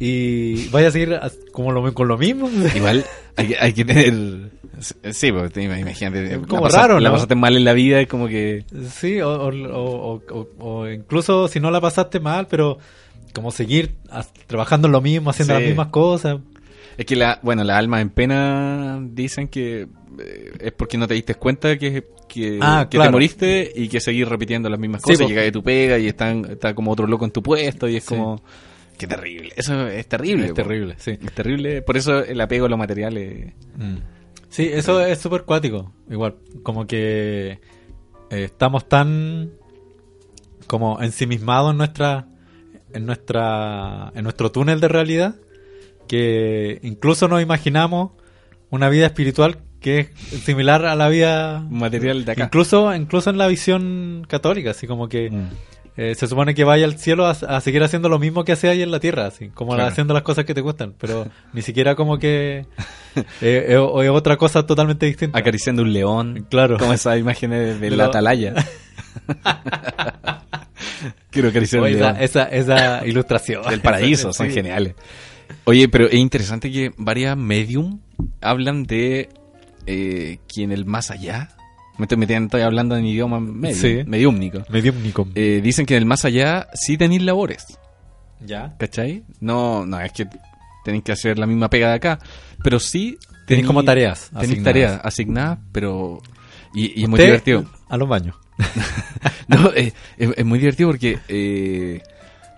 y 0.01 0.69
vaya 0.69 0.89
a 0.89 0.91
seguir 0.93 1.19
como 1.53 1.73
lo, 1.73 1.93
con 1.95 2.07
lo 2.09 2.17
mismo. 2.17 2.49
Igual 2.77 3.05
hay, 3.37 3.49
que- 3.49 3.57
hay 3.59 3.73
que 3.73 3.85
tener... 3.85 4.51
Sí, 5.11 5.33
porque 5.33 5.49
te- 5.51 5.63
imagínate. 5.65 6.35
Es 6.35 6.39
como 6.47 6.63
la 6.63 6.69
pasa- 6.69 6.83
raro, 6.83 7.01
La 7.01 7.09
¿no? 7.09 7.15
pasaste 7.17 7.35
mal 7.35 7.57
en 7.57 7.65
la 7.65 7.73
vida, 7.73 8.01
es 8.01 8.07
como 8.07 8.29
que... 8.29 8.65
Sí, 8.93 9.21
o, 9.21 9.29
o- 9.31 9.51
o- 9.75 10.23
o- 10.31 10.49
o 10.59 10.89
incluso 10.89 11.49
si 11.49 11.59
no 11.59 11.71
la 11.73 11.81
pasaste 11.81 12.21
mal, 12.21 12.47
pero 12.49 12.79
como 13.33 13.51
seguir 13.51 13.97
trabajando 14.47 14.89
lo 14.89 15.01
mismo, 15.01 15.31
haciendo 15.31 15.55
Sí. 15.55 15.61
las 15.61 15.69
mismas 15.69 15.89
cosas. 15.89 16.39
Es 16.97 17.07
que 17.07 17.15
la, 17.17 17.39
bueno, 17.43 17.63
las 17.65 17.77
almas 17.79 18.03
en 18.03 18.11
pena 18.11 18.99
dicen 19.03 19.49
que 19.49 19.83
eh, 20.19 20.53
es 20.61 20.73
porque 20.73 20.99
no 20.99 21.07
te 21.07 21.15
diste 21.15 21.35
cuenta 21.37 21.79
que, 21.79 22.05
que, 22.29 22.59
Ah, 22.61 22.89
que 22.91 22.99
te 22.99 23.11
moriste 23.11 23.73
y 23.75 23.89
que 23.89 24.01
seguir 24.01 24.29
repitiendo 24.29 24.69
las 24.69 24.81
mismas 24.81 25.03
Sí, 25.03 25.13
cosas. 25.13 25.23
po. 25.23 25.29
Llega 25.29 25.43
de 25.43 25.53
tu 25.53 25.63
pega 25.63 25.99
y 25.99 26.09
están, 26.09 26.45
está 26.51 26.75
como 26.75 26.91
otro 26.91 27.07
loco 27.07 27.25
en 27.25 27.31
tu 27.31 27.43
puesto 27.43 27.89
y 27.89 27.97
es 27.97 28.05
Sí. 28.05 28.09
como... 28.17 28.43
Qué 28.99 29.07
terrible. 29.07 29.53
Eso 29.55 29.87
es 29.87 30.09
terrible. 30.09 30.47
Es 30.47 30.51
po. 30.51 30.57
terrible, 30.57 30.95
sí. 30.99 31.13
Es 31.13 31.33
terrible. 31.33 31.83
Por 31.83 31.97
eso 31.97 32.19
el 32.25 32.41
apego 32.41 32.67
a 32.67 32.69
los 32.69 32.79
materiales... 32.79 33.53
Mm. 33.77 33.97
Sí, 34.49 34.69
eso 34.73 35.01
es 35.05 35.19
súper 35.21 35.45
cuático. 35.45 35.93
Igual, 36.11 36.35
como 36.65 36.85
que 36.87 37.51
eh, 38.31 38.45
estamos 38.45 38.89
tan 38.89 39.53
como 40.67 41.01
ensimismados 41.01 41.71
en 41.73 41.79
nuestra 41.79 42.27
en 42.93 43.07
nuestra 43.07 44.13
en 44.15 44.25
nuestro 44.25 44.51
túnel 44.53 44.81
de 44.81 44.89
realidad 44.89 45.35
que 46.07 46.79
incluso 46.83 47.29
nos 47.29 47.43
imaginamos 47.43 48.13
una 48.71 48.89
vida 48.89 49.07
espiritual 49.07 49.59
que 49.81 49.99
es 50.01 50.09
similar 50.45 50.85
a 50.87 50.97
la 50.97 51.09
vida 51.09 51.65
Material 51.71 52.25
de 52.25 52.33
acá. 52.33 52.45
incluso 52.45 52.95
incluso 52.95 53.31
en 53.31 53.39
la 53.39 53.47
visión 53.47 54.25
católica 54.29 54.71
así 54.73 54.87
como 54.87 55.09
que 55.09 55.31
Mm. 55.31 55.49
eh, 55.97 56.15
se 56.15 56.27
supone 56.27 56.55
que 56.55 56.65
vaya 56.65 56.85
al 56.85 56.97
cielo 56.99 57.27
a, 57.27 57.31
a 57.31 57.61
seguir 57.61 57.83
haciendo 57.83 58.09
lo 58.09 58.19
mismo 58.19 58.45
que 58.45 58.53
hacía 58.53 58.71
ahí 58.71 58.83
en 58.83 58.91
la 58.93 59.01
tierra, 59.01 59.27
así 59.27 59.49
como 59.49 59.75
Claro. 59.75 59.89
haciendo 59.91 60.15
las 60.15 60.23
cosas 60.23 60.45
que 60.45 60.55
te 60.55 60.61
gustan, 60.61 60.95
pero 60.99 61.27
ni 61.53 61.63
siquiera 61.63 61.95
como 61.97 62.19
que 62.19 62.67
eh, 63.17 63.25
eh, 63.43 63.67
es 64.03 64.11
otra 64.11 64.37
cosa 64.37 64.65
totalmente 64.67 65.07
distinta. 65.07 65.39
Acariciando 65.39 65.83
un 65.83 65.93
león. 65.93 66.47
Claro. 66.51 66.79
Como 66.79 66.93
esas 66.93 67.19
imágenes 67.19 67.81
de 67.81 67.91
De 67.91 67.97
la 67.97 68.07
atalaya. 68.07 68.55
Quiero 71.31 71.49
acariciar 71.49 71.83
Oye, 71.83 71.97
esa, 71.97 72.11
esa, 72.21 72.45
esa 72.45 73.07
ilustración 73.07 73.63
del 73.69 73.81
paraíso, 73.81 74.33
son 74.33 74.49
Sí. 74.49 74.55
geniales. 74.55 74.95
Oye, 75.65 75.89
pero 75.89 76.07
es 76.07 76.15
interesante 76.15 76.71
que 76.71 76.93
varias 76.97 77.37
medium 77.37 78.01
hablan 78.41 78.85
de 78.85 79.29
eh, 79.87 80.39
que 80.53 80.63
en 80.63 80.73
el 80.73 80.85
más 80.85 81.11
allá 81.11 81.51
me 81.99 82.05
estoy 82.05 82.19
metiendo, 82.19 82.47
estoy 82.47 82.63
hablando 82.63 82.97
en 82.97 83.07
idioma 83.07 83.41
medio, 83.41 83.75
Sí. 83.75 84.03
Eh, 85.35 85.61
dicen 85.63 85.85
que 85.87 85.95
en 85.95 85.99
el 86.03 86.07
más 86.07 86.25
allá 86.25 86.69
sí 86.75 86.97
tenéis 86.97 87.23
labores, 87.23 87.67
ya. 88.45 88.77
¿cachai? 88.79 89.25
No, 89.41 89.85
no, 89.85 90.01
es 90.01 90.13
que 90.13 90.27
tenéis 90.85 91.05
que 91.05 91.13
hacer 91.13 91.39
la 91.39 91.47
misma 91.47 91.69
pega 91.71 91.89
de 91.89 91.95
acá, 91.95 92.19
pero 92.63 92.79
sí 92.81 93.19
Tenéis 93.47 93.67
como 93.67 93.83
tareas 93.83 94.31
Tenéis 94.39 94.63
tareas 94.63 95.01
asignadas, 95.03 95.59
pero... 95.73 96.21
Y, 96.75 97.01
y 97.01 97.05
es 97.05 97.09
muy 97.09 97.19
divertido. 97.19 97.65
A 97.89 97.97
los 97.97 98.07
baños. 98.07 98.37
No, 99.49 99.73
eh, 99.75 99.93
es, 100.19 100.31
es 100.37 100.45
muy 100.45 100.59
divertido 100.59 100.91
porque 100.91 101.19
eh, 101.29 102.03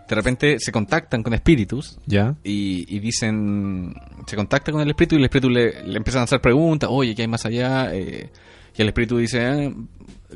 de 0.09 0.15
repente 0.15 0.57
se 0.59 0.73
contactan 0.73 1.23
con 1.23 1.33
espíritus 1.35 1.99
Ya. 2.07 2.35
y, 2.43 2.85
y 2.95 2.99
dicen, 2.99 3.95
se 4.27 4.35
contacta 4.37 4.73
con 4.73 4.81
el 4.81 4.89
espíritu 4.89 5.15
y 5.15 5.19
el 5.19 5.25
espíritu 5.25 5.49
le, 5.51 5.85
le 5.85 5.97
empiezan 5.97 6.23
a 6.23 6.25
hacer 6.25 6.41
preguntas, 6.41 6.89
oye, 6.93 7.15
¿qué 7.15 7.23
hay 7.23 7.29
más 7.29 7.47
allá? 7.47 7.95
Eh, 7.95 8.29
y 8.77 8.83
el 8.83 8.89
espíritu 8.89 9.19
dice, 9.19 9.47
"Ah", 9.47 9.71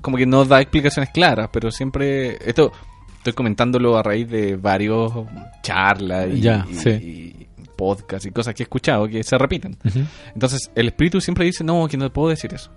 como 0.00 0.16
que 0.16 0.26
no 0.26 0.44
da 0.44 0.60
explicaciones 0.60 1.10
claras, 1.12 1.48
pero 1.52 1.70
siempre, 1.70 2.36
esto 2.48 2.70
estoy 3.18 3.32
comentándolo 3.32 3.96
a 3.96 4.02
raíz 4.02 4.28
de 4.28 4.56
varios 4.56 5.12
charlas 5.62 6.28
y, 6.32 6.40
Ya, 6.40 6.66
y- 6.70 6.74
sí. 6.74 6.90
y 6.90 7.46
podcasts 7.76 8.26
y 8.26 8.30
cosas 8.30 8.54
que 8.54 8.62
he 8.62 8.64
escuchado 8.64 9.08
que 9.08 9.22
se 9.24 9.36
repiten. 9.38 9.76
Entonces 10.34 10.70
el 10.76 10.86
espíritu 10.88 11.20
siempre 11.20 11.44
dice, 11.46 11.64
no, 11.64 11.88
que 11.88 11.96
no 11.96 12.12
puedo 12.12 12.28
decir 12.28 12.52
eso. 12.54 12.70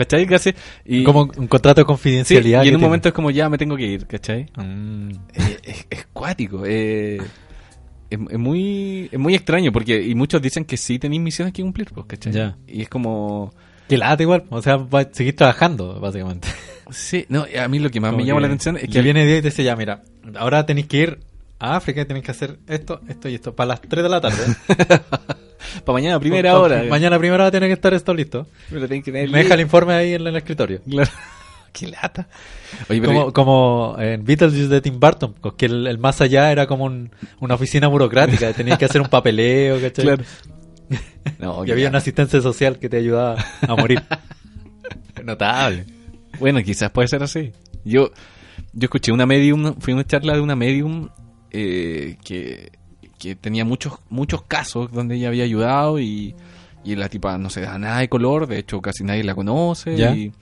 ¿Cachai? 0.00 0.26
¿Qué 0.26 0.34
hace? 0.34 0.54
Y, 0.86 1.04
Como 1.04 1.28
un 1.36 1.46
contrato 1.46 1.82
de 1.82 1.84
sí, 1.84 1.86
confidencialidad. 1.86 2.64
y 2.64 2.68
en 2.68 2.74
un 2.74 2.78
tiene. 2.78 2.86
momento 2.88 3.08
es 3.08 3.14
como, 3.14 3.30
ya 3.30 3.50
me 3.50 3.58
tengo 3.58 3.76
que 3.76 3.84
ir, 3.86 4.06
¿cachai? 4.06 4.46
Mm. 4.56 5.10
Eh, 5.34 5.58
es, 5.62 5.86
es 5.90 6.06
cuático. 6.10 6.64
eh, 6.64 7.18
es, 8.08 8.18
es 8.30 8.38
muy 8.38 9.10
es 9.12 9.18
muy 9.18 9.34
extraño 9.34 9.70
porque 9.72 10.02
y 10.02 10.14
muchos 10.14 10.40
dicen 10.40 10.64
que 10.64 10.78
sí 10.78 10.98
tenéis 10.98 11.20
misiones 11.20 11.52
que 11.52 11.60
cumplir, 11.60 11.90
pues, 11.92 12.06
¿cachai? 12.06 12.32
Ya. 12.32 12.56
Y 12.66 12.80
es 12.80 12.88
como... 12.88 13.52
Que 13.90 13.98
lata 13.98 14.22
igual. 14.22 14.44
O 14.48 14.62
sea, 14.62 14.78
va 14.78 15.00
a 15.00 15.08
seguir 15.12 15.36
trabajando, 15.36 16.00
básicamente. 16.00 16.48
Sí, 16.90 17.26
no, 17.28 17.44
a 17.62 17.68
mí 17.68 17.78
lo 17.78 17.90
que 17.90 18.00
más 18.00 18.10
Como 18.12 18.22
me 18.22 18.26
llama 18.26 18.40
la 18.40 18.46
atención 18.46 18.78
es 18.78 18.88
que... 18.88 19.02
viene 19.02 19.26
Dios 19.26 19.40
y 19.40 19.42
te 19.42 19.48
dice, 19.48 19.64
ya, 19.64 19.76
mira, 19.76 20.02
ahora 20.34 20.64
tenéis 20.64 20.86
que 20.86 20.96
ir 20.96 21.20
a 21.58 21.76
África 21.76 22.00
y 22.00 22.04
tenéis 22.06 22.24
que 22.24 22.30
hacer 22.30 22.58
esto, 22.66 23.02
esto 23.06 23.28
y 23.28 23.34
esto. 23.34 23.54
Para 23.54 23.68
las 23.68 23.82
3 23.82 24.02
de 24.02 24.08
la 24.08 24.20
tarde. 24.22 24.56
Para 25.84 25.94
mañana 25.94 26.16
a 26.16 26.20
primera 26.20 26.52
Pa- 26.52 26.58
hora. 26.58 26.82
Mañana 26.84 27.16
a 27.16 27.18
primera 27.18 27.44
hora 27.44 27.50
tiene 27.50 27.66
que 27.66 27.72
estar 27.74 27.92
esto 27.94 28.12
listo. 28.14 28.46
Que 28.68 29.00
tener 29.02 29.28
Me 29.30 29.38
deja 29.42 29.54
el 29.54 29.60
informe 29.60 29.94
ahí 29.94 30.14
en 30.14 30.26
el 30.26 30.36
escritorio. 30.36 30.80
Claro. 30.88 31.10
Qué 31.72 31.86
lata. 31.86 32.26
Oye. 32.88 33.00
Como, 33.00 33.32
como 33.32 33.96
en 34.00 34.24
Beetlejuice 34.24 34.66
de 34.68 34.80
Tim 34.80 34.98
Burton, 34.98 35.34
pues, 35.40 35.54
que 35.54 35.66
el, 35.66 35.86
el 35.86 35.98
más 35.98 36.20
allá 36.20 36.50
era 36.50 36.66
como 36.66 36.84
un- 36.84 37.10
una 37.40 37.54
oficina 37.54 37.86
burocrática, 37.86 38.52
tenías 38.54 38.76
que 38.78 38.86
hacer 38.86 39.00
un 39.00 39.08
papeleo, 39.08 39.80
¿cachai? 39.80 40.04
Claro. 40.04 40.24
No, 41.38 41.64
Y 41.64 41.70
había 41.70 41.88
una 41.88 41.98
asistencia 41.98 42.40
social 42.40 42.78
que 42.78 42.88
te 42.88 42.96
ayudaba 42.96 43.36
a 43.60 43.76
morir. 43.76 44.02
Notable. 45.24 45.84
Bueno, 46.38 46.62
quizás 46.62 46.90
puede 46.90 47.08
ser 47.08 47.22
así. 47.22 47.52
Yo, 47.84 48.10
yo 48.72 48.86
escuché 48.86 49.12
una 49.12 49.26
medium, 49.26 49.74
fui 49.78 49.92
a 49.92 49.96
una 49.96 50.06
charla 50.06 50.34
de 50.34 50.40
una 50.40 50.56
medium 50.56 51.08
eh, 51.50 52.16
que, 52.24 52.72
que 53.20 53.36
tenía 53.36 53.64
muchos, 53.64 53.98
muchos 54.08 54.42
casos 54.42 54.90
donde 54.90 55.16
ella 55.16 55.28
había 55.28 55.44
ayudado 55.44 56.00
y, 56.00 56.34
y 56.82 56.96
la 56.96 57.08
tipa 57.08 57.36
no 57.38 57.50
se 57.50 57.60
da 57.60 57.78
nada 57.78 58.00
de 58.00 58.08
color, 58.08 58.46
de 58.48 58.58
hecho 58.58 58.80
casi 58.80 59.04
nadie 59.04 59.22
la 59.22 59.34
conoce 59.34 59.94
¿Ya? 59.94 60.12
y, 60.16 60.32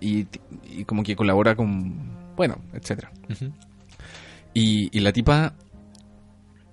y, 0.00 0.26
y 0.64 0.84
como 0.84 1.04
que 1.04 1.14
colabora 1.14 1.54
con, 1.54 2.34
bueno, 2.36 2.58
etcétera. 2.74 3.12
Y, 4.52 4.90
y 4.90 5.00
la 5.00 5.12
tipa 5.12 5.54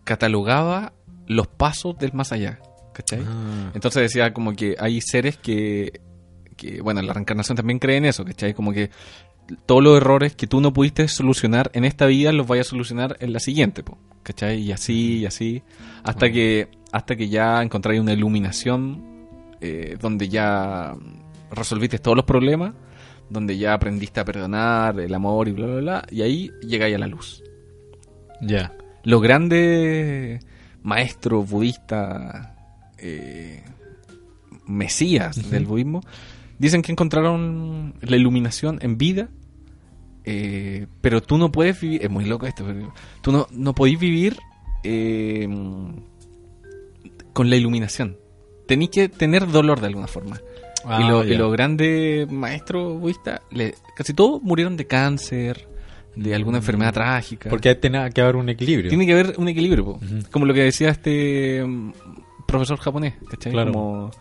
catalogaba 0.04 0.94
los 1.28 1.48
pasos 1.48 1.98
del 2.00 2.14
más 2.14 2.32
allá, 2.32 2.60
¿cachai? 2.92 3.22
Ah. 3.26 3.72
Entonces 3.76 4.02
decía 4.02 4.34
como 4.34 4.54
que 4.54 4.76
hay 4.80 5.02
seres 5.02 5.38
que, 5.38 6.02
que, 6.58 6.82
bueno, 6.82 7.02
la 7.04 7.14
reencarnación 7.14 7.56
también 7.56 7.78
cree 7.78 7.98
en 7.98 8.06
eso, 8.06 8.26
¿cachai? 8.26 8.54
Como 8.54 8.74
que 8.74 8.90
todos 9.66 9.84
los 9.84 9.98
errores 9.98 10.36
que 10.36 10.48
tú 10.48 10.62
no 10.62 10.74
pudiste 10.74 11.08
solucionar 11.08 11.72
en 11.74 11.86
esta 11.86 12.06
vida 12.06 12.32
los 12.32 12.48
vayas 12.48 12.68
a 12.68 12.70
solucionar 12.72 13.18
en 13.20 13.34
la 13.34 13.40
siguiente, 13.40 13.84
po, 13.84 13.98
¿cachai? 14.24 14.62
Y 14.62 14.72
así, 14.72 15.20
y 15.20 15.26
así, 15.26 15.64
hasta 16.04 16.32
que 16.32 16.70
hasta 16.92 17.16
que 17.16 17.28
ya 17.28 17.62
encontráis 17.62 18.00
una 18.00 18.14
iluminación 18.14 19.04
eh, 19.62 19.98
donde 20.00 20.30
ya 20.30 20.96
resolviste 21.52 21.98
todos 21.98 22.16
los 22.16 22.26
problemas, 22.26 22.76
donde 23.30 23.58
ya 23.58 23.74
aprendiste 23.74 24.20
a 24.20 24.26
perdonar, 24.26 25.00
el 25.00 25.14
amor 25.14 25.48
y 25.48 25.54
bla, 25.54 25.66
bla, 25.66 25.76
bla, 25.76 26.08
y 26.12 26.22
ahí 26.22 26.52
llegáis 26.62 26.96
a 26.96 27.00
la 27.00 27.08
luz. 27.08 27.44
Ya. 28.42 28.74
Los 29.04 29.22
grandes 29.22 30.46
maestros 30.84 31.50
budistas, 31.50 32.50
eh, 33.00 33.64
mesías 34.68 35.50
del 35.50 35.66
budismo, 35.66 36.02
dicen 36.60 36.82
que 36.82 36.92
encontraron 36.92 37.96
la 38.02 38.16
iluminación 38.16 38.80
en 38.82 38.98
vida, 38.98 39.30
eh, 40.26 40.88
pero 41.02 41.22
tú 41.22 41.38
no 41.38 41.52
puedes 41.52 41.80
vivir, 41.80 42.04
es 42.04 42.10
muy 42.10 42.26
loco 42.26 42.46
esto, 42.46 42.64
pero 42.66 42.94
tú 43.22 43.32
no, 43.32 43.48
no 43.52 43.76
podés 43.76 44.00
vivir 44.00 44.38
eh, 44.84 45.48
con 47.34 47.50
la 47.50 47.56
iluminación. 47.56 48.18
Tenís 48.68 48.90
que 48.90 49.10
tener 49.10 49.48
dolor 49.48 49.82
de 49.82 49.88
alguna 49.88 50.08
forma. 50.08 50.40
Ah, 50.86 51.24
y, 51.26 51.36
los 51.36 51.52
grandes 51.52 52.30
maestros 52.30 53.00
budistas, 53.00 53.42
casi 53.96 54.14
todos 54.14 54.42
murieron 54.42 54.76
de 54.76 54.86
cáncer, 54.86 55.68
de 56.16 56.36
alguna 56.36 56.58
enfermedad 56.58 56.94
trágica. 56.94 57.50
Porque 57.50 57.74
tiene 57.76 58.10
que 58.12 58.22
haber 58.22 58.36
un 58.36 58.50
equilibrio. 58.50 58.90
Tiene 58.90 59.06
que 59.06 59.14
haber 59.14 59.36
un 59.38 59.48
equilibrio, 59.48 60.00
como 60.32 60.46
lo 60.46 60.54
que 60.54 60.64
decía 60.64 60.90
este 60.90 61.64
mm, 61.66 61.94
profesor 62.46 62.80
japonés, 62.80 63.16
¿cachai? 63.30 63.54
Claro. 63.54 63.72
Como 63.72 64.12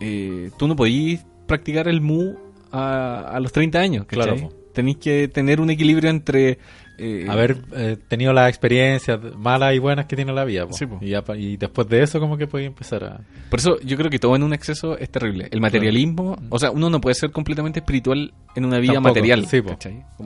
eh, 0.00 0.50
tú 0.56 0.68
no 0.68 0.76
podís 0.76 1.20
practicar 1.46 1.88
el 1.88 2.00
mu 2.00 2.36
a, 2.70 3.22
a 3.32 3.40
los 3.40 3.52
30 3.52 3.78
años, 3.78 4.06
¿cachai? 4.06 4.38
Claro. 4.38 4.59
Tenéis 4.72 4.98
que 4.98 5.28
tener 5.28 5.60
un 5.60 5.70
equilibrio 5.70 6.10
entre... 6.10 6.58
eh, 6.98 7.26
haber 7.28 7.56
eh, 7.74 7.96
tenido 8.08 8.32
las 8.32 8.48
experiencias 8.50 9.18
malas 9.36 9.74
y 9.74 9.78
buenas 9.78 10.06
que 10.06 10.16
tiene 10.16 10.32
la 10.32 10.44
vida. 10.44 10.66
po. 10.66 10.74
Sí, 10.74 10.86
po. 10.86 10.98
y, 11.34 11.56
después 11.56 11.88
de 11.88 12.02
eso 12.02 12.20
como 12.20 12.36
que 12.36 12.46
puede 12.46 12.66
empezar 12.66 13.04
a... 13.04 13.20
Por 13.48 13.58
eso 13.58 13.80
yo 13.80 13.96
creo 13.96 14.10
que 14.10 14.18
todo 14.18 14.36
en 14.36 14.42
un 14.42 14.52
exceso 14.52 14.98
es 14.98 15.08
terrible. 15.10 15.48
El 15.50 15.60
materialismo, 15.60 16.36
o 16.50 16.58
sea, 16.58 16.70
uno 16.70 16.90
no 16.90 17.00
puede 17.00 17.14
ser 17.14 17.30
completamente 17.30 17.80
espiritual 17.80 18.32
en 18.54 18.64
una 18.64 18.78
vida 18.78 18.94
Tampoco. 18.94 19.14
material. 19.14 19.46
Sí, 19.46 19.62
po. 19.62 19.76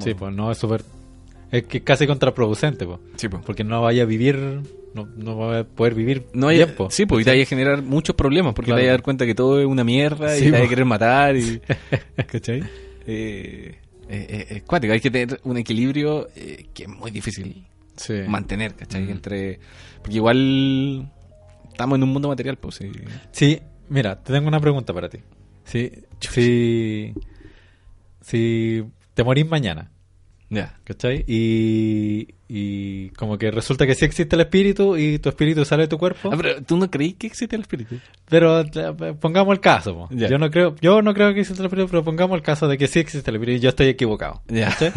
Sí, 0.00 0.14
pues 0.14 0.34
no 0.34 0.50
es 0.50 0.58
súper... 0.58 0.82
Es 1.52 1.62
que 1.64 1.78
es 1.78 1.84
casi 1.84 2.06
contraproducente, 2.08 2.84
po. 2.84 2.98
Sí, 3.16 3.28
po. 3.28 3.40
porque 3.46 3.62
no 3.62 3.80
vaya 3.82 4.02
a 4.02 4.06
vivir, 4.06 4.36
no, 4.94 5.06
no 5.16 5.36
va 5.38 5.60
a 5.60 5.64
poder 5.64 5.94
vivir 5.94 6.24
No 6.32 6.48
hay, 6.48 6.56
bien, 6.56 6.74
po. 6.76 6.90
sí, 6.90 7.06
pues 7.06 7.20
y 7.20 7.24
te 7.24 7.30
vaya 7.30 7.44
a 7.44 7.46
generar 7.46 7.82
muchos 7.82 8.16
problemas 8.16 8.52
porque 8.54 8.70
Claro. 8.70 8.80
te 8.80 8.86
vas 8.86 8.90
a 8.90 8.92
dar 8.94 9.02
cuenta 9.02 9.24
que 9.26 9.36
todo 9.36 9.60
es 9.60 9.66
una 9.66 9.84
mierda 9.84 10.30
Sí, 10.34 10.46
y 10.48 10.50
te 10.50 10.58
vas 10.58 10.62
a 10.62 10.68
querer 10.68 10.84
matar 10.84 11.36
y 11.36 11.60
¿cachai? 12.26 12.64
Eh, 13.06 13.76
eh, 14.09 14.26
eh, 14.28 14.47
es 14.56 14.62
cuático, 14.62 14.93
hay 14.93 15.01
que 15.01 15.10
tener 15.10 15.40
un 15.44 15.56
equilibrio 15.56 16.28
eh, 16.36 16.66
que 16.74 16.85
es 16.85 16.89
muy 16.89 17.10
difícil 17.10 17.66
Sí. 17.97 18.14
mantener, 18.26 18.74
¿cachai? 18.74 19.02
Mm. 19.05 19.10
Entre 19.10 19.60
porque 20.02 20.16
igual 20.16 21.10
estamos 21.70 21.97
en 21.97 22.02
un 22.02 22.09
mundo 22.12 22.28
material, 22.28 22.56
pues 22.56 22.74
sí. 22.76 22.90
Sí, 23.32 23.60
mira, 23.89 24.20
te 24.22 24.32
tengo 24.32 24.48
una 24.48 24.60
pregunta 24.60 24.93
para 24.93 25.09
ti. 25.09 25.18
Si, 25.64 25.90
si, 26.20 27.14
si 28.20 28.85
te 29.14 29.24
morís 29.24 29.47
mañana, 29.48 29.90
Ya. 30.51 30.78
¿cachai? 30.85 31.24
Y, 31.26 32.34
y 32.48 33.08
como 33.10 33.38
que 33.38 33.50
resulta 33.50 33.86
que 33.86 33.94
sí 33.94 34.04
existe 34.04 34.36
el 34.36 34.42
espíritu 34.42 34.96
y 34.96 35.18
tu 35.18 35.28
espíritu 35.30 35.64
sale 35.64 35.84
de 35.84 35.88
tu 35.88 35.96
cuerpo, 35.98 36.30
Ah, 36.32 36.36
pero 36.36 36.62
tú 36.62 36.76
no 36.76 36.90
creí 36.90 37.14
que 37.14 37.26
existe 37.26 37.56
el 37.56 37.62
espíritu. 37.62 37.96
pero 38.28 38.60
eh, 38.60 39.14
pongamos 39.20 39.52
el 39.54 39.60
caso. 39.60 40.08
Ya. 40.10 40.28
Yo 40.28 40.38
no 40.38 40.50
creo 40.50 40.74
yo 40.80 41.00
no 41.02 41.14
creo 41.14 41.32
que 41.32 41.40
exista 41.40 41.62
el 41.62 41.66
espíritu, 41.66 41.88
pero 41.90 42.04
pongamos 42.04 42.36
el 42.36 42.42
caso 42.42 42.68
de 42.68 42.76
que 42.76 42.86
sí 42.86 42.98
existe 43.00 43.30
el 43.30 43.36
espíritu 43.36 43.58
y 43.58 43.60
yo 43.60 43.68
estoy 43.70 43.86
equivocado. 43.88 44.42
¿cachai? 44.48 44.92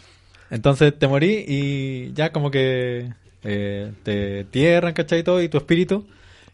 Entonces 0.50 0.96
te 0.98 1.08
morí 1.08 1.44
y 1.48 2.12
ya 2.12 2.30
como 2.30 2.50
que 2.50 3.10
eh, 3.42 3.92
te 4.02 4.44
tierran, 4.44 4.92
¿cachai? 4.92 5.20
Y 5.20 5.22
todo, 5.22 5.42
y 5.42 5.48
tu 5.48 5.56
espíritu. 5.58 6.06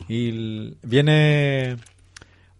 Y 0.08 0.76
viene 0.82 1.76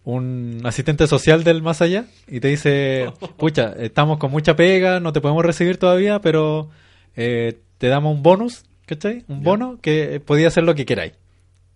un 0.03 0.61
asistente 0.65 1.07
social 1.07 1.43
del 1.43 1.61
más 1.61 1.81
allá 1.81 2.05
y 2.27 2.39
te 2.39 2.49
dice, 2.49 3.11
pucha, 3.37 3.73
estamos 3.79 4.17
con 4.17 4.31
mucha 4.31 4.55
pega, 4.55 4.99
no 4.99 5.13
te 5.13 5.21
podemos 5.21 5.45
recibir 5.45 5.77
todavía, 5.77 6.19
pero 6.19 6.69
eh, 7.15 7.59
te 7.79 7.87
damos 7.87 8.15
un 8.15 8.21
bonus, 8.21 8.63
¿cachai? 8.85 9.25
Un 9.27 9.41
bono 9.43 9.79
que 9.81 10.19
podía 10.19 10.49
hacer 10.49 10.63
lo 10.63 10.75
que 10.75 10.85
queráis. 10.85 11.13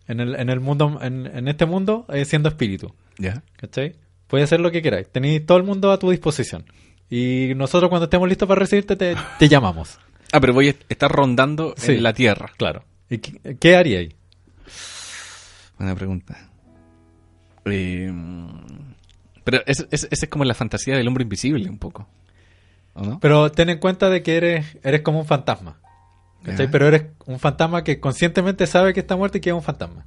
En 0.07 0.19
el, 0.19 0.35
en 0.35 0.49
el 0.49 0.59
mundo, 0.59 0.99
en, 1.01 1.25
en 1.25 1.47
este 1.47 1.65
mundo, 1.65 2.05
eh, 2.09 2.25
siendo 2.25 2.49
espíritu. 2.49 2.93
Ya. 3.17 3.41
¿Cachai? 3.57 3.95
Puedes 4.27 4.45
hacer 4.45 4.59
lo 4.59 4.69
que 4.71 4.81
queráis. 4.81 5.07
Tenéis 5.09 5.45
todo 5.45 5.57
el 5.57 5.63
mundo 5.63 5.91
a 5.91 5.97
tu 5.97 6.11
disposición. 6.11 6.65
Y 7.09 7.53
nosotros 7.55 7.89
cuando 7.89 8.05
estemos 8.05 8.27
listos 8.29 8.47
para 8.47 8.59
recibirte 8.59 8.95
te, 8.95 9.15
te 9.39 9.47
llamamos. 9.49 9.97
Ah, 10.35 10.39
pero 10.41 10.51
voy 10.51 10.69
a 10.69 10.75
estar 10.89 11.11
rondando 11.11 11.75
Sí. 11.77 11.91
en 11.91 12.01
la 12.01 12.11
tierra. 12.11 12.49
Claro. 12.57 12.83
¿Y 13.07 13.19
qué, 13.19 13.55
qué 13.59 13.75
haríais? 13.75 14.15
Buena 15.77 15.93
pregunta. 15.93 16.49
Eh, 17.65 18.11
pero 19.43 19.61
es- 19.65 19.85
es- 19.91 20.07
esa 20.09 20.25
es 20.25 20.29
como 20.29 20.43
la 20.43 20.53
fantasía 20.55 20.95
del 20.97 21.07
hombre 21.07 21.21
invisible, 21.23 21.69
un 21.69 21.77
poco. 21.77 22.07
¿O 22.93 23.03
no? 23.03 23.19
Pero 23.19 23.51
ten 23.51 23.69
en 23.69 23.77
cuenta 23.79 24.09
de 24.09 24.23
que 24.23 24.37
eres, 24.37 24.77
eres 24.83 25.01
como 25.01 25.19
un 25.19 25.25
fantasma. 25.27 25.79
¿Cachai? 26.43 26.69
Pero 26.69 26.87
eres 26.87 27.05
un 27.25 27.39
fantasma 27.39 27.83
que 27.83 27.99
conscientemente 27.99 28.67
sabe 28.67 28.93
que 28.93 28.99
está 28.99 29.15
muerto 29.15 29.37
y 29.37 29.41
que 29.41 29.49
es 29.49 29.55
un 29.55 29.61
fantasma. 29.63 30.05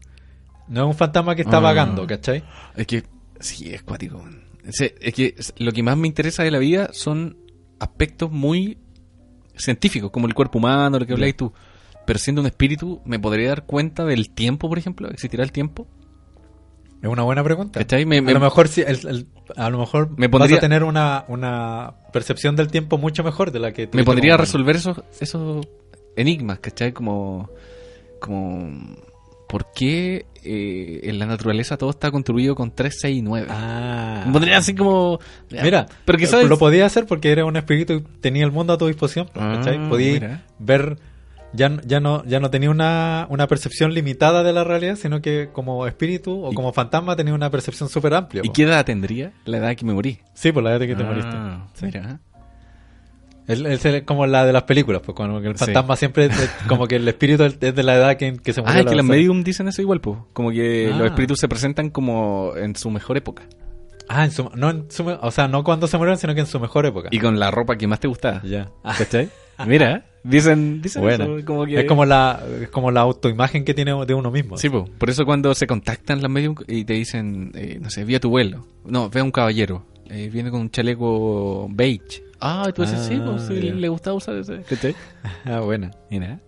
No 0.69 0.83
es 0.83 0.87
un 0.89 0.95
fantasma 0.95 1.35
que 1.35 1.43
está 1.43 1.59
Ah. 1.59 1.61
vagando, 1.61 2.07
¿cachai? 2.07 2.43
Es 2.77 2.87
que 2.87 3.05
sí, 3.41 3.73
es 3.73 3.83
cuático. 3.83 4.23
se- 4.69 4.97
es 5.01 5.15
que 5.15 5.35
lo 5.59 5.71
que 5.71 5.83
más 5.85 5.97
me 5.97 6.09
interesa 6.09 6.43
de 6.43 6.51
la 6.51 6.59
vida 6.59 6.89
son 6.93 7.37
aspectos 7.79 8.33
muy 8.33 8.79
científicos, 9.57 10.11
como 10.11 10.27
el 10.27 10.35
cuerpo 10.35 10.59
humano, 10.59 10.99
lo 10.99 11.07
que 11.07 11.13
habláis 11.13 11.37
tú. 11.37 11.53
Pero 12.05 12.19
siendo 12.19 12.41
un 12.41 12.47
espíritu, 12.49 13.01
¿me 13.05 13.19
podría 13.21 13.49
dar 13.51 13.65
cuenta 13.65 14.05
del 14.05 14.31
tiempo, 14.31 14.69
por 14.69 14.77
ejemplo? 14.79 15.09
¿Existirá 15.09 15.45
el 15.45 15.53
tiempo? 15.53 15.87
Es 17.03 17.09
una 17.09 17.23
buena 17.23 17.45
pregunta. 17.45 17.79
¿Cachai? 17.79 18.07
Me- 18.07 18.21
me- 18.21 18.33
a 18.33 18.35
lo 18.35 18.41
mejor 18.41 18.67
sí, 18.69 18.83
el- 18.85 19.07
el- 19.07 19.27
a 19.57 19.71
lo 19.71 19.79
mejor 19.79 20.11
Me 20.19 20.27
vas 20.27 20.41
pondría- 20.41 20.57
a 20.57 20.61
tener 20.61 20.83
una, 20.83 21.25
una 21.29 21.95
percepción 22.13 22.57
del 22.57 22.69
tiempo 22.69 22.99
mucho 22.99 23.23
mejor 23.23 23.53
de 23.53 23.61
la 23.61 23.73
que 23.73 23.83
Me 23.83 23.87
tuviste 23.89 24.05
pondría 24.05 24.35
a 24.35 24.37
como 24.39 24.43
humano. 24.43 24.45
resolver 24.47 24.77
esos, 24.77 25.03
esos 25.21 25.67
enigmas, 26.17 26.59
¿cachai? 26.61 26.93
Como, 26.93 27.49
como 28.21 28.97
¿por 29.49 29.67
qué 29.73 30.27
eh, 30.43 31.01
en 31.05 31.19
la 31.19 31.27
naturaleza 31.27 31.77
todo 31.77 31.91
está 31.91 32.11
construido 32.11 32.55
con 32.55 32.75
3, 32.75 32.97
6 33.01 33.17
y 33.19 33.23
9? 33.23 33.47
Ah. 33.51 34.25
Pondría 34.33 34.59
así 34.59 34.75
como... 34.75 35.19
Mira, 35.51 35.87
pero 36.05 36.19
lo 36.49 36.59
podía 36.59 36.87
hacer 36.87 37.07
porque 37.07 37.31
era 37.31 37.45
un 37.45 37.57
espíritu 37.57 37.93
y 37.95 38.01
tenía 38.21 38.45
el 38.45 38.51
mundo 38.53 38.73
a 38.73 38.79
tu 38.79 38.87
disposición. 38.89 39.29
pues, 39.33 39.45
Ah, 39.45 39.55
¿cachai? 39.57 39.89
Podía 39.89 40.13
mira. 40.15 40.45
ver, 40.59 40.99
ya, 41.53 41.81
ya 41.87 42.01
no 42.01 42.25
ya 42.25 42.41
no 42.41 42.51
tenía 42.51 42.71
una, 42.71 43.27
una 43.31 43.47
percepción 43.47 43.95
limitada 43.95 44.43
de 44.43 44.53
la 44.53 44.65
realidad, 44.65 44.97
sino 44.97 45.23
que 45.23 45.49
como 45.53 45.87
espíritu 45.87 46.45
o 46.45 46.53
como 46.53 46.73
fantasma 46.73 47.15
tenía 47.17 47.33
una 47.35 47.49
percepción 47.51 47.89
súper 47.89 48.15
amplia. 48.15 48.41
¿Y 48.41 48.49
pues. 48.49 48.57
qué 48.57 48.63
edad 48.65 48.85
tendría? 48.85 49.33
La 49.45 49.59
edad 49.59 49.77
que 49.77 49.85
me 49.85 49.95
morí. 49.95 50.19
Sí, 50.35 50.51
por 50.53 50.63
la 50.65 50.75
edad 50.75 50.87
que 50.87 50.97
te 50.97 51.03
Ah, 51.05 51.07
moriste. 51.07 51.37
Sí. 51.75 51.87
Mira. 51.87 52.21
Es, 53.49 53.85
es 53.85 54.03
como 54.03 54.27
la 54.27 54.45
de 54.45 54.53
las 54.53 54.65
películas, 54.65 55.03
pues 55.05 55.15
cuando 55.15 55.39
el 55.39 55.57
Sí. 55.57 55.65
fantasma 55.67 55.95
siempre 55.97 56.27
es 56.27 56.51
como 56.69 56.87
que 56.89 56.97
el 56.97 57.07
espíritu 57.07 57.45
es 57.45 57.59
de 57.61 57.83
la 57.83 57.95
edad 57.95 58.17
que, 58.17 58.37
que 58.39 58.53
se 58.53 58.61
murió. 58.61 58.75
Ah, 58.75 58.79
es 58.81 58.85
que 58.87 58.91
persona. 58.91 59.03
medium 59.09 59.45
dicen 59.45 59.69
eso 59.69 59.83
igual, 59.83 60.01
pues. 60.01 60.19
Como 60.33 60.51
que 60.51 60.91
Ah. 60.93 60.97
los 60.99 61.07
espíritus 61.09 61.39
se 61.39 61.49
presentan 61.49 61.91
como 61.91 62.53
en 62.57 62.75
su 62.77 62.91
mejor 62.91 63.17
época. 63.17 63.45
Ah, 64.09 64.25
en 64.25 64.31
su, 64.31 64.49
no 64.55 64.71
en 64.71 64.91
su, 64.91 65.05
o 65.09 65.31
sea, 65.31 65.49
no 65.49 65.65
cuando 65.65 65.87
se 65.89 65.97
murieron, 65.99 66.19
sino 66.19 66.35
que 66.35 66.41
en 66.41 66.47
su 66.47 66.61
mejor 66.61 66.87
época. 66.87 67.09
Y 67.13 67.19
con 67.19 67.39
la 67.41 67.51
ropa 67.51 67.77
que 67.77 67.87
más 67.87 68.01
te 68.01 68.09
gustaba. 68.09 68.41
ya. 68.45 68.69
¿Cachai? 68.99 69.29
Mira, 69.67 70.05
dicen, 70.23 70.83
dicen 70.83 71.01
Bueno, 71.03 71.37
eso, 71.39 71.47
como 71.47 71.65
que... 71.65 71.81
es 71.81 71.87
como 71.87 72.05
la 72.05 72.41
es 72.61 72.69
como 72.69 72.91
la 72.91 73.01
autoimagen 73.01 73.65
que 73.65 73.73
tiene 73.75 73.93
de 74.05 74.13
uno 74.15 74.31
mismo. 74.31 74.59
Sí, 74.59 74.69
po. 74.69 74.85
por 74.99 75.09
eso 75.09 75.25
cuando 75.25 75.55
se 75.55 75.67
contactan 75.67 76.21
las 76.21 76.31
medium 76.31 76.55
y 76.69 76.85
te 76.85 76.93
dicen, 76.93 77.53
eh, 77.55 77.79
no 77.81 77.89
sé, 77.91 78.05
vi 78.05 78.17
a 78.17 78.21
tu 78.21 78.29
vuelo. 78.29 78.67
No, 78.85 79.09
ve 79.09 79.21
a 79.21 79.25
un 79.25 79.31
caballero. 79.31 79.83
Eh, 80.11 80.29
viene 80.33 80.51
con 80.51 80.61
un 80.61 80.71
chaleco 80.71 81.69
beige. 81.71 82.23
Ah, 82.41 82.71
tú 82.75 82.83
dices, 82.83 82.99
Ah, 83.01 83.05
sí, 83.09 83.21
pues 83.25 83.43
sí, 83.47 83.55
le 83.73 83.89
gustaba 83.89 84.17
usar 84.17 84.37
ese. 84.37 84.63
¿Cachai? 84.63 84.95
Ah, 85.45 85.61
buena. 85.61 85.91
Mira. 86.11 86.41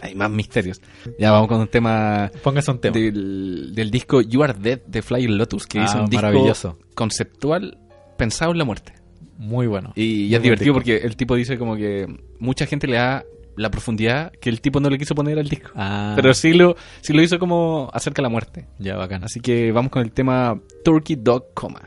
Hay 0.00 0.14
más 0.14 0.30
misterios. 0.30 0.80
Ya 1.18 1.30
vamos 1.32 1.48
con 1.48 1.60
un 1.60 1.68
tema, 1.68 2.30
Póngase 2.42 2.70
un 2.70 2.78
tema. 2.78 2.94
Del, 2.94 3.72
del 3.74 3.90
disco 3.90 4.20
You 4.20 4.42
Are 4.42 4.52
Dead 4.52 4.80
de 4.86 5.00
Flying 5.00 5.38
Lotus, 5.38 5.66
que 5.66 5.78
Ah, 5.80 5.84
es 5.84 5.94
un 5.94 6.06
disco 6.06 6.76
conceptual 6.94 7.78
pensado 8.18 8.52
en 8.52 8.58
la 8.58 8.64
muerte. 8.64 8.92
Muy 9.38 9.66
bueno. 9.66 9.92
Y, 9.96 10.24
y 10.26 10.34
es 10.34 10.42
divertido 10.42 10.74
porque 10.74 10.96
el 10.98 11.16
tipo 11.16 11.34
dice 11.34 11.58
como 11.58 11.74
que 11.76 12.06
mucha 12.38 12.66
gente 12.66 12.86
le 12.86 12.96
da 12.96 13.24
la 13.56 13.70
profundidad 13.70 14.32
que 14.40 14.50
el 14.50 14.60
tipo 14.60 14.78
no 14.80 14.90
le 14.90 14.98
quiso 14.98 15.14
poner 15.14 15.38
al 15.38 15.48
disco. 15.48 15.70
Ah, 15.74 16.12
Pero 16.16 16.34
sí 16.34 16.52
lo, 16.52 16.76
sí 17.00 17.12
lo 17.12 17.22
hizo 17.22 17.38
como 17.38 17.88
acerca 17.92 18.20
de 18.20 18.24
la 18.24 18.28
muerte. 18.28 18.66
ya 18.78 18.96
bacán. 18.96 19.24
Así 19.24 19.40
que 19.40 19.72
vamos 19.72 19.90
con 19.90 20.02
el 20.02 20.12
tema 20.12 20.60
Turkey 20.84 21.16
Dog 21.16 21.54
Coma. 21.54 21.80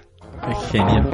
Genial. 0.71 1.07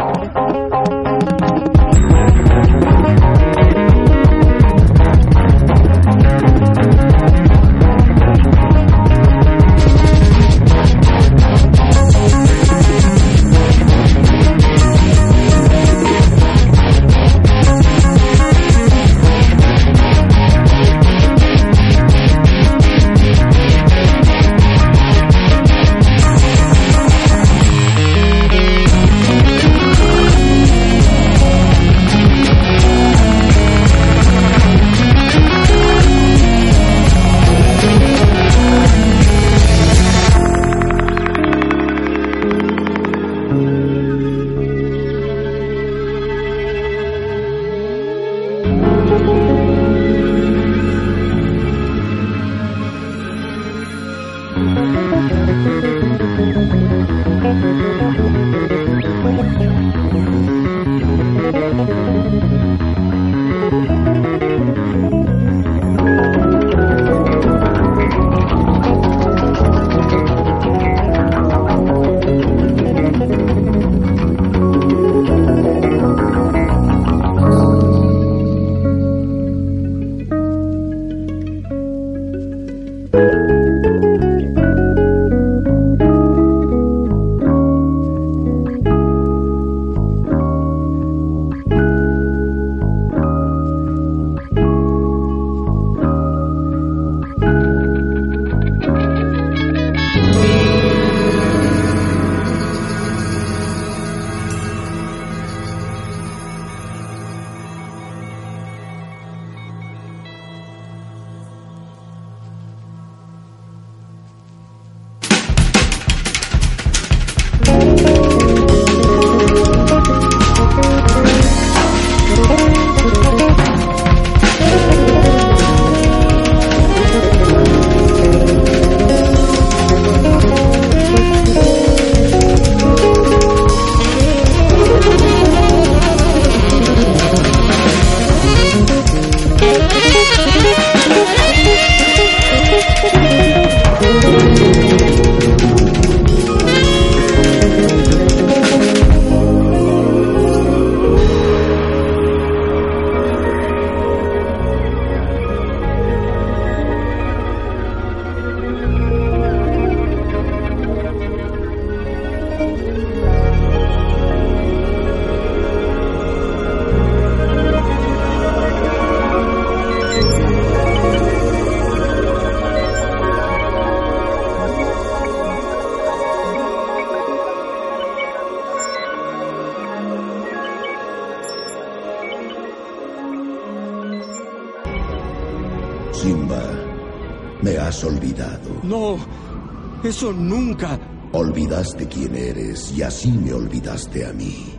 Eso 190.04 190.32
nunca. 190.34 191.00
Olvidaste 191.32 192.08
quién 192.08 192.36
eres 192.36 192.92
y 192.92 193.02
así 193.02 193.32
me 193.32 193.54
olvidaste 193.54 194.26
a 194.26 194.34
mí. 194.34 194.74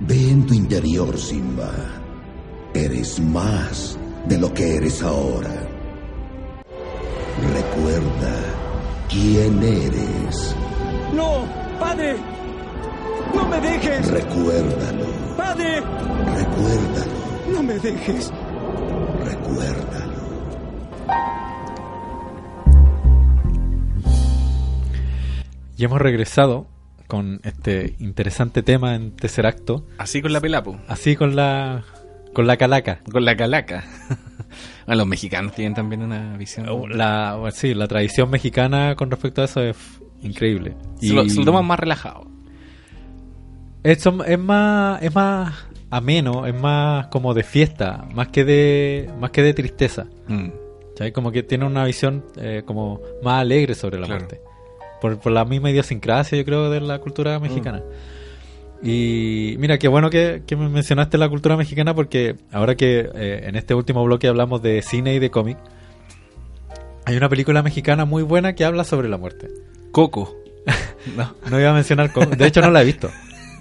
Ve 0.00 0.30
en 0.30 0.46
tu 0.46 0.54
interior, 0.54 1.16
Simba. 1.18 1.72
Eres 2.74 3.20
más 3.20 3.98
de 4.26 4.38
lo 4.38 4.52
que 4.52 4.76
eres 4.76 5.02
ahora. 5.02 5.68
Recuerda 7.54 8.34
quién 9.08 9.62
eres. 9.62 10.56
¡No! 11.14 11.44
¡Padre! 11.78 12.16
¡No 13.34 13.48
me 13.48 13.60
dejes! 13.60 14.10
Recuérdalo. 14.10 15.06
¡Padre! 15.36 15.80
Recuérdalo. 16.34 17.12
¡No 17.52 17.62
me 17.62 17.78
dejes! 17.78 18.32
Y 25.80 25.84
hemos 25.84 25.98
regresado 25.98 26.66
con 27.06 27.40
este 27.42 27.94
interesante 28.00 28.62
tema 28.62 28.94
en 28.94 29.12
tercer 29.16 29.46
acto, 29.46 29.86
Así 29.96 30.20
con 30.20 30.30
la 30.34 30.40
pelapo. 30.42 30.78
así 30.88 31.16
con 31.16 31.34
la 31.34 31.82
con 32.34 32.46
la 32.46 32.58
calaca. 32.58 33.00
Con 33.10 33.24
la 33.24 33.34
calaca. 33.34 33.82
Ah, 34.86 34.96
los 34.96 35.06
mexicanos 35.06 35.54
tienen 35.54 35.74
también 35.74 36.02
una 36.02 36.36
visión. 36.36 36.66
La, 36.98 37.36
bueno, 37.36 37.54
sí, 37.54 37.72
la 37.72 37.86
tradición 37.86 38.28
mexicana 38.28 38.96
con 38.96 39.08
respecto 39.10 39.40
a 39.40 39.44
eso 39.44 39.62
es 39.62 39.76
increíble. 40.22 40.74
se, 41.00 41.12
lo, 41.12 41.28
se 41.28 41.36
lo 41.38 41.44
toman 41.44 41.64
más 41.64 41.78
relajado. 41.78 42.26
Es, 43.84 44.04
es 44.26 44.38
más 44.38 45.00
es 45.02 45.14
más 45.14 45.54
ameno, 45.90 46.46
es 46.46 46.54
más 46.60 47.06
como 47.06 47.32
de 47.34 47.44
fiesta, 47.44 48.04
más 48.12 48.28
que 48.28 48.44
de 48.44 49.10
más 49.20 49.30
que 49.30 49.42
de 49.44 49.54
tristeza. 49.54 50.06
Mm. 50.26 50.48
¿Sabes? 50.96 51.12
Como 51.12 51.30
que 51.30 51.44
tiene 51.44 51.64
una 51.64 51.84
visión 51.84 52.24
eh, 52.36 52.62
como 52.66 53.00
más 53.22 53.40
alegre 53.42 53.74
sobre 53.76 54.00
la 54.00 54.06
Claro. 54.06 54.24
muerte. 54.24 54.40
Por, 55.00 55.18
por 55.18 55.32
la 55.32 55.44
misma 55.44 55.70
idiosincrasia, 55.70 56.36
yo 56.38 56.44
creo, 56.44 56.70
de 56.70 56.80
la 56.80 56.98
cultura 56.98 57.38
mexicana. 57.38 57.82
Y 58.82 59.56
mira, 59.58 59.78
qué 59.78 59.88
bueno 59.88 60.08
que, 60.10 60.42
que 60.46 60.56
me 60.56 60.68
mencionaste 60.68 61.18
la 61.18 61.28
cultura 61.28 61.56
mexicana 61.56 61.94
porque 61.94 62.36
ahora 62.52 62.74
que 62.76 63.10
eh, 63.14 63.42
en 63.46 63.56
este 63.56 63.74
último 63.74 64.02
bloque 64.04 64.26
hablamos 64.28 64.62
de 64.62 64.80
cine 64.82 65.14
y 65.14 65.18
de 65.18 65.30
cómic, 65.30 65.58
hay 67.04 67.16
una 67.16 67.28
película 67.28 67.62
mexicana 67.62 68.04
muy 68.04 68.22
buena 68.22 68.54
que 68.54 68.64
habla 68.64 68.84
sobre 68.84 69.08
la 69.08 69.18
muerte. 69.18 69.48
Coco. 69.92 70.34
no, 71.16 71.34
No 71.50 71.60
iba 71.60 71.70
a 71.70 71.74
mencionar, 71.74 72.12
cómo- 72.12 72.26
de 72.30 72.46
hecho 72.46 72.60
no 72.62 72.70
la 72.70 72.82
he 72.82 72.84
visto. 72.86 73.10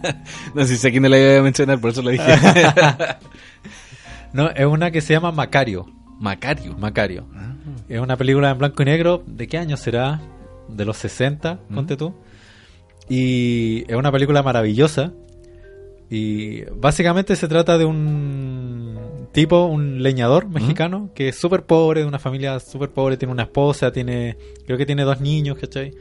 no 0.55 0.63
si 0.65 0.77
sé 0.77 0.91
quién 0.91 1.09
la 1.09 1.17
iba 1.17 1.39
a 1.39 1.43
mencionar, 1.43 1.79
por 1.81 1.89
eso 1.91 2.01
lo 2.01 2.09
dije. 2.11 2.23
No, 4.31 4.49
es 4.51 4.65
una 4.65 4.91
que 4.91 5.01
se 5.01 5.13
llama 5.13 5.31
Macario. 5.31 5.87
Macario. 6.19 6.77
Macario. 6.77 7.25
Es 7.87 7.99
una 7.99 8.15
película 8.15 8.51
en 8.51 8.57
blanco 8.59 8.83
y 8.83 8.85
negro. 8.85 9.23
¿De 9.25 9.47
qué 9.47 9.57
año 9.57 9.75
será? 9.75 10.21
De 10.75 10.85
los 10.85 10.97
60, 10.97 11.59
ponte 11.73 11.97
tú. 11.97 12.13
Y 13.09 13.83
es 13.91 13.95
una 13.95 14.11
película 14.11 14.43
maravillosa. 14.43 15.13
Y 16.09 16.63
básicamente 16.63 17.35
se 17.35 17.47
trata 17.47 17.77
de 17.77 17.85
un 17.85 19.27
tipo, 19.31 19.65
un 19.65 20.01
leñador 20.01 20.47
mexicano, 20.47 21.11
que 21.13 21.29
es 21.29 21.37
súper 21.37 21.63
pobre, 21.63 22.01
de 22.01 22.07
una 22.07 22.17
familia 22.17 22.59
súper 22.59 22.89
pobre, 22.89 23.17
tiene 23.17 23.31
una 23.31 23.43
esposa, 23.43 23.91
tiene, 23.91 24.37
creo 24.65 24.77
que 24.77 24.87
tiene 24.87 25.03
dos 25.03 25.21
niños, 25.21 25.57
¿cachai? 25.59 25.93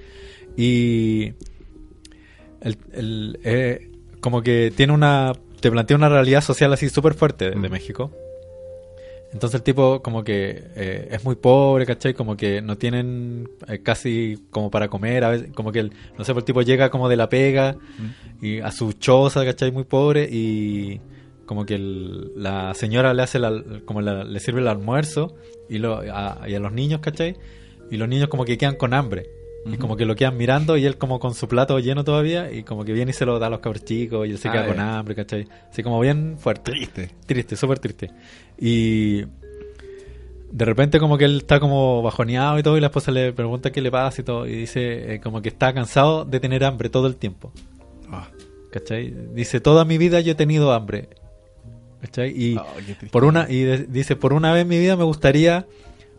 Y 0.57 1.35
el, 2.63 2.79
el, 2.93 3.39
eh, 3.45 3.91
como 4.21 4.43
que 4.43 4.73
tiene 4.75 4.93
una, 4.95 5.33
te 5.61 5.71
plantea 5.71 5.97
una 5.97 6.09
realidad 6.09 6.41
social 6.41 6.73
así 6.73 6.89
súper 6.89 7.15
fuerte 7.15 7.51
de, 7.51 7.61
de 7.61 7.69
México. 7.69 8.11
Entonces 9.33 9.59
el 9.59 9.63
tipo 9.63 10.01
como 10.03 10.25
que 10.25 10.63
eh, 10.77 11.09
es 11.11 11.23
muy 11.25 11.35
pobre, 11.37 11.85
¿cachai? 11.85 12.15
Como 12.15 12.37
que 12.37 12.63
no 12.63 12.79
tienen 12.79 13.49
eh, 13.69 13.81
casi 13.83 14.39
como 14.51 14.71
para 14.71 14.89
comer, 14.89 15.23
a 15.25 15.31
veces, 15.31 15.51
como 15.55 15.71
que 15.71 15.81
el, 15.81 15.93
no 16.17 16.25
sé, 16.25 16.33
pues 16.33 16.43
el 16.43 16.47
tipo 16.47 16.63
llega 16.63 16.89
como 16.91 17.09
de 17.11 17.17
la 17.17 17.29
pega 17.29 17.77
y 18.41 18.61
a 18.61 18.71
su 18.73 18.93
choza, 18.95 19.45
¿cachai? 19.45 19.71
Muy 19.71 19.85
pobre 19.85 20.29
y 20.31 21.01
como 21.45 21.67
que 21.67 21.75
el- 21.75 22.33
la 22.43 22.73
señora 22.75 23.13
le 23.13 23.23
hace 23.23 23.39
la- 23.39 23.63
como 23.85 24.01
la- 24.01 24.25
le 24.25 24.41
sirve 24.41 24.61
el 24.61 24.69
almuerzo 24.69 25.35
y, 25.69 25.79
lo, 25.79 25.99
a, 25.99 26.41
y 26.49 26.55
a 26.55 26.61
los 26.61 26.73
niños, 26.73 27.01
¿cachai? 27.01 27.37
Y 27.91 27.97
los 27.99 28.09
niños 28.09 28.29
como 28.29 28.45
que 28.47 28.57
quedan 28.57 28.77
con 28.77 28.95
hambre. 28.95 29.27
Y 29.71 29.77
como 29.77 29.97
que 29.99 30.07
lo 30.07 30.15
quedan 30.15 30.39
mirando 30.39 30.79
y 30.79 30.87
él 30.87 30.97
como 30.97 31.19
con 31.21 31.35
su 31.35 31.47
plato 31.47 31.79
lleno 31.79 32.03
todavía 32.03 32.51
y 32.51 32.63
como 32.63 32.85
que 32.87 32.95
viene 32.95 33.11
y 33.11 33.15
se 33.15 33.27
lo 33.27 33.39
da 33.39 33.49
a 33.49 33.51
los 33.51 33.59
cabros 33.61 33.85
chicos 33.85 34.27
y 34.27 34.31
él 34.31 34.39
se 34.39 34.49
Ah, 34.49 34.53
queda 34.53 34.63
ya. 34.63 34.69
con 34.69 34.81
hambre, 34.81 35.15
¿cachai? 35.15 35.47
Así 35.71 35.83
como 35.83 36.01
bien 36.01 36.37
fuerte. 36.39 36.71
Triste. 36.71 37.11
Triste, 37.27 37.55
súper 37.57 37.79
triste. 37.79 38.11
Y 38.61 39.23
de 40.51 40.65
repente 40.65 40.99
como 40.99 41.19
que 41.19 41.25
él 41.27 41.39
está 41.39 41.61
como 41.61 42.03
bajoneado 42.03 42.59
y 42.59 42.63
todo 42.63 42.77
y 42.77 42.81
la 42.81 42.87
esposa 42.87 43.11
le 43.11 43.33
pregunta 43.33 43.71
qué 43.71 43.81
le 43.83 43.91
pasa 43.91 44.23
y 44.23 44.25
todo 44.25 44.47
y 44.47 44.53
dice 44.57 45.15
eh, 45.15 45.21
como 45.21 45.43
que 45.43 45.51
está 45.51 45.73
cansado 45.75 46.25
de 46.25 46.41
tener 46.41 46.65
hambre 46.65 46.89
todo 46.89 47.07
el 47.07 47.17
tiempo. 47.17 47.53
Ah. 48.11 48.29
¿Cachai? 48.73 49.15
Dice, 49.35 49.61
toda 49.61 49.85
mi 49.85 49.97
vida 49.99 50.21
yo 50.21 50.33
he 50.33 50.35
tenido 50.35 50.73
hambre. 50.73 51.09
¿Cachai? 52.01 52.31
Y 52.37 52.57
Oh, 52.57 52.65
triste. 52.77 53.07
por 53.09 53.25
una 53.25 53.47
y 53.51 53.63
de- 53.63 53.87
dice, 53.87 54.15
por 54.17 54.33
una 54.33 54.53
vez 54.53 54.63
en 54.63 54.69
mi 54.69 54.79
vida 54.79 54.97
me 54.97 55.05
gustaría 55.05 55.67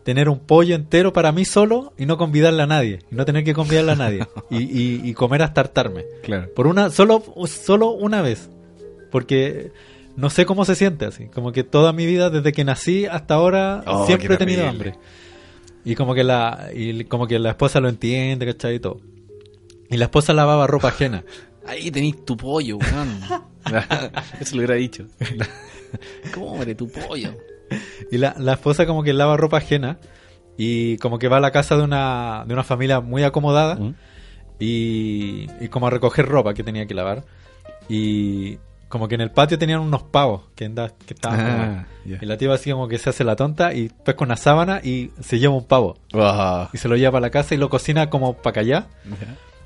tener 0.04 0.28
un 0.28 0.38
pollo 0.38 0.74
entero 0.74 1.12
para 1.12 1.30
mí 1.32 1.44
solo 1.44 1.92
y 1.98 2.06
no 2.06 2.16
convidarle 2.16 2.62
a 2.62 2.66
nadie, 2.66 3.00
y 3.10 3.14
no 3.14 3.24
tener 3.24 3.44
que 3.44 3.52
convidarle 3.54 3.92
a 3.92 3.96
nadie 3.96 4.26
y, 4.50 4.56
y- 4.58 5.00
y 5.10 5.14
comer 5.14 5.42
hasta 5.42 5.60
hartarme. 5.60 6.04
Claro. 6.22 6.48
Por 6.54 6.66
una 6.66 6.90
solo 6.90 7.22
solo 7.46 7.90
una 7.90 8.22
vez. 8.22 8.48
Porque 9.10 9.72
no 10.20 10.30
sé 10.30 10.44
cómo 10.46 10.64
se 10.64 10.74
siente 10.74 11.06
así, 11.06 11.26
como 11.28 11.52
que 11.52 11.64
toda 11.64 11.92
mi 11.92 12.06
vida 12.06 12.30
desde 12.30 12.52
que 12.52 12.64
nací 12.64 13.06
hasta 13.06 13.34
ahora 13.34 13.82
Oh, 13.86 14.06
siempre 14.06 14.34
he 14.34 14.36
tenido 14.36 14.68
hambre. 14.68 14.94
Y 15.84 15.94
como 15.94 16.14
que 16.14 16.24
la 16.24 16.68
y 16.74 17.04
como 17.04 17.26
que 17.26 17.38
la 17.38 17.50
esposa 17.50 17.80
lo 17.80 17.88
entiende, 17.88 18.44
¿cachai? 18.46 18.76
Y 18.76 18.80
todo. 18.80 19.00
Y 19.88 19.96
la 19.96 20.04
esposa 20.04 20.32
lavaba 20.34 20.66
ropa 20.66 20.88
ajena. 20.88 21.24
Ahí 21.66 21.90
tenéis 21.90 22.24
tu 22.24 22.36
pollo, 22.36 22.76
weón. 22.76 23.20
Eso 24.40 24.56
lo 24.56 24.58
hubiera 24.58 24.74
dicho. 24.74 25.06
Come 26.34 26.74
tu 26.74 26.88
pollo. 26.90 27.34
Y 28.10 28.18
la, 28.18 28.34
la 28.38 28.52
esposa 28.52 28.86
como 28.86 29.02
que 29.02 29.12
lava 29.12 29.36
ropa 29.36 29.58
ajena 29.58 29.98
y 30.56 30.98
como 30.98 31.18
que 31.18 31.28
va 31.28 31.38
a 31.38 31.40
la 31.40 31.52
casa 31.52 31.76
de 31.76 31.82
una, 31.82 32.44
de 32.46 32.52
una 32.52 32.64
familia 32.64 33.00
muy 33.00 33.22
acomodada 33.22 33.76
¿Mm? 33.76 33.94
y, 34.58 35.46
y 35.60 35.68
como 35.68 35.86
a 35.86 35.90
recoger 35.90 36.26
ropa 36.26 36.54
que 36.54 36.62
tenía 36.64 36.86
que 36.86 36.94
lavar. 36.94 37.24
Y 37.88 38.58
como 38.90 39.08
que 39.08 39.14
en 39.14 39.22
el 39.22 39.30
patio 39.30 39.58
tenían 39.58 39.80
unos 39.80 40.02
pavos 40.02 40.42
que, 40.54 40.66
anda- 40.66 40.92
que 41.06 41.14
estaban 41.14 41.40
Ah, 41.40 41.46
como- 42.04 42.12
ya. 42.14 42.18
Y 42.20 42.26
la 42.26 42.36
tía 42.36 42.52
así 42.52 42.70
como 42.70 42.86
que 42.88 42.98
se 42.98 43.08
hace 43.08 43.24
la 43.24 43.36
tonta 43.36 43.72
y 43.72 43.88
pesca 43.88 44.22
una 44.24 44.36
sábana 44.36 44.80
y 44.84 45.10
se 45.20 45.38
lleva 45.38 45.54
un 45.54 45.64
pavo. 45.64 45.96
Y 46.74 46.76
se 46.76 46.88
lo 46.88 46.96
lleva 46.96 47.12
para 47.12 47.22
la 47.22 47.30
casa 47.30 47.54
y 47.54 47.58
lo 47.58 47.70
cocina 47.70 48.10
como 48.10 48.34
para 48.34 48.60
allá. 48.60 48.86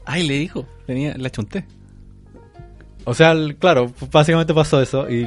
Ay, 0.04 0.28
le 0.28 0.34
dijo. 0.34 0.64
Tenía, 0.86 1.16
la 1.18 1.30
chunté. 1.30 1.64
O 3.04 3.14
sea, 3.14 3.32
el- 3.32 3.56
claro, 3.56 3.90
básicamente 4.12 4.54
pasó 4.54 4.80
eso. 4.80 5.08
Y, 5.10 5.22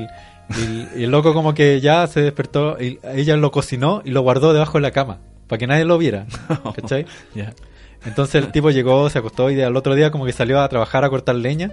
y- 0.58 0.88
y 0.96 1.04
el 1.04 1.12
loco 1.12 1.34
como 1.34 1.54
que 1.54 1.82
ya 1.82 2.08
se 2.08 2.22
despertó 2.22 2.82
y 2.82 3.00
ella 3.14 3.36
lo 3.38 3.52
cocinó 3.52 4.02
y 4.06 4.12
lo 4.12 4.22
guardó 4.22 4.54
debajo 4.54 4.78
de 4.78 4.82
la 4.84 4.92
cama. 4.92 5.18
Para 5.48 5.58
que 5.60 5.68
nadie 5.68 5.86
lo 5.86 5.98
viera. 5.98 6.26
¿Cachai? 6.76 7.06
Entonces 8.06 8.36
el 8.44 8.52
tipo 8.52 8.70
llegó, 8.70 9.10
se 9.10 9.18
acostó 9.20 9.50
y 9.50 9.60
al 9.62 9.76
otro 9.76 9.96
día 9.96 10.12
como 10.12 10.26
que 10.26 10.34
salió 10.34 10.62
a 10.62 10.70
trabajar 10.70 11.04
a 11.04 11.10
cortar 11.10 11.36
leña. 11.36 11.72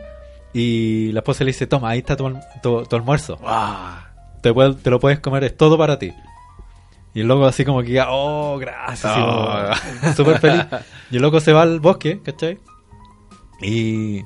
Y 0.54 1.10
la 1.12 1.18
esposa 1.20 1.42
le 1.44 1.48
dice, 1.48 1.66
toma, 1.66 1.90
ahí 1.90 1.98
está 1.98 2.16
tu, 2.16 2.32
tu- 2.62 2.84
tu 2.84 2.96
almuerzo. 2.96 3.38
Te, 4.40 4.54
puedes- 4.54 4.80
te 4.82 4.88
lo 4.90 5.00
puedes 5.00 5.18
comer, 5.20 5.42
es 5.44 5.56
todo 5.56 5.76
para 5.76 5.98
ti. 5.98 6.12
Y 7.12 7.20
el 7.20 7.28
loco 7.28 7.44
así 7.46 7.64
como 7.64 7.82
que, 7.82 8.00
oh, 8.06 8.56
gracias. 8.58 9.12
Oh. 9.16 10.12
Súper 10.16 10.38
feliz. 10.40 10.64
Y 11.10 11.16
el 11.16 11.22
loco 11.22 11.40
se 11.40 11.52
va 11.52 11.62
al 11.62 11.80
bosque, 11.80 12.20
¿cachai? 12.22 12.58
Y 13.62 14.22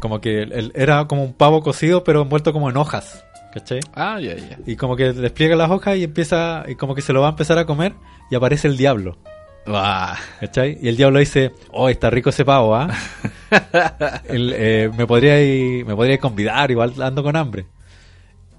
como 0.00 0.20
que 0.20 0.42
él- 0.42 0.72
era 0.74 1.06
como 1.06 1.22
un 1.24 1.32
pavo 1.34 1.62
cocido, 1.62 2.04
pero 2.04 2.22
envuelto 2.22 2.52
como 2.52 2.70
en 2.70 2.76
hojas, 2.76 3.24
¿cachai? 3.52 3.80
Ah, 3.94 4.18
ya, 4.20 4.34
ya. 4.36 4.58
Y 4.66 4.76
como 4.76 4.96
que 4.96 5.12
despliega 5.12 5.56
las 5.56 5.70
hojas 5.70 5.96
y 5.96 6.04
empieza, 6.04 6.64
y 6.68 6.74
como 6.76 6.94
que 6.94 7.02
se 7.02 7.12
lo 7.12 7.20
va 7.20 7.28
a 7.28 7.30
empezar 7.30 7.58
a 7.58 7.66
comer 7.66 7.94
y 8.30 8.34
aparece 8.36 8.68
el 8.68 8.76
diablo. 8.76 9.18
¿Cachai? 9.64 10.78
Y 10.80 10.88
el 10.88 10.96
diablo 10.96 11.18
dice, 11.18 11.52
oh, 11.70 11.88
está 11.88 12.10
rico 12.10 12.30
ese 12.30 12.44
pavo, 12.44 12.74
¿ah? 12.74 12.88
Eh, 14.28 14.90
me 14.96 15.06
podría 15.06 15.84
me 15.84 15.94
podría 15.96 16.18
convidar, 16.18 16.70
igual 16.70 16.92
ando 17.02 17.22
con 17.22 17.34
hambre. 17.36 17.66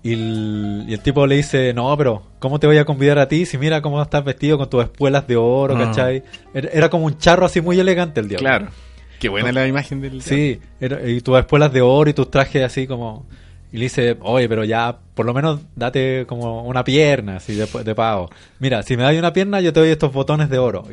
Y 0.03 0.13
el, 0.13 0.85
y 0.87 0.93
el 0.93 0.99
tipo 0.99 1.25
le 1.27 1.35
dice, 1.35 1.73
no, 1.73 1.95
pero 1.95 2.23
¿cómo 2.39 2.59
te 2.59 2.67
voy 2.67 2.77
a 2.77 2.85
convidar 2.85 3.19
a 3.19 3.27
ti 3.27 3.45
si 3.45 3.57
mira 3.57 3.81
cómo 3.81 4.01
estás 4.01 4.23
vestido 4.25 4.57
con 4.57 4.69
tus 4.69 4.83
espuelas 4.83 5.27
de 5.27 5.35
oro, 5.37 5.75
Ah. 5.77 5.85
¿cachai? 5.85 6.23
Era, 6.53 6.69
era 6.73 6.89
como 6.89 7.05
un 7.05 7.17
charro 7.19 7.45
así 7.45 7.61
muy 7.61 7.79
elegante 7.79 8.19
el 8.19 8.27
diablo. 8.27 8.47
Claro. 8.47 8.67
Qué 9.19 9.29
buena 9.29 9.51
la 9.51 9.67
imagen 9.67 10.01
del. 10.01 10.21
Sí, 10.23 10.59
era- 10.79 11.07
y 11.07 11.21
tus 11.21 11.37
espuelas 11.37 11.71
de 11.71 11.81
oro 11.81 12.09
y 12.09 12.13
tus 12.13 12.29
trajes 12.31 12.63
así 12.63 12.87
como... 12.87 13.27
Y 13.71 13.77
le 13.77 13.83
dice, 13.83 14.17
oye, 14.21 14.49
pero 14.49 14.63
ya 14.65 14.99
por 15.13 15.25
lo 15.25 15.33
menos 15.33 15.61
date 15.75 16.25
como 16.27 16.63
una 16.65 16.83
pierna 16.83 17.37
así 17.37 17.55
de, 17.55 17.67
de 17.83 17.95
pavo. 17.95 18.29
Mira, 18.59 18.83
si 18.83 18.97
me 18.97 19.03
das 19.03 19.15
una 19.15 19.31
pierna 19.33 19.61
yo 19.61 19.71
te 19.71 19.79
doy 19.79 19.89
estos 19.89 20.11
botones 20.11 20.49
de 20.49 20.57
oro. 20.57 20.83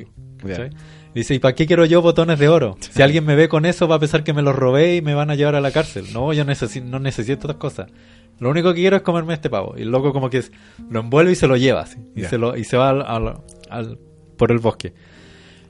Y 1.14 1.20
dice, 1.20 1.34
¿y 1.34 1.38
para 1.40 1.54
qué 1.54 1.66
quiero 1.66 1.84
yo 1.86 2.00
botones 2.02 2.38
de 2.38 2.48
oro? 2.48 2.76
Si 2.92 3.02
alguien 3.02 3.24
me 3.24 3.34
ve 3.34 3.48
con 3.48 3.64
eso 3.66 3.88
va 3.88 3.96
a 3.96 3.98
pensar 3.98 4.22
que 4.22 4.32
me 4.32 4.42
los 4.42 4.54
robé 4.54 4.94
y 4.96 5.02
me 5.02 5.14
van 5.14 5.30
a 5.30 5.34
llevar 5.34 5.56
a 5.56 5.60
la 5.60 5.70
cárcel. 5.72 6.06
No, 6.12 6.32
yo 6.32 6.44
no 6.44 6.98
necesito 7.00 7.32
estas 7.48 7.56
cosas. 7.56 7.90
Lo 8.38 8.50
único 8.50 8.72
que 8.72 8.80
quiero 8.82 8.96
es 8.96 9.02
comerme 9.02 9.34
este 9.34 9.50
pavo. 9.50 9.74
Y 9.76 9.82
el 9.82 9.90
loco 9.90 10.12
como 10.12 10.30
que 10.30 10.38
es- 10.38 10.52
lo 10.88 11.00
envuelve 11.00 11.32
y 11.32 11.34
se 11.34 11.48
lo 11.48 11.56
lleva 11.56 11.80
así. 11.80 11.98
Y, 12.14 12.22
se, 12.24 12.38
lo, 12.38 12.56
y 12.56 12.62
se 12.62 12.76
va 12.76 12.90
al- 12.90 13.02
al- 13.02 13.40
al- 13.70 13.98
por 14.36 14.52
el 14.52 14.58
bosque. 14.58 14.94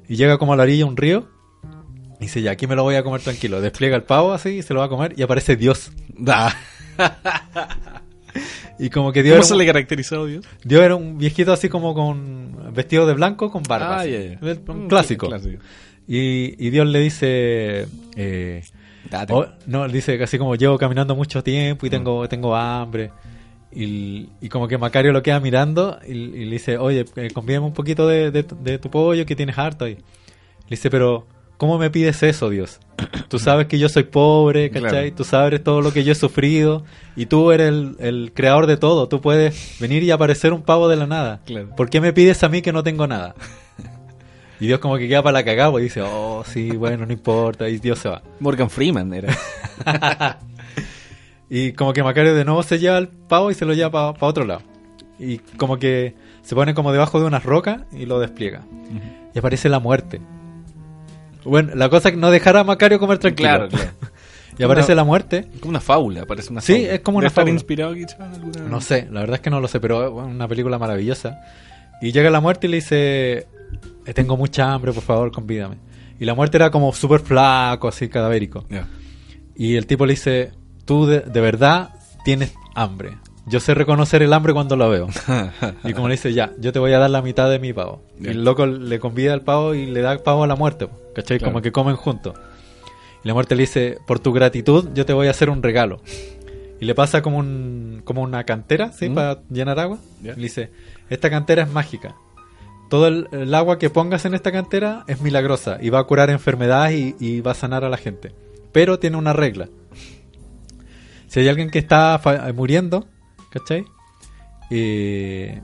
Y 0.06 0.16
llega 0.16 0.36
como 0.36 0.52
a 0.52 0.56
la 0.56 0.64
orilla 0.64 0.85
un 0.85 0.97
río 0.98 1.26
Y 2.20 2.24
dice, 2.24 2.43
ya, 2.43 2.51
aquí 2.51 2.66
me 2.66 2.74
lo 2.76 2.82
voy 2.82 2.97
a 2.97 3.02
comer 3.02 3.22
tranquilo. 3.22 3.62
Despliega 3.62 3.97
el 3.97 4.02
pavo 4.02 4.32
así 4.35 4.51
y 4.51 4.62
se 4.62 4.74
lo 4.74 4.80
va 4.80 4.86
a 4.86 4.89
comer 4.90 5.14
y 5.16 5.22
aparece 5.22 5.56
Dios. 5.56 5.93
Da. 6.09 6.55
Y 8.79 8.91
como 8.91 9.12
que 9.12 9.23
Dios 9.25 9.33
¿Cómo 9.35 9.39
era, 9.43 9.47
se 9.49 9.53
un, 9.55 9.59
le 9.59 9.66
caracterizó 9.66 10.27
Dios? 10.27 10.45
Dios 10.62 10.83
era 10.83 10.95
un 10.95 11.19
viejito 11.19 11.53
así 11.53 11.69
como 11.69 11.95
con 11.95 12.73
vestido 12.73 13.07
de 13.07 13.15
blanco 13.15 13.51
con 13.51 13.62
barba. 13.65 14.01
Ah, 14.01 14.07
ya. 14.07 14.19
El- 14.19 14.61
Un 14.69 14.85
Mm, 14.85 14.89
clásico. 14.89 15.27
clásico. 15.27 15.61
Y, 16.07 16.55
y 16.65 16.70
Dios 16.70 16.87
le 16.87 17.01
dice... 17.01 17.87
eh, 18.15 18.62
oh, 19.31 19.47
no, 19.66 19.87
le 19.87 19.93
dice 19.93 20.23
así 20.23 20.39
como 20.39 20.55
llevo 20.55 20.79
caminando 20.79 21.16
mucho 21.16 21.43
tiempo 21.43 21.85
Mm. 21.85 21.87
y 21.87 21.91
tengo, 21.91 22.29
tengo 22.29 22.55
hambre. 22.55 23.11
Y, 23.73 24.29
y 24.41 24.49
como 24.49 24.69
que 24.69 24.79
Macario 24.79 25.12
lo 25.12 25.23
queda 25.25 25.41
mirando 25.41 25.99
y, 26.07 26.12
y 26.12 26.45
le 26.45 26.53
dice, 26.53 26.79
oye, 26.79 27.05
eh, 27.16 27.31
convídame 27.35 27.66
un 27.66 27.75
poquito 27.75 28.07
de, 28.07 28.31
de 28.31 28.43
tu- 28.45 28.57
de 28.62 28.79
tu 28.79 28.91
pollo 28.91 29.27
que 29.27 29.35
tienes 29.35 29.59
harto 29.59 29.87
ahí. 29.87 29.95
Le 29.97 30.70
dice, 30.70 30.89
pero 30.89 31.27
¿cómo 31.59 31.76
me 31.76 31.90
pides 31.90 32.22
eso, 32.22 32.48
Dios? 32.48 32.80
Tú 33.28 33.39
sabes 33.39 33.66
que 33.66 33.78
yo 33.78 33.90
soy 33.90 34.05
pobre, 34.05 34.70
¿cachai? 34.70 34.90
Claro. 34.90 35.12
Tú 35.14 35.24
sabes 35.24 35.62
todo 35.62 35.82
lo 35.82 35.93
que 35.93 36.02
yo 36.02 36.12
he 36.12 36.14
sufrido 36.14 36.85
y 37.14 37.26
tú 37.26 37.52
eres 37.52 37.68
el, 37.68 37.97
el 38.01 38.32
creador 38.35 38.66
de 38.66 38.78
todo. 38.78 39.09
Tú 39.09 39.20
puedes 39.20 39.76
venir 39.78 40.02
y 40.02 40.10
aparecer 40.10 40.55
un 40.55 40.62
pavo 40.62 40.89
de 40.89 40.97
la 40.97 41.06
nada. 41.06 41.40
Claro. 41.44 41.76
¿Por 41.76 41.90
qué 41.90 42.01
me 42.01 42.14
pides 42.14 42.43
a 42.43 42.48
mí 42.48 42.62
que 42.62 42.72
no 42.72 42.82
tengo 42.82 43.06
nada? 43.06 43.35
Y 44.60 44.66
Dios 44.66 44.80
como 44.80 44.97
que 44.97 45.06
queda 45.06 45.22
para 45.22 45.35
la 45.35 45.44
cagada 45.44 45.70
pues, 45.70 45.82
y 45.82 45.85
dice, 45.85 46.02
oh, 46.02 46.43
sí, 46.44 46.70
bueno, 46.70 47.06
no 47.06 47.12
importa. 47.12 47.68
Y 47.68 47.78
Dios 47.78 48.01
se 48.01 48.09
va. 48.09 48.22
Morgan 48.40 48.70
Freeman 48.70 49.12
era. 49.14 49.36
Y 51.51 51.72
como 51.72 51.93
que 51.93 52.02
Macario 52.02 52.35
de 52.35 52.44
nuevo 52.44 52.62
se 52.62 52.78
lleva 52.78 52.98
el 52.98 53.09
pavo 53.09 53.51
y 53.51 53.55
se 53.55 53.64
lo 53.64 53.72
lleva 53.72 53.90
para 53.90 54.14
otro 54.20 54.44
lado. 54.44 54.62
Y 55.18 55.39
como 55.39 55.78
que 55.78 56.14
se 56.43 56.55
pone 56.55 56.74
como 56.74 56.93
debajo 56.93 57.20
de 57.20 57.26
unas 57.26 57.43
rocas 57.43 57.82
y 57.93 58.06
lo 58.06 58.20
despliega. 58.20 58.62
Y 59.35 59.39
aparece 59.39 59.68
la 59.68 59.78
muerte. 59.78 60.20
Bueno, 61.49 61.73
la 61.75 61.89
cosa 61.89 62.09
es 62.09 62.15
que 62.15 62.20
no 62.20 62.31
dejar 62.31 62.57
a 62.57 62.65
Macario 62.65 62.99
comer 62.99 63.19
tranquilo. 63.19 63.49
Claro, 63.49 63.69
claro. 63.70 63.91
Y 64.59 64.62
aparece 64.65 64.93
Una- 64.93 65.03
la 65.03 65.05
muerte. 65.05 65.47
Como 65.61 65.70
una 65.70 65.81
fábula, 65.81 66.27
parece 66.27 66.51
una 66.53 66.61
Sí, 66.61 66.73
fábula. 66.75 66.93
es 66.95 67.01
como 67.01 67.19
¿Debe 67.20 67.27
una 67.29 67.35
fábula. 67.35 67.53
inspirado 67.53 67.95
quizá 67.95 68.16
en 68.27 68.35
alguna... 68.35 68.61
No 68.69 68.81
sé, 68.81 69.09
la 69.11 69.20
verdad 69.20 69.37
es 69.37 69.41
que 69.41 69.51
no 69.51 69.61
lo 69.61 69.69
sé, 69.69 69.79
pero 69.81 70.07
es 70.20 70.27
una 70.27 70.49
película 70.49 70.79
maravillosa. 70.79 71.39
Y 72.01 72.12
llega 72.12 72.31
la 72.31 72.41
muerte 72.41 72.66
y 72.66 72.70
le 72.70 72.77
dice, 72.77 73.47
"Eh, 74.07 74.15
tengo 74.15 74.37
mucha 74.37 74.73
hambre, 74.73 74.93
por 74.93 75.03
favor, 75.03 75.31
convídame. 75.33 75.77
Y 76.20 76.25
la 76.25 76.35
muerte 76.35 76.57
era 76.57 76.70
como 76.70 76.93
súper 76.93 77.20
flaco, 77.20 77.87
así 77.89 78.09
cadavérico. 78.09 78.65
Ya. 78.69 78.89
Y 79.55 79.77
el 79.77 79.87
tipo 79.87 80.07
le 80.07 80.12
dice, 80.15 80.53
tú 80.85 81.07
de, 81.07 81.20
de 81.20 81.41
verdad 81.41 81.91
tienes 82.25 82.53
hambre. 82.75 83.16
Yo 83.47 83.61
sé 83.61 83.75
reconocer 83.75 84.23
el 84.23 84.33
hambre 84.33 84.53
cuando 84.53 84.77
lo 84.77 84.91
veo. 84.91 85.07
Y 85.85 85.93
como 85.95 86.09
le 86.09 86.15
dice, 86.15 86.33
ya, 86.35 86.51
yo 86.59 86.73
te 86.73 86.79
voy 86.81 86.93
a 86.93 86.99
dar 86.99 87.11
la 87.11 87.23
mitad 87.23 87.49
de 87.49 87.59
mi 87.61 87.73
pavo. 87.73 88.03
Y 88.20 88.27
el 88.29 88.45
loco 88.45 88.66
le 88.66 88.99
convida 88.99 89.33
al 89.33 89.43
pavo 89.43 89.75
y 89.75 89.87
le 89.87 90.01
da 90.03 90.19
pavo 90.19 90.43
a 90.45 90.47
la 90.47 90.57
muerte. 90.57 90.87
po, 90.89 90.97
¿Cachai? 91.23 91.39
Claro. 91.39 91.53
Como 91.53 91.62
que 91.62 91.73
comen 91.73 91.97
juntos. 91.97 92.35
Y 93.24 93.28
la 93.28 93.35
muerte 93.35 93.55
le 93.57 93.62
dice, 93.62 93.99
por 94.07 94.20
tu 94.20 94.32
gratitud 94.32 94.89
yo 94.95 95.05
te 95.05 95.12
voy 95.12 95.27
a 95.27 95.31
hacer 95.31 95.51
un 95.51 95.62
regalo. 95.62 96.01
Y 96.81 96.85
le 96.85 96.95
pasa 96.95 97.23
como 97.23 97.39
un 97.39 98.03
como 98.05 98.23
una 98.23 98.45
cantera, 98.45 98.93
¿sí? 98.93 99.09
Mm. 99.09 99.15
Para 99.15 99.40
llenar 99.51 99.81
agua. 99.81 99.99
Ya. 100.23 100.32
Y 100.32 100.36
le 100.36 100.43
dice, 100.43 100.70
esta 101.11 101.28
cantera 101.28 101.65
es 101.65 101.70
mágica. 101.70 102.15
Todo 102.89 103.09
el, 103.09 103.28
el 103.32 103.53
agua 103.55 103.78
que 103.78 103.90
pongas 103.90 104.24
en 104.24 104.35
esta 104.35 104.53
cantera 104.53 105.05
es 105.09 105.20
milagrosa 105.20 105.78
y 105.81 105.90
va 105.90 105.99
a 105.99 106.05
curar 106.05 106.31
enfermedades 106.31 106.97
y, 106.97 107.16
y 107.19 107.40
va 107.40 107.51
a 107.51 107.55
sanar 107.55 107.85
a 107.85 107.89
la 107.89 107.97
gente. 107.99 108.32
Pero 108.73 108.99
tiene 108.99 109.16
una 109.16 109.32
regla. 109.32 109.69
Si 111.27 111.40
hay 111.40 111.49
alguien 111.49 111.70
que 111.70 111.78
está 111.81 112.19
fa- 112.19 112.51
muriendo, 112.55 113.07
¿cachai? 113.51 113.85
Eh, 114.70 115.61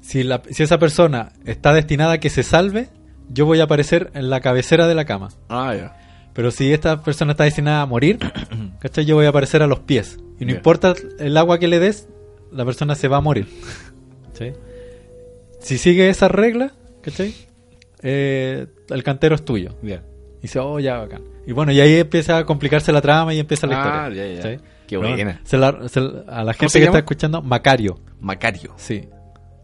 si, 0.00 0.22
la- 0.22 0.42
si 0.50 0.62
esa 0.62 0.78
persona 0.78 1.32
está 1.44 1.72
destinada 1.72 2.12
a 2.14 2.18
que 2.18 2.30
se 2.30 2.42
salve, 2.42 2.88
yo 3.32 3.46
voy 3.46 3.60
a 3.60 3.64
aparecer 3.64 4.10
en 4.14 4.28
la 4.30 4.40
cabecera 4.40 4.86
de 4.86 4.94
la 4.94 5.04
cama. 5.04 5.28
Ah, 5.48 5.74
ya. 5.74 5.96
Pero 6.34 6.50
si 6.50 6.72
esta 6.72 7.02
persona 7.02 7.32
está 7.32 7.44
destinada 7.44 7.82
a 7.82 7.86
morir, 7.86 8.18
¿cachai? 8.80 9.04
Yo 9.04 9.16
voy 9.16 9.26
a 9.26 9.30
aparecer 9.30 9.62
a 9.62 9.66
los 9.66 9.80
pies. 9.80 10.18
Y 10.38 10.44
no 10.44 10.52
importa 10.52 10.94
el 11.18 11.36
agua 11.36 11.58
que 11.58 11.68
le 11.68 11.78
des, 11.78 12.08
la 12.52 12.64
persona 12.64 12.94
se 12.94 13.08
va 13.08 13.18
a 13.18 13.20
morir. 13.20 13.46
¿Cachai? 14.32 14.54
Si 15.60 15.76
sigue 15.78 16.08
esa 16.08 16.28
regla, 16.28 16.72
¿cachai? 17.02 17.34
Eh, 18.02 18.66
el 18.88 19.02
cantero 19.02 19.34
es 19.34 19.44
tuyo. 19.44 19.74
Ya. 19.82 20.02
Y 20.38 20.42
dice, 20.42 20.58
oh, 20.58 20.78
ya, 20.80 20.98
bacán. 20.98 21.22
Y 21.46 21.52
bueno, 21.52 21.72
y 21.72 21.80
ahí 21.80 21.94
empieza 21.98 22.38
a 22.38 22.44
complicarse 22.46 22.92
la 22.92 23.00
trama 23.02 23.34
y 23.34 23.38
empieza 23.40 23.66
la 23.66 23.82
Ah, 23.82 24.08
historia. 24.08 24.26
ya, 24.26 24.30
ya. 24.30 24.36
¿cachai? 24.36 24.60
Qué 24.86 24.96
buena. 24.96 25.40
se 25.44 25.56
la- 25.58 25.88
se 25.88 26.00
la- 26.00 26.24
a 26.26 26.42
la 26.42 26.52
gente 26.54 26.78
que 26.80 26.84
está 26.86 26.98
escuchando, 26.98 27.42
Macario. 27.42 28.00
Macario. 28.20 28.72
Sí. 28.76 29.08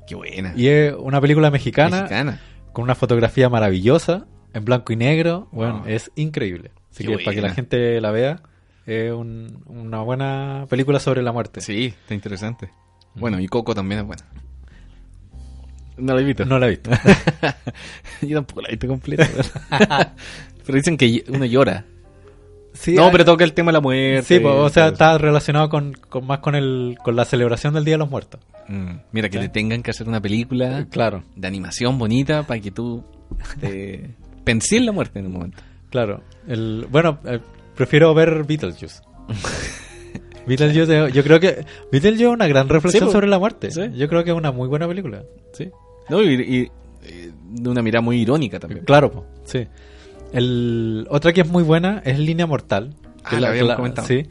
Qué 0.07 0.15
buena. 0.15 0.53
Y 0.57 0.69
es 0.69 0.95
una 0.99 1.21
película 1.21 1.51
mexicana, 1.51 2.03
Mexicana. 2.03 2.41
Con 2.77 2.83
una 2.83 2.95
fotografía 2.95 3.49
maravillosa, 3.49 4.27
en 4.53 4.67
blanco 4.67 4.93
y 4.93 4.97
negro. 4.97 5.49
Bueno, 5.51 5.83
Ah. 5.87 5.91
es 5.91 6.11
increíble. 6.15 6.73
Así 6.93 7.05
Qué 7.07 7.17
que 7.17 7.25
para 7.25 7.35
que 7.35 7.41
la 7.41 7.55
gente 7.55 7.99
la 8.03 8.11
vea, 8.11 8.43
es 8.85 9.13
un- 9.15 9.63
una 9.65 10.03
buena 10.03 10.67
película 10.69 11.01
sobre 11.01 11.23
la 11.23 11.33
muerte. 11.33 11.63
Sí, 11.63 11.87
está 12.03 12.13
interesante. 12.13 12.69
Bueno, 13.15 13.41
y 13.41 13.49
Coco 13.49 13.75
también 13.75 14.01
es 14.03 14.07
buena. 14.07 14.25
No 15.97 16.15
la 16.15 16.21
he 16.21 16.25
visto. 16.25 16.45
No 16.45 16.59
la 16.59 16.67
he 16.67 16.69
visto. 16.69 16.91
Yo 18.21 18.37
tampoco 18.37 18.61
la 18.61 18.69
he 18.69 18.73
visto 18.73 18.89
completa. 18.89 19.27
pero 20.67 20.77
dicen 20.77 20.99
que 20.99 21.25
uno 21.29 21.47
llora. 21.47 21.87
Sí, 22.79 22.95
no, 22.95 23.07
hay- 23.07 23.13
pero 23.13 23.25
toca 23.25 23.45
el 23.45 23.53
tema 23.53 23.71
de 23.71 23.75
la 23.75 23.81
muerte. 23.81 24.23
Sí, 24.23 24.39
pues, 24.41 24.55
o 24.55 24.69
sea, 24.69 24.89
está 24.89 25.17
relacionado 25.19 25.69
con, 25.69 25.93
con 25.95 26.27
más 26.27 26.39
con 26.41 26.55
el 26.55 26.97
con 27.03 27.17
la 27.17 27.25
celebración 27.25 27.75
del 27.75 27.85
Día 27.85 27.95
de 27.95 27.99
los 27.99 28.11
Muertos. 28.11 28.41
Mm, 28.69 28.97
Mira, 29.13 29.29
que 29.29 29.39
¿Sí? 29.39 29.45
te 29.45 29.49
tengan 29.49 29.83
que 29.83 29.91
hacer 29.93 30.09
una 30.09 30.21
película 30.21 30.87
Claro, 30.91 31.23
de 31.37 31.47
animación 31.49 31.99
bonita 31.99 32.43
para 32.45 32.61
que 32.61 32.71
tú 32.71 33.05
te 33.61 34.11
pensé 34.45 34.77
en 34.77 34.87
la 34.87 34.93
muerte 34.93 35.19
en 35.21 35.27
un 35.27 35.33
momento. 35.33 35.59
claro. 35.91 36.23
El, 36.49 36.87
bueno, 36.91 37.19
eh, 37.25 37.41
prefiero 37.75 38.13
ver 38.15 38.45
Beetlejuice. 38.45 39.01
Beetlejuice, 40.47 40.97
eh, 41.07 41.11
yo 41.13 41.23
creo 41.25 41.41
que 41.41 41.65
Beetlejuice 41.91 42.25
es 42.25 42.31
una 42.31 42.47
gran 42.47 42.69
reflexión 42.69 43.01
Sí, 43.01 43.05
pues. 43.07 43.13
sobre 43.13 43.27
la 43.27 43.39
muerte. 43.39 43.71
Sí. 43.71 43.83
Yo 43.97 44.09
creo 44.09 44.23
que 44.25 44.31
es 44.31 44.37
una 44.37 44.53
muy 44.53 44.69
buena 44.69 44.87
película. 44.87 45.23
Sí. 45.53 45.71
No, 46.09 46.23
y, 46.23 46.35
y- 46.35 46.71
y 47.09 47.31
de 47.63 47.69
una 47.71 47.83
mirada 47.83 48.01
muy 48.03 48.21
irónica 48.21 48.59
también. 48.59 48.85
Claro, 48.85 49.11
po, 49.11 49.27
sí. 49.45 49.67
El, 50.33 51.07
otra 51.11 51.33
que 51.33 51.41
es 51.43 51.49
muy 51.49 51.63
buena 51.63 52.03
es 52.05 52.19
Línea 52.19 52.47
Mortal. 52.47 52.95
Ah, 53.25 53.41
la 53.41 53.49
habíamos 53.49 53.75
comentado. 53.77 54.07
Sí. 54.09 54.27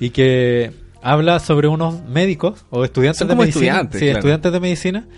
Y 0.00 0.10
que 0.10 0.72
habla 1.02 1.38
sobre 1.40 1.68
unos 1.68 2.02
médicos 2.04 2.64
o 2.70 2.84
estudiantes 2.84 3.18
Son 3.18 3.28
de 3.28 3.32
como 3.32 3.42
medicina. 3.42 3.66
estudiantes, 3.66 3.98
sí, 4.00 4.04
claro. 4.06 4.18
estudiantes 4.18 4.52
de 4.52 4.60
medicina 4.60 5.08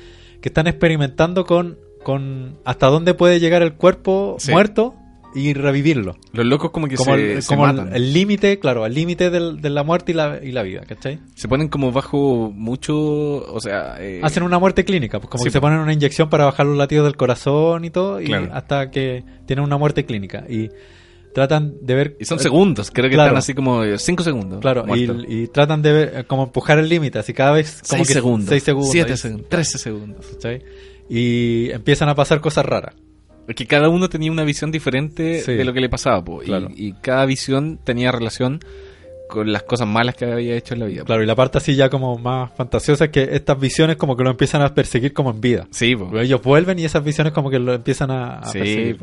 que 0.41 0.49
están 0.49 0.67
experimentando 0.67 1.45
con, 1.45 1.79
con 2.03 2.57
hasta 2.65 2.87
dónde 2.87 3.15
puede 3.15 3.41
llegar 3.41 3.63
el 3.63 3.75
cuerpo 3.75 4.37
Sí. 4.39 4.53
muerto 4.53 4.95
y 5.35 5.53
revivirlo. 5.53 6.17
Los 6.33 6.47
locos 6.47 6.71
como 6.71 6.89
que 6.89 6.97
como 6.97 7.15
se, 7.15 7.35
el- 7.35 7.43
se 7.43 7.49
como 7.49 7.67
matan. 7.67 7.95
el 7.95 8.13
límite, 8.13 8.59
claro, 8.59 8.87
el 8.87 8.95
límite 8.95 9.31
de 9.31 9.71
la 9.71 9.83
muerte 9.83 10.13
y 10.13 10.15
la, 10.15 10.39
y 10.43 10.53
la 10.53 10.63
vida, 10.63 10.81
¿cachai? 10.87 11.21
Se 11.35 11.49
ponen 11.49 11.69
como 11.69 11.93
bajo 11.93 12.51
mucho, 12.55 12.97
o 12.97 13.61
sea... 13.61 13.97
eh, 14.01 14.21
Hacen 14.23 14.43
una 14.43 14.59
muerte 14.59 14.85
clínica, 14.85 15.21
pues 15.21 15.31
como 15.31 15.43
Sí, 15.45 15.49
que 15.49 15.53
se 15.53 15.59
po. 15.61 15.67
ponen 15.67 15.81
una 15.81 15.93
inyección 15.93 16.29
para 16.31 16.45
bajar 16.47 16.67
los 16.67 16.77
latidos 16.77 17.05
del 17.05 17.17
corazón 17.17 17.85
y 17.85 17.91
todo, 17.91 18.21
y 18.21 18.33
hasta 18.33 18.91
que 18.91 19.25
tienen 19.47 19.65
una 19.65 19.77
muerte 19.77 20.05
clínica. 20.05 20.45
Y 20.49 20.71
tratan 21.35 21.75
de 21.83 21.95
ver... 21.95 22.17
Y 22.19 22.25
son 22.25 22.39
segundos, 22.41 22.91
creo 22.91 23.09
que 23.11 23.15
Claro. 23.15 23.29
están 23.29 23.39
así 23.39 23.55
como 23.55 23.83
5 23.97 24.23
segundos. 24.25 24.61
Claro, 24.61 24.85
y, 24.97 25.47
tratan 25.49 25.83
de 25.83 25.93
ver, 25.93 26.13
eh, 26.17 26.25
como 26.25 26.45
empujar 26.45 26.79
el 26.79 26.89
límite, 26.89 27.19
así 27.19 27.33
cada 27.35 27.53
vez... 27.53 27.83
Como 27.89 27.99
6 28.05 28.09
que 28.09 28.15
segundos, 28.15 28.49
seis 28.49 28.63
segundos. 28.65 28.91
7 28.93 29.11
ahí, 29.13 29.17
segundos, 29.19 29.49
13 29.49 29.79
segundos. 29.79 30.27
¿cachai? 30.33 30.63
Y 31.09 31.71
empiezan 31.71 32.09
a 32.09 32.15
pasar 32.15 32.41
cosas 32.41 32.65
raras. 32.67 32.95
Es 33.49 33.55
que 33.57 33.67
cada 33.67 33.89
uno 33.89 34.09
tenía 34.09 34.31
una 34.31 34.45
visión 34.45 34.71
diferente 34.71 35.41
Sí. 35.41 35.55
de 35.55 35.65
lo 35.65 35.73
que 35.73 35.81
le 35.81 35.89
pasaba, 35.89 36.23
po, 36.23 36.43
y- 36.43 36.47
Claro. 36.47 36.69
y, 36.75 36.93
cada 36.93 37.25
visión 37.27 37.79
tenía 37.83 38.13
relación 38.13 38.61
con 39.29 39.51
las 39.53 39.63
cosas 39.65 39.87
malas 39.89 40.15
que 40.15 40.25
había 40.27 40.55
hecho 40.57 40.75
en 40.75 40.81
la 40.81 40.87
vida. 40.87 41.01
po. 41.01 41.07
Claro, 41.07 41.23
y 41.23 41.27
la 41.27 41.35
parte 41.35 41.59
así 41.59 41.75
ya 41.75 41.89
como 41.91 42.17
más 42.19 42.51
fantasiosa 42.57 43.07
es 43.07 43.11
que 43.11 43.29
estas 43.33 43.59
visiones 43.59 43.97
como 43.97 44.17
que 44.17 44.25
lo 44.25 44.31
empiezan 44.31 44.63
a 44.63 44.73
perseguir 44.75 45.13
como 45.13 45.31
en 45.31 45.41
vida. 45.41 45.67
Sí, 45.71 45.97
po. 45.97 46.19
Ellos 46.19 46.43
vuelven 46.43 46.79
y 46.79 46.85
esas 46.85 47.03
visiones 47.05 47.33
como 47.33 47.51
que 47.51 47.59
lo 47.59 47.75
empiezan 47.75 48.11
a, 48.11 48.39
a 48.39 48.45
sí, 48.47 48.59
perseguir. 48.59 48.99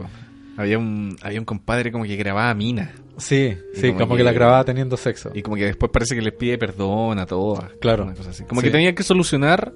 Había 0.57 0.77
un, 0.77 1.17
había 1.21 1.39
un 1.39 1.45
compadre 1.45 1.91
como 1.91 2.05
que 2.05 2.15
grababa 2.15 2.53
minas. 2.53 2.89
Sí, 3.17 3.55
Y 3.75 3.79
sí, 3.79 3.87
como 3.89 3.99
como, 3.99 4.13
que, 4.15 4.17
que- 4.19 4.23
la 4.25 4.31
grababa 4.31 4.63
teniendo 4.63 4.95
sexo. 4.97 5.31
Y 5.33 5.41
como 5.41 5.55
que 5.57 5.65
después 5.65 5.91
parece 5.91 6.15
que 6.15 6.21
les 6.21 6.33
pide 6.33 6.57
perdón 6.57 7.19
a 7.19 7.25
todas. 7.25 7.71
Claro. 7.81 8.13
así. 8.29 8.43
Como 8.45 8.61
Sí. 8.61 8.67
que 8.67 8.71
tenía 8.71 8.93
que 8.95 9.03
solucionar 9.03 9.73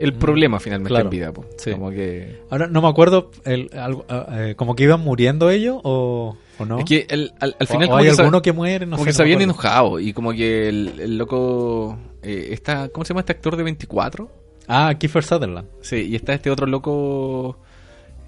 el 0.00 0.12
problema 0.14 0.60
finalmente 0.60 0.88
Claro. 0.90 1.06
en 1.06 1.10
vida. 1.10 1.32
po. 1.32 1.44
Sí. 1.56 1.72
Como 1.72 1.90
que... 1.90 2.40
Ahora 2.50 2.66
no 2.68 2.80
me 2.82 2.88
acuerdo, 2.88 3.30
el, 3.44 3.70
algo, 3.76 4.04
ah, 4.08 4.26
eh, 4.32 4.54
como 4.56 4.74
que 4.76 4.84
iban 4.84 5.00
muriendo 5.00 5.50
ellos 5.50 5.80
o, 5.82 6.36
o 6.58 6.64
no. 6.64 6.78
Es 6.78 6.84
que 6.84 7.06
el- 7.10 7.32
al, 7.40 7.54
final 7.66 7.84
o 7.84 7.86
como 7.88 7.96
hay 7.98 8.04
que 8.06 8.14
se- 8.14 8.22
alguno 8.22 8.42
que 8.42 8.52
muere, 8.52 8.86
no 8.86 8.92
como 8.96 9.04
sé. 9.04 9.08
que 9.08 9.12
no 9.12 9.16
se 9.16 9.22
habían 9.22 9.42
enojado 9.42 9.98
y 10.00 10.12
como 10.12 10.32
que 10.32 10.68
el, 10.68 11.00
el 11.00 11.18
loco 11.18 11.98
eh, 12.22 12.48
está 12.52 12.88
¿cómo 12.90 13.04
se 13.04 13.10
llama 13.10 13.20
este 13.20 13.32
actor 13.32 13.56
de 13.56 13.62
24? 13.64 14.30
Ah, 14.68 14.94
Kiefer 14.98 15.24
Sutherland. 15.24 15.68
Sí, 15.80 15.96
y 16.10 16.14
está 16.16 16.34
este 16.34 16.50
otro 16.50 16.66
loco 16.66 17.58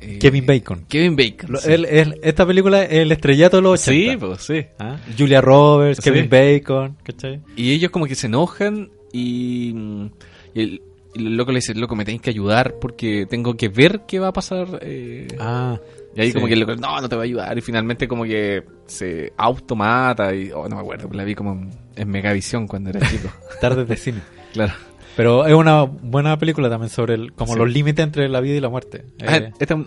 eh, 0.00 0.18
Kevin 0.18 0.46
Bacon. 0.46 0.86
Kevin 0.88 1.14
Bacon. 1.14 1.56
Sí. 1.58 1.70
él- 1.72 2.18
esta 2.22 2.46
película 2.46 2.82
es 2.84 2.92
el 2.92 3.12
estrellato 3.12 3.58
de 3.58 3.62
los 3.62 3.86
80. 3.86 4.12
Sí, 4.12 4.16
pues 4.16 4.42
sí. 4.42 4.66
Ah, 4.78 4.96
Julia 5.18 5.40
Roberts, 5.40 6.02
Sí. 6.02 6.10
Kevin 6.10 6.28
Bacon, 6.30 6.96
¿cachai? 7.04 7.40
Y 7.56 7.72
ellos 7.72 7.90
como 7.90 8.06
que 8.06 8.14
se 8.14 8.26
enojan 8.28 8.90
y, 9.12 9.72
mm, 9.74 10.06
y 10.54 10.60
el, 10.62 10.82
el 11.14 11.36
loco 11.36 11.52
le 11.52 11.58
dice, 11.58 11.74
loco, 11.74 11.96
me 11.96 12.04
tenéis 12.04 12.22
que 12.22 12.30
ayudar 12.30 12.76
porque 12.80 13.26
tengo 13.28 13.56
que 13.56 13.68
ver 13.68 14.02
qué 14.06 14.18
va 14.18 14.28
a 14.28 14.32
pasar. 14.32 14.78
eh, 14.82 15.26
Ah, 15.38 15.78
Y 16.16 16.20
ahí 16.22 16.28
Sí. 16.28 16.34
como 16.34 16.46
que 16.48 16.54
el 16.54 16.60
loco, 16.60 16.74
no, 16.76 17.00
no 17.00 17.08
te 17.08 17.14
va 17.16 17.22
a 17.22 17.24
ayudar. 17.24 17.56
Y 17.56 17.60
finalmente 17.60 18.08
como 18.08 18.24
que 18.24 18.64
se 18.86 19.32
automata 19.36 20.34
y, 20.34 20.50
oh, 20.52 20.68
no 20.68 20.76
me 20.76 20.82
acuerdo, 20.82 21.08
la 21.12 21.22
vi 21.24 21.34
como 21.34 21.52
en, 21.52 21.70
en 21.96 22.08
Megavisión 22.08 22.66
cuando 22.66 22.90
era 22.90 23.00
chico. 23.08 23.28
Tardes 23.60 23.86
de 23.88 23.96
cine. 23.96 24.20
claro. 24.52 24.72
Pero 25.16 25.46
es 25.46 25.54
una 25.54 25.82
buena 25.84 26.38
película 26.38 26.68
también 26.70 26.88
sobre 26.90 27.14
el, 27.14 27.32
como 27.32 27.52
Sí. 27.52 27.58
los 27.58 27.70
límites 27.70 28.02
entre 28.04 28.28
la 28.28 28.40
vida 28.40 28.54
y 28.56 28.60
la 28.60 28.68
muerte. 28.68 29.04
Ah, 29.26 29.36
Eh, 29.36 29.52
esta 29.58 29.74
es 29.74 29.80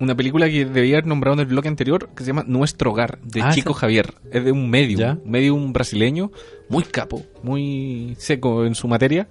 una 0.00 0.16
película 0.16 0.48
que 0.48 0.64
debía 0.64 0.96
haber 0.96 1.06
nombrado 1.06 1.34
en 1.34 1.40
el 1.40 1.46
bloque 1.46 1.68
anterior 1.68 2.08
que 2.16 2.24
se 2.24 2.28
llama 2.28 2.44
Nuestro 2.46 2.90
Hogar, 2.90 3.20
de 3.22 3.42
Ah, 3.42 3.50
Chico 3.52 3.72
sí. 3.74 3.80
Javier. 3.80 4.14
Es 4.32 4.44
de 4.44 4.50
un 4.52 4.68
medium, 4.70 5.00
¿Ya? 5.00 5.18
medium 5.24 5.72
brasileño, 5.72 6.32
muy 6.68 6.82
capo, 6.84 7.22
muy 7.42 8.14
seco 8.18 8.64
en 8.64 8.74
su 8.74 8.88
materia, 8.88 9.28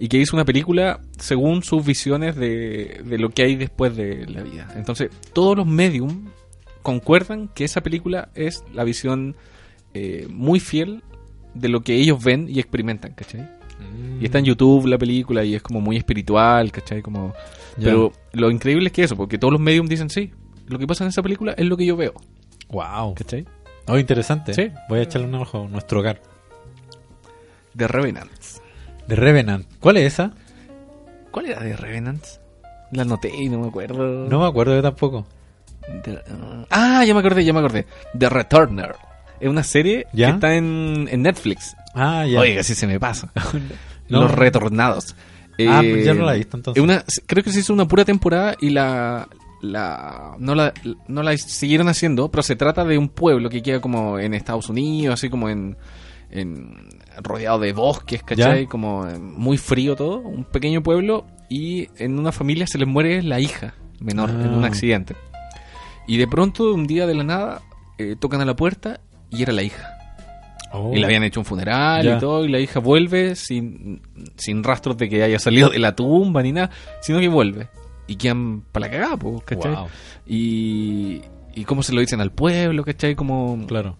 y 0.00 0.08
que 0.08 0.16
hizo 0.16 0.34
una 0.34 0.44
película 0.46 1.00
según 1.18 1.62
sus 1.62 1.84
visiones 1.84 2.34
de, 2.34 3.02
de 3.04 3.18
lo 3.18 3.28
que 3.30 3.42
hay 3.42 3.54
después 3.54 3.94
de 3.94 4.26
la 4.26 4.42
vida. 4.42 4.66
Entonces, 4.74 5.10
todos 5.32 5.56
los 5.56 5.66
medium 5.66 6.30
concuerdan 6.82 7.48
que 7.48 7.64
esa 7.64 7.82
película 7.82 8.30
es 8.34 8.64
la 8.72 8.82
visión 8.82 9.36
eh, 9.92 10.26
muy 10.30 10.58
fiel 10.58 11.04
de 11.54 11.68
lo 11.68 11.82
que 11.82 11.96
ellos 11.96 12.24
ven 12.24 12.46
y 12.48 12.58
experimentan, 12.60 13.12
¿cachai? 13.12 13.46
Y 14.20 14.24
está 14.24 14.38
en 14.38 14.44
YouTube 14.44 14.86
la 14.86 14.98
película 14.98 15.44
y 15.44 15.54
es 15.54 15.62
como 15.62 15.80
muy 15.80 15.96
espiritual, 15.96 16.70
¿cachai? 16.72 17.02
Como... 17.02 17.32
Pero 17.78 18.12
lo 18.32 18.50
increíble 18.50 18.86
es 18.88 18.92
que 18.92 19.02
eso, 19.04 19.16
porque 19.16 19.38
todos 19.38 19.52
los 19.52 19.60
mediums 19.60 19.88
dicen, 19.88 20.10
sí, 20.10 20.32
lo 20.66 20.78
que 20.78 20.86
pasa 20.86 21.04
en 21.04 21.08
esa 21.08 21.22
película 21.22 21.52
es 21.52 21.66
lo 21.66 21.76
que 21.76 21.86
yo 21.86 21.96
veo, 21.96 22.14
Wow. 22.70 23.14
¿cachai? 23.14 23.46
Oh, 23.86 23.98
interesante. 23.98 24.54
Sí. 24.54 24.70
Voy 24.88 25.00
a 25.00 25.02
echarle 25.02 25.26
un 25.26 25.34
ojo 25.34 25.64
a 25.64 25.68
nuestro 25.68 26.00
hogar. 26.00 26.22
The 27.76 27.88
Revenants. 27.88 28.62
The 29.10 29.16
Revenant. 29.16 29.66
¿Cuál 29.80 29.96
es 29.98 30.14
esa? 30.14 30.32
¿Cuál 31.30 31.46
era 31.46 31.60
The 31.60 31.76
Revenants? 31.76 32.40
La 32.92 33.02
anoté 33.02 33.30
y 33.34 33.48
no 33.48 33.60
me 33.60 33.68
acuerdo. 33.68 34.26
No 34.28 34.40
me 34.40 34.46
acuerdo 34.46 34.74
yo 34.74 34.82
tampoco. 34.82 35.26
The- 36.04 36.12
uh, 36.12 36.66
ah, 36.70 37.04
ya 37.04 37.12
me 37.14 37.20
acordé, 37.20 37.44
ya 37.44 37.52
me 37.52 37.58
acordé. 37.60 37.86
The 38.18 38.28
Returner. 38.28 38.94
Es 39.40 39.48
una 39.48 39.62
serie 39.62 40.06
¿Ya? 40.12 40.28
que 40.28 40.32
está 40.34 40.54
en, 40.54 41.08
en 41.10 41.22
Netflix. 41.22 41.76
Ah, 41.94 42.26
ya. 42.26 42.40
Oiga, 42.40 42.62
sí 42.62 42.74
se 42.74 42.86
me 42.86 42.98
pasa. 43.00 43.32
No. 44.08 44.22
Los 44.22 44.32
retornados. 44.32 45.14
Ah, 45.68 45.82
Eh, 45.84 46.02
ya 46.04 46.14
no 46.14 46.24
la 46.24 46.34
he 46.34 46.38
visto, 46.38 46.56
entonces. 46.56 46.82
una- 46.82 47.04
creo 47.26 47.44
que 47.44 47.52
se 47.52 47.60
hizo 47.60 47.72
una 47.72 47.86
pura 47.86 48.04
temporada 48.04 48.56
y 48.60 48.70
la, 48.70 49.28
la 49.62 50.34
no 50.38 50.54
la 50.56 50.72
no 51.06 51.22
la 51.22 51.36
siguieron 51.36 51.86
haciendo, 51.88 52.28
pero 52.28 52.42
se 52.42 52.56
trata 52.56 52.84
de 52.84 52.98
un 52.98 53.08
pueblo 53.08 53.48
que 53.50 53.62
queda 53.62 53.80
como 53.80 54.18
en 54.18 54.34
Estados 54.34 54.68
Unidos, 54.68 55.14
así 55.14 55.30
como 55.30 55.48
en, 55.48 55.76
en 56.30 56.88
rodeado 57.22 57.58
de 57.58 57.72
bosques, 57.72 58.22
¿cachai? 58.22 58.62
Ya. 58.62 58.68
Como 58.68 59.06
eh, 59.06 59.18
muy 59.18 59.56
frío 59.58 59.96
todo, 59.96 60.18
un 60.18 60.44
pequeño 60.44 60.82
pueblo 60.82 61.26
y 61.48 61.88
en 61.98 62.18
una 62.18 62.32
familia 62.32 62.66
se 62.66 62.78
les 62.78 62.86
muere 62.88 63.22
la 63.22 63.40
hija 63.40 63.74
menor 64.00 64.30
en 64.30 64.48
un 64.54 64.64
Ah. 64.64 64.68
accidente. 64.68 65.14
Y 66.06 66.16
de 66.16 66.26
pronto, 66.26 66.72
un 66.74 66.86
día 66.86 67.06
de 67.06 67.14
la 67.14 67.24
nada, 67.24 67.62
eh, 67.98 68.16
tocan 68.18 68.40
a 68.40 68.44
la 68.44 68.56
puerta 68.56 69.00
y 69.30 69.42
era 69.42 69.52
la 69.52 69.62
hija. 69.62 69.96
Oh. 70.72 70.92
Y 70.94 71.00
le 71.00 71.04
habían 71.06 71.24
hecho 71.24 71.40
un 71.40 71.44
funeral 71.46 72.04
Ya. 72.04 72.16
y 72.16 72.20
todo, 72.20 72.44
y 72.44 72.48
la 72.48 72.60
hija 72.60 72.78
vuelve 72.80 73.34
sin, 73.34 74.00
sin 74.36 74.62
rastros 74.62 74.96
de 74.96 75.08
que 75.08 75.22
haya 75.24 75.38
salido 75.40 75.68
de 75.70 75.78
la 75.80 75.94
tumba 75.96 76.42
ni 76.42 76.52
nada, 76.52 76.70
sino 77.00 77.18
que 77.18 77.28
vuelve. 77.28 77.68
Y 78.06 78.16
quedan 78.16 78.62
para 78.72 78.86
la 78.86 78.92
cagada, 78.92 79.18
¿cachai? 79.44 79.74
Wow. 79.74 79.86
Y, 80.26 81.22
y 81.54 81.64
cómo 81.64 81.82
se 81.82 81.92
lo 81.92 82.00
dicen 82.00 82.20
al 82.20 82.30
pueblo, 82.32 82.84
¿cachai? 82.84 83.14
Como, 83.16 83.66
Claro. 83.66 83.96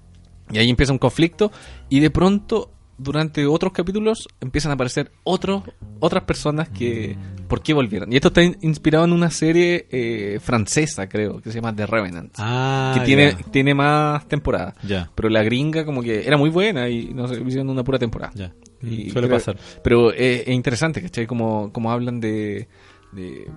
Y 0.53 0.59
ahí 0.59 0.69
empieza 0.71 0.93
un 0.93 0.99
conflicto, 0.99 1.51
y 1.89 2.01
de 2.01 2.11
pronto, 2.11 2.71
durante 2.99 3.47
otros 3.47 3.73
capítulos, 3.73 4.29
empiezan 4.41 4.71
a 4.71 4.75
aparecer 4.75 5.11
otros, 5.25 5.63
otras 6.01 6.25
personas 6.25 6.69
que... 6.69 7.17
¿Por 7.49 7.63
qué 7.63 7.75
volvieron? 7.75 8.13
Y 8.13 8.17
esto 8.17 8.29
está 8.29 8.45
in- 8.45 8.57
inspirado 8.63 9.05
en 9.07 9.13
una 9.13 9.29
serie 9.29 9.89
eh, 9.91 10.39
francesa, 10.41 11.09
creo, 11.09 11.41
que 11.41 11.51
se 11.51 11.57
llama 11.57 11.75
The 11.75 11.85
Revenant. 11.85 12.33
Ah, 12.39 12.95
que 12.97 13.05
tiene, 13.05 13.35
tiene 13.51 13.75
más 13.75 14.29
temporadas. 14.29 14.75
Ya. 14.85 15.11
Pero 15.17 15.29
la 15.31 15.43
gringa 15.43 15.85
como 15.85 16.01
que 16.01 16.25
era 16.25 16.37
muy 16.37 16.49
buena 16.51 16.89
y 16.89 17.07
no 17.13 17.27
sé, 17.27 17.41
hicieron 17.45 17.69
una 17.71 17.83
pura 17.83 17.99
temporada. 17.99 18.33
Ya. 18.37 18.53
Y 18.83 19.11
Suele 19.11 19.27
creo- 19.27 19.39
pasar. 19.39 19.57
Pero 19.83 20.13
es, 20.13 20.43
es 20.47 20.55
interesante, 20.55 21.03
¿cachai? 21.03 21.27
Como, 21.27 21.73
como 21.73 21.91
hablan 21.91 22.21
de... 22.21 22.69
de- 23.11 23.51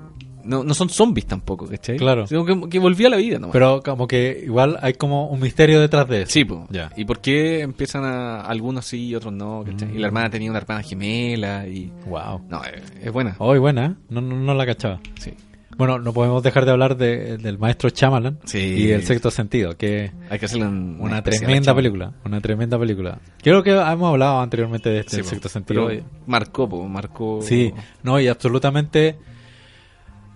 no, 0.43 0.63
no 0.63 0.73
son 0.73 0.89
zombies 0.89 1.25
tampoco, 1.25 1.67
¿cachai? 1.67 1.97
Claro. 1.97 2.27
Sino 2.27 2.45
que, 2.45 2.69
que 2.69 2.79
volvió 2.79 3.07
a 3.07 3.09
la 3.11 3.17
vida, 3.17 3.39
¿no? 3.39 3.51
Pero 3.51 3.81
como 3.83 4.07
que 4.07 4.41
igual 4.45 4.77
hay 4.81 4.93
como 4.93 5.27
un 5.27 5.39
misterio 5.39 5.79
detrás 5.81 6.07
de 6.07 6.23
eso. 6.23 6.31
Sí, 6.31 6.45
pues. 6.45 6.61
Ya. 6.69 6.91
¿Y 6.95 7.05
por 7.05 7.19
qué 7.19 7.61
empiezan 7.61 8.03
a... 8.05 8.41
Algunos 8.41 8.85
sí 8.85 9.07
y 9.07 9.15
otros 9.15 9.33
no, 9.33 9.63
¿cachai? 9.65 9.89
Mm. 9.89 9.95
Y 9.95 9.99
la 9.99 10.07
hermana 10.07 10.29
tenía 10.29 10.49
una 10.49 10.59
hermana 10.59 10.83
gemela 10.83 11.67
y... 11.67 11.91
Wow. 12.07 12.41
No, 12.49 12.61
es, 12.63 12.81
es 13.01 13.11
buena. 13.11 13.35
Hoy 13.39 13.59
buena, 13.59 13.85
¿eh? 13.85 13.93
no, 14.09 14.21
no, 14.21 14.35
no 14.35 14.53
la 14.53 14.65
cachaba. 14.65 14.99
Sí. 15.19 15.33
Bueno, 15.75 15.97
no 15.97 16.13
podemos 16.13 16.43
dejar 16.43 16.65
de 16.65 16.71
hablar 16.71 16.97
de- 16.97 17.37
del 17.39 17.57
maestro 17.57 17.89
Chamalan 17.89 18.37
Sí. 18.45 18.59
y 18.59 18.91
el 18.91 19.03
sexto 19.03 19.31
sentido, 19.31 19.75
que 19.75 20.11
Hay 20.29 20.37
que 20.37 20.45
hacerle 20.45 20.67
un, 20.67 20.97
una 20.99 21.23
tremenda 21.23 21.73
película, 21.73 22.13
una 22.25 22.39
tremenda 22.41 22.77
película. 22.77 23.17
Creo 23.41 23.63
que 23.63 23.71
hemos 23.71 24.09
hablado 24.11 24.39
anteriormente 24.39 24.89
de 24.89 24.99
este 24.99 25.15
Sí, 25.15 25.19
el 25.21 25.25
sexto 25.25 25.49
sentido. 25.49 25.89
Marcó, 26.27 26.67
marcó... 26.87 27.39
Sí, 27.41 27.73
no, 28.03 28.19
y 28.19 28.27
absolutamente 28.27 29.15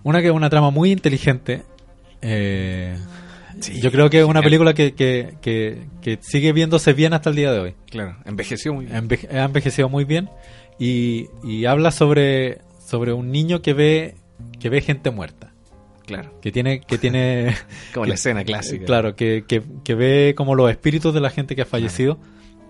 una 0.04 0.20
que 0.20 0.28
es 0.28 0.32
una 0.32 0.50
trama 0.50 0.70
muy 0.70 0.90
inteligente. 0.92 1.62
eh, 2.22 2.96
Sí, 3.60 3.80
yo 3.80 3.90
creo 3.90 4.08
que 4.08 4.20
es 4.20 4.24
una 4.24 4.40
película 4.40 4.72
que, 4.72 4.94
que, 4.94 5.34
que, 5.42 5.78
que 6.00 6.18
sigue 6.22 6.52
viéndose 6.52 6.92
bien 6.92 7.12
hasta 7.12 7.30
el 7.30 7.34
día 7.36 7.50
de 7.50 7.58
hoy. 7.58 7.74
Claro, 7.90 8.16
envejeció 8.24 8.72
muy 8.72 8.84
bien. 8.86 8.96
Enveje- 9.08 9.28
ha 9.32 9.42
envejecido 9.44 9.88
muy 9.88 10.04
bien 10.04 10.30
y, 10.78 11.26
y 11.42 11.64
habla 11.64 11.90
sobre, 11.90 12.58
sobre 12.86 13.12
un 13.12 13.32
niño 13.32 13.60
que 13.60 13.72
ve 13.72 14.14
que 14.60 14.68
ve 14.68 14.80
gente 14.80 15.10
muerta, 15.10 15.50
Claro. 16.06 16.38
que 16.40 16.52
tiene 16.52 16.80
que 16.82 16.98
tiene 16.98 17.56
Como 17.94 18.06
la 18.06 18.14
escena 18.14 18.44
clásica. 18.44 18.84
Claro, 18.84 19.16
que, 19.16 19.44
que, 19.48 19.60
que 19.82 19.94
ve 19.96 20.34
como 20.36 20.54
los 20.54 20.70
espíritus 20.70 21.12
de 21.12 21.20
la 21.20 21.30
gente 21.30 21.56
que 21.56 21.62
ha 21.62 21.66
fallecido 21.66 22.18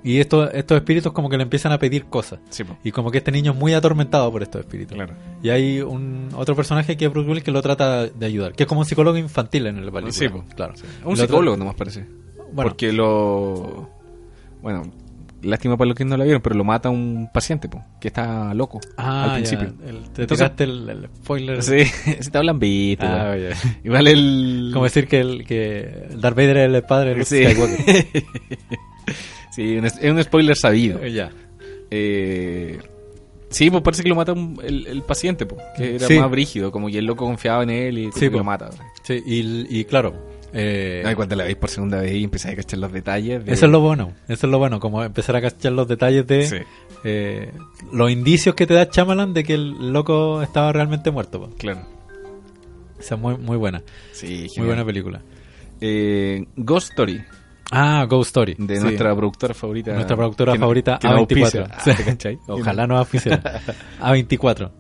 y 0.05 0.19
estos 0.20 0.51
estos 0.55 0.77
espíritus 0.77 1.12
como 1.12 1.29
que 1.29 1.37
le 1.37 1.43
empiezan 1.43 1.73
a 1.73 1.79
pedir 1.79 2.05
cosas. 2.07 2.39
Sí. 2.51 2.65
Y 2.85 2.93
como 2.93 3.11
que 3.11 3.19
este 3.19 3.33
niño 3.33 3.53
es 3.53 3.59
muy 3.59 3.75
atormentado 3.75 4.31
por 4.31 4.43
estos 4.43 4.61
espíritus. 4.61 4.95
Claro. 4.97 5.15
Y 5.43 5.51
hay 5.51 5.81
un 5.81 6.29
otro 6.37 6.55
personaje 6.55 6.97
que 6.97 7.05
es 7.07 7.11
Bruce 7.11 7.29
Willis 7.29 7.45
que 7.45 7.51
lo 7.51 7.62
trata 7.62 8.07
de 8.07 8.27
ayudar, 8.27 8.53
que 8.55 8.62
es 8.65 8.66
como 8.69 8.81
un 8.81 8.87
psicólogo 8.87 9.16
infantil 9.19 9.66
en 9.66 9.79
el 9.79 9.91
película. 9.91 10.12
Sí, 10.12 10.29
po. 10.29 10.45
claro. 10.55 10.75
Un 11.05 11.11
Lo 11.11 11.16
psicólogo 11.16 11.57
nomás 11.57 11.75
parece. 11.75 12.07
Bueno. 12.53 12.70
Porque 12.70 12.93
lo... 12.93 13.89
Bueno, 14.62 14.83
lástima 15.43 15.77
para 15.77 15.89
los 15.89 15.97
que 15.97 16.05
no 16.05 16.16
la 16.16 16.25
vieron, 16.25 16.43
pero 16.43 16.55
lo 16.57 16.65
mata 16.65 16.91
un 16.91 17.29
paciente, 17.33 17.69
po, 17.69 17.85
que 18.01 18.09
está 18.09 18.53
loco 18.55 18.81
Ah, 18.97 19.23
al 19.25 19.29
ya, 19.29 19.35
principio. 19.35 19.66
el- 19.87 20.03
te 20.11 20.23
Entonces- 20.23 20.27
tiraste 20.39 20.65
el, 20.65 20.89
el 20.89 21.05
spoiler. 21.16 21.62
Sí, 21.62 21.85
si 22.20 22.31
te 22.31 22.39
hablan. 22.39 22.59
Ah. 23.01 23.37
Igual 23.85 24.07
el... 24.09 24.70
Como 24.73 24.85
decir 24.85 25.07
que 25.07 25.20
el 25.20 25.45
que 25.47 26.09
Darth 26.16 26.37
Vader 26.37 26.57
es 26.57 26.75
el 26.75 26.83
padre 26.85 27.11
de 27.11 27.16
Luke 27.16 27.27
Sí. 27.27 27.45
Sí, 29.59 29.77
es 30.01 30.11
un 30.13 30.23
spoiler 30.23 30.57
sabido. 30.57 31.05
ya. 31.07 31.31
Eh, 31.91 32.79
sí, 33.51 33.71
pues 33.71 33.83
parece 33.83 34.03
que 34.03 34.09
lo 34.09 34.15
mata 34.15 34.33
un- 34.33 34.61
el, 34.63 34.87
el 34.87 35.03
paciente, 35.03 35.47
po, 35.47 35.57
que 35.77 35.97
era 35.97 36.07
Sí. 36.07 36.19
más 36.19 36.31
brígido, 36.31 36.71
como 36.71 36.89
que 36.89 36.99
el 36.99 37.07
loco 37.07 37.25
confiaba 37.25 37.63
en 37.65 37.71
él 37.71 37.99
y 37.99 38.13
Sí, 38.13 38.29
lo 38.31 38.45
mata. 38.45 38.67
güey. 38.69 38.81
Sí, 39.03 39.23
y, 39.27 39.81
y 39.81 39.85
claro. 39.85 40.15
eh, 40.53 41.03
No, 41.05 41.11
y 41.11 41.15
cuando 41.15 41.35
la 41.37 41.45
veis 41.45 41.57
por 41.57 41.69
segunda 41.71 42.01
vez 42.01 42.13
y 42.15 42.25
empezáis 42.25 42.55
a 42.55 42.57
cachar 42.57 42.79
los 42.79 42.93
detalles. 42.93 43.45
de- 43.45 43.53
eso 43.53 43.67
es 43.67 43.73
lo 43.73 43.81
bueno. 43.81 44.13
Eso 44.29 44.47
es 44.47 44.51
lo 44.51 44.59
bueno. 44.59 44.81
Como 44.81 45.03
empezar 45.03 45.35
a 45.37 45.41
cachar 45.43 45.73
los 45.73 45.89
detalles 45.89 46.27
de 46.27 46.47
Sí. 46.47 46.57
eh, 47.05 47.53
los 47.93 48.11
indicios 48.11 48.55
que 48.55 48.67
te 48.67 48.75
da 48.75 48.89
Chamalan 48.89 49.35
de 49.35 49.45
que 49.45 49.55
el 49.55 49.93
loco 49.93 50.41
estaba 50.43 50.73
realmente 50.73 51.11
muerto. 51.11 51.41
po. 51.41 51.51
Claro. 51.59 51.81
Esa 52.99 53.15
es 53.17 53.21
muy, 53.21 53.37
muy 53.37 53.57
buena. 53.57 53.83
Sí, 54.13 54.47
Muy 54.57 54.67
buena 54.67 54.85
película. 54.85 55.21
Eh, 55.81 56.47
Ghost 56.57 56.91
Story, 56.91 57.23
Ah, 57.70 58.07
Ghost 58.09 58.28
Story. 58.28 58.55
de 58.59 58.77
Sí. 58.77 58.82
nuestra 58.82 59.15
productora 59.15 59.55
favorita. 59.55 59.93
Nuestra 59.95 60.16
productora 60.16 60.53
que 60.55 60.59
favorita 60.59 60.99
que 60.99 61.09
no 61.09 61.16
auspicia. 61.19 61.66
A24. 61.78 62.39
Ah. 62.49 62.53
Ojalá 62.53 62.86
no 62.86 63.01
oficiara. 63.01 63.61
A24. 64.01 64.70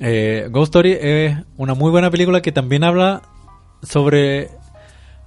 Eh, 0.00 0.48
Ghost 0.50 0.70
Story 0.74 0.96
es 1.00 1.36
una 1.56 1.74
muy 1.74 1.90
buena 1.90 2.10
película 2.10 2.40
que 2.40 2.50
también 2.52 2.84
habla 2.84 3.22
sobre 3.82 4.48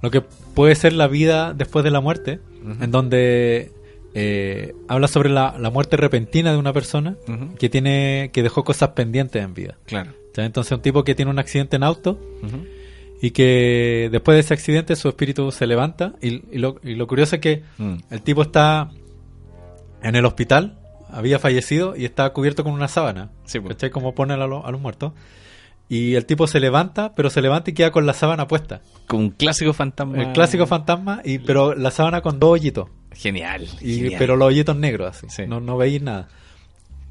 lo 0.02 0.10
que 0.10 0.20
puede 0.20 0.74
ser 0.74 0.92
la 0.92 1.06
vida 1.06 1.54
después 1.54 1.84
de 1.84 1.90
la 1.90 2.00
muerte, 2.00 2.40
en 2.80 2.90
donde 2.90 3.70
eh, 4.14 4.74
habla 4.88 5.06
sobre 5.08 5.28
la, 5.30 5.56
la 5.58 5.70
muerte 5.70 5.96
repentina 5.96 6.50
de 6.52 6.58
una 6.58 6.72
persona 6.72 7.16
que 7.58 7.68
tiene 7.68 8.30
que 8.32 8.42
dejó 8.42 8.64
cosas 8.64 8.90
pendientes 8.90 9.42
en 9.42 9.54
vida. 9.54 9.76
Claro. 9.86 10.10
Entonces 10.36 10.72
un 10.72 10.82
tipo 10.82 11.02
que 11.04 11.14
tiene 11.14 11.30
un 11.30 11.38
accidente 11.38 11.76
en 11.76 11.82
auto. 11.82 12.18
Y 13.22 13.30
que 13.30 14.08
después 14.12 14.36
de 14.36 14.40
ese 14.40 14.54
accidente 14.54 14.94
su 14.96 15.08
espíritu 15.08 15.50
se 15.52 15.66
levanta 15.66 16.14
y, 16.20 16.42
y 16.54 16.58
lo, 16.58 16.76
y 16.82 16.94
lo 16.94 17.06
curioso 17.06 17.36
es 17.36 17.40
que 17.40 17.62
Mm. 17.78 17.94
el 18.10 18.22
tipo 18.22 18.42
está 18.42 18.90
en 20.02 20.14
el 20.16 20.24
hospital, 20.24 20.78
había 21.10 21.38
fallecido 21.38 21.96
y 21.96 22.04
está 22.04 22.30
cubierto 22.30 22.62
con 22.64 22.72
una 22.72 22.88
sábana. 22.88 23.30
Sí, 23.44 23.58
po. 23.60 23.68
¿Cachai? 23.68 23.90
Como 23.90 24.14
ponen 24.14 24.40
a, 24.40 24.46
lo- 24.46 24.66
a 24.66 24.70
los 24.70 24.80
muertos. 24.80 25.12
Y 25.88 26.14
el 26.14 26.26
tipo 26.26 26.46
se 26.48 26.58
levanta, 26.58 27.14
pero 27.14 27.30
se 27.30 27.40
levanta 27.40 27.70
y 27.70 27.74
queda 27.74 27.92
con 27.92 28.06
la 28.06 28.12
sábana 28.12 28.48
puesta. 28.48 28.80
Con 29.06 29.20
un 29.20 29.30
clásico 29.30 29.72
fantasma. 29.72 30.20
El 30.20 30.32
clásico 30.32 30.66
fantasma, 30.66 31.20
y 31.24 31.38
pero 31.38 31.74
la 31.76 31.92
sábana 31.92 32.22
con 32.22 32.40
dos 32.40 32.50
hoyitos. 32.54 32.88
Genial. 33.12 33.68
Y, 33.80 33.94
genial. 33.98 34.14
pero 34.18 34.34
los 34.36 34.48
hoyitos 34.48 34.76
negros, 34.76 35.16
así. 35.16 35.26
Sí. 35.30 35.42
No, 35.46 35.60
no 35.60 35.76
veis 35.76 36.02
nada. 36.02 36.26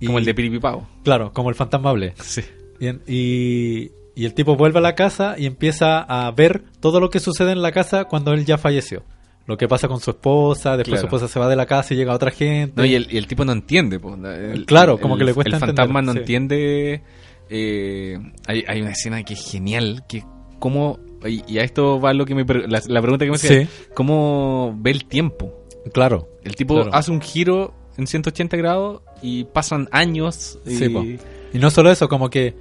Y- 0.02 0.08
Como 0.08 0.20
el 0.20 0.26
de 0.26 0.34
Piripipao. 0.34 0.86
Claro, 1.06 1.32
como 1.32 1.50
el 1.50 1.56
fantasmable. 1.56 2.14
Sí. 2.22 2.42
Bien, 2.78 3.02
y, 3.08 3.92
y 4.16 4.26
el 4.26 4.34
tipo 4.34 4.56
vuelve 4.56 4.80
a 4.80 4.82
la 4.82 4.96
casa 4.96 5.36
y 5.38 5.46
empieza 5.46 6.00
a 6.00 6.32
ver 6.32 6.64
todo 6.80 7.00
lo 7.00 7.10
que 7.10 7.20
sucede 7.20 7.52
en 7.52 7.62
la 7.62 7.72
casa 7.72 8.06
cuando 8.06 8.34
él 8.34 8.46
ya 8.46 8.58
falleció. 8.58 9.04
Lo 9.48 9.58
que 9.58 9.68
pasa 9.68 9.88
con 9.88 10.00
su 10.00 10.10
esposa, 10.12 10.76
después 10.76 11.00
Claro. 11.00 11.02
su 11.02 11.06
esposa 11.16 11.32
se 11.32 11.40
va 11.40 11.48
de 11.48 11.56
la 11.56 11.68
casa 11.68 11.94
y 11.94 11.98
llega 11.98 12.14
otra 12.16 12.32
gente. 12.32 12.74
No, 12.76 12.84
y 12.86 12.96
el, 12.96 13.08
y 13.12 13.18
el 13.18 13.28
tipo 13.28 13.46
no 13.46 13.52
entiende. 13.52 14.00
po. 14.00 14.16
El- 14.16 14.66
Claro, 14.66 14.98
como 15.00 15.18
que 15.18 15.24
le 15.24 15.34
cuesta 15.36 15.58
El 15.58 15.60
fantasma 15.60 16.00
entender, 16.00 16.06
no 16.06 16.14
sí. 16.14 16.20
entiende. 16.20 17.04
eh, 17.50 18.18
hay, 18.48 18.64
hay 18.68 18.82
una 18.82 18.92
escena 18.92 19.22
que 19.24 19.34
es 19.34 19.52
genial. 19.52 20.04
Que 20.08 20.24
cómo. 20.60 20.98
Y, 21.26 21.44
y 21.48 21.60
a 21.60 21.64
esto 21.64 22.00
va 22.00 22.14
lo 22.14 22.26
que 22.26 22.34
me, 22.36 22.44
la, 22.68 22.82
la 22.88 23.02
pregunta 23.02 23.26
que 23.26 23.32
me 23.32 23.36
hacía. 23.36 23.66
Sí. 23.66 23.68
¿Cómo 23.94 24.76
ve 24.80 24.92
el 24.92 25.06
tiempo? 25.06 25.54
Claro. 25.94 26.28
El 26.44 26.56
tipo 26.56 26.76
Claro. 26.76 26.90
hace 26.94 27.12
un 27.12 27.22
giro 27.22 27.74
en 27.98 28.08
180 28.08 28.58
grados 28.58 29.02
y 29.22 29.44
pasan 29.44 29.88
años. 29.92 30.58
Y, 30.66 30.76
Sí, 30.76 30.90
po. 30.90 31.04
Y 31.04 31.60
no 31.60 31.70
solo 31.70 31.92
eso, 31.92 32.08
como 32.10 32.30
que 32.30 32.56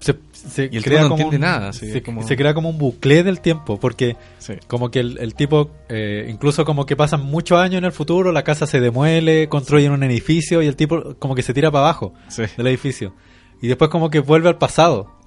se, 0.00 0.16
se 0.32 0.68
Y 0.72 0.76
el 0.76 0.84
crea 0.84 1.02
no 1.02 1.10
como 1.10 1.28
un, 1.28 1.40
nada, 1.40 1.72
sí, 1.72 1.90
se, 1.90 2.02
como- 2.02 2.22
se 2.22 2.36
crea 2.36 2.54
como 2.54 2.68
un 2.70 2.78
bucle 2.78 3.22
del 3.22 3.40
tiempo, 3.40 3.78
porque 3.80 4.16
Sí. 4.38 4.54
como 4.66 4.90
que 4.90 5.00
el, 5.00 5.18
el 5.18 5.34
tipo, 5.34 5.70
eh, 5.88 6.26
incluso 6.28 6.64
como 6.64 6.86
que 6.86 6.96
pasan 6.96 7.22
muchos 7.24 7.58
años 7.58 7.78
en 7.78 7.84
el 7.84 7.92
futuro, 7.92 8.32
la 8.32 8.44
casa 8.44 8.66
se 8.66 8.80
demuele, 8.80 9.48
construyen 9.48 9.92
un 9.92 10.02
edificio 10.02 10.62
y 10.62 10.66
el 10.66 10.76
tipo 10.76 11.14
como 11.18 11.34
que 11.34 11.42
se 11.42 11.54
tira 11.54 11.70
para 11.70 11.84
abajo 11.84 12.12
Sí. 12.28 12.42
del 12.56 12.66
edificio. 12.66 13.14
Y 13.62 13.68
después 13.68 13.90
como 13.90 14.10
que 14.10 14.20
vuelve 14.20 14.48
al 14.48 14.58
pasado. 14.58 15.18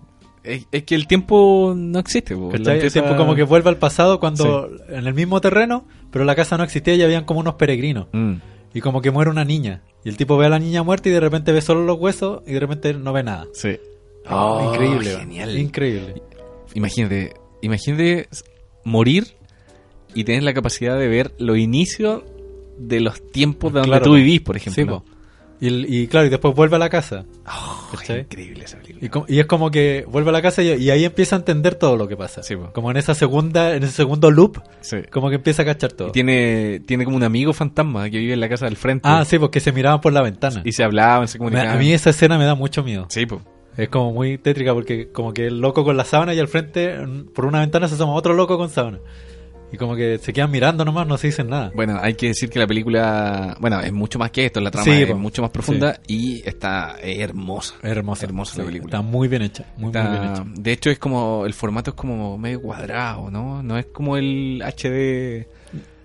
Es, 0.44 0.68
es 0.74 0.84
que 0.84 0.96
el 0.96 1.08
tiempo 1.08 1.74
no 1.76 2.00
existe. 2.00 2.34
El 2.34 2.92
tiempo 2.92 3.16
como 3.16 3.34
que 3.36 3.44
vuelve 3.44 3.70
al 3.70 3.78
pasado 3.78 4.20
cuando 4.20 4.70
en 4.90 5.08
el 5.08 5.14
mismo 5.14 5.40
terreno, 5.40 5.86
pero 6.12 6.26
la 6.26 6.36
casa 6.36 6.58
no 6.58 6.64
existía 6.66 6.96
y 6.96 7.02
habían 7.02 7.24
como 7.24 7.40
unos 7.40 7.56
peregrinos. 7.56 8.08
Mm. 8.12 8.34
Y 8.74 8.82
como 8.82 9.02
que 9.02 9.10
muere 9.12 9.30
una 9.32 9.46
niña. 9.46 9.84
Y 10.04 10.10
el 10.10 10.18
tipo 10.18 10.36
ve 10.36 10.48
a 10.48 10.50
la 10.50 10.60
niña 10.60 10.84
muerta 10.84 11.08
y 11.08 11.12
de 11.14 11.20
repente 11.22 11.52
ve 11.54 11.62
solo 11.62 11.86
los 11.86 11.98
huesos 11.98 12.42
y 12.46 12.52
de 12.54 12.60
repente 12.60 12.94
no 12.94 13.14
ve 13.14 13.24
nada. 13.24 13.46
Sí. 13.54 13.78
Oh, 14.30 14.72
increíble. 14.74 15.18
Genial. 15.18 15.58
Increíble. 15.58 16.22
Imagínate, 16.76 17.34
imagínate 17.62 18.28
morir 18.84 19.36
y 20.16 20.24
tener 20.24 20.44
la 20.44 20.54
capacidad 20.54 20.98
de 20.98 21.08
ver 21.08 21.34
los 21.40 21.58
inicios 21.58 22.24
de 22.78 23.00
los 23.00 23.22
tiempos 23.32 23.72
de 23.74 23.80
donde 23.80 23.90
Claro, 23.92 24.06
tú 24.06 24.14
vivís, 24.16 24.42
por 24.42 24.58
ejemplo. 24.58 25.04
Y, 25.66 26.08
claro, 26.08 26.28
y 26.28 26.30
después 26.30 26.54
vuelve 26.54 26.76
a 26.76 26.80
la 26.80 26.90
casa. 26.90 27.24
Oh, 27.48 27.90
increíble 28.20 28.66
esa 28.66 28.78
película. 28.80 29.26
Y, 29.30 29.40
es 29.40 29.46
como 29.46 29.72
que 29.72 30.04
vuelve 30.10 30.30
a 30.30 30.34
la 30.34 30.42
casa 30.42 30.62
y, 30.62 30.74
y 30.74 30.90
ahí 30.90 31.06
empieza 31.06 31.38
a 31.38 31.40
entender 31.40 31.76
todo 31.76 31.96
lo 31.96 32.06
que 32.10 32.18
pasa. 32.18 32.44
Sí, 32.44 32.56
como 32.74 32.92
en 32.92 32.98
esa 32.98 33.16
segunda, 33.16 33.74
en 33.74 33.84
ese 33.84 33.94
segundo 33.94 34.30
loop, 34.30 34.60
Sí. 34.82 34.98
como 35.10 35.30
que 35.30 35.36
empieza 35.36 35.62
a 35.62 35.66
cachar 35.66 35.94
todo. 35.94 36.12
Tiene, 36.12 36.82
tiene 36.86 37.06
como 37.06 37.16
un 37.16 37.24
amigo 37.24 37.54
fantasma 37.54 38.10
que 38.10 38.18
vive 38.18 38.34
en 38.34 38.42
la 38.42 38.50
casa 38.50 38.66
del 38.66 38.76
frente. 38.76 39.08
Ah, 39.08 39.24
sí, 39.24 39.40
porque 39.40 39.62
se 39.62 39.72
miraban 39.72 40.02
por 40.02 40.12
la 40.12 40.22
ventana. 40.22 40.64
Y 40.66 40.74
se 40.74 40.84
hablaban, 40.84 41.30
se 41.30 41.38
Me- 41.38 41.46
comunicaban. 41.46 41.78
a 41.78 41.80
mí 41.80 41.94
esa 41.94 42.10
escena 42.10 42.38
me 42.38 42.44
da 42.44 42.56
mucho 42.56 42.84
miedo. 42.84 43.06
Sí, 43.10 43.26
pues. 43.26 43.42
Es 43.78 43.90
como 43.90 44.12
muy 44.14 44.38
tétrica 44.38 44.74
porque 44.74 45.12
como 45.12 45.34
que 45.34 45.48
el 45.48 45.60
loco 45.60 45.84
con 45.84 45.98
la 45.98 46.06
sábana 46.06 46.34
y 46.34 46.40
al 46.40 46.48
frente, 46.48 46.96
por 47.34 47.46
una 47.46 47.60
ventana 47.62 47.88
se 47.88 47.96
asoma 47.96 48.14
otro 48.14 48.34
loco 48.34 48.58
con 48.58 48.70
sábana. 48.70 49.00
Y 49.72 49.78
como 49.78 49.96
que 49.96 50.20
se 50.20 50.34
quedan 50.34 50.52
mirando 50.52 50.86
nomás, 50.86 51.08
no 51.08 51.18
se 51.18 51.26
dicen 51.28 51.50
nada. 51.50 51.72
Bueno, 51.76 51.98
hay 52.00 52.14
que 52.14 52.28
decir 52.28 52.48
que 52.52 52.60
la 52.60 52.68
película, 52.68 53.58
bueno, 53.60 53.80
es 53.82 53.92
mucho 53.92 54.20
más 54.20 54.30
que 54.30 54.46
esto, 54.46 54.62
la 54.62 54.70
trama 54.70 54.86
Sí, 54.86 54.92
es 55.02 55.16
mucho 55.16 55.42
más 55.42 55.50
profunda 55.50 56.00
y 56.06 56.48
está 56.48 56.96
hermosa. 57.02 57.74
Hermosa. 57.82 58.26
Hermosa 58.28 58.60
la 58.60 58.66
película. 58.66 58.90
Está 58.92 59.02
muy 59.02 59.28
bien 59.28 59.42
hecha. 59.42 59.66
Muy, 59.78 59.88
Está- 59.88 60.04
muy 60.04 60.20
bien 60.20 60.32
hecha. 60.32 60.44
de 60.56 60.72
hecho, 60.72 60.90
es 60.92 61.00
como, 61.00 61.48
el 61.48 61.54
formato 61.54 61.90
es 61.90 61.96
como 61.96 62.38
medio 62.38 62.62
cuadrado, 62.62 63.32
¿no? 63.32 63.64
No 63.64 63.80
es 63.80 63.88
como 63.88 64.16
el 64.16 64.62
HD. 64.64 65.48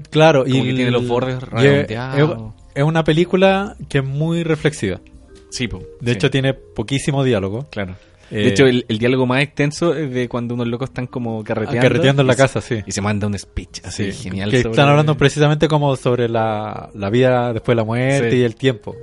Claro, 0.08 0.44
Como 0.44 0.54
y 0.56 0.62
que 0.68 0.72
tiene 0.74 0.90
los 0.90 1.06
bordes 1.06 1.42
redondeados. 1.42 2.54
Es, 2.68 2.76
es 2.76 2.84
una 2.84 3.04
película 3.04 3.76
que 3.90 3.98
es 3.98 4.04
muy 4.04 4.44
reflexiva. 4.44 5.00
Sí, 5.50 5.68
po. 5.68 5.78
De 6.00 6.12
Sí, 6.12 6.16
hecho, 6.18 6.30
tiene 6.30 6.54
poquísimo 6.54 7.24
diálogo. 7.24 7.66
claro. 7.70 7.96
Eh, 8.30 8.36
de 8.42 8.48
hecho, 8.48 8.66
el, 8.66 8.84
el 8.88 8.98
diálogo 8.98 9.24
más 9.24 9.40
extenso 9.42 9.94
es 9.94 10.12
de 10.12 10.28
cuando 10.28 10.52
unos 10.52 10.68
locos 10.68 10.90
están 10.90 11.06
como 11.06 11.42
carreteando. 11.42 11.80
carreteando 11.80 12.20
en 12.20 12.28
la 12.28 12.36
casa, 12.36 12.60
sí. 12.60 12.80
Y 12.86 12.92
se 12.92 13.00
manda 13.00 13.26
un 13.26 13.38
speech 13.38 13.80
así, 13.84 14.12
Sí, 14.12 14.24
genial. 14.24 14.50
Que 14.50 14.58
sobre- 14.60 14.72
están 14.72 14.88
hablando 14.90 15.16
precisamente 15.16 15.66
como 15.66 15.96
sobre 15.96 16.28
la, 16.28 16.90
la 16.94 17.08
vida 17.08 17.54
después 17.54 17.72
de 17.74 17.76
la 17.76 17.84
muerte 17.84 18.30
Sí. 18.30 18.36
y 18.36 18.42
el 18.42 18.54
tiempo. 18.54 18.94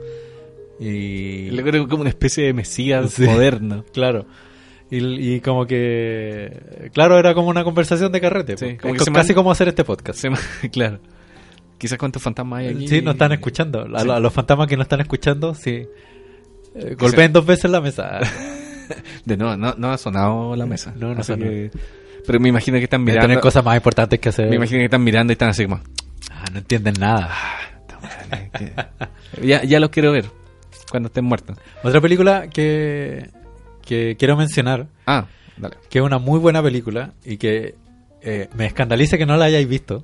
Y 0.80 1.50
Yo 1.56 1.64
creo 1.64 1.84
que 1.86 1.90
como 1.90 2.02
una 2.02 2.10
especie 2.10 2.46
de 2.46 2.54
mesías 2.54 3.14
Sí. 3.14 3.24
moderno. 3.24 3.84
claro. 3.94 4.26
Y, 4.92 4.98
y 5.36 5.40
como 5.40 5.66
que 5.66 6.90
claro, 6.94 7.18
era 7.18 7.34
como 7.34 7.50
una 7.50 7.64
conversación 7.64 8.12
de 8.12 8.22
carrete. 8.22 8.58
Sí, 8.58 8.78
como 8.78 8.94
casi 8.94 9.10
man- 9.10 9.26
como 9.34 9.52
hacer 9.52 9.68
este 9.70 9.84
podcast. 9.84 10.24
Claro. 10.72 11.00
Quizás 11.80 11.98
cuántos 11.98 12.22
fantasmas 12.22 12.60
hay 12.60 12.68
aquí. 12.68 12.88
Sí, 12.88 13.02
nos 13.02 13.16
están 13.16 13.32
escuchando. 13.32 13.88
A, 13.96 14.02
Sí. 14.02 14.10
a 14.10 14.20
los 14.20 14.32
fantasmas 14.32 14.68
que 14.68 14.78
nos 14.78 14.86
están 14.86 15.02
escuchando, 15.02 15.54
sí. 15.56 15.88
Eh, 16.76 16.96
golpeen 16.98 17.32
dos 17.34 17.46
veces 17.46 17.72
la 17.72 17.82
mesa. 17.82 18.20
De 19.26 19.38
no, 19.38 19.58
no, 19.58 19.74
no 19.78 19.92
ha 19.92 19.98
sonado 19.98 20.56
la 20.56 20.66
mesa. 20.66 20.94
No, 20.96 21.14
no 21.16 21.22
Así 21.22 21.34
que- 21.36 21.72
Pero 22.26 22.40
me 22.40 22.50
imagino 22.50 22.78
que 22.78 22.84
están 22.84 23.02
Deben 23.04 23.14
mirando. 23.16 23.28
tener 23.30 23.40
cosas 23.42 23.64
más 23.66 23.76
importantes 23.78 24.20
que 24.20 24.30
hacer. 24.30 24.50
Me 24.50 24.58
imagino 24.58 24.80
que 24.80 24.86
están 24.86 25.04
mirando 25.04 25.32
y 25.32 25.36
están 25.36 25.50
así 25.50 25.64
como. 25.66 25.82
Ah, 26.32 26.46
no 26.52 26.60
entienden 26.60 26.96
nada. 27.00 27.32
ya, 29.42 29.64
ya 29.64 29.80
los 29.80 29.90
quiero 29.90 30.12
ver. 30.12 30.26
Cuando 30.90 31.08
estén 31.08 31.26
muertos. 31.26 31.58
Otra 31.84 32.00
película 32.00 32.48
que, 32.50 33.30
que 33.84 34.16
quiero 34.18 34.38
mencionar, 34.38 34.88
Ah, 35.06 35.26
dale. 35.58 35.78
que 35.90 36.00
es 36.00 36.06
una 36.06 36.20
muy 36.20 36.40
buena 36.40 36.62
película 36.62 37.14
y 37.24 37.38
que 37.38 37.76
eh, 38.22 38.50
me 38.56 38.66
escandaliza 38.68 39.18
que 39.18 39.26
no 39.26 39.36
la 39.38 39.46
hayáis 39.46 39.68
visto, 39.68 40.04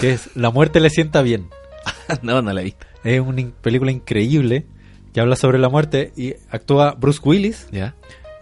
que 0.00 0.12
es 0.12 0.34
La 0.34 0.50
muerte 0.50 0.80
le 0.80 0.90
sienta 0.90 1.22
bien. 1.22 1.48
no, 2.22 2.40
no 2.42 2.52
la 2.52 2.60
he 2.62 2.64
visto. 2.64 2.86
Es 3.04 3.20
una 3.20 3.40
in- 3.40 3.52
película 3.60 3.90
increíble 3.92 4.66
que 5.12 5.20
habla 5.20 5.36
sobre 5.36 5.58
la 5.58 5.68
muerte 5.68 6.12
y 6.16 6.34
actúa 6.50 6.94
Bruce 6.98 7.20
Willis, 7.24 7.68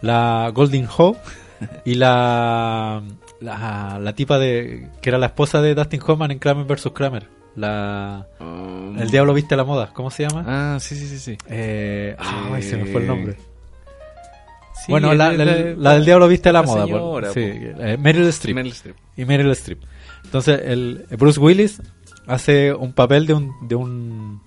la 0.03 0.51
Golden 0.55 0.87
Howe 0.97 1.17
y 1.85 1.95
la, 1.95 3.03
la 3.41 3.99
la 4.01 4.13
tipa 4.15 4.39
de 4.39 4.89
que 5.03 5.09
era 5.11 5.19
la 5.19 5.27
esposa 5.27 5.61
de 5.61 5.75
Dustin 5.75 6.01
Hoffman 6.07 6.31
en 6.31 6.39
Kramer 6.39 6.65
vs. 6.67 6.91
Kramer. 6.95 7.29
La, 7.57 8.27
el 8.99 9.11
diablo 9.11 9.35
viste 9.35 9.57
la 9.57 9.65
moda, 9.65 9.91
¿cómo 9.93 10.11
se 10.11 10.27
llama? 10.27 10.45
Ah, 10.47 10.79
sí, 10.81 10.95
sí, 10.95 11.09
sí. 11.09 11.19
sí. 11.19 11.37
Eh, 11.49 12.15
ay, 12.19 12.63
se 12.63 12.77
me 12.77 12.87
fue 12.87 13.01
el 13.01 13.07
nombre. 13.09 13.37
Sí, 14.87 14.93
bueno, 14.93 15.13
la, 15.13 15.33
la- 15.33 15.45
de- 15.45 15.77
la 15.77 15.95
del 15.95 16.05
diablo 16.07 16.27
viste 16.29 16.53
la, 16.53 16.61
la 16.63 16.67
moda. 16.67 16.85
señora, 16.85 17.01
por- 17.03 17.27
sí, 17.35 17.41
po. 17.75 17.83
eh, 17.83 17.97
Meryl 17.99 18.29
Streep. 18.29 18.55
Meryl 18.55 18.73
Streep. 18.73 18.97
Y 19.17 19.25
Meryl 19.27 19.51
Streep. 19.51 19.81
Entonces, 20.25 20.61
el 20.65 21.05
Bruce 21.19 21.39
Willis 21.41 21.83
hace 22.27 22.73
un 22.73 22.93
papel 22.95 23.27
de 23.27 23.35
un, 23.35 23.53
de 23.69 23.75
un 23.75 24.41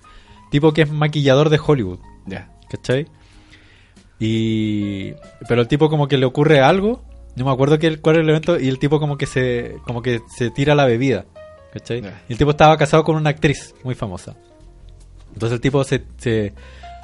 tipo 0.50 0.72
que 0.72 0.82
es 0.82 0.90
maquillador 0.90 1.50
de 1.50 1.60
Hollywood, 1.64 1.98
Ya. 2.26 2.48
¿cachai? 2.68 3.06
Y 4.18 5.12
pero 5.48 5.62
el 5.62 5.68
tipo 5.68 5.88
como 5.88 6.08
que 6.08 6.18
le 6.18 6.26
ocurre 6.26 6.60
algo, 6.60 7.02
no 7.36 7.44
me 7.44 7.50
acuerdo 7.50 7.78
qué, 7.78 7.98
cuál 7.98 8.16
es 8.16 8.22
el 8.22 8.30
evento 8.30 8.58
y 8.58 8.68
el 8.68 8.78
tipo 8.78 9.00
como 9.00 9.18
que 9.18 9.26
se 9.26 9.76
como 9.86 10.02
que 10.02 10.20
se 10.34 10.50
tira 10.50 10.74
la 10.74 10.86
bebida, 10.86 11.26
¿cachai? 11.72 12.02
Y 12.28 12.32
el 12.32 12.38
tipo 12.38 12.50
estaba 12.50 12.76
casado 12.76 13.04
con 13.04 13.16
una 13.16 13.30
actriz 13.30 13.74
muy 13.82 13.94
famosa. 13.94 14.36
Entonces 15.32 15.56
el 15.56 15.60
tipo 15.60 15.82
se, 15.82 16.04
se, 16.16 16.54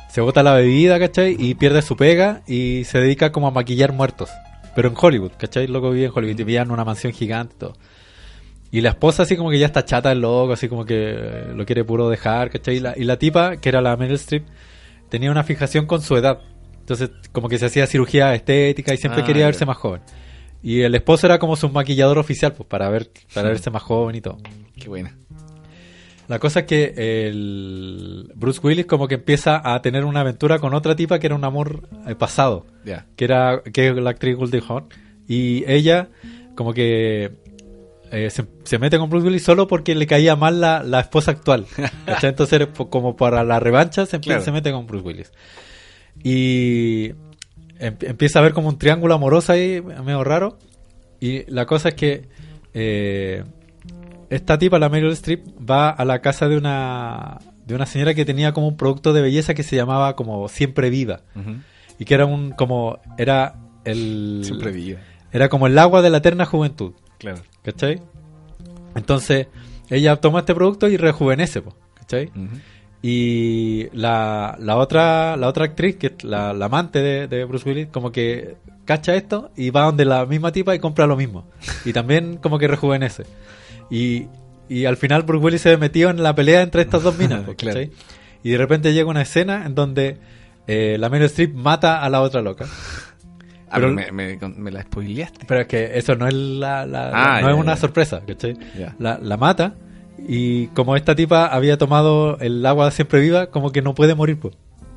se 0.08 0.20
bota 0.20 0.42
la 0.42 0.54
bebida, 0.54 0.98
¿cachai? 0.98 1.36
Y 1.38 1.54
pierde 1.54 1.82
su 1.82 1.96
pega 1.96 2.42
y 2.46 2.84
se 2.84 2.98
dedica 3.00 3.32
como 3.32 3.48
a 3.48 3.50
maquillar 3.50 3.92
muertos. 3.92 4.30
Pero 4.76 4.88
en 4.88 4.94
Hollywood, 4.96 5.32
¿cachai? 5.36 5.64
El 5.64 5.72
loco 5.72 5.90
vive 5.90 6.06
en 6.06 6.12
Hollywood 6.14 6.38
y 6.38 6.44
vivía 6.44 6.62
en 6.62 6.70
una 6.70 6.84
mansión 6.84 7.12
gigante 7.12 7.54
y 7.56 7.58
todo. 7.58 7.76
Y 8.72 8.82
la 8.82 8.90
esposa 8.90 9.24
así 9.24 9.36
como 9.36 9.50
que 9.50 9.58
ya 9.58 9.66
está 9.66 9.84
chata 9.84 10.12
el 10.12 10.20
loco, 10.20 10.52
así 10.52 10.68
como 10.68 10.84
que 10.84 11.48
lo 11.56 11.66
quiere 11.66 11.82
puro 11.82 12.08
dejar, 12.08 12.50
¿cachai? 12.50 12.76
Y 12.76 12.80
la, 12.80 12.94
y 12.96 13.02
la 13.02 13.18
tipa, 13.18 13.56
que 13.56 13.68
era 13.68 13.80
la 13.80 13.96
Meryl 13.96 14.14
Streep, 14.14 14.44
tenía 15.10 15.30
una 15.30 15.44
fijación 15.44 15.86
con 15.86 16.00
su 16.00 16.16
edad. 16.16 16.40
Entonces 16.80 17.10
como 17.32 17.48
que 17.48 17.58
se 17.58 17.66
hacía 17.66 17.86
cirugía 17.86 18.34
estética 18.34 18.94
y 18.94 18.96
siempre 18.96 19.22
Ah, 19.22 19.26
quería 19.26 19.46
verse 19.46 19.66
más 19.66 19.76
joven. 19.76 20.00
Y 20.62 20.80
el 20.80 20.94
esposo 20.94 21.26
era 21.26 21.38
como 21.38 21.56
su 21.56 21.68
maquillador 21.68 22.18
oficial, 22.18 22.52
pues 22.52 22.68
para 22.68 22.88
ver, 22.90 23.10
para 23.34 23.48
verse 23.48 23.70
más 23.70 23.82
joven 23.82 24.16
y 24.16 24.20
todo. 24.20 24.38
Qué 24.78 24.88
buena. 24.88 25.16
La 26.28 26.38
cosa 26.38 26.60
es 26.60 26.66
que 26.66 26.94
el 27.28 28.30
Bruce 28.36 28.60
Willis 28.62 28.86
como 28.86 29.08
que 29.08 29.16
empieza 29.16 29.60
a 29.64 29.80
tener 29.82 30.04
una 30.04 30.20
aventura 30.20 30.58
con 30.58 30.74
otra 30.74 30.94
tipa 30.94 31.18
que 31.18 31.26
era 31.26 31.34
un 31.34 31.44
amor 31.44 31.88
eh, 32.06 32.14
pasado, 32.14 32.66
Ya. 32.84 33.06
que 33.16 33.24
era 33.24 33.62
que 33.72 33.88
es 33.88 33.96
la 33.96 34.10
actriz 34.10 34.36
Goldie 34.36 34.62
Hawn 34.68 34.84
y 35.26 35.64
ella 35.66 36.08
como 36.54 36.72
que 36.72 37.32
eh, 38.10 38.28
se, 38.30 38.44
se 38.64 38.78
mete 38.78 38.98
con 38.98 39.08
Bruce 39.10 39.26
Willis 39.26 39.42
solo 39.44 39.66
porque 39.68 39.94
le 39.94 40.06
caía 40.06 40.36
mal 40.36 40.60
la, 40.60 40.82
la 40.82 41.00
esposa 41.00 41.30
actual. 41.32 41.66
¿cachai? 42.06 42.30
Entonces 42.30 42.68
como 42.90 43.16
para 43.16 43.44
la 43.44 43.60
revancha 43.60 44.06
se, 44.06 44.20
Claro. 44.20 44.42
se 44.42 44.52
mete 44.52 44.72
con 44.72 44.86
Bruce 44.86 45.06
Willis. 45.06 45.32
Y 46.22 47.10
em- 47.78 47.96
empieza 48.02 48.38
a 48.38 48.42
ver 48.42 48.52
como 48.52 48.68
un 48.68 48.78
triángulo 48.78 49.14
amoroso 49.14 49.52
ahí 49.52 49.80
medio 49.80 50.24
raro. 50.24 50.58
Y 51.20 51.50
la 51.50 51.66
cosa 51.66 51.90
es 51.90 51.94
que 51.94 52.28
eh, 52.74 53.44
esta 54.30 54.58
tipa, 54.58 54.78
la 54.78 54.88
Meryl 54.88 55.12
Streep, 55.12 55.44
va 55.68 55.90
a 55.90 56.04
la 56.04 56.20
casa 56.20 56.48
de 56.48 56.56
una 56.56 57.38
de 57.66 57.74
una 57.76 57.86
señora 57.86 58.14
que 58.14 58.24
tenía 58.24 58.52
como 58.52 58.66
un 58.66 58.76
producto 58.76 59.12
de 59.12 59.22
belleza 59.22 59.54
que 59.54 59.62
se 59.62 59.76
llamaba 59.76 60.16
como 60.16 60.48
Siempre 60.48 60.90
Viva 60.90 61.20
y 62.00 62.04
que 62.04 62.14
era 62.14 62.26
un 62.26 62.50
como 62.50 62.98
era 63.16 63.54
el 63.84 64.40
Siempre 64.42 64.72
viva. 64.72 64.98
era 65.30 65.48
como 65.48 65.68
el 65.68 65.78
agua 65.78 66.02
de 66.02 66.10
la 66.10 66.18
eterna 66.18 66.46
juventud, 66.46 66.94
Claro. 67.18 67.38
¿Cachai? 67.62 68.00
Entonces 68.94 69.46
ella 69.88 70.16
toma 70.16 70.40
este 70.40 70.54
producto 70.54 70.88
y 70.88 70.96
rejuvenece, 70.96 71.62
po, 71.62 71.76
¿cachai? 71.94 72.30
Y 73.02 73.88
la, 73.92 74.56
la 74.58 74.76
otra 74.76 75.36
la 75.36 75.48
otra 75.48 75.64
actriz, 75.64 75.96
que 75.96 76.08
es 76.08 76.24
la, 76.24 76.52
la 76.52 76.66
amante 76.66 77.00
de, 77.00 77.28
de 77.28 77.44
Bruce 77.44 77.68
Willis, 77.68 77.88
como 77.88 78.12
que 78.12 78.56
cacha 78.84 79.14
esto 79.14 79.50
y 79.56 79.70
va 79.70 79.84
donde 79.84 80.04
la 80.04 80.26
misma 80.26 80.52
tipa 80.52 80.74
y 80.74 80.78
compra 80.78 81.06
lo 81.06 81.16
mismo. 81.16 81.46
Y 81.84 81.92
también 81.92 82.36
como 82.36 82.58
que 82.58 82.68
rejuvenece. 82.68 83.24
Y, 83.90 84.26
y 84.68 84.84
al 84.84 84.96
final 84.96 85.22
Bruce 85.22 85.44
Willis 85.44 85.60
se 85.62 85.70
ve 85.70 85.76
metido 85.76 86.10
en 86.10 86.22
la 86.22 86.34
pelea 86.34 86.62
entre 86.62 86.82
estas 86.82 87.02
dos 87.02 87.18
minas. 87.18 87.40
Claro. 87.56 87.56
¿cachai? 87.56 87.90
Y 88.42 88.50
de 88.50 88.58
repente 88.58 88.92
llega 88.92 89.08
una 89.08 89.22
escena 89.22 89.64
en 89.66 89.74
donde 89.74 90.18
eh, 90.66 90.96
la 90.98 91.08
Meryl 91.08 91.26
Streep 91.26 91.54
mata 91.54 92.02
a 92.02 92.08
la 92.10 92.20
otra 92.22 92.42
loca. 92.42 92.66
Ah, 93.70 93.76
Pero- 93.76 93.94
pero 93.94 94.12
me, 94.12 94.36
me, 94.36 94.48
me 94.56 94.70
la 94.70 94.82
spoileaste. 94.82 95.46
Pero 95.46 95.60
es 95.60 95.66
que 95.68 95.98
eso 95.98 96.16
no 96.16 96.26
es 96.26 96.34
la, 96.34 96.84
la- 96.86 97.10
Ah, 97.14 97.40
no 97.40 97.46
ya, 97.48 97.54
es 97.54 97.58
una 97.60 97.74
ya. 97.74 97.80
sorpresa, 97.80 98.20
¿cachai? 98.26 98.56
La, 98.98 99.18
la 99.22 99.36
mata 99.36 99.74
y 100.26 100.66
como 100.68 100.96
esta 100.96 101.14
tipa 101.14 101.46
había 101.46 101.78
tomado 101.78 102.36
el 102.40 102.64
agua 102.66 102.90
siempre 102.90 103.20
viva, 103.20 103.46
como 103.46 103.70
que 103.72 103.80
no 103.82 103.94
puede 103.94 104.14
morir, 104.14 104.38
pues. 104.38 104.54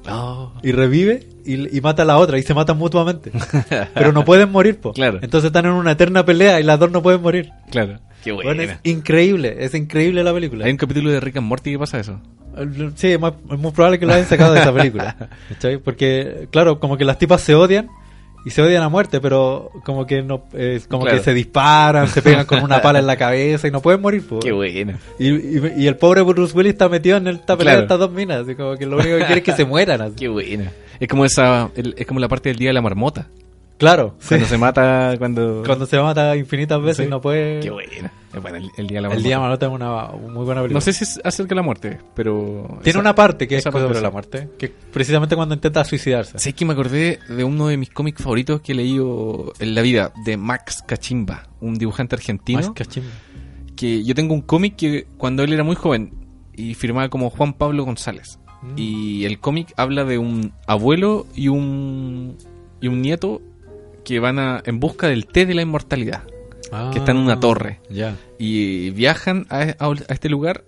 Oh. 0.09 0.51
Y 0.63 0.73
revive 0.73 1.25
y, 1.45 1.77
y 1.77 1.79
mata 1.81 2.01
a 2.01 2.05
la 2.05 2.17
otra 2.17 2.37
y 2.37 2.43
se 2.43 2.53
matan 2.53 2.77
mutuamente. 2.77 3.31
Pero 3.93 4.11
no 4.11 4.25
pueden 4.25 4.51
morir, 4.51 4.77
pues. 4.81 4.95
Claro. 4.95 5.19
Entonces 5.21 5.47
están 5.47 5.65
en 5.65 5.71
una 5.71 5.91
eterna 5.91 6.25
pelea 6.25 6.59
y 6.59 6.63
las 6.63 6.77
dos 6.79 6.91
no 6.91 7.01
pueden 7.01 7.21
morir. 7.21 7.51
Claro. 7.71 7.99
Qué 8.23 8.31
Bueno, 8.31 8.61
es 8.63 8.77
increíble, 8.83 9.57
es 9.59 9.73
increíble 9.75 10.23
la 10.23 10.33
película. 10.33 10.65
Hay 10.65 10.71
un 10.71 10.77
capítulo 10.77 11.09
de 11.11 11.19
Rick 11.19 11.37
and 11.37 11.47
Morty 11.47 11.71
que 11.73 11.79
pasa 11.79 11.99
eso. 11.99 12.19
Sí, 12.95 13.07
es 13.11 13.19
muy 13.19 13.71
probable 13.71 13.99
que 13.99 14.05
lo 14.05 14.13
hayan 14.13 14.27
sacado 14.27 14.53
de 14.53 14.61
esa 14.61 14.73
película. 14.73 15.15
¿cachai? 15.49 15.77
Porque, 15.77 16.47
claro, 16.51 16.79
como 16.79 16.97
que 16.97 17.03
las 17.05 17.17
tipas 17.17 17.41
se 17.41 17.53
odian 17.55 17.89
y 18.45 18.49
se 18.49 18.61
odian 18.61 18.83
a 18.83 18.89
muerte, 18.89 19.21
pero 19.21 19.71
como 19.85 20.05
que 20.05 20.21
no 20.21 20.43
es 20.53 20.87
como 20.87 21.03
Claro. 21.03 21.17
que 21.17 21.23
se 21.23 21.33
disparan, 21.33 22.07
se 22.07 22.21
pegan 22.21 22.45
con 22.45 22.61
una 22.63 22.81
pala 22.81 22.99
en 22.99 23.07
la 23.07 23.15
cabeza 23.17 23.67
y 23.67 23.71
no 23.71 23.81
pueden 23.81 24.01
morir. 24.01 24.25
po. 24.27 24.39
Qué 24.39 24.51
bueno. 24.51 24.93
Y, 25.19 25.29
y- 25.29 25.73
y 25.77 25.87
el 25.87 25.95
pobre 25.97 26.21
Bruce 26.21 26.55
Willis 26.55 26.73
está 26.73 26.89
metido 26.89 27.17
en 27.17 27.27
esta 27.27 27.55
pelea 27.57 27.73
Claro. 27.73 27.77
de 27.79 27.83
estas 27.85 27.99
dos 27.99 28.11
minas, 28.11 28.45
como 28.57 28.75
que 28.75 28.85
lo 28.85 28.97
único 28.97 29.17
que 29.17 29.25
quiere 29.25 29.39
es 29.39 29.43
que 29.43 29.53
se 29.53 29.65
mueran. 29.65 30.01
así. 30.01 30.15
Qué 30.15 30.27
buena. 30.27 30.71
Es 30.99 31.07
como 31.07 31.25
esa, 31.25 31.69
el- 31.75 31.95
es 31.97 32.05
como 32.05 32.19
la 32.19 32.27
parte 32.27 32.49
del 32.49 32.57
día 32.57 32.69
de 32.69 32.73
la 32.73 32.81
marmota. 32.81 33.27
Claro, 33.77 34.15
sí. 34.19 34.27
Cuando 34.29 34.45
se 34.47 34.57
mata, 34.57 35.15
cuando... 35.17 35.63
cuando 35.65 35.85
se 35.85 35.99
mata 35.99 36.35
infinitas 36.37 36.81
veces 36.81 37.05
Sí. 37.05 37.09
no 37.09 37.19
puede... 37.19 37.59
Qué 37.59 37.69
buena. 37.69 38.11
Es 38.33 38.41
buena 38.41 38.57
el, 38.59 38.69
el 38.77 38.87
día 38.87 38.97
de 38.99 39.01
la 39.01 39.09
marmota. 39.09 39.17
El 39.17 39.23
día 39.23 39.35
de 39.35 39.41
Marmota 39.41 39.65
es 39.65 39.71
una 39.71 40.05
muy 40.31 40.45
buena 40.45 40.61
película. 40.61 40.73
No 40.77 40.81
sé 40.81 40.93
si 40.93 41.03
es 41.03 41.19
acerca 41.23 41.49
de 41.49 41.55
la 41.55 41.61
muerte, 41.63 41.99
pero... 42.15 42.67
Tiene 42.81 42.89
esa- 42.91 42.99
una 42.99 43.13
parte 43.15 43.47
que 43.47 43.57
es 43.57 43.63
sobre 43.63 43.99
la 44.01 44.09
muerte, 44.11 44.49
que 44.57 44.69
precisamente 44.69 45.35
cuando 45.35 45.55
intenta 45.55 45.83
suicidarse. 45.83 46.39
Sé 46.39 46.53
que 46.53 46.65
me 46.65 46.73
acordé 46.73 47.19
de 47.27 47.43
uno 47.43 47.67
de 47.67 47.77
mis 47.77 47.89
cómics 47.89 48.21
favoritos 48.23 48.61
que 48.61 48.71
he 48.71 48.75
leído 48.75 49.51
en 49.59 49.75
la 49.75 49.81
vida, 49.81 50.13
de 50.25 50.37
Max 50.37 50.83
Cachimba, 50.87 51.49
un 51.59 51.75
dibujante 51.75 52.15
argentino. 52.15 52.59
Más 52.59 52.71
cachimba. 52.71 53.09
que 53.75 54.03
yo 54.03 54.15
tengo 54.15 54.33
un 54.33 54.41
cómic 54.41 54.75
que 54.77 55.07
cuando 55.17 55.43
él 55.43 55.51
era 55.51 55.63
muy 55.63 55.75
joven 55.75 56.13
y 56.55 56.75
firmaba 56.75 57.09
como 57.09 57.29
Juan 57.31 57.53
Pablo 57.53 57.83
González. 57.83 58.39
Mm. 58.61 58.73
Y 58.77 59.25
el 59.25 59.39
cómic 59.39 59.73
habla 59.77 60.05
de 60.05 60.17
un 60.19 60.53
abuelo 60.67 61.25
y 61.35 61.49
un 61.49 62.37
y 62.79 62.87
un 62.87 63.01
nieto 63.01 63.41
que 64.03 64.19
van 64.19 64.39
a, 64.39 64.61
en 64.65 64.79
busca 64.79 65.07
del 65.07 65.25
té 65.27 65.45
de 65.45 65.53
la 65.53 65.61
inmortalidad 65.61 66.23
que 66.91 66.97
está 66.99 67.11
en 67.11 67.17
una 67.17 67.39
torre. 67.39 67.79
Ah, 67.83 67.87
Ya. 67.91 68.15
y 68.39 68.89
viajan 68.91 69.45
a, 69.49 69.61
a- 69.77 69.85
a 69.87 70.13
este 70.13 70.27
lugar 70.29 70.63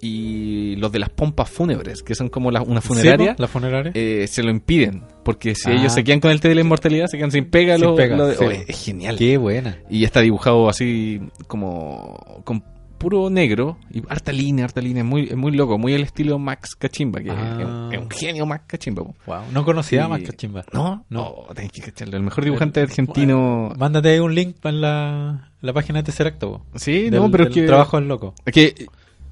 y 0.00 0.76
los 0.76 0.92
de 0.92 0.98
las 0.98 1.08
pompas 1.08 1.48
fúnebres, 1.48 2.02
que 2.02 2.14
son 2.14 2.28
como 2.28 2.50
la- 2.50 2.60
una 2.62 2.82
funeraria. 2.82 3.34
¿La 3.38 3.48
funeraria? 3.48 3.92
eh, 3.94 4.26
se 4.28 4.42
lo 4.42 4.50
impiden. 4.50 5.02
Porque 5.24 5.54
si 5.54 5.70
Ah. 5.70 5.74
ellos 5.74 5.92
se 5.94 6.04
quedan 6.04 6.20
con 6.20 6.30
el 6.30 6.40
té 6.40 6.48
de 6.50 6.54
la 6.56 6.60
inmortalidad, 6.60 7.06
se 7.06 7.16
quedan 7.16 7.30
sin 7.30 7.46
pega. 7.46 7.76
Sin 7.76 7.84
lo- 7.86 7.94
pega, 7.96 8.16
lo 8.16 8.26
de- 8.26 8.36
sí. 8.36 8.44
Oye, 8.44 8.64
es 8.68 8.84
genial. 8.84 9.16
Qué 9.16 9.38
buena. 9.38 9.78
Y 9.88 10.04
está 10.04 10.20
dibujado 10.20 10.68
así 10.68 11.20
como 11.46 12.42
con 12.44 12.62
puro 12.98 13.28
negro 13.30 13.76
y 13.90 14.02
harta 14.08 14.32
línea, 14.32 14.64
harta 14.64 14.80
línea, 14.80 15.02
es 15.02 15.08
muy, 15.08 15.22
es 15.24 15.36
muy 15.36 15.52
loco, 15.52 15.78
muy 15.78 15.94
al 15.94 16.02
estilo 16.02 16.38
Max 16.38 16.74
Cachimba, 16.76 17.20
que 17.20 17.30
Ah. 17.30 17.58
es, 17.60 17.66
un- 17.66 17.92
es 17.94 17.98
un 18.00 18.10
genio 18.10 18.46
Max 18.46 18.64
Cachimba. 18.66 19.02
Wow. 19.26 19.42
No 19.52 19.64
conocía 19.64 20.06
Y- 20.06 20.08
más 20.08 20.22
cachimba. 20.22 20.64
¿No? 20.72 21.04
No. 21.08 21.44
No, 21.48 21.54
tenés 21.54 21.72
que 21.72 21.82
cacharlo. 21.82 22.16
El 22.16 22.22
mejor 22.22 22.44
dibujante 22.44 22.80
argentino. 22.80 23.72
Mándate 23.78 24.20
un 24.20 24.34
link 24.34 24.56
en 24.64 24.80
la, 24.80 25.50
la 25.60 25.72
página 25.72 26.00
de 26.00 26.04
Tesseracto. 26.04 26.62
po. 26.72 26.78
Sí, 26.78 27.10
Del- 27.10 27.20
no, 27.20 27.30
pero 27.30 27.44
es 27.44 27.50
del 27.54 27.62
que. 27.62 27.66
trabajo 27.66 27.98
del 27.98 28.08
loco. 28.08 28.34
Es 28.44 28.52
que, 28.52 28.86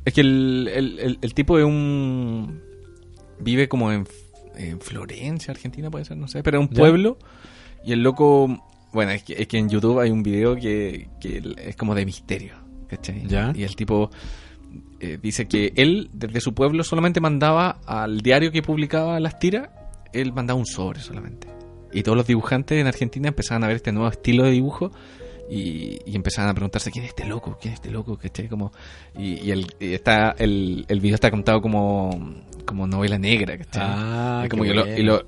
es 0.05 0.13
que 0.15 0.21
el, 0.21 0.71
el, 0.73 0.99
el- 0.99 1.19
el 1.23 1.35
tipo 1.35 1.57
de 1.59 1.65
un. 1.65 2.61
Vive 3.41 3.69
como 3.69 3.91
en, 3.93 4.07
en 4.57 4.81
Florencia, 4.81 5.53
Argentina, 5.53 5.91
puede 5.91 6.05
ser, 6.05 6.17
no 6.17 6.29
sé, 6.29 6.43
pero 6.43 6.61
es 6.61 6.69
un 6.69 6.75
Ya. 6.75 6.81
pueblo. 6.81 7.19
Y 7.85 7.93
el 7.93 8.03
loco. 8.03 8.63
Bueno, 8.93 9.11
es 9.11 9.25
que, 9.25 9.33
es 9.33 9.49
que 9.49 9.59
en 9.59 9.69
YouTube 9.69 9.99
hay 9.99 10.11
un 10.11 10.23
video 10.23 10.55
que, 10.55 11.09
que 11.21 11.43
es 11.65 11.75
como 11.77 11.95
de 11.97 12.07
misterio. 12.07 12.55
¿Cachai? 12.97 13.27
Ya. 13.27 13.53
Y 13.55 13.63
el 13.65 13.77
tipo 13.77 14.11
eh, 15.01 15.19
dice 15.23 15.47
que 15.47 15.73
él, 15.77 16.11
desde 16.13 16.41
su 16.41 16.55
pueblo, 16.55 16.83
solamente 16.85 17.21
mandaba 17.21 17.79
al 17.87 18.21
diario 18.21 18.51
que 18.51 18.63
publicaba 18.63 19.21
las 19.21 19.39
tiras, 19.39 19.69
él 20.13 20.33
mandaba 20.33 20.59
un 20.59 20.67
sobre 20.67 21.01
solamente. 21.01 21.49
Y 21.93 22.03
todos 22.03 22.17
los 22.17 22.27
dibujantes 22.27 22.79
en 22.81 22.87
Argentina 22.87 23.29
empezaban 23.29 23.63
a 23.65 23.69
ver 23.69 23.77
este 23.77 23.93
nuevo 23.93 24.09
estilo 24.09 24.45
de 24.45 24.51
dibujo 24.51 24.91
y, 25.49 25.99
y 26.07 26.17
empezaban 26.17 26.51
a 26.51 26.55
preguntarse 26.55 26.91
quién 26.91 27.05
es 27.05 27.11
este 27.11 27.25
loco, 27.27 27.57
quién 27.61 27.75
es 27.75 27.81
este 27.81 27.91
loco, 27.91 28.17
¿cachai? 28.17 28.49
Como, 28.49 28.73
y, 29.17 29.35
y 29.41 29.51
el, 29.53 29.67
y 29.79 29.93
está, 29.93 30.35
el, 30.39 30.87
el 30.89 31.01
video 31.01 31.15
está 31.15 31.31
contado 31.31 31.61
como, 31.61 32.35
como 32.65 32.87
novela 32.87 33.19
negra, 33.19 33.57
¿cachai? 33.59 33.83
Ah, 33.87 34.47
como 34.51 34.65
lo- 34.75 34.87
y 34.99 35.03
lo- 35.03 35.27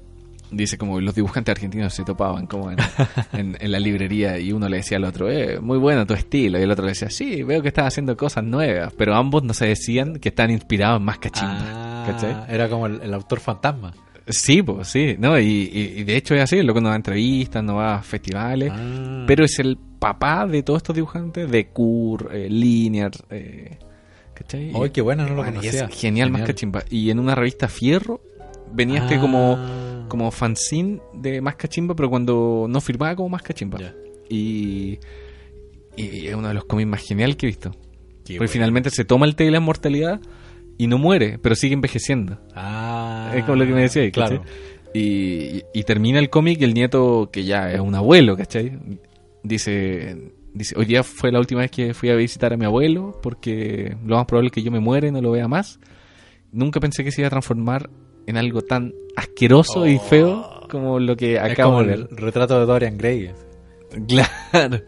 dice 0.51 0.79
como 0.79 1.01
los 1.01 1.15
dibujantes 1.15 1.53
argentinos 1.53 1.93
se 1.95 2.05
topaban 2.05 2.47
como 2.47 2.71
en, 2.71 2.79
en- 3.33 3.57
en 3.61 3.73
la 3.73 3.79
librería 3.81 4.39
y 4.39 4.53
uno 4.53 4.69
le 4.69 4.79
decía 4.79 4.97
al 4.99 5.05
otro, 5.05 5.31
eh, 5.31 5.59
muy 5.61 5.79
bueno 5.79 6.07
tu 6.07 6.15
estilo, 6.15 6.59
y 6.59 6.63
el 6.63 6.71
otro 6.71 6.85
le 6.85 6.93
decía, 6.93 7.11
sí, 7.11 7.43
veo 7.43 7.63
que 7.63 7.69
estás 7.69 7.87
haciendo 7.89 8.17
cosas 8.17 8.45
nuevas, 8.45 8.93
pero 8.97 9.15
ambos 9.15 9.43
no 9.43 9.55
se 9.55 9.67
decían 9.67 10.17
que 10.19 10.29
están 10.31 10.51
inspirados 10.51 10.99
en 11.01 11.05
más 11.05 11.19
cachimba, 11.19 11.59
Ah, 11.61 12.05
¿cachai? 12.07 12.37
Era 12.55 12.69
como 12.69 12.87
el, 12.87 13.01
el 13.03 13.13
autor 13.15 13.41
fantasma. 13.41 13.93
Sí, 14.29 14.61
pues 14.63 14.89
sí, 14.89 15.15
¿no? 15.19 15.39
Y, 15.39 15.45
y- 15.73 16.01
y 16.01 16.05
de 16.05 16.17
hecho 16.17 16.35
es 16.35 16.43
así, 16.43 16.57
el 16.59 16.67
loco 16.67 16.81
no 16.81 16.89
va 16.89 16.95
a 16.95 16.97
entrevistas, 16.97 17.63
no 17.63 17.77
va 17.77 17.97
a 17.97 18.03
festivales, 18.03 18.73
Ah. 18.75 19.25
pero 19.27 19.45
es 19.45 19.59
el 19.61 19.79
papá 19.99 20.47
de 20.47 20.63
todos 20.65 20.79
estos 20.79 20.95
dibujantes, 20.97 21.49
de 21.51 21.69
Kur, 21.69 22.31
eh, 22.33 22.49
Linear, 22.51 23.13
eh, 23.31 23.79
¿cachai? 24.35 24.73
Ay, 24.75 24.91
qué 24.91 25.01
bueno, 25.01 25.23
no 25.23 25.31
lo 25.31 25.37
Bueno, 25.37 25.61
conocía. 25.61 25.85
es 25.85 25.95
genial, 26.01 26.31
más 26.31 26.41
Genial. 26.41 26.47
cachimba. 26.55 26.83
Y 26.91 27.11
en 27.11 27.19
una 27.21 27.35
revista 27.37 27.69
Fierro 27.69 28.21
venía 28.73 28.99
este 29.01 29.15
Ah. 29.15 29.21
como, 29.21 29.59
como 30.07 30.31
fanzine 30.31 31.01
de 31.15 31.41
más 31.41 31.57
cachimba, 31.57 31.95
pero 31.95 32.09
cuando 32.11 32.67
no 32.69 32.81
firmaba 32.81 33.15
como 33.17 33.29
más 33.31 33.43
cachimba. 33.43 33.79
Ya. 33.79 33.95
Y, 34.29 34.99
y 35.97 36.27
es 36.27 36.35
uno 36.35 36.49
de 36.49 36.55
los 36.55 36.65
cómics 36.65 36.89
más 36.89 37.03
genial 37.03 37.37
que 37.37 37.47
he 37.47 37.49
visto. 37.49 37.71
Qué 37.71 37.79
Porque 38.35 38.39
bueno. 38.39 38.53
finalmente 38.53 38.91
se 38.91 39.05
toma 39.05 39.27
el 39.27 39.37
té 39.37 39.45
de 39.45 39.51
la 39.53 39.59
inmortalidad 39.59 40.21
y 40.79 40.87
no 40.89 40.99
muere, 40.99 41.39
pero 41.39 41.55
sigue 41.55 41.75
envejeciendo. 41.75 42.39
Ah, 42.55 43.33
Es 43.35 43.45
como 43.45 43.57
lo 43.57 43.67
que 43.67 43.73
me 43.73 43.83
decía, 43.83 44.11
claro. 44.11 44.43
Y, 44.93 45.01
y- 45.01 45.63
y 45.75 45.83
termina 45.85 46.19
el 46.19 46.29
cómic 46.31 46.61
y 46.61 46.65
el 46.65 46.75
nieto, 46.75 47.31
que 47.33 47.45
ya 47.45 47.71
es 47.73 47.81
un 47.81 47.95
abuelo, 47.95 48.37
¿cachai? 48.37 48.79
Dice, 49.43 50.33
dice, 50.55 50.75
hoy 50.77 50.87
día 50.87 51.03
fue 51.03 51.31
la 51.31 51.39
última 51.39 51.61
vez 51.61 51.71
que 51.71 51.95
fui 51.95 52.09
a 52.11 52.15
visitar 52.17 52.53
a 52.53 52.57
mi 52.57 52.65
abuelo 52.65 53.19
porque 53.23 53.97
lo 54.05 54.17
más 54.17 54.27
probable 54.27 54.49
es 54.49 54.53
que 54.53 54.63
yo 54.63 54.71
me 54.71 54.81
muera 54.81 55.07
y 55.07 55.13
no 55.13 55.21
lo 55.21 55.31
vea 55.31 55.47
más. 55.49 55.79
Nunca 56.53 56.81
pensé 56.81 57.05
que 57.05 57.13
se 57.13 57.21
iba 57.21 57.29
a 57.29 57.31
transformar 57.31 57.91
en 58.27 58.37
algo 58.37 58.63
tan 58.63 58.93
asqueroso 59.17 59.87
y 59.87 59.99
feo 59.99 60.61
como 60.71 60.99
lo 61.01 61.17
que 61.17 61.39
acabo 61.39 61.73
como 61.79 61.85
de 61.85 61.95
el 61.95 62.05
ver. 62.05 62.21
retrato 62.21 62.59
de 62.61 62.67
Dorian 62.67 62.97
Gray. 62.99 63.33
Claro. 64.07 64.81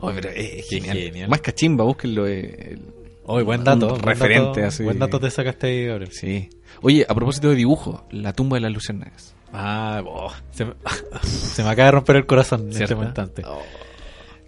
Oye, 0.00 0.14
pero 0.20 0.30
es 0.34 0.68
genial. 0.68 0.96
genial. 0.98 1.28
Más 1.28 1.40
cachimba, 1.40 1.84
búsquenlo. 1.84 2.26
eh, 2.26 2.72
el- 2.72 2.82
Hoy 3.24 3.44
buen 3.44 3.62
dato. 3.62 3.88
buen 3.90 4.02
referente 4.02 4.60
dato, 4.60 4.68
así. 4.68 4.82
Buen 4.82 4.98
dato 4.98 5.20
te 5.20 5.30
sacaste 5.30 5.68
ahí, 5.68 5.86
Gabriel. 5.86 6.10
Sí. 6.12 6.50
Oye, 6.80 7.06
a 7.08 7.14
propósito 7.14 7.50
de 7.50 7.54
dibujo, 7.54 8.04
la 8.10 8.32
tumba 8.32 8.56
de 8.56 8.62
las 8.62 8.72
luciérnagas. 8.72 9.34
Ah, 9.52 10.02
oh, 10.04 10.32
se, 10.50 10.64
me, 10.64 10.72
se 11.22 11.62
me 11.62 11.68
acaba 11.70 11.86
de 11.86 11.92
romper 11.92 12.16
el 12.16 12.26
corazón 12.26 12.62
en 12.72 12.82
este 12.82 12.94
instante. 12.94 13.42
Oh. 13.46 13.62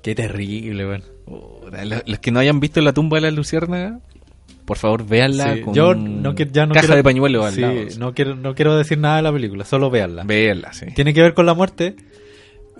Qué 0.02 0.14
terrible, 0.14 0.86
weón. 0.86 1.04
Puta, 1.24 1.84
Los, 1.84 2.02
los 2.06 2.18
que 2.18 2.30
no 2.32 2.40
hayan 2.40 2.58
visto 2.60 2.80
la 2.80 2.92
tumba 2.92 3.16
de 3.18 3.20
la 3.22 3.30
luciérnaga, 3.30 4.00
por 4.64 4.76
favor, 4.78 5.06
véanla 5.06 5.54
Sí, 5.54 5.60
con 5.62 5.74
yo 5.74 5.94
no, 5.94 6.34
que- 6.34 6.48
ya 6.50 6.66
no 6.66 6.74
caja 6.74 6.86
quiero, 6.86 6.96
de 6.96 7.04
pañuelo 7.04 7.44
al 7.44 7.52
sí, 7.54 7.60
lado. 7.60 7.74
no 7.98 8.14
quiero, 8.14 8.34
no 8.34 8.54
quiero 8.54 8.76
decir 8.76 8.98
nada 8.98 9.16
de 9.16 9.22
la 9.22 9.32
película, 9.32 9.64
solo 9.64 9.90
véanla. 9.90 10.24
Véanla, 10.24 10.72
sí. 10.72 10.86
Tiene 10.94 11.12
que 11.14 11.20
ver 11.22 11.34
con 11.34 11.46
la 11.46 11.54
muerte 11.54 11.96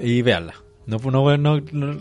y 0.01 0.23
véanla. 0.23 0.55
No, 0.87 0.99
no, 0.99 1.39
no, 1.39 1.61
no- 1.73 1.97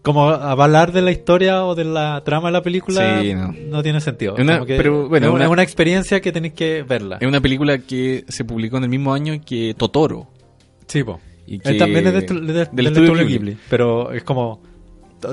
como 0.00 0.30
hablar 0.30 0.92
de 0.92 1.02
la 1.02 1.10
historia 1.10 1.66
o 1.66 1.74
de 1.74 1.84
la 1.84 2.22
trama 2.24 2.48
de 2.48 2.52
la 2.52 2.62
película 2.62 3.20
Sí, 3.20 3.34
no. 3.34 3.82
tiene 3.82 4.00
sentido. 4.00 4.36
Una- 4.38 4.64
pero, 4.64 5.06
bueno, 5.08 5.36
es, 5.38 5.48
una, 5.50 5.62
experiencia 5.62 6.20
que 6.22 6.32
tenéis 6.32 6.54
que 6.54 6.82
verla. 6.82 7.18
Es 7.20 7.28
una 7.28 7.42
película 7.42 7.76
que 7.78 8.24
se 8.28 8.44
publicó 8.46 8.78
en 8.78 8.84
el 8.84 8.88
mismo 8.88 9.12
año 9.12 9.38
que 9.44 9.74
Totoro. 9.76 10.28
Sí, 10.86 11.04
po. 11.04 11.20
Y 11.46 11.60
Él 11.62 11.76
también 11.76 12.06
es 12.06 12.14
de, 12.14 12.20
de- 12.20 12.26
del 12.26 12.46
del 12.72 12.86
estudio 12.86 12.86
estudio 12.86 13.12
Ghibli. 13.26 13.32
Ghibli, 13.50 13.56
pero 13.68 14.12
es 14.12 14.24
como 14.24 14.62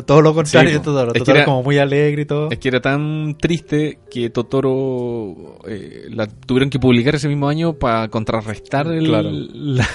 todo 0.05 0.21
lo 0.21 0.33
contrario 0.33 0.71
de. 0.71 0.79
Totoro. 0.79 1.07
Es 1.09 1.13
que 1.13 1.19
Totoro 1.19 1.35
era- 1.35 1.39
es 1.41 1.45
como 1.45 1.63
muy 1.63 1.77
alegre 1.77 2.21
y 2.21 2.25
todo. 2.25 2.49
Es 2.51 2.59
que 2.59 2.67
era 2.69 2.79
tan 2.81 3.35
triste 3.37 3.99
que 4.09 4.29
Totoro 4.29 5.59
eh, 5.67 6.05
la 6.09 6.27
tuvieron 6.27 6.69
que 6.69 6.79
publicar 6.79 7.15
ese 7.15 7.27
mismo 7.27 7.49
año 7.49 7.73
para 7.73 8.07
contrarrestar 8.09 8.87
el- 8.87 9.05
Claro. 9.07 9.29
la, 9.31 9.87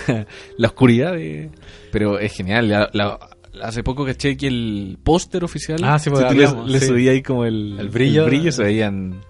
la 0.56 0.66
oscuridad. 0.68 1.12
de- 1.14 1.50
pero 1.92 2.18
es 2.18 2.32
genial. 2.34 2.68
La- 2.68 2.90
la- 2.92 3.18
hace 3.62 3.82
poco 3.84 4.04
caché 4.04 4.36
que 4.36 4.48
el 4.48 4.98
póster 5.02 5.44
oficial, 5.44 5.78
Ah, 5.84 5.98
sí, 5.98 6.10
tú 6.10 6.16
le, 6.66 6.80
sí. 6.80 6.86
subí 6.86 7.08
ahí 7.08 7.22
como 7.22 7.44
el, 7.44 7.76
El 7.78 7.88
brillo. 7.88 8.26
se 8.52 8.62
veían 8.64 9.20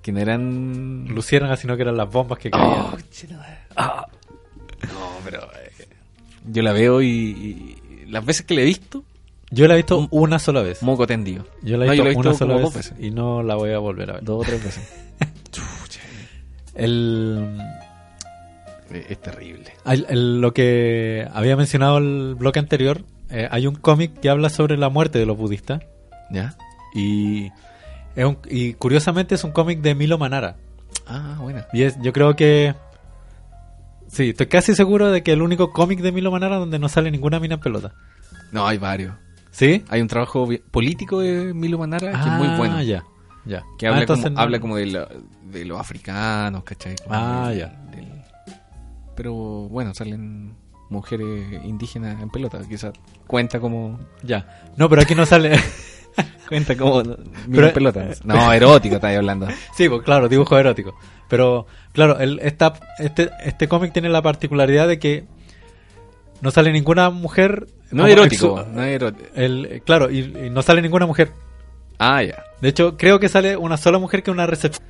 Que 0.00 0.12
no 0.12 0.20
eran... 0.20 1.06
luciérnagas, 1.08 1.58
sino 1.60 1.74
que 1.76 1.82
eran 1.82 1.96
las 1.96 2.08
bombas 2.10 2.38
que 2.38 2.50
caían. 2.50 2.68
Oh, 2.68 2.96
chino, 3.10 3.38
ah. 3.76 4.06
No, 4.82 5.10
pero... 5.24 5.40
eh, 5.40 5.86
yo 6.46 6.62
la 6.62 6.72
veo 6.72 7.00
y, 7.02 7.08
y 7.08 8.06
las 8.10 8.24
veces 8.24 8.44
que 8.46 8.54
la 8.54 8.60
he 8.60 8.64
visto, 8.64 9.02
Yo 9.54 9.66
la 9.68 9.74
he 9.74 9.76
visto 9.78 10.08
una 10.10 10.38
sola 10.38 10.62
vez. 10.62 10.82
moco 10.82 11.06
tendido. 11.06 11.46
Yo 11.62 11.76
la 11.76 11.86
he 11.86 11.90
visto, 12.00 12.18
una 12.20 12.34
sola 12.34 12.56
vez, 12.56 12.74
veces. 12.74 12.94
y 12.98 13.10
no 13.10 13.42
la 13.42 13.54
voy 13.54 13.72
a 13.72 13.78
volver 13.78 14.10
a 14.10 14.12
ver. 14.14 14.24
Dos 14.24 14.42
o 14.42 14.44
tres 14.48 14.62
veces. 14.64 14.92
El, 16.74 17.56
es 18.90 19.20
terrible. 19.20 19.72
el- 19.86 20.06
el- 20.08 20.40
lo 20.40 20.52
que 20.52 21.26
había 21.32 21.56
mencionado 21.56 21.98
el 21.98 22.34
bloque 22.36 22.58
anterior, 22.58 23.02
eh, 23.30 23.48
hay 23.50 23.66
un 23.66 23.76
cómic 23.76 24.18
que 24.20 24.28
habla 24.28 24.48
sobre 24.48 24.76
la 24.76 24.88
muerte 24.88 25.18
de 25.18 25.26
los 25.26 25.36
budistas. 25.36 25.82
¿Ya? 26.30 26.56
Y, 26.94 27.50
es 28.16 28.24
un- 28.24 28.38
y 28.48 28.74
curiosamente 28.74 29.34
es 29.36 29.44
un 29.44 29.52
cómic 29.52 29.80
de 29.82 29.94
Milo 29.94 30.18
Manara. 30.18 30.56
Ah, 31.06 31.36
buena. 31.40 31.66
Y 31.72 31.82
es, 31.82 31.96
yo 32.00 32.12
creo 32.12 32.34
que... 32.34 32.74
Sí, 34.08 34.30
estoy 34.30 34.46
casi 34.46 34.74
seguro 34.74 35.10
de 35.10 35.22
que 35.22 35.32
el 35.32 35.42
único 35.42 35.70
cómic 35.72 36.00
de 36.00 36.12
Milo 36.12 36.30
Manara 36.30 36.56
donde 36.56 36.78
no 36.78 36.88
sale 36.88 37.10
ninguna 37.10 37.40
mina 37.40 37.54
en 37.54 37.60
pelota. 37.60 37.92
No, 38.52 38.66
hay 38.66 38.78
varios. 38.78 39.14
¿Sí? 39.54 39.84
Hay 39.88 40.00
un 40.00 40.08
trabajo 40.08 40.48
político 40.72 41.20
de 41.20 41.54
Milo 41.54 41.78
Manara 41.78 42.10
que 42.10 42.28
es 42.28 42.34
muy 42.34 42.48
bueno. 42.58 42.76
Ah, 42.78 42.82
ya. 42.82 43.04
ya. 43.44 43.62
Que 43.78 43.86
Ah, 43.86 43.90
habla, 43.94 44.06
como, 44.06 44.38
habla 44.40 44.60
como 44.60 44.76
de, 44.76 44.86
la- 44.86 45.08
de 45.44 45.64
los 45.64 45.78
africanos, 45.78 46.64
¿cachai? 46.64 46.96
Como 46.96 47.14
Ah, 47.14 47.48
del- 47.50 47.58
ya. 47.58 47.66
del- 47.92 48.22
Pero 49.14 49.32
bueno, 49.34 49.94
salen 49.94 50.54
mujeres 50.90 51.64
indígenas 51.64 52.20
en 52.20 52.30
pelota. 52.30 52.60
Quizás 52.68 52.92
cuenta 53.28 53.60
como... 53.60 54.00
Ya. 54.24 54.64
No, 54.76 54.88
pero 54.88 55.02
aquí 55.02 55.14
no 55.14 55.24
sale... 55.24 55.52
Cuenta 56.48 56.76
como... 56.76 57.02
Pero- 57.50 57.68
en 57.68 57.74
pelota. 57.74 58.06
No, 58.24 58.52
erótico 58.52 58.96
estáis 58.96 59.16
hablando. 59.18 59.46
Sí, 59.76 59.88
pues 59.88 60.02
claro, 60.02 60.28
dibujo 60.28 60.58
erótico. 60.58 60.94
Pero, 61.28 61.66
claro, 61.92 62.18
el, 62.18 62.38
esta, 62.40 62.74
este, 62.98 63.30
este 63.44 63.66
cómic 63.68 63.92
tiene 63.92 64.08
la 64.10 64.20
particularidad 64.20 64.86
de 64.88 64.98
que 64.98 65.26
no 66.44 66.50
sale 66.50 66.70
ninguna 66.72 67.10
mujer. 67.10 67.66
No 67.90 68.06
erótico. 68.06 68.64
No 68.72 68.82
erótico. 68.82 69.28
el, 69.34 69.82
claro, 69.84 70.10
y, 70.10 70.18
y 70.18 70.50
no 70.50 70.62
sale 70.62 70.82
ninguna 70.82 71.06
mujer. 71.06 71.32
Ah, 71.98 72.22
ya. 72.22 72.44
De 72.60 72.68
hecho, 72.68 72.96
creo 72.96 73.18
que 73.18 73.28
sale 73.28 73.56
una 73.56 73.76
sola 73.78 73.98
mujer 73.98 74.22
que 74.22 74.30
una 74.30 74.46
recepción. 74.46 74.86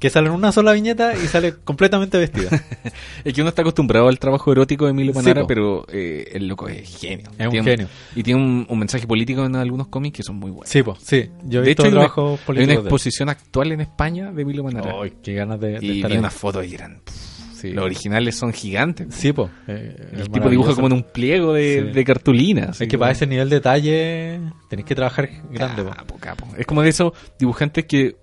Que 0.00 0.10
sale 0.10 0.28
en 0.28 0.34
una 0.34 0.52
sola 0.52 0.72
viñeta 0.72 1.14
y 1.16 1.26
sale 1.26 1.54
completamente 1.64 2.16
vestida. 2.18 2.48
Es 3.24 3.34
que 3.34 3.40
uno 3.40 3.48
está 3.50 3.62
acostumbrado 3.62 4.08
al 4.08 4.18
trabajo 4.18 4.52
erótico 4.52 4.84
de 4.84 4.92
Emilio 4.92 5.12
Sí, 5.12 5.18
Manara, 5.18 5.40
po. 5.42 5.46
pero 5.46 5.84
eh, 5.92 6.28
el 6.32 6.46
loco 6.46 6.68
es 6.68 6.98
genio. 7.00 7.28
Es 7.38 7.46
un 7.46 7.50
Tiene 7.52 7.70
genio. 7.70 7.88
Y 8.14 8.22
tiene 8.22 8.40
un, 8.40 8.66
un 8.68 8.78
mensaje 8.78 9.06
político 9.06 9.44
en 9.44 9.56
algunos 9.56 9.88
cómics 9.88 10.16
que 10.18 10.22
son 10.22 10.36
muy 10.36 10.50
buenos. 10.50 10.68
Sí, 10.70 10.82
pues, 10.82 10.98
sí. 11.02 11.28
Yo 11.44 11.60
he 11.60 11.62
de 11.64 11.68
visto 11.68 11.82
hecho, 11.82 11.84
hay 11.84 11.92
una, 11.92 12.00
trabajos 12.02 12.24
hay 12.24 12.32
una 12.36 12.44
políticos 12.46 12.84
de 12.84 12.88
exposición 12.88 13.28
actual 13.28 13.72
en 13.72 13.80
España 13.82 14.30
de 14.32 14.42
Emilio 14.42 14.62
Manara. 14.64 14.92
Ay, 15.02 15.12
qué 15.22 15.34
ganas 15.34 15.58
de, 15.60 15.80
de 15.80 15.86
y 15.86 15.96
estar 15.96 16.10
vi 16.10 16.14
ahí. 16.14 16.18
unas 16.18 16.34
fotos 16.34 16.64
y 16.66 16.74
eran... 16.74 17.00
pff, 17.04 17.37
Sí. 17.58 17.72
Los 17.72 17.84
originales 17.84 18.36
son 18.36 18.52
gigantes. 18.52 19.08
Sí, 19.14 19.32
pues. 19.32 19.50
el 19.66 20.28
tipo 20.30 20.48
dibuja 20.48 20.74
como 20.74 20.86
en 20.86 20.92
un 20.92 21.02
pliego 21.02 21.52
de, 21.54 21.86
Sí. 21.88 21.92
de 21.92 22.04
cartulina. 22.04 22.70
Es 22.78 22.88
que 22.88 22.96
para 22.98 23.10
ese 23.12 23.26
nivel 23.26 23.48
de 23.50 23.56
detalle 23.56 24.40
tenéis 24.70 24.86
que 24.86 24.94
trabajar 24.94 25.28
grande, 25.50 25.82
po. 25.84 26.16
Capo. 26.20 26.46
Es 26.56 26.66
como 26.66 26.82
de 26.82 26.90
esos 26.90 27.12
dibujantes 27.38 27.84
que 27.86 28.16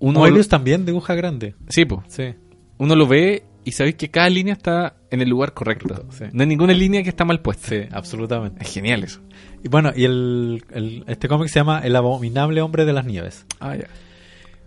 uno... 0.00 0.18
Moebius 0.20 0.48
también 0.48 0.84
dibuja 0.84 1.14
grande. 1.14 1.54
Sí, 1.68 1.84
po. 1.84 2.02
Sí. 2.08 2.34
Uno 2.78 2.96
lo 2.96 3.06
ve 3.06 3.44
y 3.64 3.70
sabéis 3.72 3.94
que 3.94 4.10
cada 4.10 4.28
línea 4.28 4.54
está 4.54 4.96
en 5.10 5.20
el 5.20 5.28
lugar 5.28 5.54
correcto. 5.54 6.04
Sí. 6.10 6.24
No 6.32 6.42
hay 6.42 6.48
ninguna 6.48 6.72
línea 6.72 7.04
que 7.04 7.08
está 7.10 7.24
mal 7.24 7.40
puesta. 7.40 7.68
Sí, 7.68 7.82
absolutamente. 7.92 8.62
Es 8.64 8.72
genial 8.72 9.04
eso. 9.04 9.20
Y 9.62 9.68
bueno, 9.68 9.92
y 9.94 10.04
el, 10.04 10.64
el- 10.72 11.04
este 11.06 11.28
cómic 11.28 11.48
se 11.48 11.60
llama 11.60 11.78
El 11.84 11.94
abominable 11.94 12.60
hombre 12.62 12.84
de 12.84 12.92
las 12.92 13.04
nieves. 13.06 13.46
Ah, 13.60 13.76
ya. 13.76 13.84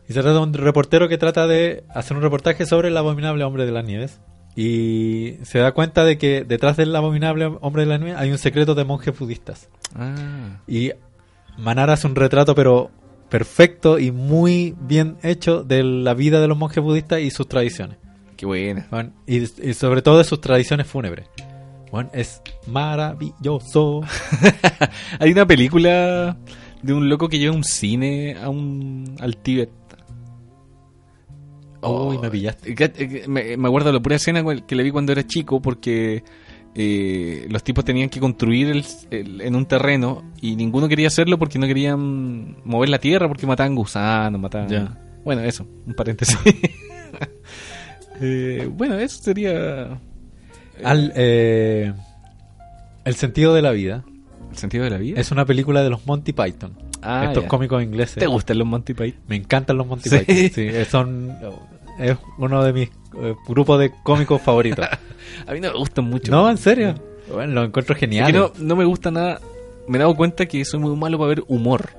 Y 0.08 0.14
se 0.14 0.22
trata 0.22 0.34
de 0.34 0.40
un 0.40 0.54
reportero 0.54 1.08
que 1.08 1.18
trata 1.18 1.48
de 1.48 1.84
hacer 1.90 2.16
un 2.16 2.24
reportaje 2.24 2.66
sobre 2.66 2.90
el 2.90 2.98
abominable 2.98 3.44
hombre 3.44 3.66
de 3.66 3.72
las 3.72 3.86
nieves. 3.86 4.20
Y 4.56 5.36
se 5.44 5.60
da 5.60 5.74
cuenta 5.74 6.06
de 6.06 6.18
que 6.18 6.44
detrás 6.44 6.78
del 6.78 6.96
abominable 6.96 7.46
hombre 7.62 7.84
de 7.84 7.90
las 7.90 8.00
nieves 8.00 8.18
hay 8.18 8.32
un 8.32 8.38
secreto 8.38 8.76
de 8.76 8.86
monjes 8.86 9.18
budistas. 9.18 9.70
Ah. 9.96 10.62
Y 10.68 10.92
Manara 11.58 11.94
hace 11.94 12.08
un 12.08 12.16
retrato, 12.16 12.56
pero 12.56 12.92
perfecto 13.30 14.00
y 14.00 14.12
muy 14.12 14.76
bien 14.80 15.18
hecho 15.24 15.64
de 15.64 15.84
la 15.84 16.14
vida 16.14 16.40
de 16.40 16.48
los 16.48 16.58
monjes 16.58 16.84
budistas 16.84 17.20
y 17.20 17.32
sus 17.32 17.48
tradiciones. 17.48 17.98
Qué 18.38 18.46
buena. 18.46 18.88
Bueno, 18.92 19.14
y, 19.26 19.38
y 19.38 19.74
sobre 19.74 20.02
todo 20.02 20.20
de 20.20 20.24
sus 20.24 20.40
tradiciones 20.40 20.88
fúnebres. 20.88 21.28
Bueno, 21.92 22.10
es 22.14 22.42
maravilloso. 22.68 24.02
Hay 25.20 25.32
una 25.32 25.46
película 25.46 26.38
de 26.82 26.94
un 26.94 27.10
loco 27.10 27.30
que 27.30 27.40
lleva 27.40 27.56
un 27.56 27.64
cine 27.64 28.36
a 28.42 28.50
un, 28.50 29.16
al 29.20 29.38
Tíbet. 29.38 29.70
Uy, 31.82 32.18
me 32.18 32.30
pillaste. 32.30 32.74
Me, 33.28 33.58
me 33.58 33.68
acuerdo 33.68 33.90
de 33.90 33.94
la 33.94 34.02
pura 34.02 34.16
escena 34.16 34.44
que 34.68 34.76
le 34.76 34.84
vi 34.84 34.92
cuando 34.92 35.12
era 35.12 35.26
chico 35.26 35.62
porque 35.62 36.24
eh, 36.76 37.46
los 37.50 37.64
tipos 37.64 37.86
tenían 37.86 38.10
que 38.10 38.20
construir 38.20 38.68
el- 38.70 38.86
el- 39.12 39.42
en 39.42 39.56
un 39.56 39.66
terreno 39.66 40.24
y 40.42 40.56
ninguno 40.56 40.88
quería 40.88 41.08
hacerlo 41.08 41.38
porque 41.38 41.58
no 41.60 41.68
querían 41.68 42.58
mover 42.66 42.90
la 42.90 43.00
tierra 43.00 43.28
porque 43.28 43.46
mataban 43.48 43.76
gusanos, 43.76 44.40
mataban... 44.42 44.68
Ya. 44.70 44.98
Bueno, 45.24 45.42
eso, 45.42 45.66
un 45.86 45.94
paréntesis. 45.94 46.38
Eh, 48.22 48.70
bueno, 48.72 48.96
eso 48.98 49.22
sería 49.22 50.00
Al, 50.84 51.12
eh, 51.16 51.92
el 53.04 53.16
sentido 53.16 53.54
de 53.54 53.62
la 53.62 53.72
vida. 53.72 54.06
el 54.52 54.58
sentido 54.58 54.84
de 54.86 54.90
la 54.90 54.98
vida. 54.98 55.20
Es 55.20 55.32
una 55.32 55.46
película 55.46 55.84
de 55.84 55.90
los 55.90 56.06
Monty 56.06 56.32
Python. 56.34 56.78
Ah, 57.06 57.26
estos 57.26 57.44
cómicos 57.46 57.82
ingleses. 57.84 58.16
¿Te 58.16 58.28
gustan 58.28 58.58
los 58.58 58.68
Monty 58.68 58.94
Python? 58.94 59.22
Me 59.28 59.36
encantan 59.36 59.78
los 59.78 59.88
Monty. 59.88 60.10
Python. 60.10 60.26
Sí, 60.54 60.72
son, 60.90 61.38
es 62.00 62.18
uno 62.38 62.64
de 62.64 62.74
mis 62.74 62.90
eh, 63.22 63.36
grupos 63.48 63.80
de 63.80 63.92
cómicos 64.04 64.42
favoritos. 64.42 64.86
A 65.48 65.54
mí 65.54 65.60
no 65.60 65.72
me 65.72 65.78
gustan 65.78 66.06
mucho. 66.06 66.32
no, 66.32 66.50
en 66.50 66.58
serio. 66.58 66.96
Bueno, 67.32 67.54
lo 67.54 67.64
encuentro 67.64 67.94
Es 67.96 68.00
genial. 68.00 68.28
que 68.32 68.38
no, 68.38 68.52
no 68.60 68.76
me 68.76 68.86
gusta 68.86 69.12
nada. 69.12 69.40
Me 69.88 69.98
he 69.98 70.00
dado 70.00 70.16
cuenta 70.16 70.46
que 70.46 70.64
soy 70.66 70.80
muy 70.80 70.96
malo 70.96 71.18
para 71.18 71.30
ver 71.30 71.44
humor. 71.48 71.90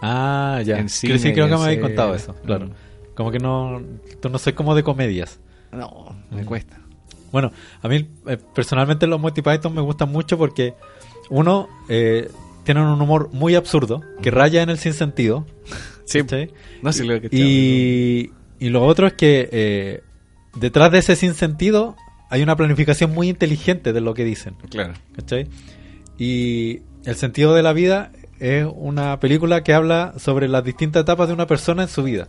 Ah, 0.00 0.60
ya. 0.64 0.78
En 0.78 0.86
Creo- 0.86 0.88
sí, 0.88 1.18
cine, 1.18 1.34
creo 1.34 1.48
que 1.48 1.56
me 1.56 1.62
habéis 1.62 1.80
contado 1.80 2.14
eso. 2.14 2.34
Claro. 2.44 2.66
Mm. 2.66 2.70
Como 3.14 3.30
que 3.30 3.38
no. 3.38 3.82
Tú 4.20 4.28
no 4.28 4.38
soy 4.38 4.52
como 4.54 4.74
de 4.74 4.82
comedias. 4.82 5.38
No, 5.70 6.14
me 6.30 6.42
Mm. 6.42 6.46
cuesta. 6.46 6.78
Bueno, 7.30 7.50
a 7.82 7.88
mí 7.88 8.06
eh, 8.26 8.38
personalmente 8.54 9.06
los 9.06 9.18
Monty 9.20 9.40
Python 9.42 9.74
me 9.74 9.80
gustan 9.80 10.10
mucho 10.12 10.36
porque 10.36 10.74
uno 11.30 11.68
eh, 11.88 12.30
tienen 12.64 12.84
un 12.84 13.00
humor 13.00 13.30
muy 13.32 13.54
absurdo 13.54 14.02
que 14.22 14.30
raya 14.30 14.62
en 14.62 14.70
el 14.70 14.78
sinsentido. 14.78 15.46
Sí, 16.04 16.18
¿cachai? 16.18 16.50
no 16.82 16.92
sé 16.92 17.04
lo 17.04 17.18
que 17.20 17.28
Y, 17.30 18.32
y 18.58 18.70
lo 18.70 18.84
otro 18.84 19.06
es 19.06 19.12
que 19.12 19.48
eh, 19.52 20.02
detrás 20.56 20.90
de 20.90 20.98
ese 20.98 21.14
sinsentido 21.14 21.96
hay 22.28 22.42
una 22.42 22.56
planificación 22.56 23.12
muy 23.14 23.28
inteligente 23.28 23.92
de 23.92 24.00
lo 24.00 24.12
que 24.12 24.24
dicen. 24.24 24.56
Claro. 24.68 24.94
¿cachai? 25.14 25.46
Y 26.18 26.80
El 27.04 27.14
sentido 27.14 27.54
de 27.54 27.62
la 27.62 27.72
vida 27.72 28.10
es 28.40 28.66
una 28.74 29.20
película 29.20 29.62
que 29.62 29.72
habla 29.72 30.14
sobre 30.18 30.48
las 30.48 30.64
distintas 30.64 31.02
etapas 31.02 31.28
de 31.28 31.34
una 31.34 31.46
persona 31.46 31.82
en 31.82 31.88
su 31.88 32.02
vida. 32.02 32.28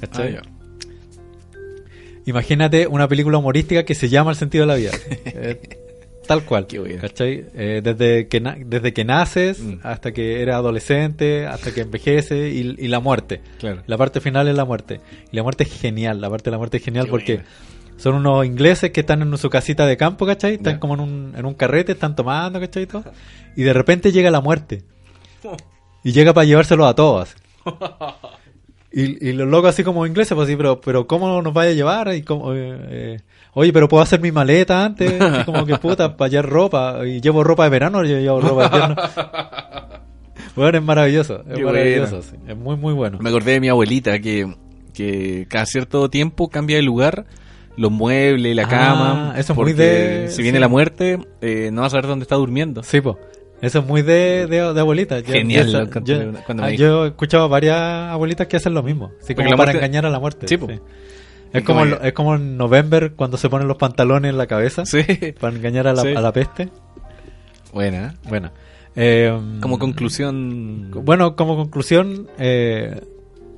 ¿cachai? 0.00 0.36
Ah. 0.36 0.42
Imagínate 2.26 2.86
una 2.86 3.08
película 3.08 3.38
humorística 3.38 3.84
que 3.84 3.94
se 3.94 4.10
llama 4.10 4.32
El 4.32 4.36
sentido 4.36 4.62
de 4.62 4.66
la 4.66 4.74
vida. 4.76 4.92
Tal 6.26 6.44
cual. 6.44 6.66
¿cachai? 7.00 7.44
Eh, 7.54 7.80
desde, 7.82 8.28
que 8.28 8.40
na- 8.40 8.56
desde 8.58 8.92
que 8.92 9.04
naces 9.04 9.60
Mm. 9.60 9.78
hasta 9.82 10.12
que 10.12 10.40
eres 10.42 10.54
adolescente, 10.54 11.46
hasta 11.46 11.72
que 11.74 11.80
envejece 11.82 12.50
y, 12.50 12.76
y 12.78 12.88
la 12.88 13.00
muerte. 13.00 13.40
Claro. 13.58 13.82
La 13.86 13.96
parte 13.98 14.20
final 14.20 14.46
es 14.48 14.54
la 14.54 14.64
muerte. 14.64 15.00
Y 15.30 15.36
la 15.36 15.42
muerte 15.42 15.64
es 15.64 15.72
genial. 15.80 16.20
La 16.20 16.30
parte 16.30 16.44
de 16.44 16.52
la 16.52 16.58
muerte 16.58 16.76
es 16.78 16.84
genial 16.84 17.06
Qué 17.06 17.10
porque 17.10 17.34
buena. 17.36 17.48
son 17.96 18.14
unos 18.14 18.46
ingleses 18.46 18.90
que 18.92 19.00
están 19.00 19.22
en 19.22 19.36
su 19.36 19.50
casita 19.50 19.84
de 19.86 19.96
campo, 19.96 20.24
¿cachai? 20.26 20.54
Están 20.54 20.78
como 20.78 20.94
en 20.94 21.00
un, 21.00 21.34
en 21.36 21.44
un 21.44 21.54
carrete, 21.54 21.92
están 21.92 22.14
tomando, 22.16 22.60
¿cachai? 22.60 22.84
Y, 22.84 22.86
todo. 22.86 23.04
y 23.56 23.62
de 23.62 23.72
repente 23.72 24.12
llega 24.12 24.30
la 24.30 24.40
muerte. 24.40 24.82
Y 26.04 26.10
llega 26.10 26.32
para 26.34 26.44
llevárselo 26.44 26.86
a 26.86 26.94
todos. 26.96 27.34
Y, 28.94 29.28
y 29.28 29.32
los 29.32 29.48
locos 29.48 29.70
así 29.70 29.84
como 29.84 30.04
ingleses, 30.06 30.34
pues 30.34 30.48
así, 30.48 30.54
pero, 30.56 30.78
pero 30.80 31.06
¿cómo 31.06 31.40
nos 31.40 31.54
vaya 31.54 31.70
a 31.70 31.74
llevar? 31.74 32.14
Y 32.14 32.22
como, 32.22 32.52
eh, 32.52 32.76
eh, 32.90 33.20
oye, 33.52 33.72
pero 33.72 33.88
puedo 33.88 34.02
hacer 34.02 34.20
mi 34.20 34.32
maleta 34.32 34.84
antes, 34.84 35.20
así 35.20 35.44
como 35.44 35.64
que 35.66 35.76
puta, 35.78 36.16
para 36.16 36.28
hallar 36.28 36.48
ropa. 36.48 37.00
Y 37.06 37.20
llevo 37.20 37.44
ropa 37.44 37.64
de 37.64 37.70
verano, 37.70 37.98
o 37.98 38.04
yo 38.04 38.18
llevo 38.18 38.40
ropa 38.40 38.68
de 38.68 38.76
invierno. 38.76 38.96
bueno, 40.56 40.78
es 40.78 40.84
maravilloso, 40.84 41.42
es 41.48 41.56
Qué 41.56 41.64
maravilloso, 41.64 42.22
sí, 42.22 42.36
es 42.46 42.56
muy, 42.56 42.76
muy 42.76 42.92
bueno. 42.94 43.18
Me 43.20 43.28
acordé 43.30 43.52
de 43.52 43.60
mi 43.60 43.68
abuelita 43.68 44.18
que, 44.20 44.52
que 44.94 45.46
cada 45.48 45.66
cierto 45.66 46.08
tiempo 46.10 46.48
cambia 46.48 46.76
de 46.76 46.82
lugar 46.82 47.24
los 47.76 47.90
muebles, 47.90 48.54
la 48.54 48.64
Ah, 48.64 48.68
cama. 48.68 49.34
eso 49.38 49.54
es 49.54 49.58
muy 49.58 49.72
de- 49.72 50.28
Si 50.28 50.42
viene 50.42 50.58
sí. 50.58 50.60
la 50.60 50.68
muerte, 50.68 51.18
eh, 51.40 51.70
no 51.72 51.80
vas 51.82 51.88
a 51.92 51.96
saber 51.96 52.06
dónde 52.06 52.24
está 52.24 52.36
durmiendo. 52.36 52.82
Sí, 52.82 53.00
pues. 53.00 53.16
Eso 53.62 53.78
es 53.78 53.86
muy 53.86 54.02
de, 54.02 54.46
de, 54.48 54.74
de 54.74 54.80
abuelita. 54.80 55.20
Yo- 55.20 55.32
Genial, 55.32 55.66
yo- 55.70 55.78
lo 55.78 55.84
encontré 55.84 56.16
yo, 56.18 56.32
cuando 56.44 56.64
me 56.64 56.68
ah, 56.68 56.74
yo 56.74 57.04
he 57.04 57.08
escuchado 57.08 57.48
varias 57.48 57.76
abuelitas 57.78 58.46
que 58.48 58.56
hacen 58.56 58.74
lo 58.74 58.82
mismo. 58.82 59.12
Así 59.22 59.34
como 59.34 59.48
para 59.50 59.56
muerte- 59.56 59.78
engañar 59.78 60.04
a 60.04 60.10
la 60.10 60.18
muerte. 60.18 60.48
Sí, 60.48 60.56
sí. 60.58 60.80
Es 61.52 61.64
como, 61.64 61.84
es 61.84 62.12
como 62.12 62.34
en 62.34 62.56
November 62.56 63.12
cuando 63.14 63.36
se 63.36 63.48
ponen 63.50 63.68
los 63.68 63.76
pantalones 63.76 64.30
en 64.30 64.38
la 64.38 64.46
cabeza. 64.46 64.84
Sí. 64.86 65.02
Para 65.40 65.54
engañar 65.56 65.86
a 65.86 65.92
la, 65.92 66.02
Sí. 66.02 66.08
a 66.14 66.20
la 66.20 66.32
peste. 66.32 66.68
Buena. 67.72 68.14
Bueno. 68.28 68.50
eh, 68.96 69.36
Como 69.60 69.78
conclusión. 69.78 70.90
Bueno, 71.04 71.36
como 71.36 71.56
conclusión, 71.56 72.28
eh, 72.38 73.00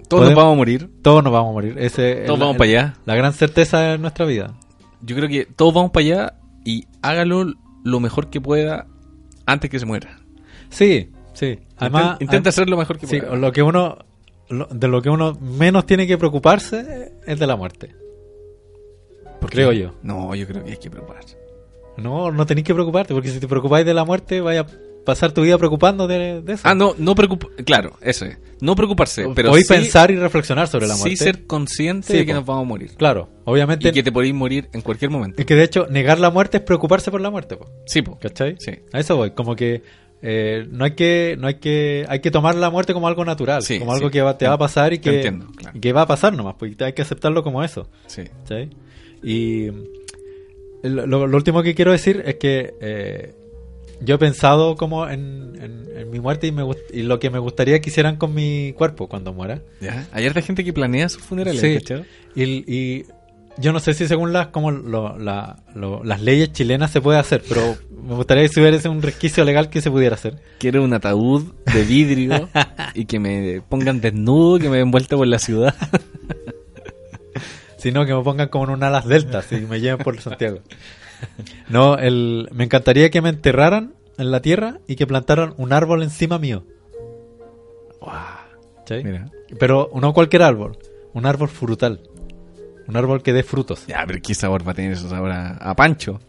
Todos 0.08 0.26
nos 0.26 0.34
vamos 0.34 0.52
a 0.52 0.56
morir. 0.56 0.90
Todos 1.02 1.24
nos 1.24 1.32
vamos 1.32 1.50
a 1.50 1.52
morir. 1.52 1.74
Ese 1.78 2.22
Todos 2.26 2.38
vamos 2.38 2.56
para 2.56 2.70
allá. 2.70 2.94
La 3.06 3.14
gran 3.16 3.32
certeza 3.32 3.80
de 3.80 3.98
nuestra 3.98 4.26
vida. 4.26 4.54
Yo 5.02 5.16
creo 5.16 5.28
que 5.28 5.44
todos 5.46 5.74
vamos 5.74 5.90
para 5.90 6.04
allá 6.04 6.34
y 6.64 6.86
hágalo 7.02 7.52
lo 7.84 8.00
mejor 8.00 8.30
que 8.30 8.40
pueda 8.40 8.86
antes 9.46 9.70
que 9.70 9.78
se 9.78 9.86
muera. 9.86 10.18
Sí, 10.70 11.10
sí. 11.34 11.58
Además, 11.76 12.16
Inten- 12.18 12.22
intenta 12.22 12.48
hacer 12.50 12.68
lo 12.70 12.76
mejor 12.76 12.98
que 12.98 13.06
sí, 13.06 13.20
pueda. 13.20 13.36
lo 13.36 13.52
que 13.52 13.62
uno 13.62 13.98
lo- 14.48 14.66
de 14.66 14.88
lo 14.88 15.00
que 15.02 15.10
uno 15.10 15.38
menos 15.40 15.86
tiene 15.86 16.06
que 16.06 16.18
preocuparse 16.18 17.12
es 17.26 17.38
de 17.38 17.46
la 17.46 17.56
muerte. 17.56 17.94
Creo 19.48 19.72
yo. 19.72 19.92
No, 20.02 20.34
yo 20.34 20.46
creo 20.46 20.64
que 20.64 20.70
hay 20.72 20.76
que 20.78 20.90
preocuparse. 20.90 21.36
No, 21.96 22.32
no 22.32 22.46
tenéis 22.46 22.66
que 22.66 22.74
preocuparte, 22.74 23.14
porque 23.14 23.28
si 23.28 23.38
te 23.40 23.46
preocupáis 23.46 23.84
de 23.86 23.94
la 23.94 24.04
muerte, 24.04 24.40
vaya 24.40 24.62
a 24.62 24.66
pasar 25.04 25.32
tu 25.32 25.42
vida 25.42 25.58
preocupando 25.58 26.08
de, 26.08 26.40
de 26.40 26.54
eso. 26.54 26.62
Ah, 26.66 26.74
no, 26.74 26.94
no 26.98 27.14
preocup 27.14 27.44
Claro, 27.64 27.92
eso 28.00 28.24
es. 28.24 28.38
No 28.60 28.74
preocuparse, 28.74 29.28
pero 29.34 29.52
Hoy 29.52 29.62
sí, 29.62 29.68
pensar 29.68 30.10
y 30.10 30.16
reflexionar 30.16 30.66
sobre 30.66 30.86
la 30.86 30.94
sí 30.94 31.00
muerte. 31.02 31.16
ser 31.16 31.46
consciente 31.46 32.06
Sí, 32.08 32.18
de 32.18 32.26
que 32.26 32.32
po. 32.32 32.38
nos 32.38 32.46
vamos 32.46 32.62
a 32.62 32.68
morir. 32.68 32.90
Claro, 32.96 33.28
obviamente. 33.44 33.88
Y 33.88 33.92
que 33.92 34.02
te 34.02 34.10
podéis 34.10 34.34
morir 34.34 34.68
en 34.72 34.80
cualquier 34.80 35.10
momento. 35.10 35.40
Es 35.40 35.46
que 35.46 35.54
de 35.54 35.62
hecho, 35.62 35.86
negar 35.88 36.18
la 36.18 36.30
muerte 36.30 36.56
es 36.56 36.62
preocuparse 36.64 37.10
por 37.10 37.20
la 37.20 37.30
muerte, 37.30 37.56
po, 37.56 37.66
Sí, 37.86 38.00
po. 38.02 38.18
¿cachai? 38.18 38.56
Sí. 38.58 38.72
A 38.92 38.98
eso 39.00 39.14
voy, 39.16 39.32
como 39.32 39.54
que 39.54 39.82
eh, 40.26 40.66
no 40.70 40.84
hay 40.86 40.92
que 40.92 41.36
no 41.38 41.46
hay 41.48 41.56
que 41.56 42.06
hay 42.08 42.20
que 42.20 42.30
tomar 42.30 42.54
la 42.54 42.70
muerte 42.70 42.94
como 42.94 43.08
algo 43.08 43.24
natural, 43.26 43.62
Sí, 43.62 43.78
como 43.78 43.92
algo 43.92 44.06
sí. 44.08 44.12
que 44.12 44.22
va- 44.22 44.38
te 44.38 44.46
va 44.48 44.54
a 44.54 44.58
pasar 44.58 44.94
y 44.94 44.98
que, 44.98 45.16
entiendo, 45.16 45.48
claro. 45.54 45.76
y 45.76 45.80
que 45.80 45.92
va 45.92 46.00
a 46.02 46.06
pasar 46.06 46.32
nomás, 46.34 46.54
pues 46.58 46.80
hay 46.80 46.94
que 46.94 47.02
aceptarlo 47.02 47.42
como 47.42 47.62
eso. 47.62 47.88
Sí. 48.06 48.22
Y 49.22 49.70
lo, 50.82 51.22
último 51.24 51.62
que 51.62 51.74
quiero 51.74 51.92
decir 51.92 52.22
es 52.26 52.36
que 52.36 52.74
eh, 52.80 53.34
yo 54.00 54.14
he 54.16 54.18
pensado 54.18 54.76
como 54.76 55.08
en, 55.08 55.52
en- 55.60 55.84
en 55.96 56.10
mi 56.10 56.20
muerte 56.20 56.46
y, 56.46 56.52
me, 56.52 56.62
y 56.92 57.02
lo 57.02 57.18
que 57.20 57.30
me 57.30 57.38
gustaría 57.38 57.80
que 57.80 57.90
hicieran 57.90 58.16
con 58.16 58.34
mi 58.34 58.72
cuerpo 58.76 59.08
cuando 59.08 59.32
muera. 59.32 59.62
¿Ya? 59.80 60.06
Hay 60.12 60.26
harta 60.26 60.42
gente 60.42 60.64
que 60.64 60.72
planea 60.72 61.08
sus 61.08 61.22
funerales, 61.22 61.60
Sí. 61.60 61.78
y 62.34 63.04
yo 63.58 63.72
no 63.72 63.80
sé 63.80 63.94
si 63.94 64.06
según 64.08 64.32
las 64.32 64.48
como 64.48 64.70
lo- 64.70 65.18
la- 65.18 65.62
lo- 65.74 66.02
las 66.04 66.20
leyes 66.22 66.52
chilenas 66.52 66.90
se 66.90 67.00
puede 67.00 67.18
hacer, 67.18 67.42
pero 67.48 67.76
me 68.02 68.14
gustaría 68.14 68.46
si 68.48 68.60
hubiera 68.60 68.90
un 68.90 69.02
resquicio 69.02 69.44
legal 69.44 69.70
que 69.70 69.80
se 69.80 69.90
pudiera 69.90 70.14
hacer. 70.14 70.36
Quiero 70.58 70.82
un 70.82 70.92
ataúd 70.92 71.44
de 71.72 71.82
vidrio 71.84 72.48
y 72.94 73.04
que 73.06 73.18
me 73.20 73.62
pongan 73.68 74.00
desnudo, 74.00 74.58
que 74.58 74.68
me 74.68 74.78
den 74.78 74.90
vuelta 74.90 75.16
por 75.16 75.26
la 75.26 75.38
ciudad. 75.38 75.74
Sino 77.76 78.06
que 78.06 78.14
me 78.14 78.22
pongan 78.22 78.48
como 78.48 78.64
en 78.64 78.70
un 78.70 78.82
alas 78.82 79.06
deltas 79.06 79.50
y 79.52 79.56
me 79.56 79.80
lleven 79.80 79.98
por 80.02 80.18
Santiago. 80.20 80.60
No, 81.68 81.96
el, 81.98 82.48
me 82.52 82.64
encantaría 82.64 83.10
que 83.10 83.20
me 83.20 83.28
enterraran 83.28 83.94
en 84.18 84.30
la 84.30 84.40
tierra 84.40 84.78
y 84.86 84.96
que 84.96 85.06
plantaran 85.06 85.54
un 85.58 85.72
árbol 85.72 86.02
encima 86.02 86.38
mío. 86.38 86.64
¿Cachai? 88.78 89.04
Mira. 89.04 89.30
Pero 89.58 89.90
no 89.94 90.12
cualquier 90.12 90.42
árbol, 90.42 90.78
un 91.12 91.26
árbol 91.26 91.48
frutal. 91.48 92.00
Un 92.86 92.96
árbol 92.96 93.22
que 93.22 93.32
dé 93.32 93.42
frutos. 93.42 93.86
Ya, 93.86 94.04
pero 94.06 94.18
¿qué 94.22 94.34
sabor 94.34 94.66
va 94.66 94.72
a 94.72 94.74
tener 94.74 94.92
eso 94.92 95.08
sabor 95.08 95.30
a, 95.30 95.52
a 95.56 95.74
pancho? 95.74 96.20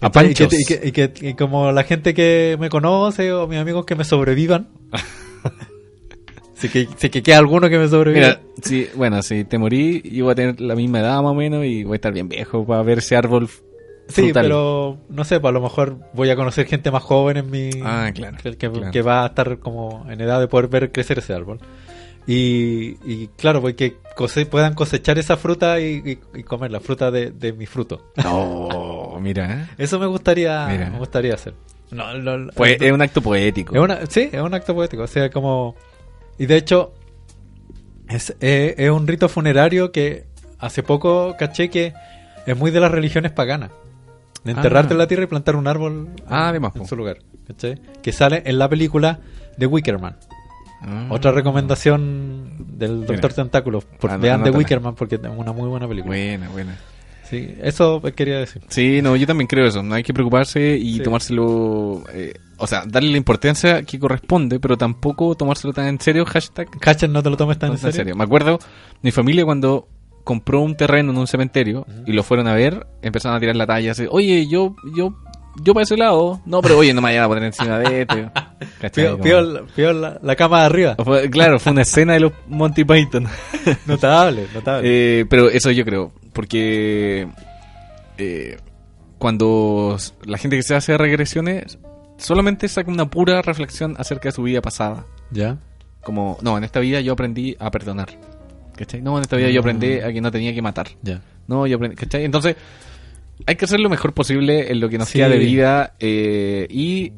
A 0.00 0.10
¿Cachai? 0.10 0.30
Y 0.30 0.34
que, 0.34 0.44
panchos. 0.44 0.60
y 0.60 0.64
que- 0.64 0.88
y 0.88 0.92
que- 0.92 1.28
y 1.30 1.34
como 1.34 1.72
la 1.72 1.84
gente 1.84 2.12
que 2.14 2.56
me 2.60 2.68
conoce 2.68 3.32
o 3.32 3.46
mis 3.46 3.58
amigos 3.58 3.84
que 3.86 3.94
me 3.94 4.04
sobrevivan. 4.04 4.68
si, 6.54 6.68
que, 6.68 6.88
si 6.96 7.10
que 7.10 7.22
queda 7.22 7.38
alguno 7.38 7.68
que 7.68 7.78
me 7.78 7.88
sobreviva. 7.88 8.26
Mira, 8.26 8.40
si, 8.62 8.88
bueno, 8.94 9.22
si 9.22 9.44
te 9.44 9.58
morí, 9.58 10.02
yo 10.10 10.24
voy 10.24 10.32
a 10.32 10.34
tener 10.34 10.60
la 10.60 10.74
misma 10.74 11.00
edad 11.00 11.22
más 11.22 11.32
o 11.32 11.34
menos 11.34 11.64
y 11.64 11.84
voy 11.84 11.94
a 11.94 11.96
estar 11.96 12.12
bien 12.12 12.28
viejo 12.28 12.66
para 12.66 12.82
ver 12.82 12.98
ese 12.98 13.16
árbol 13.16 13.48
sí, 14.08 14.30
pero 14.32 14.98
no 15.08 15.24
sé, 15.24 15.40
pues 15.40 15.50
a 15.50 15.52
lo 15.52 15.60
mejor 15.60 15.98
voy 16.14 16.30
a 16.30 16.36
conocer 16.36 16.66
gente 16.66 16.90
más 16.90 17.02
joven 17.02 17.38
en 17.38 17.50
mi. 17.50 17.70
Ah, 17.82 18.10
claro, 18.14 18.36
que- 18.42 18.56
claro. 18.56 18.90
que 18.90 19.02
va 19.02 19.24
a 19.24 19.26
estar 19.28 19.58
como 19.58 20.06
en 20.10 20.20
edad 20.20 20.40
de 20.40 20.48
poder 20.48 20.68
ver 20.68 20.92
crecer 20.92 21.18
ese 21.18 21.32
árbol. 21.34 21.58
Y, 22.26 22.96
y 23.04 23.28
claro, 23.36 23.60
pues 23.60 23.74
que 23.76 23.98
cose- 24.16 24.46
puedan 24.46 24.74
cosechar 24.74 25.18
esa 25.18 25.36
fruta 25.36 25.78
y, 25.80 26.02
y- 26.34 26.38
y 26.40 26.42
comer 26.42 26.70
la 26.72 26.80
fruta 26.80 27.10
de, 27.10 27.30
de 27.30 27.52
mi 27.52 27.66
fruto. 27.66 28.10
No, 28.16 29.16
mira. 29.20 29.62
¿eh? 29.62 29.66
Eso 29.78 29.98
me 30.00 30.06
gustaría, 30.06 30.66
Mira. 30.66 30.90
me 30.90 30.98
gustaría 30.98 31.34
hacer. 31.34 31.54
No, 31.92 32.04
Pues 32.54 32.80
es 32.80 32.90
un 32.92 33.00
acto 33.00 33.22
poético. 33.22 33.74
Es 33.76 33.80
una, 33.80 34.04
sí, 34.06 34.28
es 34.32 34.40
un 34.40 34.52
acto 34.54 34.74
poético. 34.74 35.04
O 35.04 35.06
sea, 35.06 35.30
como. 35.30 35.76
Y 36.36 36.46
de 36.46 36.56
hecho, 36.56 36.92
es, 38.08 38.30
es, 38.40 38.74
es 38.76 38.90
un 38.90 39.06
rito 39.06 39.28
funerario 39.28 39.92
que 39.92 40.24
hace 40.58 40.82
poco 40.82 41.36
caché 41.38 41.70
que 41.70 41.94
es 42.44 42.56
muy 42.56 42.72
de 42.72 42.80
las 42.80 42.90
religiones 42.90 43.30
paganas. 43.32 43.70
De 44.42 44.52
enterrarte 44.52 44.92
Ah. 44.92 44.94
en 44.94 44.98
la 44.98 45.06
tierra 45.08 45.24
y 45.24 45.26
plantar 45.26 45.54
un 45.56 45.66
árbol 45.68 46.08
Ah, 46.28 46.52
en 46.54 46.62
po. 46.62 46.86
su 46.86 46.96
lugar. 46.96 47.18
Que 48.02 48.12
sale 48.12 48.42
en 48.46 48.58
la 48.58 48.68
película 48.68 49.20
de 49.56 49.66
Wickerman. 49.66 50.16
Ah. 50.82 51.06
Otra 51.10 51.32
recomendación 51.32 52.66
del 52.78 52.96
Mira. 53.00 53.12
Doctor 53.12 53.32
Tentáculo. 53.32 53.80
Por, 53.80 54.10
An- 54.10 54.20
vean 54.20 54.38
The 54.42 54.48
anótala. 54.48 54.58
Wickerman 54.58 54.94
porque 54.94 55.16
es 55.16 55.20
una 55.36 55.52
muy 55.52 55.68
buena 55.68 55.88
película. 55.88 56.14
Buena, 56.14 56.48
buena. 56.50 56.76
Sí, 57.24 57.56
eso 57.60 58.00
quería 58.14 58.38
decir. 58.38 58.62
Sí, 58.68 59.00
no, 59.02 59.16
yo 59.16 59.26
también 59.26 59.48
creo 59.48 59.66
eso. 59.66 59.82
No 59.82 59.94
hay 59.96 60.04
que 60.04 60.14
preocuparse 60.14 60.76
y 60.76 60.98
Sí. 60.98 61.02
tomárselo. 61.02 62.04
eh, 62.12 62.34
o 62.58 62.66
sea, 62.68 62.84
darle 62.86 63.10
la 63.10 63.16
importancia 63.16 63.82
que 63.82 63.98
corresponde, 63.98 64.60
pero 64.60 64.76
tampoco 64.78 65.34
tomárselo 65.34 65.72
tan 65.72 65.86
en 65.86 66.00
serio. 66.00 66.24
Hashtag 66.24 66.70
Cachas, 66.78 67.10
no 67.10 67.22
te 67.22 67.30
lo 67.30 67.36
tomes 67.36 67.58
tan 67.58 67.70
no 67.70 67.74
en 67.74 67.92
serio. 67.92 68.14
Me 68.14 68.22
acuerdo, 68.24 68.58
mi 69.02 69.10
familia 69.10 69.44
cuando 69.44 69.88
compró 70.22 70.60
un 70.60 70.76
terreno 70.76 71.12
en 71.12 71.18
un 71.18 71.26
cementerio 71.26 71.86
y 72.06 72.12
lo 72.12 72.22
fueron 72.22 72.46
a 72.48 72.54
ver, 72.54 72.86
empezaron 73.02 73.36
a 73.36 73.40
tirar 73.40 73.54
la 73.56 73.66
talla 73.66 73.92
así, 73.92 74.06
oye, 74.10 74.46
yo, 74.48 74.74
yo, 74.96 75.14
yo 75.62 75.74
para 75.74 75.84
ese 75.84 75.96
lado. 75.96 76.40
No, 76.46 76.60
pero 76.62 76.78
oye, 76.78 76.92
no 76.94 77.00
me 77.00 77.08
vayan 77.08 77.24
a 77.24 77.28
poner 77.28 77.44
encima 77.44 77.78
de 77.78 78.02
este. 78.02 78.30
Pío- 78.92 79.66
pío 79.74 79.92
la, 79.92 80.18
la 80.22 80.36
cama 80.36 80.60
de 80.60 80.66
arriba. 80.66 80.96
Fue- 81.02 81.28
claro, 81.30 81.58
fue 81.58 81.72
una 81.72 81.82
escena 81.82 82.12
de 82.14 82.20
los 82.20 82.32
Monty 82.48 82.84
Python. 82.84 83.26
Notable, 83.86 84.46
notable. 84.54 84.82
Eh, 85.20 85.26
pero 85.28 85.48
eso 85.50 85.70
yo 85.70 85.84
creo, 85.84 86.12
porque 86.32 87.28
eh, 88.18 88.56
cuando 89.18 89.96
la 90.24 90.38
gente 90.38 90.56
que 90.56 90.62
se 90.62 90.74
hace 90.74 90.96
regresiones 90.98 91.78
solamente 92.18 92.68
saca 92.68 92.90
una 92.90 93.08
pura 93.10 93.42
reflexión 93.42 93.94
acerca 93.98 94.28
de 94.28 94.32
su 94.32 94.42
vida 94.42 94.60
pasada. 94.62 95.04
¿Ya? 95.30 95.58
Como, 96.02 96.38
no, 96.42 96.56
en 96.56 96.64
esta 96.64 96.80
vida 96.80 97.00
yo 97.00 97.12
aprendí 97.14 97.56
a 97.58 97.70
perdonar. 97.70 98.08
¿Cachai? 98.76 99.00
No, 99.02 99.16
en 99.16 99.22
esta 99.22 99.36
vida 99.36 99.48
yo 99.50 99.60
aprendí 99.60 100.00
a 100.00 100.12
que 100.12 100.20
no 100.20 100.30
tenía 100.30 100.54
que 100.54 100.62
matar. 100.62 100.88
Ya. 101.02 101.20
No, 101.48 101.66
yo 101.66 101.76
aprendí, 101.76 101.96
¿cachai? 101.96 102.24
Entonces, 102.24 102.56
hay 103.46 103.56
que 103.56 103.64
hacer 103.66 103.80
lo 103.80 103.90
mejor 103.90 104.14
posible 104.14 104.70
en 104.72 104.80
lo 104.80 104.88
que 104.88 104.98
nos 104.98 105.08
Sí. 105.08 105.18
queda 105.18 105.28
de 105.28 105.38
vida 105.38 105.94
eh, 106.00 106.66
y 106.70 107.12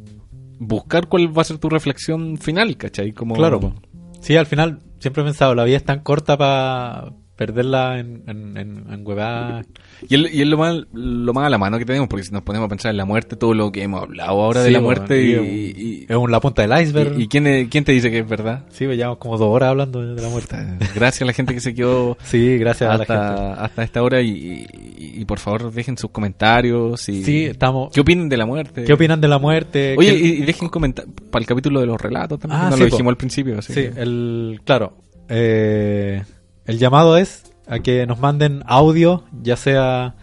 buscar 0.58 1.06
cuál 1.08 1.36
va 1.36 1.42
a 1.42 1.44
ser 1.44 1.58
tu 1.58 1.68
reflexión 1.68 2.36
final, 2.38 2.76
¿cachai? 2.76 3.12
Como, 3.12 3.34
Claro, 3.34 3.74
sí, 4.20 4.36
al 4.36 4.46
final 4.46 4.80
siempre 4.98 5.22
he 5.22 5.26
pensado, 5.26 5.54
la 5.54 5.64
vida 5.64 5.76
es 5.76 5.84
tan 5.84 6.00
corta 6.00 6.36
para 6.36 7.12
perderla 7.38 8.00
en, 8.00 8.24
en, 8.26 8.56
en, 8.56 8.84
en 8.92 9.06
huevadas. 9.06 9.64
Y 10.08 10.16
es, 10.16 10.34
y 10.34 10.42
es 10.42 10.48
lo, 10.48 10.58
más, 10.58 10.76
lo 10.92 11.32
más 11.32 11.46
a 11.46 11.50
la 11.50 11.56
mano 11.56 11.78
que 11.78 11.84
tenemos, 11.84 12.08
porque 12.08 12.24
si 12.24 12.32
nos 12.32 12.42
ponemos 12.42 12.66
a 12.66 12.68
pensar 12.68 12.90
en 12.90 12.96
la 12.96 13.04
muerte, 13.04 13.36
todo 13.36 13.54
lo 13.54 13.70
que 13.70 13.84
hemos 13.84 14.02
hablado 14.02 14.30
ahora 14.42 14.62
de 14.62 14.72
la 14.72 14.80
muerte 14.80 15.22
y- 15.22 15.32
y, 15.34 15.82
y- 16.02 16.06
Es 16.08 16.16
un- 16.16 16.32
la 16.32 16.40
punta 16.40 16.66
del 16.66 16.82
iceberg. 16.82 17.16
y- 17.18 17.28
quién, 17.28 17.68
quién 17.68 17.84
te 17.84 17.92
dice 17.92 18.10
que 18.10 18.18
es 18.18 18.28
verdad. 18.28 18.64
sí, 18.70 18.86
pues 18.86 18.96
llevamos 18.96 19.18
como 19.18 19.38
dos 19.38 19.48
horas 19.48 19.68
hablando 19.70 20.14
de 20.14 20.20
la 20.20 20.28
muerte. 20.28 20.56
Gracias 20.96 21.22
a 21.22 21.24
la 21.26 21.32
gente 21.32 21.54
que 21.54 21.60
se 21.60 21.74
quedó 21.74 22.18
Sí, 22.24 22.58
gracias 22.58 22.90
a 22.90 22.94
la 22.98 23.04
gente. 23.06 23.12
hasta, 23.14 23.54
hasta 23.64 23.82
esta 23.84 24.02
hora 24.02 24.20
y, 24.20 24.66
y- 24.98 25.24
por 25.24 25.38
favor 25.38 25.70
dejen 25.72 25.96
sus 25.96 26.10
comentarios 26.10 27.08
y 27.08 27.22
Sí, 27.22 27.44
estamos... 27.44 27.92
qué 27.92 28.00
opinan 28.00 28.28
de 28.28 28.36
la 28.36 28.46
muerte. 28.46 28.82
¿Qué 28.84 28.92
opinan 28.92 29.20
de 29.20 29.28
la 29.28 29.38
muerte? 29.38 29.94
Oye, 29.96 30.10
¿Qué- 30.10 30.18
y, 30.26 30.40
dejen 30.40 30.68
comentar 30.68 31.04
para 31.30 31.40
el 31.42 31.46
capítulo 31.46 31.78
de 31.80 31.86
los 31.86 32.00
relatos 32.00 32.40
también, 32.40 32.60
Ah, 32.60 32.70
no 32.70 32.76
sí, 32.76 32.82
lo 32.82 32.88
po. 32.88 32.96
dijimos 32.96 33.10
al 33.12 33.16
principio. 33.16 33.58
así 33.60 33.72
Sí, 33.72 33.80
que- 33.82 34.00
el, 34.02 34.60
claro. 34.64 34.94
eh, 35.28 36.22
el 36.68 36.78
llamado 36.78 37.16
es 37.16 37.52
a 37.66 37.80
que 37.80 38.06
nos 38.06 38.20
manden 38.20 38.62
audio, 38.66 39.24
ya 39.42 39.56
sea, 39.56 40.14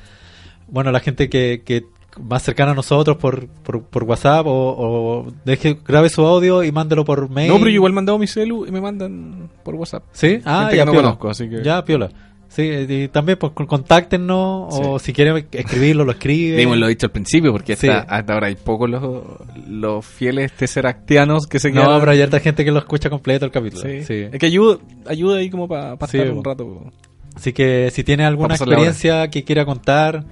bueno, 0.67 0.91
la 0.91 0.99
gente 1.01 1.29
que, 1.29 1.61
que 1.65 1.83
más 2.21 2.43
cercana 2.43 2.71
a 2.71 2.75
nosotros 2.75 3.17
por, 3.17 3.47
por, 3.47 3.83
por 3.83 4.03
WhatsApp 4.05 4.45
o, 4.47 4.51
o 4.77 5.33
deje, 5.43 5.77
grabe 5.85 6.09
su 6.09 6.25
audio 6.25 6.63
y 6.63 6.71
mándelo 6.71 7.03
por 7.03 7.29
mail. 7.29 7.49
No, 7.49 7.55
pero 7.57 7.69
yo 7.69 7.75
igual 7.75 7.91
mandado 7.93 8.17
mi 8.17 8.25
celu 8.27 8.65
y 8.65 8.71
me 8.71 8.79
mandan 8.79 9.49
por 9.63 9.75
WhatsApp. 9.75 10.03
Sí, 10.13 10.39
ah, 10.45 10.61
Gente 10.61 10.77
ya 10.77 10.81
que 10.83 10.85
no 10.85 10.91
piola. 10.93 11.07
conozco, 11.09 11.29
así 11.29 11.49
que- 11.49 11.61
Ya, 11.63 11.83
piola. 11.83 12.09
Sí, 12.55 12.63
y 12.87 13.07
también 13.09 13.37
pues 13.37 13.51
con- 13.51 13.65
contáctenos 13.65 14.67
o 14.71 14.97
si 14.99 15.11
quieren 15.11 15.45
escribirlo, 15.51 16.05
lo 16.05 16.13
escriben. 16.13 16.57
Dimos 16.57 16.77
lo 16.77 16.87
dicho 16.87 17.07
al 17.07 17.11
principio, 17.11 17.51
porque 17.51 17.75
Sí. 17.75 17.89
hasta, 17.89 18.33
ahora 18.33 18.47
hay 18.47 18.55
pocos 18.55 18.89
los, 18.89 19.23
los 19.67 20.05
fieles 20.05 20.53
tesseractianos 20.53 21.47
que 21.47 21.59
se 21.59 21.71
No, 21.71 21.81
quedan. 21.81 21.99
pero 21.99 22.11
hay 22.13 22.21
harta 22.21 22.39
gente 22.39 22.63
que 22.63 22.71
lo 22.71 22.79
escucha 22.79 23.09
completo 23.09 23.45
el 23.45 23.51
capítulo. 23.51 23.83
Sí. 23.83 24.03
Sí. 24.03 24.27
Es 24.31 24.39
que 24.39 24.45
ayuda, 24.45 24.77
ayuda 25.05 25.37
ahí 25.39 25.49
como 25.49 25.67
para 25.67 25.97
Sí, 26.07 26.17
estar 26.17 26.31
po. 26.31 26.37
un 26.39 26.43
rato. 26.45 26.91
Así 27.35 27.51
que 27.51 27.89
si 27.91 28.03
tiene 28.05 28.23
alguna 28.23 28.49
pasar 28.49 28.69
experiencia 28.69 29.27
que 29.29 29.43
quiera 29.43 29.65
contar, 29.65 30.23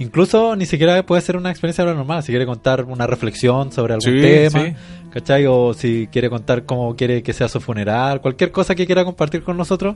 incluso 0.00 0.56
ni 0.56 0.66
siquiera 0.66 1.00
puede 1.06 1.22
ser 1.22 1.36
una 1.36 1.50
experiencia 1.50 1.84
normal, 1.84 2.24
si 2.24 2.32
quiere 2.32 2.46
contar 2.46 2.84
una 2.84 3.06
reflexión 3.06 3.70
sobre 3.70 3.94
algún 3.94 4.12
Sí, 4.14 4.20
tema, 4.20 4.64
sí. 4.64 4.72
¿cachai? 5.10 5.46
O 5.46 5.74
si 5.74 6.08
quiere 6.10 6.28
contar 6.28 6.64
cómo 6.64 6.96
quiere 6.96 7.22
que 7.22 7.32
sea 7.32 7.46
su 7.48 7.60
funeral, 7.60 8.20
cualquier 8.20 8.50
cosa 8.50 8.74
que 8.74 8.84
quiera 8.86 9.04
compartir 9.04 9.44
con 9.44 9.56
nosotros, 9.56 9.94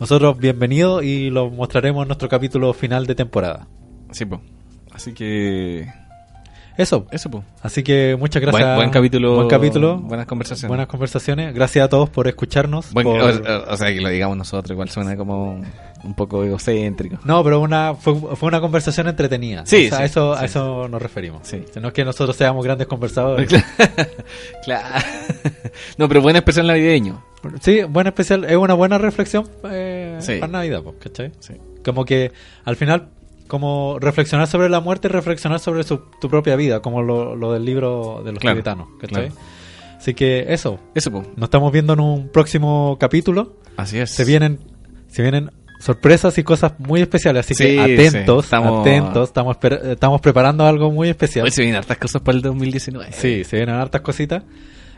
nosotros 0.00 0.38
bienvenidos 0.38 1.04
y 1.04 1.28
lo 1.28 1.50
mostraremos 1.50 2.02
en 2.02 2.08
nuestro 2.08 2.28
capítulo 2.28 2.72
final 2.72 3.06
de 3.06 3.14
temporada. 3.14 3.68
Sí, 4.10 4.24
po. 4.24 4.40
Así 4.90 5.12
que. 5.12 5.92
Eso. 6.80 7.06
Eso, 7.10 7.30
pues. 7.30 7.44
Así 7.62 7.82
que 7.82 8.16
muchas 8.18 8.40
gracias. 8.42 8.64
Buen, 8.64 8.76
buen 8.76 8.90
capítulo. 8.90 9.34
Buen 9.36 9.48
capítulo. 9.48 9.98
Buenas 9.98 10.26
conversaciones. 10.26 10.68
Buenas 10.68 10.86
conversaciones. 10.86 11.54
Gracias 11.54 11.84
a 11.84 11.88
todos 11.88 12.08
por 12.10 12.26
escucharnos. 12.28 12.92
Buen- 12.92 13.04
por- 13.06 13.20
o, 13.20 13.72
o 13.72 13.76
sea, 13.76 13.92
que 13.92 14.00
lo 14.00 14.08
digamos 14.08 14.36
nosotros, 14.36 14.70
igual 14.72 14.88
suena 14.88 15.16
como 15.16 15.60
un 16.02 16.14
poco 16.14 16.42
egocéntrico. 16.44 17.18
No, 17.24 17.44
pero 17.44 17.60
una 17.60 17.94
fue, 17.94 18.14
fue 18.36 18.46
una 18.48 18.60
conversación 18.60 19.08
entretenida. 19.08 19.66
Sí, 19.66 19.86
O 19.86 19.88
sea, 19.90 19.98
sí, 19.98 20.04
eso, 20.04 20.34
sí. 20.36 20.42
a 20.42 20.44
eso 20.46 20.88
nos 20.88 21.02
referimos. 21.02 21.40
Sí. 21.46 21.62
No 21.80 21.88
es 21.88 21.94
que 21.94 22.04
nosotros 22.04 22.34
seamos 22.36 22.64
grandes 22.64 22.86
conversadores. 22.86 23.48
claro. 24.64 24.88
No, 25.98 26.08
pero 26.08 26.20
buen 26.20 26.34
especial 26.36 26.66
navideño. 26.66 27.22
sí, 27.60 27.82
buen 27.84 28.06
especial. 28.06 28.44
Es 28.44 28.56
una 28.56 28.74
buena 28.74 28.98
reflexión 28.98 29.48
eh, 29.70 30.16
Sí. 30.20 30.36
para 30.40 30.50
Navidad, 30.52 30.82
¿cachai? 30.98 31.32
Sí. 31.38 31.54
Como 31.84 32.04
que 32.04 32.32
al 32.64 32.76
final, 32.76 33.08
como 33.50 33.98
reflexionar 34.00 34.46
sobre 34.46 34.70
la 34.70 34.80
muerte 34.80 35.08
y 35.08 35.10
reflexionar 35.10 35.60
sobre 35.60 35.82
su- 35.84 36.00
tu 36.20 36.30
propia 36.30 36.56
vida, 36.56 36.80
como 36.80 37.02
lo, 37.02 37.36
lo 37.36 37.52
del 37.52 37.66
libro 37.66 38.22
de 38.24 38.32
los 38.32 38.40
Claro, 38.40 38.56
tibetanos, 38.56 38.88
¿cachai? 38.98 39.28
claro. 39.28 39.40
Así 39.98 40.14
que 40.14 40.46
eso. 40.48 40.78
Eso, 40.94 41.10
pues. 41.10 41.26
Nos 41.36 41.48
estamos 41.48 41.70
viendo 41.72 41.92
en 41.92 42.00
un 42.00 42.28
próximo 42.30 42.96
capítulo. 42.98 43.56
Así 43.76 43.98
es. 43.98 44.10
Se 44.10 44.24
vienen, 44.24 44.58
se 45.08 45.20
vienen 45.20 45.50
sorpresas 45.80 46.38
y 46.38 46.42
cosas 46.44 46.72
muy 46.78 47.00
especiales, 47.02 47.44
así 47.44 47.54
Sí, 47.54 47.64
que 47.64 47.80
atentos, 47.80 48.44
sí. 48.44 48.46
Estamos- 48.46 48.80
atentos, 48.80 49.28
estamos, 49.28 49.56
estamos 49.62 50.20
preparando 50.22 50.64
algo 50.66 50.90
muy 50.90 51.08
especial. 51.10 51.44
Hoy 51.44 51.50
se 51.50 51.62
vienen 51.62 51.76
hartas 51.78 51.98
cosas 51.98 52.22
para 52.22 52.36
el 52.36 52.42
2019. 52.42 53.12
Sí, 53.12 53.44
se 53.44 53.56
vienen 53.56 53.74
hartas 53.74 54.00
cositas. 54.00 54.42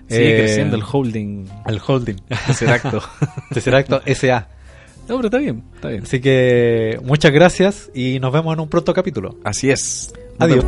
Sigue 0.08 0.34
Eh, 0.36 0.38
creciendo 0.40 0.76
el 0.76 0.82
holding. 0.82 1.46
el 1.66 1.80
holding. 1.84 2.16
Tesseracto. 2.46 3.00
Tesseracto 3.54 4.02
SA. 4.06 4.48
No, 5.08 5.16
pero 5.16 5.26
está 5.26 5.38
bien, 5.38 5.64
está 5.74 5.88
bien. 5.88 6.02
Así 6.02 6.20
que 6.20 6.98
muchas 7.04 7.32
gracias 7.32 7.90
y 7.94 8.20
nos 8.20 8.32
vemos 8.32 8.54
en 8.54 8.60
un 8.60 8.68
pronto 8.68 8.94
capítulo. 8.94 9.36
Así 9.44 9.70
es. 9.70 10.12
Adiós. 10.38 10.64